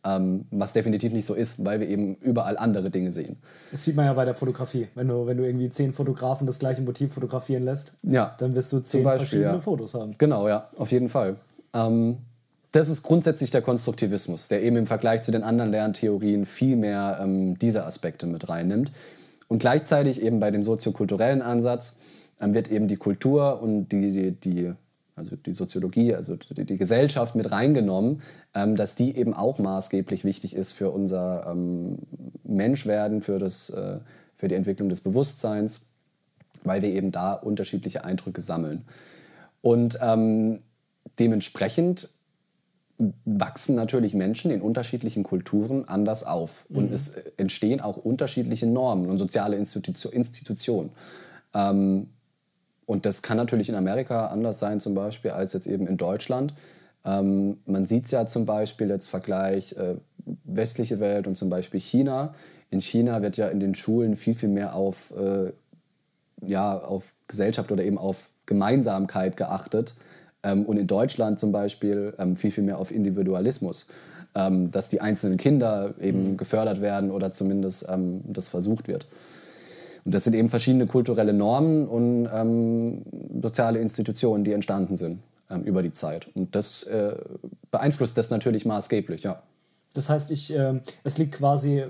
Ähm, 0.05 0.47
was 0.51 0.73
definitiv 0.73 1.13
nicht 1.13 1.27
so 1.27 1.35
ist, 1.35 1.65
weil 1.65 1.79
wir 1.79 1.89
eben 1.89 2.17
überall 2.17 2.57
andere 2.57 2.91
Dinge 2.91 3.13
sehen. 3.13 3.37
Das 3.71 3.85
sieht 3.85 3.95
man 3.95 4.07
ja 4.07 4.13
bei 4.15 4.25
der 4.25 4.35
Fotografie. 4.35 4.89
Wenn 4.97 5.07
du, 5.07 5.27
wenn 5.27 5.37
du 5.37 5.45
irgendwie 5.47 5.71
zehn 5.71 5.93
Fotografen 5.93 6.45
das 6.45 6.59
gleiche 6.59 6.83
Motiv 6.83 7.15
fotografieren 7.15 7.65
lässt, 7.65 7.93
ja. 8.03 8.35
dann 8.39 8.57
wirst 8.57 8.73
du 8.73 8.81
zehn 8.81 9.05
Beispiel, 9.05 9.19
verschiedene 9.21 9.53
ja. 9.53 9.59
Fotos 9.61 9.95
haben. 9.95 10.13
Genau, 10.19 10.49
ja, 10.49 10.67
auf 10.77 10.91
jeden 10.91 11.09
Fall. 11.09 11.37
Ähm, 11.73 12.19
das 12.73 12.89
ist 12.89 13.03
grundsätzlich 13.03 13.51
der 13.51 13.63
Konstruktivismus, 13.63 14.49
der 14.49 14.63
eben 14.63 14.77
im 14.77 14.87
Vergleich 14.87 15.23
zu 15.23 15.31
den 15.31 15.43
anderen 15.43 15.71
Lerntheorien 15.71 16.47
viel 16.47 16.77
mehr 16.77 17.19
ähm, 17.23 17.59
diese 17.59 17.85
Aspekte 17.85 18.27
mit 18.27 18.49
reinnimmt. 18.49 18.91
Und 19.49 19.59
gleichzeitig 19.59 20.23
eben 20.23 20.41
bei 20.41 20.51
dem 20.51 20.63
soziokulturellen 20.63 21.43
Ansatz 21.43 21.99
ähm, 22.41 22.55
wird 22.55 22.71
eben 22.71 22.89
die 22.89 22.97
Kultur 22.97 23.61
und 23.61 23.91
die, 23.91 24.11
die, 24.11 24.31
die 24.33 24.73
also 25.15 25.37
die 25.37 25.53
Soziologie, 25.53 26.15
also 26.15 26.37
die, 26.37 26.65
die 26.65 26.79
Gesellschaft 26.79 27.35
mit 27.35 27.51
reingenommen, 27.53 28.23
ähm, 28.55 28.77
dass 28.77 28.95
die 28.95 29.17
eben 29.17 29.35
auch 29.35 29.59
maßgeblich 29.59 30.25
wichtig 30.25 30.57
ist 30.57 30.73
für 30.73 30.91
unser 30.91 31.47
ähm, 31.47 31.99
Menschwerden, 32.45 33.21
für, 33.21 33.39
das, 33.39 33.69
äh, 33.69 34.01
für 34.37 34.49
die 34.49 34.55
Entwicklung 34.55 34.89
des 34.89 35.03
Bewusstseins, 35.03 35.91
weil 36.65 36.81
wir 36.81 36.89
eben 36.89 37.13
da 37.13 37.35
unterschiedliche 37.35 38.05
Eindrücke 38.05 38.41
sammeln. 38.41 38.87
Und 39.61 39.99
ähm, 40.01 40.61
dementsprechend 41.19 42.09
wachsen 43.25 43.75
natürlich 43.75 44.15
Menschen 44.15 44.51
in 44.51 44.63
unterschiedlichen 44.63 45.23
Kulturen 45.23 45.89
anders 45.89 46.25
auf. 46.25 46.65
Mhm. 46.69 46.77
Und 46.77 46.93
es 46.93 47.15
entstehen 47.37 47.81
auch 47.81 47.97
unterschiedliche 47.97 48.67
Normen 48.67 49.09
und 49.09 49.19
soziale 49.19 49.57
Institu 49.57 50.09
Institutionen. 50.09 50.91
Ähm, 51.55 52.09
und 52.87 53.07
das 53.07 53.23
kann 53.23 53.37
natürlich 53.37 53.69
in 53.69 53.75
Amerika 53.75 54.27
anders 54.27 54.59
sein, 54.59 54.81
zum 54.81 54.95
Beispiel, 54.95 55.31
als 55.31 55.53
jetzt 55.53 55.67
eben 55.67 55.87
in 55.87 55.97
Deutschland. 55.97 56.55
Ähm, 57.05 57.59
man 57.67 57.87
sieht 57.87 58.07
es 58.07 58.11
ja 58.11 58.27
zum 58.27 58.47
Beispiel 58.47 58.89
jetzt 58.89 59.09
Vergleich 59.09 59.73
äh, 59.75 59.97
westliche 60.45 61.01
Welt 61.01 61.27
und 61.27 61.37
zum 61.37 61.51
Beispiel 61.51 61.81
China. 61.81 62.35
In 62.71 62.81
China 62.81 63.23
wird 63.23 63.37
ja 63.37 63.49
in 63.49 63.61
den 63.61 63.75
Schulen 63.75 64.17
viel, 64.17 64.35
viel 64.35 64.49
mehr 64.49 64.75
auf, 64.75 65.13
äh, 65.17 65.53
ja, 66.47 66.79
auf 66.79 67.13
Gesellschaft 67.29 67.71
oder 67.73 67.85
eben 67.85 67.99
auf 67.99 68.31
Gemeinsamkeit 68.47 69.37
geachtet. 69.37 69.95
Ähm, 70.43 70.65
und 70.65 70.77
in 70.77 70.87
Deutschland 70.87 71.39
zum 71.41 71.53
Beispiel 71.53 72.15
ähm, 72.19 72.37
viel, 72.37 72.51
viel 72.51 72.65
mehr 72.65 72.79
auf 72.79 72.91
Individualismus. 72.91 73.87
Ähm, 74.35 74.71
dass 74.71 74.89
die 74.89 75.03
einzelnen 75.03 75.37
Kinder 75.37 75.93
eben 76.01 76.31
mhm. 76.31 76.37
gefördert 76.39 76.81
werden 76.81 77.11
oder 77.11 77.33
zumindest 77.33 77.85
ähm, 77.91 78.23
das 78.25 78.49
versucht 78.49 78.89
wird. 78.89 79.07
Und 80.07 80.15
das 80.15 80.25
sind 80.25 80.33
eben 80.33 80.49
verschiedene 80.49 80.87
kulturelle 80.87 81.35
Normen 81.35 81.87
und 81.87 82.31
ähm, 82.33 83.03
soziale 83.43 83.79
Institutionen, 83.79 84.43
die 84.43 84.53
entstanden 84.53 84.97
sind 84.97 85.19
ähm, 85.51 85.65
über 85.65 85.83
die 85.83 85.93
Zeit. 85.93 86.29
Und 86.35 86.55
das 86.55 86.85
äh, 86.85 87.15
beeinflusst 87.71 88.17
das 88.17 88.31
natürlich 88.31 88.65
maßgeblich, 88.65 89.23
ja. 89.23 89.43
Das 89.95 90.09
heißt, 90.09 90.31
ich, 90.31 90.55
äh, 90.55 90.81
es 91.05 91.19
liegt 91.19 91.33
quasi, 91.33 91.81
äh, 91.81 91.89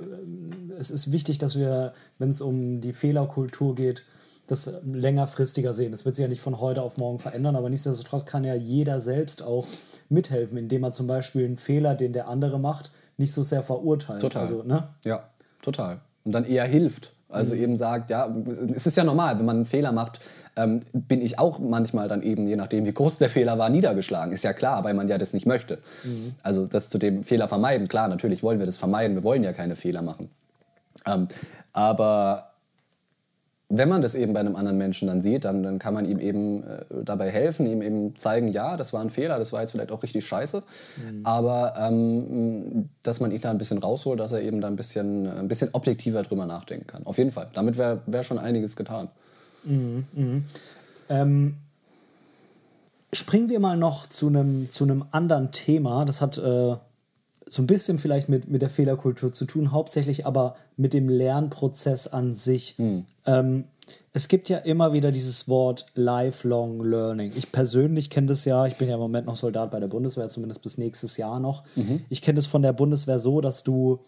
es 0.76 0.90
ist 0.90 1.12
wichtig, 1.12 1.38
dass 1.38 1.56
wir, 1.56 1.92
wenn 2.18 2.30
es 2.30 2.40
um 2.40 2.80
die 2.80 2.92
Fehlerkultur 2.92 3.76
geht, 3.76 4.04
das 4.52 4.72
längerfristiger 4.84 5.72
sehen. 5.72 5.90
Das 5.92 6.04
wird 6.04 6.14
sich 6.14 6.22
ja 6.22 6.28
nicht 6.28 6.40
von 6.40 6.60
heute 6.60 6.82
auf 6.82 6.96
morgen 6.96 7.18
verändern, 7.18 7.56
aber 7.56 7.70
nichtsdestotrotz 7.70 8.26
kann 8.26 8.44
ja 8.44 8.54
jeder 8.54 9.00
selbst 9.00 9.42
auch 9.42 9.66
mithelfen, 10.08 10.58
indem 10.58 10.84
er 10.84 10.92
zum 10.92 11.06
Beispiel 11.06 11.44
einen 11.44 11.56
Fehler, 11.56 11.94
den 11.94 12.12
der 12.12 12.28
andere 12.28 12.60
macht, 12.60 12.90
nicht 13.16 13.32
so 13.32 13.42
sehr 13.42 13.62
verurteilt. 13.62 14.20
Total. 14.20 14.42
Also, 14.42 14.62
ne? 14.62 14.88
Ja, 15.04 15.24
total. 15.62 16.00
Und 16.24 16.32
dann 16.32 16.44
eher 16.44 16.64
hilft. 16.64 17.12
Also 17.32 17.54
mhm. 17.54 17.62
eben 17.62 17.76
sagt, 17.76 18.10
ja, 18.10 18.32
es 18.74 18.86
ist 18.86 18.96
ja 18.96 19.04
normal, 19.04 19.38
wenn 19.38 19.46
man 19.46 19.56
einen 19.56 19.64
Fehler 19.64 19.90
macht, 19.92 20.20
ähm, 20.54 20.80
bin 20.92 21.22
ich 21.22 21.38
auch 21.38 21.58
manchmal 21.58 22.06
dann 22.06 22.22
eben, 22.22 22.46
je 22.46 22.56
nachdem 22.56 22.84
wie 22.84 22.92
groß 22.92 23.18
der 23.18 23.30
Fehler 23.30 23.58
war, 23.58 23.70
niedergeschlagen. 23.70 24.32
Ist 24.32 24.44
ja 24.44 24.52
klar, 24.52 24.84
weil 24.84 24.92
man 24.92 25.08
ja 25.08 25.16
das 25.16 25.32
nicht 25.32 25.46
möchte. 25.46 25.78
Mhm. 26.04 26.34
Also 26.42 26.66
das 26.66 26.90
zu 26.90 26.98
dem 26.98 27.24
Fehler 27.24 27.48
vermeiden, 27.48 27.88
klar, 27.88 28.08
natürlich 28.08 28.42
wollen 28.42 28.58
wir 28.58 28.66
das 28.66 28.76
vermeiden, 28.76 29.16
wir 29.16 29.24
wollen 29.24 29.42
ja 29.42 29.54
keine 29.54 29.76
Fehler 29.76 30.02
machen. 30.02 30.28
Ähm, 31.06 31.28
aber 31.72 32.51
wenn 33.74 33.88
man 33.88 34.02
das 34.02 34.14
eben 34.14 34.34
bei 34.34 34.40
einem 34.40 34.54
anderen 34.54 34.76
Menschen 34.76 35.08
dann 35.08 35.22
sieht, 35.22 35.46
dann, 35.46 35.62
dann 35.62 35.78
kann 35.78 35.94
man 35.94 36.04
ihm 36.04 36.18
eben 36.18 36.62
äh, 36.62 36.84
dabei 37.04 37.30
helfen, 37.30 37.66
ihm 37.66 37.80
eben 37.80 38.14
zeigen, 38.16 38.48
ja, 38.48 38.76
das 38.76 38.92
war 38.92 39.00
ein 39.00 39.08
Fehler, 39.08 39.38
das 39.38 39.52
war 39.54 39.62
jetzt 39.62 39.70
vielleicht 39.70 39.90
auch 39.90 40.02
richtig 40.02 40.26
scheiße, 40.26 40.58
mhm. 40.58 41.24
aber 41.24 41.74
ähm, 41.78 42.90
dass 43.02 43.20
man 43.20 43.32
ihn 43.32 43.40
da 43.40 43.50
ein 43.50 43.56
bisschen 43.56 43.78
rausholt, 43.78 44.20
dass 44.20 44.32
er 44.32 44.42
eben 44.42 44.60
da 44.60 44.68
ein 44.68 44.76
bisschen, 44.76 45.26
ein 45.26 45.48
bisschen 45.48 45.70
objektiver 45.72 46.22
drüber 46.22 46.44
nachdenken 46.44 46.86
kann. 46.86 47.06
Auf 47.06 47.16
jeden 47.16 47.30
Fall. 47.30 47.48
Damit 47.54 47.78
wäre 47.78 48.02
wär 48.04 48.22
schon 48.22 48.38
einiges 48.38 48.76
getan. 48.76 49.08
Mhm, 49.64 50.04
mh. 50.12 50.42
ähm, 51.08 51.54
springen 53.10 53.48
wir 53.48 53.58
mal 53.58 53.78
noch 53.78 54.06
zu 54.06 54.28
einem 54.28 54.70
zu 54.70 54.86
anderen 55.12 55.50
Thema. 55.50 56.04
Das 56.04 56.20
hat 56.20 56.36
äh, 56.36 56.76
so 57.46 57.62
ein 57.62 57.66
bisschen 57.66 57.98
vielleicht 57.98 58.28
mit, 58.28 58.48
mit 58.48 58.62
der 58.62 58.70
Fehlerkultur 58.70 59.32
zu 59.32 59.44
tun, 59.44 59.72
hauptsächlich 59.72 60.26
aber 60.26 60.56
mit 60.76 60.92
dem 60.92 61.08
Lernprozess 61.08 62.06
an 62.06 62.34
sich. 62.34 62.74
Mhm. 62.78 63.04
Ähm, 63.26 63.64
es 64.12 64.28
gibt 64.28 64.48
ja 64.48 64.58
immer 64.58 64.92
wieder 64.92 65.10
dieses 65.10 65.48
Wort 65.48 65.86
Lifelong 65.94 66.84
Learning. 66.84 67.32
Ich 67.36 67.50
persönlich 67.52 68.10
kenne 68.10 68.28
das 68.28 68.44
ja, 68.44 68.66
ich 68.66 68.76
bin 68.76 68.88
ja 68.88 68.94
im 68.94 69.00
Moment 69.00 69.26
noch 69.26 69.36
Soldat 69.36 69.70
bei 69.70 69.80
der 69.80 69.88
Bundeswehr, 69.88 70.28
zumindest 70.28 70.62
bis 70.62 70.78
nächstes 70.78 71.16
Jahr 71.16 71.40
noch. 71.40 71.64
Mhm. 71.76 72.04
Ich 72.08 72.22
kenne 72.22 72.36
das 72.36 72.46
von 72.46 72.62
der 72.62 72.72
Bundeswehr 72.72 73.18
so, 73.18 73.40
dass 73.40 73.62
du, 73.62 74.00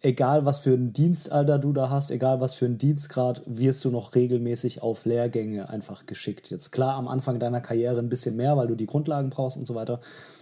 egal 0.00 0.46
was 0.46 0.60
für 0.60 0.72
ein 0.72 0.92
Dienstalter 0.92 1.58
du 1.58 1.72
da 1.72 1.90
hast, 1.90 2.10
egal 2.10 2.40
was 2.40 2.54
für 2.54 2.66
ein 2.66 2.78
Dienstgrad, 2.78 3.42
wirst 3.46 3.84
du 3.84 3.90
noch 3.90 4.14
regelmäßig 4.14 4.82
auf 4.82 5.04
Lehrgänge 5.04 5.68
einfach 5.68 6.06
geschickt. 6.06 6.50
Jetzt 6.50 6.70
klar 6.70 6.94
am 6.94 7.08
Anfang 7.08 7.38
deiner 7.38 7.60
Karriere 7.60 7.98
ein 7.98 8.08
bisschen 8.08 8.36
mehr, 8.36 8.56
weil 8.56 8.68
du 8.68 8.74
die 8.74 8.86
Grundlagen 8.86 9.30
brauchst 9.30 9.56
und 9.56 9.66
so 9.66 9.74
weiter. 9.74 10.00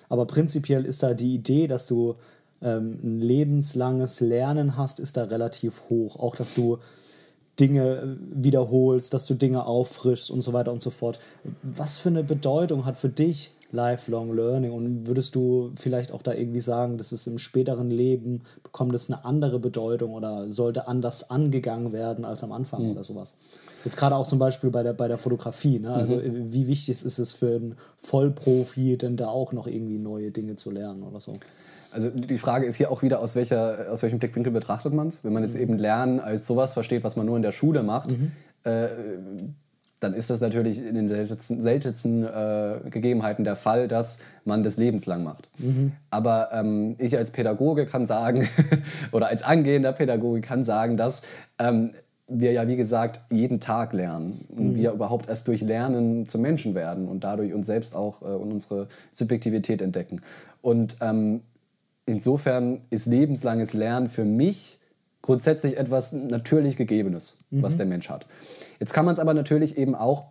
Aber 0.08 0.26
prinzipiell 0.26 0.84
ist 0.84 1.02
da 1.02 1.14
die 1.14 1.34
Idee, 1.34 1.66
dass 1.66 1.86
du 1.86 2.16
ähm, 2.62 2.98
ein 3.02 3.20
lebenslanges 3.20 4.20
Lernen 4.20 4.76
hast, 4.76 5.00
ist 5.00 5.16
da 5.16 5.24
relativ 5.24 5.84
hoch. 5.88 6.16
Auch 6.16 6.36
dass 6.36 6.54
du 6.54 6.78
Dinge 7.58 7.96
äh, 7.96 8.16
wiederholst, 8.30 9.14
dass 9.14 9.26
du 9.26 9.34
Dinge 9.34 9.66
auffrischst 9.66 10.30
und 10.30 10.42
so 10.42 10.52
weiter 10.52 10.72
und 10.72 10.82
so 10.82 10.90
fort. 10.90 11.18
Was 11.62 11.98
für 11.98 12.10
eine 12.10 12.22
Bedeutung 12.22 12.84
hat 12.84 12.96
für 12.96 13.08
dich 13.08 13.52
Lifelong 13.72 14.34
Learning 14.34 14.72
und 14.72 15.06
würdest 15.06 15.34
du 15.34 15.72
vielleicht 15.76 16.12
auch 16.12 16.22
da 16.22 16.32
irgendwie 16.32 16.60
sagen, 16.60 16.98
dass 16.98 17.12
es 17.12 17.26
im 17.26 17.38
späteren 17.38 17.90
Leben 17.90 18.42
bekommt 18.62 18.94
es 18.94 19.10
eine 19.10 19.24
andere 19.24 19.58
Bedeutung 19.58 20.14
oder 20.14 20.50
sollte 20.50 20.88
anders 20.88 21.30
angegangen 21.30 21.92
werden 21.92 22.24
als 22.24 22.44
am 22.44 22.52
Anfang 22.52 22.84
mhm. 22.84 22.90
oder 22.92 23.04
sowas? 23.04 23.34
Jetzt 23.84 23.96
gerade 23.96 24.16
auch 24.16 24.26
zum 24.26 24.38
Beispiel 24.38 24.70
bei 24.70 24.82
der, 24.82 24.92
bei 24.92 25.08
der 25.08 25.18
Fotografie. 25.18 25.78
Ne? 25.78 25.92
Also 25.92 26.16
mhm. 26.16 26.52
wie 26.52 26.66
wichtig 26.66 27.04
ist 27.04 27.18
es 27.18 27.32
für 27.32 27.56
einen 27.56 27.76
Vollprofi, 27.98 28.96
denn 28.96 29.16
da 29.16 29.28
auch 29.28 29.52
noch 29.52 29.66
irgendwie 29.66 29.98
neue 29.98 30.30
Dinge 30.30 30.56
zu 30.56 30.70
lernen 30.70 31.02
oder 31.02 31.20
so? 31.20 31.34
Also 31.92 32.10
die 32.10 32.38
Frage 32.38 32.66
ist 32.66 32.76
hier 32.76 32.90
auch 32.90 33.02
wieder, 33.02 33.20
aus, 33.20 33.36
welcher, 33.36 33.86
aus 33.90 34.02
welchem 34.02 34.18
Blickwinkel 34.18 34.52
betrachtet 34.52 34.92
man 34.92 35.08
es? 35.08 35.24
Wenn 35.24 35.32
man 35.32 35.42
jetzt 35.42 35.54
mhm. 35.54 35.62
eben 35.62 35.78
Lernen 35.78 36.20
als 36.20 36.46
sowas 36.46 36.72
versteht, 36.72 37.04
was 37.04 37.16
man 37.16 37.26
nur 37.26 37.36
in 37.36 37.42
der 37.42 37.52
Schule 37.52 37.82
macht, 37.82 38.12
mhm. 38.12 38.32
äh, 38.64 38.88
dann 40.00 40.12
ist 40.12 40.28
das 40.28 40.40
natürlich 40.40 40.84
in 40.84 40.94
den 40.94 41.08
seltensten, 41.08 41.62
seltensten 41.62 42.24
äh, 42.24 42.80
Gegebenheiten 42.90 43.44
der 43.44 43.56
Fall, 43.56 43.88
dass 43.88 44.20
man 44.44 44.62
das 44.62 44.76
lebenslang 44.76 45.24
macht. 45.24 45.48
Mhm. 45.58 45.92
Aber 46.10 46.50
ähm, 46.52 46.96
ich 46.98 47.16
als 47.16 47.30
Pädagoge 47.30 47.86
kann 47.86 48.04
sagen, 48.04 48.46
oder 49.12 49.28
als 49.28 49.42
angehender 49.42 49.92
Pädagoge 49.92 50.42
kann 50.42 50.64
sagen, 50.64 50.96
dass 50.96 51.22
ähm, 51.58 51.92
wir 52.28 52.52
ja, 52.52 52.66
wie 52.66 52.76
gesagt, 52.76 53.20
jeden 53.30 53.60
Tag 53.60 53.92
lernen 53.92 54.44
und 54.48 54.72
mhm. 54.72 54.74
wir 54.74 54.92
überhaupt 54.92 55.28
erst 55.28 55.48
durch 55.48 55.62
Lernen 55.62 56.28
zum 56.28 56.42
Menschen 56.42 56.74
werden 56.74 57.08
und 57.08 57.24
dadurch 57.24 57.54
uns 57.54 57.66
selbst 57.66 57.94
auch 57.94 58.22
äh, 58.22 58.26
und 58.26 58.52
unsere 58.52 58.88
Subjektivität 59.12 59.80
entdecken. 59.80 60.20
Und 60.60 60.96
ähm, 61.00 61.40
insofern 62.04 62.82
ist 62.90 63.06
lebenslanges 63.06 63.72
Lernen 63.72 64.08
für 64.08 64.24
mich 64.24 64.78
grundsätzlich 65.26 65.76
etwas 65.76 66.12
natürlich 66.12 66.76
Gegebenes, 66.76 67.36
mhm. 67.50 67.62
was 67.62 67.76
der 67.76 67.86
Mensch 67.86 68.08
hat. 68.08 68.26
Jetzt 68.78 68.94
kann 68.94 69.04
man 69.04 69.12
es 69.12 69.18
aber 69.18 69.34
natürlich 69.34 69.76
eben 69.76 69.96
auch 69.96 70.26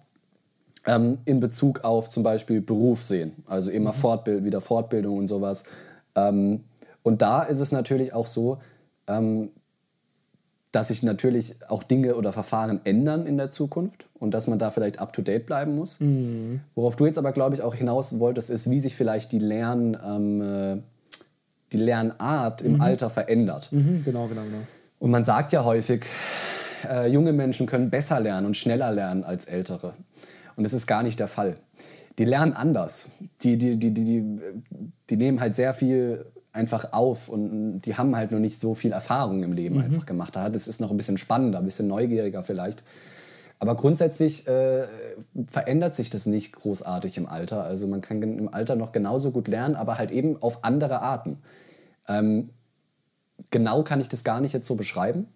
ähm, 0.88 1.18
in 1.26 1.42
Bezug 1.42 1.84
auf 1.84 2.10
zum 2.10 2.24
Beispiel 2.24 2.62
Beruf 2.62 3.04
sehen, 3.04 3.34
also 3.46 3.72
immer 3.72 3.92
mhm. 3.92 3.96
Fortbild, 3.96 4.46
wieder 4.46 4.62
Fortbildung 4.62 5.18
und 5.18 5.28
sowas. 5.28 5.66
Ähm, 6.16 6.64
und 7.04 7.22
da 7.22 7.44
ist 7.44 7.60
es 7.60 7.74
natürlich 7.74 8.14
auch 8.14 8.28
so, 8.28 8.60
ähm, 9.08 9.50
dass 10.72 10.88
sich 10.88 11.04
natürlich 11.04 11.56
auch 11.68 11.84
Dinge 11.84 12.16
oder 12.16 12.32
Verfahren 12.32 12.80
ändern 12.86 13.28
in 13.28 13.38
der 13.38 13.50
Zukunft 13.50 14.06
und 14.14 14.32
dass 14.34 14.48
man 14.48 14.60
da 14.60 14.72
vielleicht 14.72 15.00
up-to-date 15.00 15.46
bleiben 15.46 15.76
muss. 15.76 16.00
Mhm. 16.00 16.62
Worauf 16.74 16.96
du 16.96 17.06
jetzt 17.06 17.18
aber, 17.18 17.34
glaube 17.34 17.56
ich, 17.56 17.62
auch 17.62 17.76
hinaus 17.76 18.18
wolltest, 18.20 18.50
ist, 18.50 18.70
wie 18.70 18.80
sich 18.80 18.96
vielleicht 18.96 19.34
die 19.34 19.40
Lern... 19.40 19.98
Ähm, 20.04 20.42
äh, 20.42 20.78
die 21.72 21.78
Lernart 21.78 22.62
im 22.62 22.76
mhm. 22.76 22.82
Alter 22.82 23.10
verändert. 23.10 23.72
Mhm, 23.72 24.04
genau, 24.06 24.28
genau, 24.28 24.42
genau. 24.44 24.64
Und 25.00 25.12
man 25.12 25.24
sagt 25.24 25.52
ja 25.52 25.64
häufig, 25.64 26.06
äh, 26.90 27.08
junge 27.08 27.34
Menschen 27.34 27.68
können 27.68 27.90
besser 27.90 28.20
lernen 28.20 28.48
und 28.48 28.58
schneller 28.58 28.92
lernen 28.92 29.24
als 29.24 29.46
ältere. 29.46 29.94
Und 30.56 30.64
das 30.64 30.74
ist 30.74 30.88
gar 30.88 31.04
nicht 31.04 31.20
der 31.20 31.28
Fall. 31.28 31.58
Die 32.18 32.26
lernen 32.26 32.54
anders. 32.54 33.10
Die, 33.44 33.58
die, 33.58 33.78
die, 33.78 33.92
die, 33.92 34.06
die, 34.06 34.40
die 35.10 35.18
nehmen 35.18 35.42
halt 35.42 35.56
sehr 35.56 35.74
viel 35.74 36.26
einfach 36.54 36.94
auf 36.94 37.28
und 37.28 37.82
die 37.82 37.96
haben 37.98 38.16
halt 38.16 38.32
noch 38.32 38.40
nicht 38.40 38.58
so 38.58 38.76
viel 38.76 38.94
Erfahrung 38.94 39.44
im 39.44 39.52
Leben 39.52 39.76
mhm. 39.76 39.84
einfach 39.84 40.06
gemacht. 40.06 40.36
Das 40.36 40.68
ist 40.68 40.80
noch 40.80 40.90
ein 40.90 40.98
bisschen 40.98 41.18
spannender, 41.18 41.60
ein 41.60 41.66
bisschen 41.66 41.88
neugieriger 41.88 42.44
vielleicht. 42.44 42.84
Aber 43.60 43.76
grundsätzlich 43.76 44.48
äh, 44.48 44.86
verändert 45.48 45.96
sich 45.96 46.10
das 46.10 46.26
nicht 46.26 46.54
großartig 46.54 47.18
im 47.18 47.28
Alter. 47.28 47.64
Also 47.64 47.88
man 47.88 48.02
kann 48.02 48.22
im 48.22 48.54
Alter 48.54 48.76
noch 48.76 48.92
genauso 48.92 49.32
gut 49.32 49.48
lernen, 49.48 49.76
aber 49.76 49.98
halt 49.98 50.12
eben 50.12 50.42
auf 50.42 50.64
andere 50.64 51.02
Arten. 51.02 51.40
Ähm, 52.08 52.50
genau 53.52 53.84
kann 53.84 54.02
ich 54.02 54.10
das 54.10 54.24
gar 54.24 54.42
nicht 54.42 54.54
jetzt 54.54 54.68
so 54.68 54.76
beschreiben. 54.76 55.28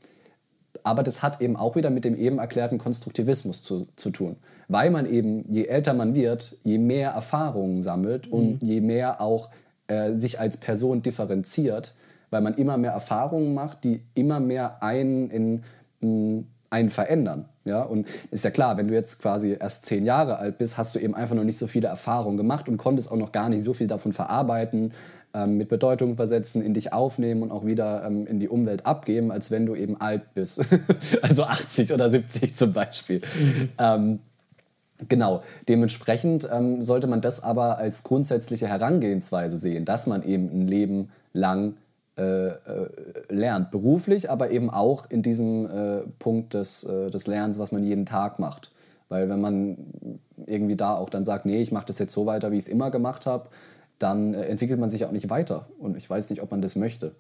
Aber 0.84 1.04
das 1.04 1.22
hat 1.24 1.42
eben 1.42 1.56
auch 1.56 1.76
wieder 1.76 1.90
mit 1.90 2.06
dem 2.06 2.16
eben 2.16 2.40
erklärten 2.40 2.78
Konstruktivismus 2.78 3.64
zu, 3.64 3.88
zu 3.96 4.12
tun. 4.12 4.38
Weil 4.68 4.92
man 4.92 5.06
eben, 5.06 5.52
je 5.52 5.66
älter 5.66 5.94
man 5.94 6.14
wird, 6.14 6.58
je 6.64 6.78
mehr 6.78 7.12
Erfahrungen 7.12 7.82
sammelt 7.82 8.28
mhm. 8.28 8.34
und 8.34 8.64
je 8.64 8.82
mehr 8.82 9.20
auch 9.20 9.50
äh, 9.88 10.14
sich 10.14 10.40
als 10.40 10.58
Person 10.58 11.02
differenziert, 11.02 11.94
weil 12.30 12.42
man 12.42 12.54
immer 12.56 12.78
mehr 12.78 12.92
Erfahrungen 12.92 13.54
macht, 13.54 13.84
die 13.84 14.04
immer 14.14 14.40
mehr 14.40 14.82
einen 14.84 15.30
in 15.32 15.64
mh, 16.02 16.44
einen 16.70 16.90
verändern. 16.90 17.46
Ja? 17.66 17.82
Und 17.82 18.08
ist 18.32 18.44
ja 18.44 18.52
klar, 18.52 18.78
wenn 18.78 18.88
du 18.88 18.94
jetzt 18.94 19.22
quasi 19.22 19.58
erst 19.60 19.86
zehn 19.86 20.06
Jahre 20.06 20.38
alt 20.38 20.58
bist, 20.58 20.78
hast 20.78 20.96
du 20.96 21.00
eben 21.00 21.16
einfach 21.16 21.36
noch 21.36 21.44
nicht 21.44 21.58
so 21.58 21.68
viele 21.68 21.88
Erfahrungen 21.88 22.38
gemacht 22.38 22.70
und 22.70 22.78
konntest 22.78 23.12
auch 23.12 23.18
noch 23.18 23.32
gar 23.32 23.50
nicht 23.50 23.64
so 23.64 23.74
viel 23.74 23.88
davon 23.88 24.14
verarbeiten, 24.14 24.94
ähm, 25.34 25.58
mit 25.58 25.70
Bedeutung 25.70 26.16
versetzen, 26.16 26.62
in 26.62 26.74
dich 26.74 26.94
aufnehmen 26.94 27.44
und 27.44 27.52
auch 27.52 27.66
wieder 27.66 28.04
ähm, 28.06 28.26
in 28.28 28.40
die 28.40 28.50
Umwelt 28.50 28.86
abgeben, 28.86 29.32
als 29.32 29.52
wenn 29.52 29.66
du 29.66 29.76
eben 29.76 30.00
alt 30.00 30.34
bist. 30.34 30.62
also 31.22 31.44
80 31.44 31.94
oder 31.94 32.10
70 32.10 32.56
zum 32.56 32.74
Beispiel. 32.74 33.20
Mhm. 33.20 33.70
Ähm, 33.78 34.20
Genau, 35.08 35.44
dementsprechend 35.70 36.50
ähm, 36.52 36.82
sollte 36.82 37.08
man 37.08 37.22
das 37.22 37.42
aber 37.42 37.78
als 37.78 38.04
grundsätzliche 38.04 38.68
Herangehensweise 38.68 39.58
sehen, 39.58 39.86
dass 39.86 40.08
man 40.08 40.24
eben 40.24 40.50
ein 40.52 40.68
Leben 40.68 41.10
lang 41.32 41.76
äh, 42.18 42.48
äh, 42.48 42.90
lernt, 43.30 43.72
beruflich, 43.72 44.30
aber 44.30 44.52
eben 44.52 44.70
auch 44.70 45.10
in 45.10 45.22
diesem 45.22 45.66
äh, 45.66 46.02
Punkt 46.20 46.54
des, 46.54 46.84
äh, 46.84 47.10
des 47.10 47.28
Lernens, 47.28 47.60
was 47.60 47.72
man 47.72 47.86
jeden 47.86 48.06
Tag 48.06 48.40
macht. 48.40 48.72
Weil 49.08 49.30
wenn 49.30 49.40
man 49.40 49.78
irgendwie 50.46 50.76
da 50.76 50.96
auch 50.96 51.10
dann 51.10 51.24
sagt, 51.24 51.46
nee, 51.46 51.62
ich 51.62 51.72
mache 51.72 51.86
das 51.86 51.98
jetzt 51.98 52.14
so 52.14 52.26
weiter, 52.26 52.52
wie 52.52 52.58
ich 52.58 52.64
es 52.64 52.70
immer 52.70 52.92
gemacht 52.92 53.26
habe, 53.26 53.48
dann 54.00 54.34
äh, 54.34 54.46
entwickelt 54.46 54.80
man 54.80 54.90
sich 54.90 55.06
auch 55.06 55.12
nicht 55.12 55.30
weiter. 55.30 55.68
Und 55.78 55.98
ich 55.98 56.10
weiß 56.10 56.30
nicht, 56.30 56.42
ob 56.42 56.52
man 56.52 56.62
das 56.62 56.76
möchte. 56.76 57.14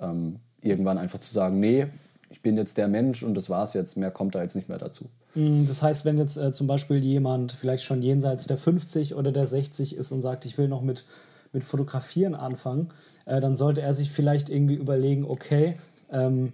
Ähm, 0.00 0.36
irgendwann 0.60 0.98
einfach 0.98 1.18
zu 1.18 1.32
sagen, 1.32 1.58
nee, 1.60 1.86
ich 2.30 2.42
bin 2.42 2.56
jetzt 2.56 2.78
der 2.78 2.88
Mensch 2.88 3.22
und 3.22 3.34
das 3.34 3.48
war's 3.50 3.74
jetzt, 3.74 3.96
mehr 3.96 4.10
kommt 4.10 4.34
da 4.34 4.42
jetzt 4.42 4.54
nicht 4.54 4.68
mehr 4.68 4.78
dazu. 4.78 5.06
Mm, 5.34 5.66
das 5.66 5.82
heißt, 5.82 6.04
wenn 6.04 6.18
jetzt 6.18 6.36
äh, 6.36 6.52
zum 6.52 6.66
Beispiel 6.66 7.02
jemand 7.02 7.52
vielleicht 7.52 7.84
schon 7.84 8.02
jenseits 8.02 8.46
der 8.46 8.58
50 8.58 9.14
oder 9.14 9.32
der 9.32 9.46
60 9.46 9.96
ist 9.96 10.12
und 10.12 10.22
sagt, 10.22 10.44
ich 10.44 10.58
will 10.58 10.68
noch 10.68 10.82
mit 10.82 11.04
mit 11.52 11.64
Fotografieren 11.64 12.34
anfangen, 12.34 12.88
äh, 13.26 13.40
dann 13.40 13.56
sollte 13.56 13.80
er 13.80 13.94
sich 13.94 14.10
vielleicht 14.10 14.48
irgendwie 14.48 14.74
überlegen, 14.74 15.24
okay, 15.24 15.74
ähm, 16.12 16.52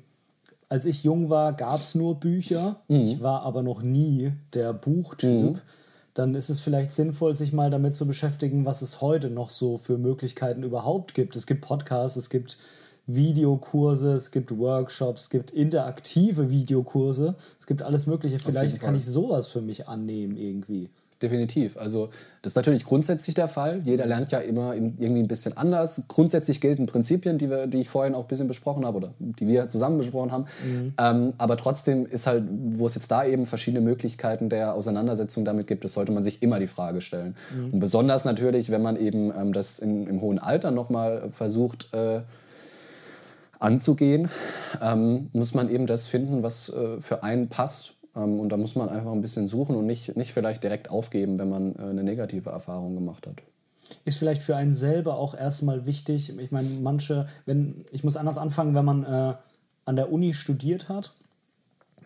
als 0.68 0.86
ich 0.86 1.05
jung 1.05 1.30
war, 1.30 1.52
gab 1.52 1.80
es 1.80 1.94
nur 1.94 2.18
Bücher, 2.18 2.80
mhm. 2.88 3.05
ich 3.05 3.22
war 3.22 3.42
aber 3.42 3.62
noch 3.62 3.82
nie 3.82 4.32
der 4.55 4.72
Buchtyp. 4.72 5.55
Mhm. 5.55 5.60
Dann 6.15 6.35
ist 6.35 6.49
es 6.49 6.61
vielleicht 6.61 6.93
sinnvoll, 6.93 7.36
sich 7.36 7.53
mal 7.53 7.70
damit 7.70 7.95
zu 7.97 8.07
beschäftigen, 8.07 8.65
was 8.65 8.82
es 8.82 9.01
heute 9.01 9.31
noch 9.31 9.51
so 9.51 9.77
für 9.77 9.99
Möglichkeiten 9.99 10.62
überhaupt 10.62 11.15
gibt. 11.15 11.36
Es 11.36 11.47
gibt 11.47 11.62
Podcasts, 11.62 12.16
es 12.16 12.31
gibt 12.31 12.57
Videokurse, 13.07 14.15
es 14.15 14.31
gibt 14.31 14.57
Workshops, 14.57 15.23
es 15.23 15.31
gibt 15.31 15.51
interaktive 15.51 16.51
Videokurse, 16.51 17.35
es 17.61 17.66
gibt 17.66 17.82
alles 17.82 18.07
Mögliche. 18.07 18.39
Vielleicht 18.39 18.81
kann 18.81 18.95
ich 18.95 19.05
sowas 19.05 19.49
für 19.49 19.61
mich 19.61 19.89
annehmen 19.89 20.36
irgendwie 20.36 20.89
definitiv. 21.24 21.76
Also 21.76 22.10
das 22.42 22.52
ist 22.52 22.56
natürlich 22.56 22.84
grundsätzlich 22.84 23.34
der 23.34 23.48
Fall. 23.48 23.80
Jeder 23.84 24.06
lernt 24.06 24.30
ja 24.30 24.38
immer 24.38 24.74
irgendwie 24.74 25.20
ein 25.20 25.28
bisschen 25.28 25.56
anders. 25.56 26.05
Grundsätzlich 26.09 26.60
gelten 26.60 26.86
Prinzipien, 26.86 27.38
die, 27.38 27.51
wir, 27.51 27.66
die 27.66 27.80
ich 27.80 27.88
vorhin 27.88 28.14
auch 28.14 28.20
ein 28.22 28.28
bisschen 28.28 28.46
besprochen 28.46 28.84
habe 28.84 28.98
oder 28.98 29.14
die 29.18 29.48
wir 29.48 29.70
zusammen 29.70 29.98
besprochen 29.98 30.30
haben. 30.30 30.44
Mhm. 30.64 30.94
Ähm, 30.98 31.32
aber 31.38 31.56
trotzdem 31.56 32.06
ist 32.06 32.26
halt, 32.26 32.44
wo 32.48 32.86
es 32.86 32.94
jetzt 32.94 33.10
da 33.10 33.24
eben 33.24 33.46
verschiedene 33.46 33.82
Möglichkeiten 33.82 34.48
der 34.51 34.74
Auseinandersetzung 34.74 35.44
damit 35.44 35.66
gibt, 35.66 35.84
das 35.84 35.94
sollte 35.94 36.12
man 36.12 36.22
sich 36.22 36.42
immer 36.42 36.60
die 36.60 36.66
Frage 36.66 37.01
stellen. 37.01 37.34
Mhm. 37.56 37.74
Und 37.74 37.80
besonders 37.80 38.24
natürlich, 38.24 38.70
wenn 38.70 38.82
man 38.82 38.96
eben 38.96 39.32
ähm, 39.34 39.52
das 39.52 39.78
in, 39.78 40.06
im 40.06 40.20
hohen 40.20 40.38
Alter 40.38 40.70
nochmal 40.70 41.30
versucht, 41.32 41.92
äh, 41.94 42.20
anzugehen, 43.59 44.28
ähm, 44.82 45.30
muss 45.32 45.55
man 45.55 45.70
eben 45.70 45.86
das 45.86 46.06
finden, 46.06 46.42
was 46.42 46.68
äh, 46.68 47.01
für 47.01 47.22
einen 47.22 47.48
passt 47.48 47.93
und 48.15 48.49
da 48.49 48.57
muss 48.57 48.77
man 48.77 48.89
einfach 48.89 49.12
ein 49.12 49.23
bisschen 49.23 49.49
suchen 49.49 49.77
und 49.77 49.86
nicht, 49.86 50.16
nicht 50.16 50.32
vielleicht 50.32 50.62
direkt 50.62 50.91
aufgeben, 50.91 51.39
wenn 51.39 51.49
man 51.49 51.74
äh, 51.77 51.82
eine 51.82 52.05
negative 52.05 52.51
Erfahrung 52.51 52.95
gemacht 52.95 53.27
hat. 53.27 53.36
Ist 54.05 54.19
vielleicht 54.19 54.43
für 54.43 54.57
einen 54.57 54.74
selber 54.74 55.19
auch 55.19 55.36
erstmal 55.36 55.85
wichtig. 55.85 56.36
Ich 56.39 56.51
meine, 56.51 56.69
manche, 56.81 57.27
wenn, 57.45 57.85
ich 57.93 58.05
muss 58.05 58.16
anders 58.16 58.39
anfangen, 58.39 58.74
wenn 58.74 58.85
man 58.85 59.05
äh, 59.05 59.35
an 59.85 59.97
der 59.97 60.11
Uni 60.11 60.32
studiert 60.32 60.89
hat, 60.89 61.12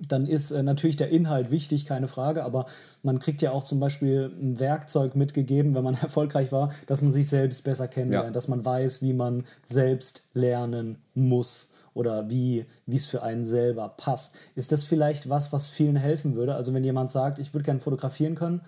dann 0.07 0.27
ist 0.27 0.51
äh, 0.51 0.63
natürlich 0.63 0.97
der 0.97 1.11
Inhalt 1.11 1.51
wichtig, 1.51 1.87
keine 1.87 2.07
Frage, 2.07 2.45
aber 2.45 2.67
man 3.03 3.19
kriegt 3.19 3.43
ja 3.43 3.51
auch 3.51 3.65
zum 3.65 3.81
Beispiel 3.81 4.31
ein 4.41 4.61
Werkzeug 4.61 5.17
mitgegeben, 5.17 5.75
wenn 5.75 5.85
man 5.85 5.95
erfolgreich 6.01 6.53
war, 6.53 6.73
dass 6.87 7.03
man 7.03 7.13
sich 7.13 7.29
selbst 7.29 7.65
besser 7.65 7.89
kennenlernt, 7.89 8.27
ja. 8.27 8.33
dass 8.33 8.49
man 8.49 8.65
weiß, 8.65 9.03
wie 9.03 9.13
man 9.13 9.45
selbst 9.65 10.23
lernen 10.35 10.99
muss 11.15 11.75
oder 11.99 12.31
wie 12.31 12.65
es 12.87 13.07
für 13.07 13.23
einen 13.23 13.45
selber 13.45 13.89
passt. 13.89 14.37
Ist 14.55 14.70
das 14.70 14.85
vielleicht 14.85 15.29
was, 15.29 15.53
was 15.53 15.66
vielen 15.66 15.97
helfen 15.97 16.37
würde? 16.37 16.55
Also 16.55 16.73
wenn 16.73 16.85
jemand 16.85 17.11
sagt, 17.11 17.41
ich 17.41 17.53
würde 17.53 17.65
gerne 17.65 17.81
fotografieren 17.81 18.37
können, 18.37 18.61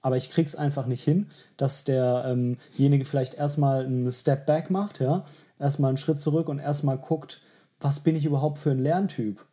aber 0.00 0.16
ich 0.16 0.30
krieg's 0.30 0.54
einfach 0.54 0.86
nicht 0.86 1.02
hin, 1.02 1.26
dass 1.56 1.82
derjenige 1.82 2.58
ähm 2.78 3.04
vielleicht 3.04 3.34
erstmal 3.34 3.84
einen 3.84 4.10
Step 4.12 4.46
back 4.46 4.70
macht, 4.70 5.00
ja, 5.00 5.24
erstmal 5.58 5.88
einen 5.88 5.96
Schritt 5.96 6.20
zurück 6.20 6.48
und 6.48 6.60
erstmal 6.60 6.98
guckt, 6.98 7.40
was 7.80 8.00
bin 8.00 8.14
ich 8.14 8.24
überhaupt 8.24 8.58
für 8.58 8.70
ein 8.70 8.78
Lerntyp? 8.82 9.44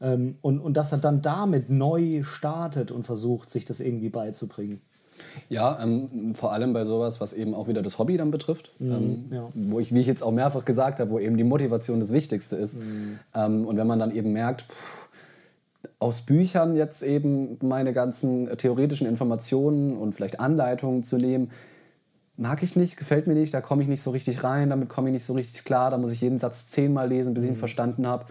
Ähm, 0.00 0.38
und, 0.40 0.60
und 0.60 0.76
dass 0.76 0.92
er 0.92 0.98
dann 0.98 1.20
damit 1.20 1.70
neu 1.70 2.22
startet 2.22 2.92
und 2.92 3.02
versucht, 3.02 3.50
sich 3.50 3.64
das 3.64 3.80
irgendwie 3.80 4.08
beizubringen. 4.08 4.80
Ja, 5.48 5.78
ähm, 5.82 6.34
vor 6.34 6.52
allem 6.52 6.72
bei 6.72 6.84
sowas, 6.84 7.20
was 7.20 7.32
eben 7.32 7.54
auch 7.54 7.68
wieder 7.68 7.82
das 7.82 7.98
Hobby 7.98 8.16
dann 8.16 8.30
betrifft. 8.30 8.72
Mhm, 8.78 8.92
ähm, 8.92 9.24
ja. 9.30 9.48
Wo 9.54 9.80
ich, 9.80 9.94
wie 9.94 10.00
ich 10.00 10.06
jetzt 10.06 10.22
auch 10.22 10.32
mehrfach 10.32 10.64
gesagt 10.64 11.00
habe, 11.00 11.10
wo 11.10 11.18
eben 11.18 11.36
die 11.36 11.44
Motivation 11.44 12.00
das 12.00 12.12
Wichtigste 12.12 12.56
ist. 12.56 12.76
Mhm. 12.76 13.18
Ähm, 13.34 13.66
und 13.66 13.76
wenn 13.76 13.86
man 13.86 13.98
dann 13.98 14.14
eben 14.14 14.32
merkt, 14.32 14.62
pff, 14.62 15.08
aus 16.00 16.22
Büchern 16.22 16.74
jetzt 16.74 17.02
eben 17.02 17.58
meine 17.60 17.92
ganzen 17.92 18.56
theoretischen 18.56 19.06
Informationen 19.06 19.96
und 19.96 20.14
vielleicht 20.14 20.40
Anleitungen 20.40 21.02
zu 21.02 21.16
nehmen, 21.16 21.50
mag 22.36 22.62
ich 22.62 22.76
nicht, 22.76 22.96
gefällt 22.96 23.26
mir 23.26 23.34
nicht, 23.34 23.52
da 23.52 23.60
komme 23.60 23.82
ich 23.82 23.88
nicht 23.88 24.02
so 24.02 24.10
richtig 24.10 24.44
rein, 24.44 24.70
damit 24.70 24.88
komme 24.88 25.08
ich 25.08 25.12
nicht 25.12 25.24
so 25.24 25.32
richtig 25.32 25.64
klar, 25.64 25.90
da 25.90 25.98
muss 25.98 26.12
ich 26.12 26.20
jeden 26.20 26.38
Satz 26.38 26.68
zehnmal 26.68 27.08
lesen, 27.08 27.34
bis 27.34 27.42
ich 27.42 27.50
ihn 27.50 27.54
mhm. 27.54 27.58
verstanden 27.58 28.06
habe. 28.06 28.26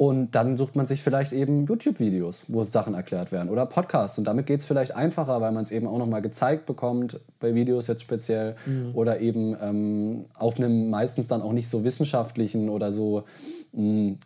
Und 0.00 0.30
dann 0.30 0.56
sucht 0.56 0.76
man 0.76 0.86
sich 0.86 1.02
vielleicht 1.02 1.34
eben 1.34 1.66
YouTube-Videos, 1.66 2.46
wo 2.48 2.64
Sachen 2.64 2.94
erklärt 2.94 3.32
werden 3.32 3.50
oder 3.50 3.66
Podcasts. 3.66 4.16
Und 4.16 4.24
damit 4.24 4.46
geht 4.46 4.60
es 4.60 4.64
vielleicht 4.64 4.96
einfacher, 4.96 5.42
weil 5.42 5.52
man 5.52 5.62
es 5.62 5.70
eben 5.72 5.86
auch 5.86 5.98
nochmal 5.98 6.22
gezeigt 6.22 6.64
bekommt, 6.64 7.20
bei 7.38 7.54
Videos 7.54 7.86
jetzt 7.86 8.00
speziell. 8.00 8.56
Mhm. 8.64 8.94
Oder 8.94 9.20
eben 9.20 9.54
ähm, 9.60 10.24
auf 10.32 10.56
einem 10.56 10.88
meistens 10.88 11.28
dann 11.28 11.42
auch 11.42 11.52
nicht 11.52 11.68
so 11.68 11.84
wissenschaftlichen 11.84 12.70
oder 12.70 12.92
so 12.92 13.24
mh, 13.72 13.82
hm, 13.82 14.18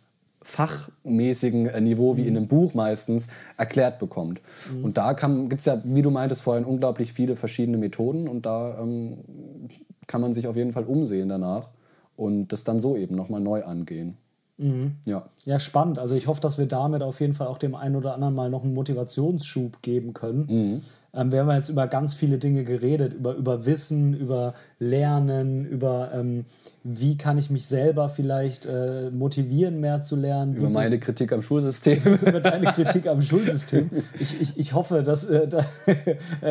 fachmäßigen 0.43 1.65
äh, 1.65 1.81
Niveau 1.81 2.15
wie 2.15 2.25
in 2.25 2.37
einem 2.37 2.47
Buch 2.47 2.73
meistens 2.73 3.27
erklärt 3.57 3.99
bekommt. 3.99 4.39
Mhm. 4.73 4.85
Und 4.85 4.97
da 4.97 5.11
gibt 5.11 5.59
es 5.59 5.65
ja, 5.65 5.81
wie 5.83 6.01
du 6.01 6.09
meintest 6.09 6.43
vorhin, 6.43 6.63
unglaublich 6.63 7.11
viele 7.11 7.35
verschiedene 7.35 7.77
Methoden. 7.77 8.29
Und 8.29 8.45
da 8.45 8.79
ähm, 8.79 9.17
kann 10.07 10.21
man 10.21 10.31
sich 10.31 10.47
auf 10.47 10.55
jeden 10.55 10.71
Fall 10.71 10.85
umsehen 10.85 11.27
danach 11.27 11.67
und 12.15 12.53
das 12.53 12.63
dann 12.63 12.79
so 12.79 12.95
eben 12.95 13.17
nochmal 13.17 13.41
neu 13.41 13.65
angehen. 13.65 14.15
Mhm. 14.57 14.95
Ja. 15.05 15.25
ja, 15.45 15.59
spannend. 15.59 15.99
Also 15.99 16.15
ich 16.15 16.27
hoffe, 16.27 16.41
dass 16.41 16.57
wir 16.57 16.65
damit 16.65 17.01
auf 17.01 17.19
jeden 17.19 17.33
Fall 17.33 17.47
auch 17.47 17.57
dem 17.57 17.75
einen 17.75 17.95
oder 17.95 18.13
anderen 18.13 18.35
mal 18.35 18.49
noch 18.49 18.63
einen 18.63 18.73
Motivationsschub 18.73 19.81
geben 19.81 20.13
können. 20.13 20.45
Mhm. 20.47 20.81
Ähm, 21.15 21.31
wir 21.31 21.39
haben 21.39 21.51
jetzt 21.51 21.69
über 21.69 21.87
ganz 21.87 22.13
viele 22.13 22.37
Dinge 22.37 22.63
geredet, 22.63 23.13
über, 23.13 23.35
über 23.35 23.65
Wissen, 23.65 24.13
über 24.13 24.53
Lernen, 24.79 25.65
über 25.65 26.11
ähm, 26.13 26.45
wie 26.83 27.17
kann 27.17 27.37
ich 27.37 27.49
mich 27.49 27.67
selber 27.67 28.09
vielleicht 28.09 28.65
äh, 28.65 29.09
motivieren, 29.11 29.79
mehr 29.79 30.03
zu 30.03 30.15
lernen. 30.15 30.55
Über 30.55 30.69
meine 30.69 30.99
Kritik 30.99 31.31
am 31.31 31.41
Schulsystem. 31.41 32.01
über 32.21 32.41
deine 32.41 32.67
Kritik 32.67 33.07
am 33.07 33.21
Schulsystem. 33.21 33.89
Ich, 34.19 34.39
ich, 34.41 34.59
ich 34.59 34.73
hoffe, 34.73 35.03
dass, 35.03 35.25
äh, 35.25 35.47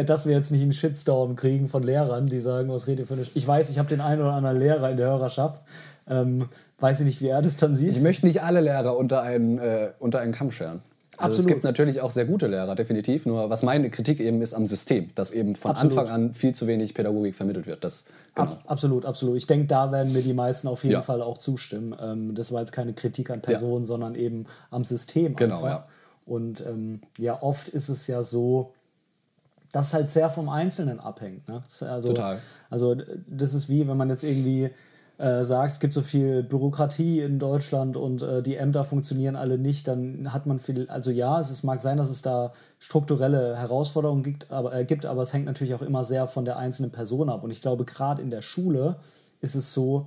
dass 0.04 0.26
wir 0.26 0.34
jetzt 0.34 0.50
nicht 0.50 0.62
einen 0.62 0.72
Shitstorm 0.72 1.36
kriegen 1.36 1.68
von 1.68 1.82
Lehrern, 1.82 2.26
die 2.26 2.40
sagen, 2.40 2.70
was 2.70 2.86
redet 2.86 3.00
ihr 3.00 3.06
für 3.06 3.14
eine... 3.14 3.24
Sch 3.24 3.30
ich 3.34 3.46
weiß, 3.46 3.70
ich 3.70 3.78
habe 3.78 3.88
den 3.88 4.00
einen 4.00 4.22
oder 4.22 4.32
anderen 4.32 4.58
Lehrer 4.58 4.90
in 4.90 4.96
der 4.96 5.08
Hörerschaft, 5.08 5.62
ähm, 6.08 6.48
weiß 6.78 7.00
ich 7.00 7.06
nicht, 7.06 7.20
wie 7.20 7.28
er 7.28 7.42
das 7.42 7.56
dann 7.56 7.76
sieht. 7.76 7.92
Ich 7.92 8.00
möchte 8.00 8.26
nicht 8.26 8.42
alle 8.42 8.60
Lehrer 8.60 8.96
unter 8.96 9.22
einen, 9.22 9.58
äh, 9.58 9.92
unter 9.98 10.20
einen 10.20 10.32
Kamm 10.32 10.50
scheren. 10.50 10.82
Also 11.16 11.28
Absolut. 11.28 11.38
es 11.38 11.54
gibt 11.54 11.64
natürlich 11.64 12.00
auch 12.00 12.10
sehr 12.10 12.24
gute 12.24 12.48
Lehrer, 12.48 12.74
definitiv. 12.74 13.24
Nur 13.24 13.48
was 13.48 13.62
meine 13.62 13.88
Kritik 13.88 14.18
eben 14.18 14.42
ist 14.42 14.52
am 14.52 14.66
System, 14.66 15.10
dass 15.14 15.30
eben 15.30 15.54
von 15.54 15.70
absolut. 15.70 15.98
Anfang 15.98 16.12
an 16.12 16.34
viel 16.34 16.54
zu 16.54 16.66
wenig 16.66 16.92
Pädagogik 16.94 17.36
vermittelt 17.36 17.66
wird. 17.66 17.84
Das, 17.84 18.06
genau. 18.34 18.52
Ab, 18.52 18.64
absolut, 18.66 19.04
absolut. 19.04 19.36
Ich 19.36 19.46
denke, 19.46 19.66
da 19.66 19.92
werden 19.92 20.12
mir 20.12 20.22
die 20.22 20.34
meisten 20.34 20.66
auf 20.66 20.82
jeden 20.82 20.94
ja. 20.94 21.02
Fall 21.02 21.22
auch 21.22 21.38
zustimmen. 21.38 21.94
Ähm, 22.00 22.34
das 22.34 22.50
war 22.52 22.60
jetzt 22.60 22.72
keine 22.72 22.94
Kritik 22.94 23.30
an 23.30 23.42
Personen, 23.42 23.84
ja. 23.84 23.86
sondern 23.86 24.16
eben 24.16 24.46
am 24.70 24.82
System 24.82 25.36
genau, 25.36 25.56
einfach. 25.56 25.68
Ja. 25.68 25.86
Und 26.26 26.60
ähm, 26.62 27.00
ja, 27.18 27.40
oft 27.40 27.68
ist 27.68 27.88
es 27.88 28.06
ja 28.08 28.22
so, 28.22 28.72
dass 29.70 29.88
es 29.88 29.94
halt 29.94 30.10
sehr 30.10 30.30
vom 30.30 30.48
Einzelnen 30.48 30.98
abhängt. 30.98 31.46
Ne? 31.48 31.62
Also, 31.80 32.08
Total. 32.08 32.38
Also 32.70 32.96
das 33.28 33.54
ist 33.54 33.68
wie, 33.68 33.86
wenn 33.86 33.96
man 33.96 34.08
jetzt 34.08 34.24
irgendwie 34.24 34.70
äh, 35.18 35.44
sagt, 35.44 35.72
es 35.72 35.80
gibt 35.80 35.94
so 35.94 36.02
viel 36.02 36.42
Bürokratie 36.42 37.20
in 37.20 37.38
Deutschland 37.38 37.96
und 37.96 38.22
äh, 38.22 38.42
die 38.42 38.56
Ämter 38.56 38.84
funktionieren 38.84 39.36
alle 39.36 39.58
nicht, 39.58 39.86
dann 39.86 40.32
hat 40.32 40.46
man 40.46 40.58
viel, 40.58 40.88
also 40.88 41.10
ja, 41.10 41.40
es 41.40 41.50
ist, 41.50 41.62
mag 41.62 41.80
sein, 41.80 41.96
dass 41.96 42.10
es 42.10 42.22
da 42.22 42.52
strukturelle 42.80 43.56
Herausforderungen 43.56 44.24
gibt 44.24 44.50
aber, 44.50 44.74
äh, 44.74 44.84
gibt, 44.84 45.06
aber 45.06 45.22
es 45.22 45.32
hängt 45.32 45.46
natürlich 45.46 45.74
auch 45.74 45.82
immer 45.82 46.04
sehr 46.04 46.26
von 46.26 46.44
der 46.44 46.56
einzelnen 46.56 46.90
Person 46.90 47.28
ab. 47.28 47.44
Und 47.44 47.52
ich 47.52 47.62
glaube, 47.62 47.84
gerade 47.84 48.22
in 48.22 48.30
der 48.30 48.42
Schule 48.42 48.96
ist 49.40 49.54
es 49.54 49.72
so, 49.72 50.06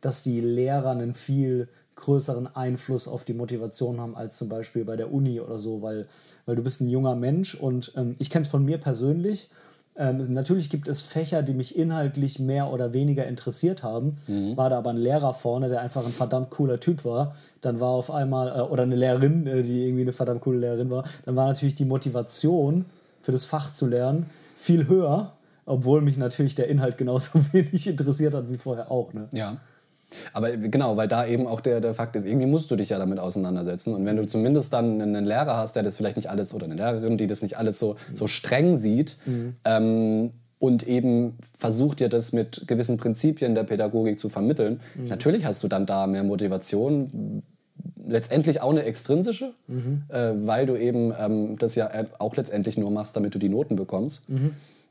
dass 0.00 0.22
die 0.22 0.40
Lehrer 0.40 0.90
einen 0.90 1.14
viel 1.14 1.68
größeren 1.94 2.54
Einfluss 2.54 3.08
auf 3.08 3.24
die 3.24 3.34
Motivation 3.34 4.00
haben 4.00 4.16
als 4.16 4.36
zum 4.36 4.48
Beispiel 4.48 4.84
bei 4.84 4.96
der 4.96 5.12
Uni 5.12 5.40
oder 5.40 5.58
so, 5.58 5.82
weil, 5.82 6.06
weil 6.46 6.56
du 6.56 6.62
bist 6.62 6.80
ein 6.80 6.88
junger 6.88 7.14
Mensch 7.14 7.54
und 7.54 7.92
ähm, 7.96 8.16
ich 8.18 8.30
kenne 8.30 8.42
es 8.42 8.48
von 8.48 8.64
mir 8.64 8.78
persönlich 8.78 9.50
ähm, 9.98 10.32
natürlich 10.32 10.70
gibt 10.70 10.86
es 10.88 11.02
Fächer, 11.02 11.42
die 11.42 11.52
mich 11.52 11.76
inhaltlich 11.76 12.38
mehr 12.38 12.72
oder 12.72 12.92
weniger 12.92 13.26
interessiert 13.26 13.82
haben. 13.82 14.16
Mhm. 14.28 14.56
War 14.56 14.70
da 14.70 14.78
aber 14.78 14.90
ein 14.90 14.96
Lehrer 14.96 15.34
vorne, 15.34 15.68
der 15.68 15.80
einfach 15.80 16.06
ein 16.06 16.12
verdammt 16.12 16.50
cooler 16.50 16.78
Typ 16.78 17.04
war. 17.04 17.34
Dann 17.60 17.80
war 17.80 17.88
auf 17.88 18.10
einmal, 18.10 18.48
äh, 18.48 18.60
oder 18.60 18.84
eine 18.84 18.94
Lehrerin, 18.94 19.46
äh, 19.46 19.62
die 19.62 19.86
irgendwie 19.86 20.02
eine 20.02 20.12
verdammt 20.12 20.40
coole 20.40 20.58
Lehrerin 20.58 20.90
war. 20.90 21.04
Dann 21.24 21.34
war 21.34 21.46
natürlich 21.46 21.74
die 21.74 21.84
Motivation 21.84 22.84
für 23.22 23.32
das 23.32 23.44
Fach 23.44 23.72
zu 23.72 23.86
lernen 23.86 24.26
viel 24.56 24.88
höher, 24.88 25.32
obwohl 25.66 26.00
mich 26.00 26.16
natürlich 26.16 26.54
der 26.54 26.68
Inhalt 26.68 26.96
genauso 26.96 27.40
wenig 27.52 27.86
interessiert 27.86 28.34
hat 28.34 28.48
wie 28.50 28.58
vorher 28.58 28.90
auch. 28.90 29.12
Ne? 29.12 29.28
Ja. 29.32 29.56
Aber 30.32 30.56
genau, 30.56 30.96
weil 30.96 31.08
da 31.08 31.26
eben 31.26 31.46
auch 31.46 31.60
der, 31.60 31.80
der 31.80 31.94
Fakt 31.94 32.16
ist, 32.16 32.26
irgendwie 32.26 32.46
musst 32.46 32.70
du 32.70 32.76
dich 32.76 32.90
ja 32.90 32.98
damit 32.98 33.18
auseinandersetzen. 33.18 33.94
Und 33.94 34.04
wenn 34.06 34.16
du 34.16 34.26
zumindest 34.26 34.72
dann 34.72 35.00
einen 35.00 35.24
Lehrer 35.24 35.56
hast, 35.56 35.76
der 35.76 35.82
das 35.82 35.96
vielleicht 35.96 36.16
nicht 36.16 36.30
alles, 36.30 36.54
oder 36.54 36.64
eine 36.64 36.74
Lehrerin, 36.74 37.18
die 37.18 37.26
das 37.26 37.42
nicht 37.42 37.58
alles 37.58 37.78
so, 37.78 37.96
so 38.14 38.26
streng 38.26 38.76
sieht, 38.76 39.16
mhm. 39.26 39.54
ähm, 39.64 40.30
und 40.60 40.88
eben 40.88 41.38
versucht 41.56 42.00
dir 42.00 42.08
das 42.08 42.32
mit 42.32 42.64
gewissen 42.66 42.96
Prinzipien 42.96 43.54
der 43.54 43.62
Pädagogik 43.62 44.18
zu 44.18 44.28
vermitteln, 44.28 44.80
mhm. 44.96 45.06
natürlich 45.06 45.44
hast 45.44 45.62
du 45.62 45.68
dann 45.68 45.86
da 45.86 46.06
mehr 46.06 46.24
Motivation, 46.24 47.42
letztendlich 48.06 48.60
auch 48.62 48.70
eine 48.70 48.84
extrinsische, 48.84 49.52
mhm. 49.66 50.02
äh, 50.08 50.32
weil 50.34 50.66
du 50.66 50.76
eben 50.76 51.12
ähm, 51.18 51.58
das 51.58 51.74
ja 51.74 51.90
auch 52.18 52.34
letztendlich 52.36 52.78
nur 52.78 52.90
machst, 52.90 53.14
damit 53.14 53.34
du 53.34 53.38
die 53.38 53.50
Noten 53.50 53.76
bekommst. 53.76 54.28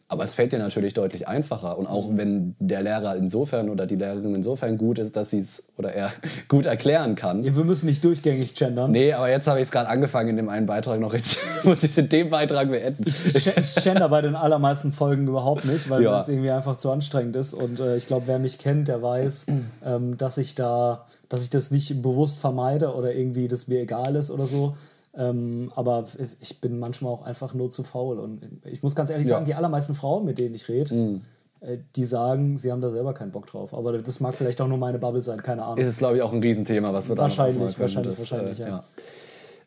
Aber 0.09 0.23
es 0.23 0.35
fällt 0.35 0.53
dir 0.53 0.59
natürlich 0.59 0.93
deutlich 0.93 1.27
einfacher. 1.27 1.77
Und 1.77 1.85
auch 1.87 2.07
wenn 2.11 2.55
der 2.59 2.81
Lehrer 2.81 3.17
insofern 3.17 3.69
oder 3.69 3.85
die 3.85 3.97
Lehrerin 3.97 4.35
insofern 4.35 4.77
gut 4.77 4.99
ist, 4.99 5.17
dass 5.17 5.31
sie 5.31 5.39
es 5.39 5.67
oder 5.77 5.91
er 5.91 6.13
gut 6.47 6.65
erklären 6.65 7.15
kann. 7.15 7.43
Ja, 7.43 7.57
wir 7.57 7.65
müssen 7.65 7.87
nicht 7.87 8.03
durchgängig 8.05 8.53
gendern. 8.55 8.91
Nee, 8.91 9.11
aber 9.11 9.29
jetzt 9.29 9.47
habe 9.47 9.59
ich 9.59 9.65
es 9.65 9.71
gerade 9.71 9.89
angefangen 9.89 10.29
in 10.29 10.37
dem 10.37 10.47
einen 10.47 10.65
Beitrag 10.65 11.01
noch. 11.01 11.13
Jetzt 11.13 11.39
muss 11.63 11.83
ich 11.83 11.91
es 11.91 11.97
in 11.97 12.07
dem 12.07 12.29
Beitrag 12.29 12.69
beenden. 12.69 13.03
Ich, 13.05 13.25
ich, 13.35 13.47
ich 13.47 13.75
gender 13.83 14.07
bei 14.07 14.21
den 14.21 14.35
allermeisten 14.35 14.93
Folgen 14.93 15.27
überhaupt 15.27 15.65
nicht, 15.65 15.89
weil 15.89 16.03
ja. 16.03 16.17
es 16.17 16.29
irgendwie 16.29 16.51
einfach 16.51 16.77
zu 16.77 16.89
anstrengend 16.89 17.35
ist. 17.35 17.53
Und 17.53 17.81
äh, 17.81 17.97
ich 17.97 18.07
glaube, 18.07 18.27
wer 18.27 18.39
mich 18.39 18.59
kennt, 18.59 18.87
der 18.87 19.01
weiß, 19.01 19.47
ähm, 19.85 20.15
dass 20.17 20.37
ich 20.37 20.55
da, 20.55 21.05
dass 21.27 21.43
ich 21.43 21.49
das 21.49 21.69
nicht 21.69 22.01
bewusst 22.01 22.39
vermeide 22.39 22.93
oder 22.93 23.13
irgendwie 23.13 23.49
das 23.49 23.67
mir 23.67 23.81
egal 23.81 24.15
ist 24.15 24.31
oder 24.31 24.45
so 24.45 24.77
ähm, 25.17 25.71
aber 25.75 26.05
ich 26.39 26.61
bin 26.61 26.79
manchmal 26.79 27.11
auch 27.11 27.23
einfach 27.23 27.53
nur 27.53 27.69
zu 27.71 27.83
faul. 27.83 28.19
Und 28.19 28.41
ich 28.65 28.83
muss 28.83 28.95
ganz 28.95 29.09
ehrlich 29.09 29.27
ja. 29.27 29.35
sagen, 29.35 29.45
die 29.45 29.55
allermeisten 29.55 29.95
Frauen, 29.95 30.25
mit 30.25 30.37
denen 30.37 30.53
ich 30.53 30.69
rede, 30.69 30.93
mm. 30.93 31.21
äh, 31.61 31.77
die 31.95 32.05
sagen, 32.05 32.55
sie 32.57 32.71
haben 32.71 32.81
da 32.81 32.89
selber 32.91 33.13
keinen 33.13 33.31
Bock 33.31 33.47
drauf. 33.47 33.73
Aber 33.73 33.97
das 33.97 34.19
mag 34.19 34.35
vielleicht 34.35 34.61
auch 34.61 34.67
nur 34.67 34.77
meine 34.77 34.99
Bubble 34.99 35.21
sein, 35.21 35.41
keine 35.41 35.63
Ahnung. 35.63 35.77
Ist 35.79 35.87
es, 35.87 35.97
glaube 35.97 36.17
ich, 36.17 36.21
auch 36.21 36.31
ein 36.31 36.41
Riesenthema, 36.41 36.93
was 36.93 37.09
wir 37.09 37.15
da 37.15 37.23
Wahrscheinlich, 37.23 37.57
können. 37.57 37.79
wahrscheinlich, 37.79 38.15
Das, 38.15 38.31
wahrscheinlich, 38.31 38.59
äh, 38.59 38.63
ja. 38.69 38.83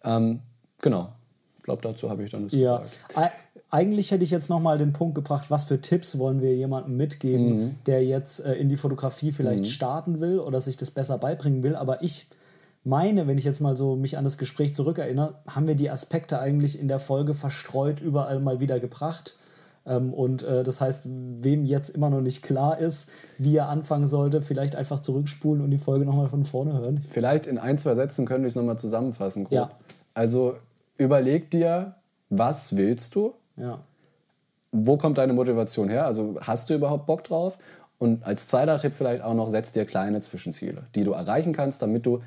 ja. 0.05 0.17
Ähm, 0.17 0.41
genau. 0.81 1.09
Ich 1.59 1.65
glaube, 1.65 1.83
dazu 1.83 2.09
habe 2.09 2.23
ich 2.25 2.31
dann 2.31 2.45
das 2.45 2.53
Ja, 2.53 2.79
gesagt. 2.79 3.17
Ei- 3.19 3.31
eigentlich 3.73 4.11
hätte 4.11 4.25
ich 4.25 4.31
jetzt 4.31 4.51
nochmal 4.51 4.79
den 4.79 4.93
Punkt 4.93 5.15
gebracht, 5.15 5.51
was 5.51 5.65
für 5.65 5.81
Tipps 5.81 6.19
wollen 6.19 6.41
wir 6.41 6.55
jemandem 6.57 6.97
mitgeben, 6.97 7.47
Mhm. 7.59 7.75
der 7.87 8.05
jetzt 8.05 8.41
äh, 8.45 8.55
in 8.55 8.69
die 8.69 8.77
Fotografie 8.77 9.31
vielleicht 9.31 9.67
starten 9.69 10.21
will 10.21 10.41
oder 10.41 10.61
sich 10.61 10.77
das 10.77 10.91
besser 10.91 11.19
beibringen 11.19 11.63
will. 11.63 11.77
Aber 11.77 12.03
ich 12.03 12.27
meine, 12.85 13.27
wenn 13.27 13.39
ich 13.39 13.45
jetzt 13.45 13.61
mal 13.61 13.77
so 13.77 13.97
mich 13.97 14.17
an 14.17 14.25
das 14.25 14.39
Gespräch 14.39 14.75
zurückerinnere, 14.75 15.35
haben 15.47 15.67
wir 15.67 15.75
die 15.75 15.91
Aspekte 15.91 16.41
eigentlich 16.41 16.81
in 16.81 16.89
der 16.89 16.99
Folge 16.99 17.35
verstreut 17.35 18.01
überall 18.01 18.41
mal 18.41 18.61
wieder 18.61 18.81
gebracht. 18.81 19.37
Ähm, 19.87 20.13
und 20.13 20.43
äh, 20.43 20.63
das 20.63 20.81
heißt, 20.81 21.03
wem 21.07 21.65
jetzt 21.65 21.91
immer 21.91 22.11
noch 22.11 22.21
nicht 22.21 22.43
klar 22.43 22.79
ist, 22.79 23.11
wie 23.39 23.57
er 23.57 23.69
anfangen 23.69 24.07
sollte, 24.07 24.43
vielleicht 24.43 24.77
einfach 24.77 25.01
zurückspulen 25.01 25.63
und 25.63 25.71
die 25.71 25.79
Folge 25.79 26.05
nochmal 26.05 26.29
von 26.29 26.45
vorne 26.45 26.75
hören. 26.75 27.03
Vielleicht 27.09 27.47
in 27.47 27.59
ein, 27.59 27.79
zwei 27.79 27.95
Sätzen 27.95 28.27
könnte 28.27 28.47
ich 28.47 28.53
es 28.53 28.57
nochmal 28.57 28.79
zusammenfassen. 28.79 29.45
Grob. 29.45 29.53
Ja. 29.53 29.71
Also 30.15 30.55
überleg 30.97 31.51
dir, 31.51 31.95
was 32.29 32.77
willst 32.77 33.15
du? 33.15 33.35
Ja. 33.57 33.81
Wo 34.73 34.97
kommt 34.97 35.19
deine 35.19 35.33
Motivation 35.33 35.89
her? 35.89 36.07
Also 36.07 36.39
hast 36.41 36.71
du 36.71 36.75
überhaupt 36.75 37.07
Bock 37.07 37.25
drauf? 37.25 37.59
Und 37.99 38.25
als 38.25 38.47
zweiter 38.47 38.79
Tipp 38.79 38.95
vielleicht 38.97 39.23
auch 39.23 39.35
noch, 39.35 39.49
setz 39.49 39.73
dir 39.73 39.85
kleine 39.85 40.21
Zwischenziele, 40.21 40.85
die 40.95 41.05
du 41.05 41.13
erreichen 41.13 41.53
kannst, 41.53 41.83
damit 41.83 42.07
du 42.07 42.23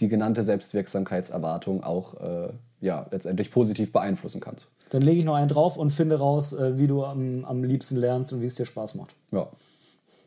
die 0.00 0.08
genannte 0.08 0.42
Selbstwirksamkeitserwartung 0.42 1.82
auch 1.82 2.20
äh, 2.20 2.52
ja, 2.80 3.06
letztendlich 3.10 3.50
positiv 3.50 3.92
beeinflussen 3.92 4.40
kannst. 4.40 4.68
Dann 4.90 5.02
lege 5.02 5.18
ich 5.18 5.24
noch 5.24 5.34
einen 5.34 5.48
drauf 5.48 5.76
und 5.76 5.90
finde 5.90 6.18
raus, 6.18 6.52
äh, 6.52 6.78
wie 6.78 6.86
du 6.86 7.04
am, 7.04 7.44
am 7.44 7.64
liebsten 7.64 7.96
lernst 7.96 8.32
und 8.32 8.40
wie 8.40 8.46
es 8.46 8.54
dir 8.54 8.66
Spaß 8.66 8.94
macht. 8.94 9.14
Ja, 9.32 9.48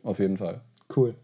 auf 0.02 0.18
jeden 0.18 0.36
Fall. 0.36 0.60
Cool. 0.94 1.14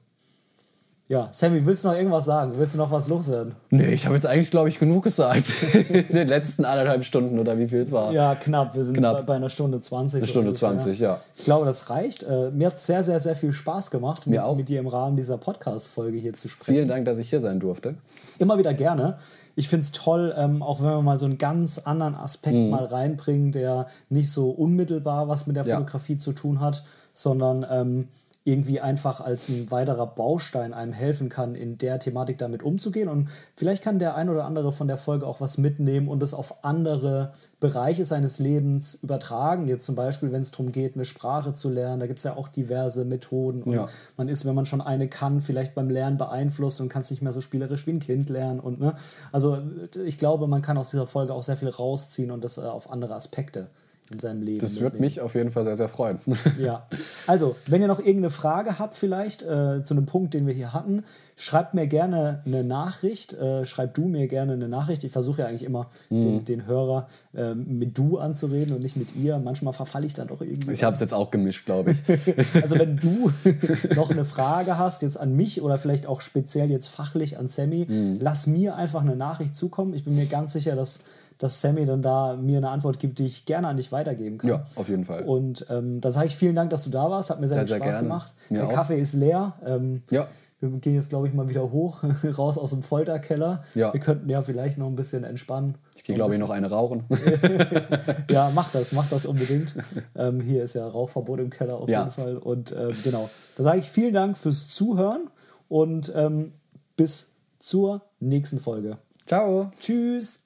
Ja, 1.09 1.29
Sammy, 1.31 1.65
willst 1.65 1.85
du 1.85 1.89
noch 1.89 1.95
irgendwas 1.95 2.25
sagen? 2.25 2.55
Willst 2.57 2.75
du 2.75 2.79
noch 2.79 2.91
was 2.91 3.07
loswerden? 3.07 3.55
Nee, 3.71 3.91
ich 3.93 4.07
habe 4.07 4.17
jetzt 4.17 4.27
eigentlich, 4.27 4.51
glaube 4.51 4.69
ich, 4.69 4.81
genug 4.81 5.05
gesagt. 5.05 5.45
in 5.89 6.09
den 6.17 6.27
letzten 6.27 6.65
anderthalb 6.65 7.05
Stunden 7.05 7.39
oder 7.39 7.57
wie 7.61 7.69
viel 7.69 7.79
es 7.83 7.93
war. 7.93 8.11
Ja, 8.11 8.35
knapp. 8.35 8.75
Wir 8.75 8.85
sind 8.85 8.97
Knapp. 8.97 9.19
Bei, 9.19 9.23
bei 9.23 9.35
einer 9.37 9.49
Stunde 9.49 9.79
20. 9.79 10.19
Eine 10.19 10.27
Stunde 10.27 10.49
ungefähr. 10.49 10.71
20, 10.71 10.99
ja. 10.99 11.21
Ich 11.37 11.45
glaube, 11.45 11.65
das 11.65 11.91
reicht. 11.91 12.25
Äh, 12.25 12.51
mir 12.51 12.67
hat 12.67 12.75
es 12.75 12.87
sehr, 12.87 13.05
sehr, 13.05 13.21
sehr 13.21 13.37
viel 13.37 13.53
Spaß 13.53 13.93
gemacht, 13.93 14.27
mit, 14.27 14.41
auch. 14.41 14.57
mit 14.57 14.69
dir 14.69 14.81
im 14.81 14.89
Rahmen 14.89 15.17
dieser 15.17 15.39
Podcast-Folge 15.39 16.19
hier 16.19 16.33
zu 16.33 16.49
sprechen. 16.49 16.75
Vielen 16.75 16.89
Dank, 16.89 17.05
dass 17.05 17.19
ich 17.19 17.31
hier 17.31 17.41
sein 17.41 17.61
durfte. 17.61 17.95
Immer 18.41 18.59
wieder 18.59 18.75
gerne. 18.75 19.19
Ich 19.55 19.69
finde 19.69 19.85
es 19.85 19.93
toll, 19.93 20.35
ähm, 20.37 20.61
auch 20.61 20.81
wenn 20.81 20.89
wir 20.89 21.03
mal 21.03 21.21
so 21.21 21.27
einen 21.27 21.39
ganz 21.39 21.79
anderen 21.79 22.17
Aspekt 22.17 22.57
Mhm. 22.57 22.71
mal 22.71 22.85
reinbringen, 22.85 23.53
der 23.53 23.87
nicht 24.09 24.33
so 24.33 24.51
unmittelbar 24.51 25.29
was 25.29 25.47
mit 25.47 25.55
der 25.55 25.65
Ja. 25.67 25.77
Fotografie 25.77 26.17
zu 26.17 26.33
tun 26.33 26.59
hat, 26.61 26.83
sondern 27.13 27.65
ähm, 27.71 28.09
irgendwie 28.47 28.81
einfach 28.81 29.21
als 29.21 29.49
ein 29.49 29.73
weiterer 29.73 30.07
Baustein 30.07 30.73
einem 30.73 30.93
helfen 30.93 31.29
kann, 31.29 31.57
in 31.57 31.79
der 31.79 31.99
Thematik 31.99 32.39
damit 32.39 32.63
umzugehen. 32.63 33.09
Und 33.09 33.29
vielleicht 33.57 33.83
kann 33.83 33.99
der 33.99 34.15
ein 34.15 34.31
oder 34.31 34.45
andere 34.45 34.71
von 34.71 34.87
der 34.87 34.99
Folge 34.99 35.27
auch 35.27 35.41
was 35.41 35.59
mitnehmen 35.59 36.07
und 36.07 36.23
es 36.23 36.33
auf 36.33 36.65
andere 36.65 37.33
Bereiche 37.59 38.05
seines 38.05 38.39
Lebens 38.39 38.95
übertragen. 39.03 39.67
Jetzt 39.67 39.85
zum 39.85 39.97
Beispiel, 39.97 40.31
wenn 40.31 40.43
es 40.43 40.53
darum 40.53 40.71
geht, 40.71 40.95
eine 40.95 41.05
Sprache 41.05 41.55
zu 41.55 41.71
lernen, 41.71 41.99
da 41.99 42.07
gibt 42.07 42.19
es 42.21 42.23
ja 42.23 42.37
auch 42.37 42.47
diverse 42.47 43.05
Methoden. 43.05 43.65
Und 43.65 43.73
Ja. 43.75 43.89
man 44.17 44.29
ist, 44.29 44.45
wenn 44.45 44.55
man 44.55 44.65
schon 44.65 44.81
eine 44.81 45.09
kann, 45.09 45.41
vielleicht 45.41 45.75
beim 45.75 45.91
Lernen 45.91 46.17
beeinflusst 46.17 46.81
und 46.81 46.89
kann 46.89 47.03
es 47.03 47.11
nicht 47.11 47.23
mehr 47.23 47.33
so 47.33 47.41
spielerisch 47.41 47.89
wie 47.89 47.95
ein 47.95 47.99
Kind 47.99 48.29
lernen. 48.29 48.61
Und, 48.61 48.79
ne? 48.79 48.93
Also 49.33 49.59
ich 50.05 50.19
glaube, 50.19 50.47
man 50.47 50.63
kann 50.63 50.79
aus 50.79 50.91
dieser 50.93 51.09
Folge 51.09 51.35
auch 51.35 51.43
sehr 51.43 51.57
viel 51.57 51.69
rausziehen 51.69 52.31
und 52.31 52.45
das 52.45 52.59
äh, 52.59 52.61
auf 52.61 52.93
andere 52.93 53.17
Aspekte 53.17 53.67
in 54.11 54.19
seinem 54.21 54.43
Leben. 54.43 54.61
Das 54.61 54.81
würde 54.81 54.99
mich 54.99 55.21
auf 55.21 55.35
jeden 55.35 55.51
Fall 55.51 55.65
sehr, 55.65 55.77
sehr 55.77 55.89
freuen. 55.89 56.19
Ja, 56.61 56.87
also 57.27 57.57
wenn 57.67 57.81
ihr 57.83 57.89
noch 57.89 57.99
irgendeine 57.99 58.31
Frage 58.31 58.79
habt 58.79 58.95
vielleicht 58.97 59.43
äh, 59.43 59.83
zu 59.83 59.95
einem 59.95 60.07
Punkt, 60.07 60.33
den 60.35 60.47
wir 60.47 60.55
hier 60.55 60.73
hatten, 60.73 61.03
schreibt 61.35 61.75
mir 61.75 61.87
gerne 61.87 62.41
eine 62.47 62.63
Nachricht. 62.65 63.33
Äh, 63.35 63.67
schreib 63.67 63.95
du 63.95 64.07
mir 64.07 64.27
gerne 64.29 64.53
eine 64.55 64.69
Nachricht. 64.69 65.03
Ich 65.05 65.13
versuche 65.13 65.43
ja 65.43 65.49
eigentlich 65.49 65.65
immer 65.65 65.91
Mhm. 66.09 66.23
den, 66.23 66.45
den 66.45 66.67
Hörer 66.67 67.09
äh, 67.35 67.55
mit 67.55 67.99
du 67.99 68.19
anzureden 68.19 68.75
und 68.75 68.83
nicht 68.83 68.97
mit 68.97 69.15
ihr. 69.17 69.39
Manchmal 69.39 69.73
verfalle 69.73 70.07
ich 70.07 70.15
dann 70.15 70.29
doch 70.29 70.41
irgendwie. 70.41 70.73
Ich 70.73 70.85
habe 70.85 70.95
es 70.95 71.01
jetzt 71.01 71.13
auch 71.15 71.31
gemischt, 71.31 71.67
glaube 71.67 71.93
ich. 71.93 71.99
Also 72.63 72.79
wenn 72.79 72.97
du 72.97 73.31
noch 73.97 74.11
eine 74.11 74.25
Frage 74.25 74.79
hast, 74.79 75.03
jetzt 75.03 75.19
an 75.19 75.35
mich 75.35 75.63
oder 75.63 75.79
vielleicht 75.79 76.07
auch 76.07 76.21
speziell 76.21 76.71
jetzt 76.71 76.89
fachlich 76.89 77.39
an 77.39 77.49
Sammy, 77.49 77.87
Mhm. 77.89 78.19
lass 78.21 78.47
mir 78.47 78.77
einfach 78.77 79.01
eine 79.03 79.17
Nachricht 79.17 79.55
zukommen. 79.57 79.95
Ich 79.95 80.05
bin 80.05 80.15
mir 80.17 80.27
ganz 80.27 80.53
sicher, 80.53 80.77
dass, 80.77 81.01
dass 81.39 81.61
Sammy 81.61 81.85
dann 81.87 82.03
da 82.03 82.37
mir 82.37 82.59
eine 82.59 82.71
Antwort 82.71 82.99
gibt, 82.99 83.19
die 83.19 83.27
ich 83.27 83.45
gerne 83.47 83.69
an 83.69 83.77
dich 83.77 83.93
weitergeben 83.93 84.39
kann. 84.39 84.49
Ja, 84.51 84.65
auf 84.77 84.89
jeden 84.89 85.05
Fall. 85.05 85.25
Und 85.25 85.67
ähm, 85.71 86.01
dann 86.01 86.13
sage 86.13 86.27
ich 86.29 86.37
vielen 86.37 86.55
Dank, 86.55 86.71
dass 86.71 86.85
du 86.85 86.91
da 86.91 87.11
warst. 87.11 87.31
Hat 87.31 87.41
mir 87.41 87.49
sehr, 87.49 87.59
Sehr, 87.67 87.77
viel 87.77 87.83
Spaß 87.85 87.95
gerne. 87.97 88.09
gemacht. 88.09 88.35
Mir 88.49 88.59
Der 88.61 88.69
auch. 88.69 88.73
Kaffee 88.73 89.01
ist 89.01 89.15
leer. 89.15 89.55
Ähm, 89.65 90.03
Ja. 90.11 90.27
Wir 90.59 90.71
gehen 90.81 90.95
jetzt, 90.95 91.11
glaube 91.11 91.29
ich, 91.29 91.35
mal 91.35 91.51
wieder 91.51 91.71
hoch, 91.71 92.03
raus 92.39 92.57
aus 92.57 92.71
dem 92.71 92.83
Folterkeller. 92.83 93.63
Ja. 93.75 93.93
Wir 93.93 94.01
könnten 94.01 94.31
ja 94.31 94.41
vielleicht 94.41 94.79
noch 94.79 94.87
ein 94.87 94.97
bisschen 94.97 95.23
entspannen. 95.23 95.75
Ich 95.95 96.03
gehe, 96.03 96.15
glaube 96.17 96.33
ich, 96.33 96.41
noch 96.41 96.49
eine 96.49 96.71
rauchen. 96.71 97.05
Ja, 98.31 98.51
mach 98.55 98.73
das, 98.73 98.93
mach 98.93 99.07
das 99.11 99.27
unbedingt. 99.27 99.75
ähm, 100.17 100.41
hier 100.41 100.65
ist 100.65 100.73
ja 100.75 100.89
Rauchverbot 100.89 101.41
im 101.41 101.51
Keller 101.51 101.77
auf 101.77 101.91
Ja. 101.91 102.01
jeden 102.01 102.11
Fall. 102.11 102.37
Und 102.39 102.73
ähm, 102.73 102.93
genau, 103.05 103.29
da 103.57 103.63
sage 103.65 103.81
ich 103.81 103.91
vielen 103.91 104.15
Dank 104.15 104.39
fürs 104.39 104.69
Zuhören 104.71 105.29
und 105.69 106.11
ähm, 106.17 106.53
bis 106.97 107.35
zur 107.59 108.01
nächsten 108.21 108.59
Folge. 108.59 108.97
Ciao. 109.27 109.71
Tschüss. 109.79 110.46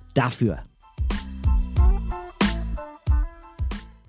dafür. 0.13 0.59